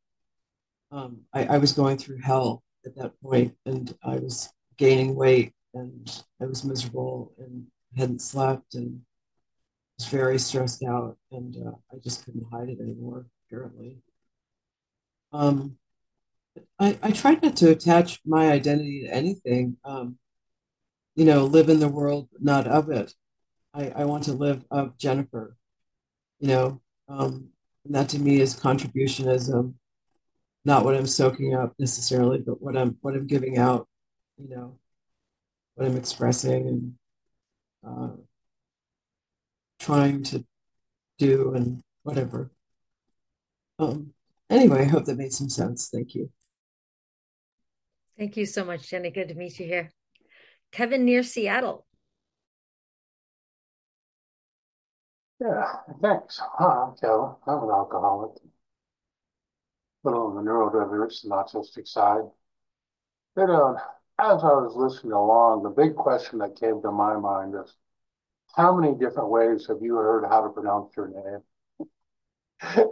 um, 0.94 1.22
I, 1.32 1.44
I 1.46 1.58
was 1.58 1.72
going 1.72 1.98
through 1.98 2.18
hell 2.18 2.62
at 2.86 2.94
that 2.96 3.20
point, 3.20 3.54
and 3.66 3.92
I 4.04 4.16
was 4.16 4.52
gaining 4.76 5.16
weight, 5.16 5.52
and 5.74 6.22
I 6.40 6.46
was 6.46 6.64
miserable, 6.64 7.32
and 7.38 7.66
hadn't 7.96 8.22
slept, 8.22 8.74
and 8.74 9.00
was 9.98 10.06
very 10.06 10.38
stressed 10.38 10.84
out, 10.84 11.16
and 11.32 11.56
uh, 11.56 11.72
I 11.92 11.98
just 11.98 12.24
couldn't 12.24 12.46
hide 12.50 12.68
it 12.68 12.80
anymore. 12.80 13.26
Apparently, 13.48 13.98
um, 15.32 15.76
I, 16.78 16.96
I 17.02 17.10
tried 17.10 17.42
not 17.42 17.56
to 17.56 17.70
attach 17.70 18.20
my 18.24 18.52
identity 18.52 19.02
to 19.02 19.12
anything. 19.12 19.76
Um, 19.84 20.16
you 21.16 21.24
know, 21.24 21.44
live 21.44 21.68
in 21.68 21.80
the 21.80 21.88
world, 21.88 22.28
not 22.40 22.68
of 22.68 22.90
it. 22.90 23.12
I, 23.74 23.92
I 23.96 24.04
want 24.04 24.24
to 24.24 24.32
live 24.32 24.64
of 24.70 24.96
Jennifer. 24.96 25.56
You 26.40 26.48
know, 26.48 26.80
um, 27.08 27.48
and 27.84 27.94
that 27.94 28.08
to 28.10 28.18
me 28.18 28.40
is 28.40 28.58
contributionism 28.58 29.74
not 30.64 30.84
what 30.84 30.94
I'm 30.94 31.06
soaking 31.06 31.54
up 31.54 31.74
necessarily, 31.78 32.38
but 32.38 32.60
what 32.60 32.76
I'm 32.76 32.96
what 33.02 33.14
I'm 33.14 33.26
giving 33.26 33.58
out, 33.58 33.86
you 34.38 34.48
know, 34.48 34.78
what 35.74 35.86
I'm 35.86 35.96
expressing 35.96 36.68
and 36.68 36.94
uh, 37.86 38.16
trying 39.78 40.22
to 40.24 40.44
do 41.18 41.54
and 41.54 41.82
whatever. 42.02 42.50
Um, 43.78 44.14
anyway, 44.48 44.82
I 44.82 44.84
hope 44.84 45.04
that 45.04 45.18
made 45.18 45.32
some 45.32 45.50
sense. 45.50 45.90
Thank 45.92 46.14
you. 46.14 46.30
Thank 48.16 48.36
you 48.36 48.46
so 48.46 48.64
much, 48.64 48.88
Jenny. 48.88 49.10
Good 49.10 49.28
to 49.28 49.34
meet 49.34 49.58
you 49.58 49.66
here. 49.66 49.90
Kevin 50.72 51.04
near 51.04 51.22
Seattle. 51.22 51.84
Yeah, 55.44 55.76
thanks. 56.02 56.40
Hi, 56.40 56.86
I'm 56.88 56.96
Kevin. 56.96 57.36
I'm 57.46 57.62
an 57.64 57.70
alcoholic 57.70 58.32
little 60.04 60.26
on 60.28 60.36
the 60.36 60.42
neurodiverse 60.50 61.24
and 61.24 61.32
autistic 61.32 61.88
side. 61.88 62.24
But 63.36 63.48
uh, 63.50 63.74
as 64.18 64.42
I 64.42 64.52
was 64.54 64.74
listening 64.74 65.12
along, 65.12 65.62
the 65.62 65.70
big 65.70 65.94
question 65.94 66.38
that 66.40 66.56
came 66.58 66.82
to 66.82 66.90
my 66.90 67.16
mind 67.16 67.54
is, 67.54 67.76
how 68.56 68.76
many 68.76 68.94
different 68.94 69.30
ways 69.30 69.66
have 69.68 69.82
you 69.82 69.96
heard 69.96 70.24
how 70.26 70.42
to 70.42 70.50
pronounce 70.50 70.96
your 70.96 71.42
name? 72.60 72.88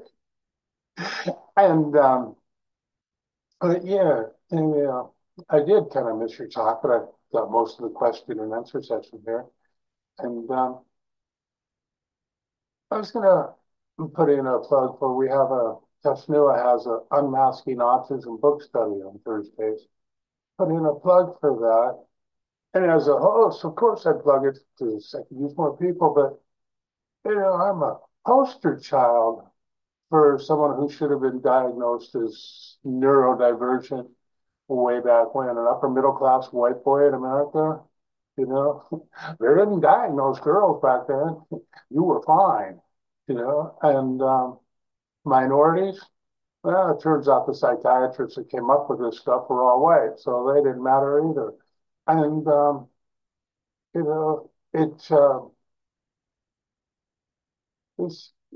and 1.57 1.97
um, 1.97 2.37
but 3.61 3.85
yeah, 3.85 4.25
and, 4.51 4.87
uh, 4.87 5.05
I 5.49 5.61
did 5.61 5.91
kind 5.93 6.09
of 6.09 6.19
miss 6.19 6.39
your 6.39 6.49
talk, 6.49 6.83
but 6.83 6.91
I 6.91 7.01
got 7.33 7.51
most 7.51 7.79
of 7.79 7.85
the 7.85 7.91
question 7.91 8.39
and 8.41 8.53
answer 8.53 8.83
session 8.83 9.23
here. 9.25 9.47
And 10.19 10.51
um, 10.51 10.81
I 12.93 12.99
was 12.99 13.11
going 13.11 13.25
to 13.25 14.09
put 14.15 14.29
in 14.29 14.47
a 14.47 14.59
plug 14.59 14.99
for 14.99 15.17
we 15.17 15.29
have 15.29 15.51
a 15.51 15.77
Tasnua 16.05 16.63
has 16.63 16.85
an 16.87 17.01
unmasking 17.13 17.77
autism 17.77 18.41
book 18.41 18.63
study 18.63 19.01
on 19.03 19.21
Thursdays. 19.25 19.87
Put 20.59 20.69
in 20.69 20.85
a 20.85 20.95
plug 20.95 21.39
for 21.41 21.57
that. 21.61 22.05
And 22.75 22.91
as 22.91 23.07
a 23.07 23.17
host, 23.17 23.65
of 23.65 23.77
course, 23.77 24.05
I 24.05 24.13
plug 24.13 24.47
it 24.47 24.59
to 24.79 25.01
use 25.31 25.57
more 25.57 25.77
people, 25.77 26.13
but 26.15 27.31
you 27.31 27.37
know, 27.39 27.53
I'm 27.55 27.83
a 27.83 28.01
poster 28.27 28.79
child 28.79 29.47
for 30.11 30.39
someone 30.43 30.77
who 30.77 30.91
should 30.91 31.11
have 31.11 31.21
been 31.21 31.41
diagnosed 31.41 32.15
as 32.15 32.77
neurodivergent 32.85 34.09
way 34.69 35.01
back 35.01 35.35
when, 35.35 35.49
an 35.49 35.67
upper 35.71 35.89
middle 35.89 36.13
class 36.13 36.49
white 36.49 36.83
boy 36.85 37.07
in 37.07 37.15
America. 37.15 37.81
You 38.37 38.47
know, 38.47 39.09
they 39.41 39.49
didn't 39.49 39.81
diagnose 39.81 40.41
girls 40.41 40.81
back 40.83 41.07
then. 41.07 41.43
You 41.91 42.03
were 42.03 42.23
fine, 42.23 42.81
you 43.29 43.35
know, 43.35 43.77
and 43.83 44.21
um, 44.23 44.59
minorities. 45.25 46.01
Well, 46.65 46.97
it 46.97 47.03
turns 47.03 47.29
out 47.29 47.47
the 47.47 47.55
psychiatrists 47.55 48.37
that 48.37 48.51
came 48.51 48.71
up 48.71 48.91
with 48.91 49.01
this 49.01 49.21
stuff 49.21 49.51
were 49.51 49.63
all 49.65 49.83
white, 49.83 50.19
so 50.19 50.53
they 50.55 50.61
didn't 50.63 50.85
matter 50.85 51.21
either. 51.31 51.55
And 52.09 52.47
um, 52.49 52.89
you 53.95 54.03
know, 54.03 54.51
it 54.73 55.11
uh, 55.11 55.41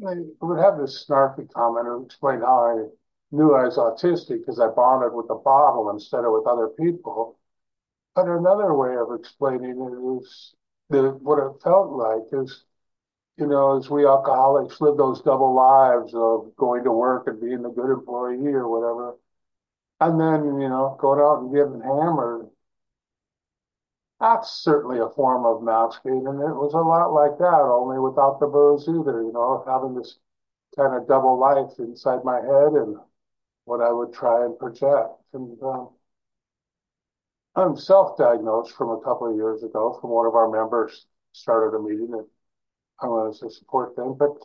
I 0.07 0.15
would 0.41 0.59
have 0.59 0.79
this 0.79 1.07
snarky 1.07 1.51
comment 1.53 1.87
or 1.89 2.03
explain 2.03 2.41
how 2.41 2.67
I 2.67 2.89
knew 3.31 3.55
I 3.55 3.65
was 3.65 3.77
autistic 3.79 4.41
because 4.41 4.61
I 4.61 4.69
bonded 4.69 5.13
with 5.15 5.29
the 5.29 5.35
bottle 5.37 5.91
instead 5.91 6.25
of 6.25 6.33
with 6.33 6.47
other 6.47 6.69
people. 6.69 7.39
But 8.17 8.27
another 8.29 8.75
way 8.75 8.97
of 8.97 9.13
explaining 9.21 9.79
it 9.81 10.23
is 10.25 10.55
that 10.91 11.23
what 11.23 11.39
it 11.39 11.63
felt 11.63 11.93
like 11.93 12.25
is 12.33 12.65
you 13.39 13.47
know, 13.47 13.77
as 13.77 13.91
we 13.91 14.07
alcoholics 14.07 14.81
live 14.81 14.97
those 14.97 15.23
double 15.23 15.55
lives 15.55 16.15
of 16.15 16.55
going 16.57 16.85
to 16.85 16.93
work 16.93 17.27
and 17.27 17.41
being 17.41 17.65
a 17.65 17.71
good 17.71 17.91
employee 17.93 18.53
or 18.55 18.69
whatever, 18.69 19.17
and 20.01 20.21
then, 20.21 20.61
you 20.61 20.69
know, 20.69 20.97
going 21.01 21.21
out 21.21 21.41
and 21.41 21.55
getting 21.55 21.81
hammered. 21.83 22.49
That's 24.21 24.51
certainly 24.51 24.99
a 24.99 25.11
form 25.11 25.47
of 25.47 25.63
masking, 25.63 26.27
and 26.27 26.41
it 26.41 26.55
was 26.55 26.75
a 26.75 26.79
lot 26.79 27.13
like 27.13 27.39
that, 27.39 27.63
only 27.63 27.99
without 27.99 28.41
the 28.41 28.47
booze 28.47 28.89
either, 28.89 29.23
you 29.23 29.33
know, 29.33 29.65
having 29.67 29.95
this 29.95 30.19
kind 30.77 30.95
of 30.95 31.09
double 31.09 31.39
life 31.39 31.79
inside 31.79 32.25
my 32.25 32.37
head 32.41 32.73
and 32.75 32.97
what 33.67 33.83
I 33.83 33.93
would 33.93 34.15
try 34.15 34.45
and 34.45 34.59
project. 34.59 35.11
And 35.35 35.63
um, 35.63 35.91
I'm 37.57 37.77
self-diagnosed 37.77 38.77
from 38.77 38.91
a 38.91 39.01
couple 39.01 39.29
of 39.31 39.37
years 39.37 39.63
ago 39.63 39.99
from 40.01 40.11
one 40.11 40.27
of 40.27 40.35
our 40.35 40.51
members 40.51 41.07
started 41.33 41.77
a 41.77 41.83
meeting 41.83 42.13
and 42.13 42.27
I 43.01 43.07
want 43.07 43.37
to 43.39 43.51
support 43.51 43.97
them, 43.97 44.15
but 44.15 44.37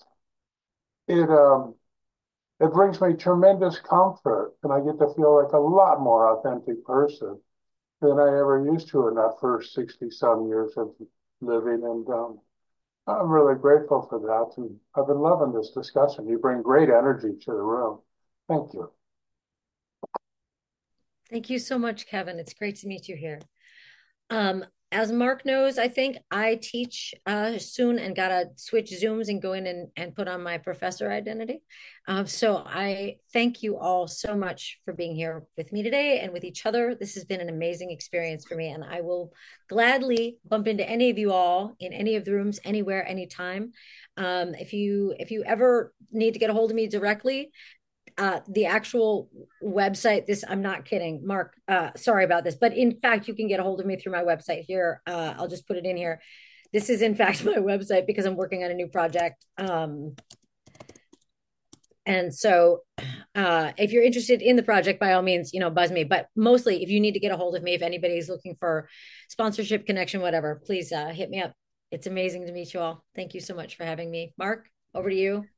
it 1.08 1.30
um 1.30 1.76
it 2.60 2.72
brings 2.72 3.02
me 3.02 3.14
tremendous 3.14 3.80
comfort, 3.80 4.54
and 4.64 4.72
I 4.72 4.80
get 4.82 5.00
to 5.00 5.14
feel 5.16 5.44
like 5.44 5.52
a 5.52 5.58
lot 5.58 6.00
more 6.00 6.38
authentic 6.38 6.86
person 6.86 7.40
than 8.02 8.20
I 8.20 8.28
ever 8.28 8.64
used 8.72 8.90
to 8.90 9.08
in 9.08 9.16
that 9.16 9.38
first 9.42 9.74
sixty 9.74 10.10
some 10.12 10.48
years 10.48 10.74
of 10.78 10.94
living, 11.42 11.84
and 11.84 12.08
um, 12.10 12.40
I'm 13.08 13.30
really 13.30 13.56
grateful 13.56 14.06
for 14.10 14.20
that, 14.20 14.62
and 14.62 14.80
I've 14.96 15.08
been 15.08 15.20
loving 15.20 15.54
this 15.54 15.72
discussion. 15.72 16.28
You 16.28 16.38
bring 16.38 16.62
great 16.62 16.90
energy 16.90 17.34
to 17.46 17.52
the 17.52 17.64
room. 17.64 18.00
Thank 18.48 18.74
you. 18.74 18.92
Thank 21.32 21.50
you 21.50 21.60
so 21.60 21.80
much, 21.80 22.08
Kevin. 22.08 22.40
It's 22.40 22.54
great 22.54 22.76
to 22.78 22.88
meet 22.88 23.08
you 23.08 23.16
here. 23.16 23.40
Um, 24.30 24.66
as 24.92 25.10
Mark 25.14 25.46
knows, 25.46 25.78
I 25.78 25.88
think 25.88 26.18
I 26.30 26.56
teach 26.62 27.14
uh, 27.26 27.58
soon 27.58 27.98
and 27.98 28.14
got 28.14 28.28
to 28.28 28.50
switch 28.58 28.92
Zooms 28.92 29.30
and 29.30 29.42
go 29.42 29.54
in 29.54 29.66
and, 29.66 29.88
and 29.96 30.14
put 30.14 30.28
on 30.28 30.44
my 30.44 30.58
professor 30.58 31.10
identity. 31.10 31.62
Um, 32.10 32.28
so 32.28 32.58
I 32.58 33.16
thank 33.32 33.64
you 33.64 33.78
all 33.78 34.10
so 34.10 34.36
much 34.36 34.80
for 34.84 34.94
being 34.94 35.16
here 35.16 35.46
with 35.56 35.72
me 35.72 35.82
today 35.82 36.20
and 36.20 36.34
with 36.34 36.44
each 36.44 36.66
other. 36.66 36.94
This 36.94 37.14
has 37.14 37.24
been 37.24 37.40
an 37.40 37.48
amazing 37.48 37.92
experience 37.92 38.44
for 38.46 38.56
me, 38.56 38.68
and 38.68 38.84
I 38.84 39.00
will 39.00 39.32
gladly 39.70 40.40
bump 40.46 40.68
into 40.68 40.88
any 40.90 41.10
of 41.10 41.18
you 41.18 41.32
all 41.32 41.74
in 41.80 41.94
any 41.94 42.18
of 42.18 42.26
the 42.26 42.34
rooms, 42.34 42.60
anywhere, 42.66 43.08
anytime. 43.08 43.72
Um, 44.18 44.54
if 44.56 44.74
you 44.74 45.16
if 45.18 45.32
you 45.32 45.46
ever 45.46 45.94
need 46.12 46.34
to 46.34 46.40
get 46.40 46.50
a 46.50 46.54
hold 46.54 46.70
of 46.70 46.76
me 46.76 46.88
directly, 46.88 47.52
uh, 48.18 48.40
the 48.48 48.66
actual 48.66 49.30
website, 49.64 50.26
this, 50.26 50.44
I'm 50.48 50.62
not 50.62 50.86
kidding, 50.86 51.26
Mark, 51.26 51.54
uh, 51.68 51.90
sorry 51.96 52.24
about 52.24 52.44
this, 52.44 52.56
but 52.56 52.76
in 52.76 53.00
fact, 53.00 53.28
you 53.28 53.34
can 53.34 53.48
get 53.48 53.60
a 53.60 53.64
hold 53.64 53.80
of 53.80 53.86
me 53.86 53.98
through 53.98 54.14
my 54.14 54.24
website 54.24 54.64
here. 54.66 55.02
Uh, 55.06 55.34
I'll 55.38 55.48
just 55.48 55.68
put 55.68 55.78
it 55.78 55.86
in 55.86 55.98
here. 55.98 56.22
This 56.74 56.90
is 56.90 57.02
in 57.02 57.16
fact 57.16 57.44
my 57.46 57.56
website 57.56 58.08
because 58.08 58.26
I'm 58.26 58.36
working 58.36 58.64
on 58.64 58.72
a 58.72 58.76
new 58.76 58.88
project. 58.88 59.46
Um, 59.58 60.16
and 62.06 62.34
so 62.34 62.82
uh, 63.36 63.72
if 63.78 63.92
you're 63.92 64.04
interested 64.04 64.42
in 64.42 64.56
the 64.56 64.64
project, 64.64 65.00
by 65.00 65.14
all 65.14 65.22
means, 65.22 65.54
you 65.54 65.60
know, 65.60 65.70
buzz 65.70 65.92
me. 65.92 66.04
But 66.04 66.28
mostly 66.36 66.84
if 66.84 66.90
you 66.90 67.00
need 67.00 67.14
to 67.14 67.20
get 67.20 67.32
a 67.32 67.38
hold 67.38 67.56
of 67.56 67.64
me, 67.64 67.74
if 67.74 67.82
anybody's 67.82 68.30
looking 68.30 68.56
for 68.60 68.90
sponsorship, 69.30 69.86
connection, 69.86 70.22
whatever, 70.22 70.62
please 70.66 70.92
uh, 70.92 71.10
hit 71.10 71.30
me 71.30 71.42
up. 71.42 71.54
It's 71.92 72.08
amazing 72.08 72.48
to 72.48 72.54
meet 72.54 72.74
you 72.74 72.80
all. 72.80 73.04
Thank 73.16 73.34
you 73.34 73.42
so 73.42 73.54
much 73.54 73.76
for 73.76 73.86
having 73.86 74.10
me. 74.10 74.34
Mark, 74.38 74.68
over 74.96 75.10
to 75.10 75.16
you. 75.16 75.51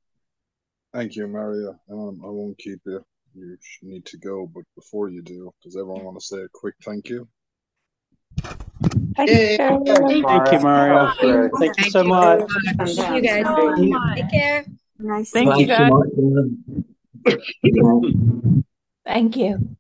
Thank 0.93 1.15
you, 1.15 1.27
Marya. 1.27 1.69
Um, 1.89 2.21
I 2.23 2.29
won't 2.29 2.57
keep 2.59 2.79
you. 2.85 3.03
You 3.35 3.57
need 3.81 4.05
to 4.05 4.17
go, 4.17 4.45
but 4.53 4.63
before 4.75 5.09
you 5.09 5.23
do, 5.23 5.51
does 5.63 5.75
everyone 5.75 6.03
want 6.03 6.19
to 6.19 6.25
say 6.25 6.37
a 6.37 6.47
quick 6.53 6.75
thank 6.83 7.09
you? 7.09 7.27
Thank 9.15 9.29
you. 9.29 9.57
Thank 9.57 10.51
you, 10.51 10.59
Mario. 10.59 11.49
Thank 11.59 11.77
you 11.79 11.89
so 11.89 12.03
much. 12.03 12.41
Thank 12.77 13.15
you 13.15 13.21
guys. 13.21 14.15
Take 14.15 14.29
care. 14.29 14.65
Nice. 14.99 15.31
Thank 15.31 15.57
you, 15.57 15.65
guys. 15.65 15.89
Thank 19.05 19.35
you. 19.37 19.75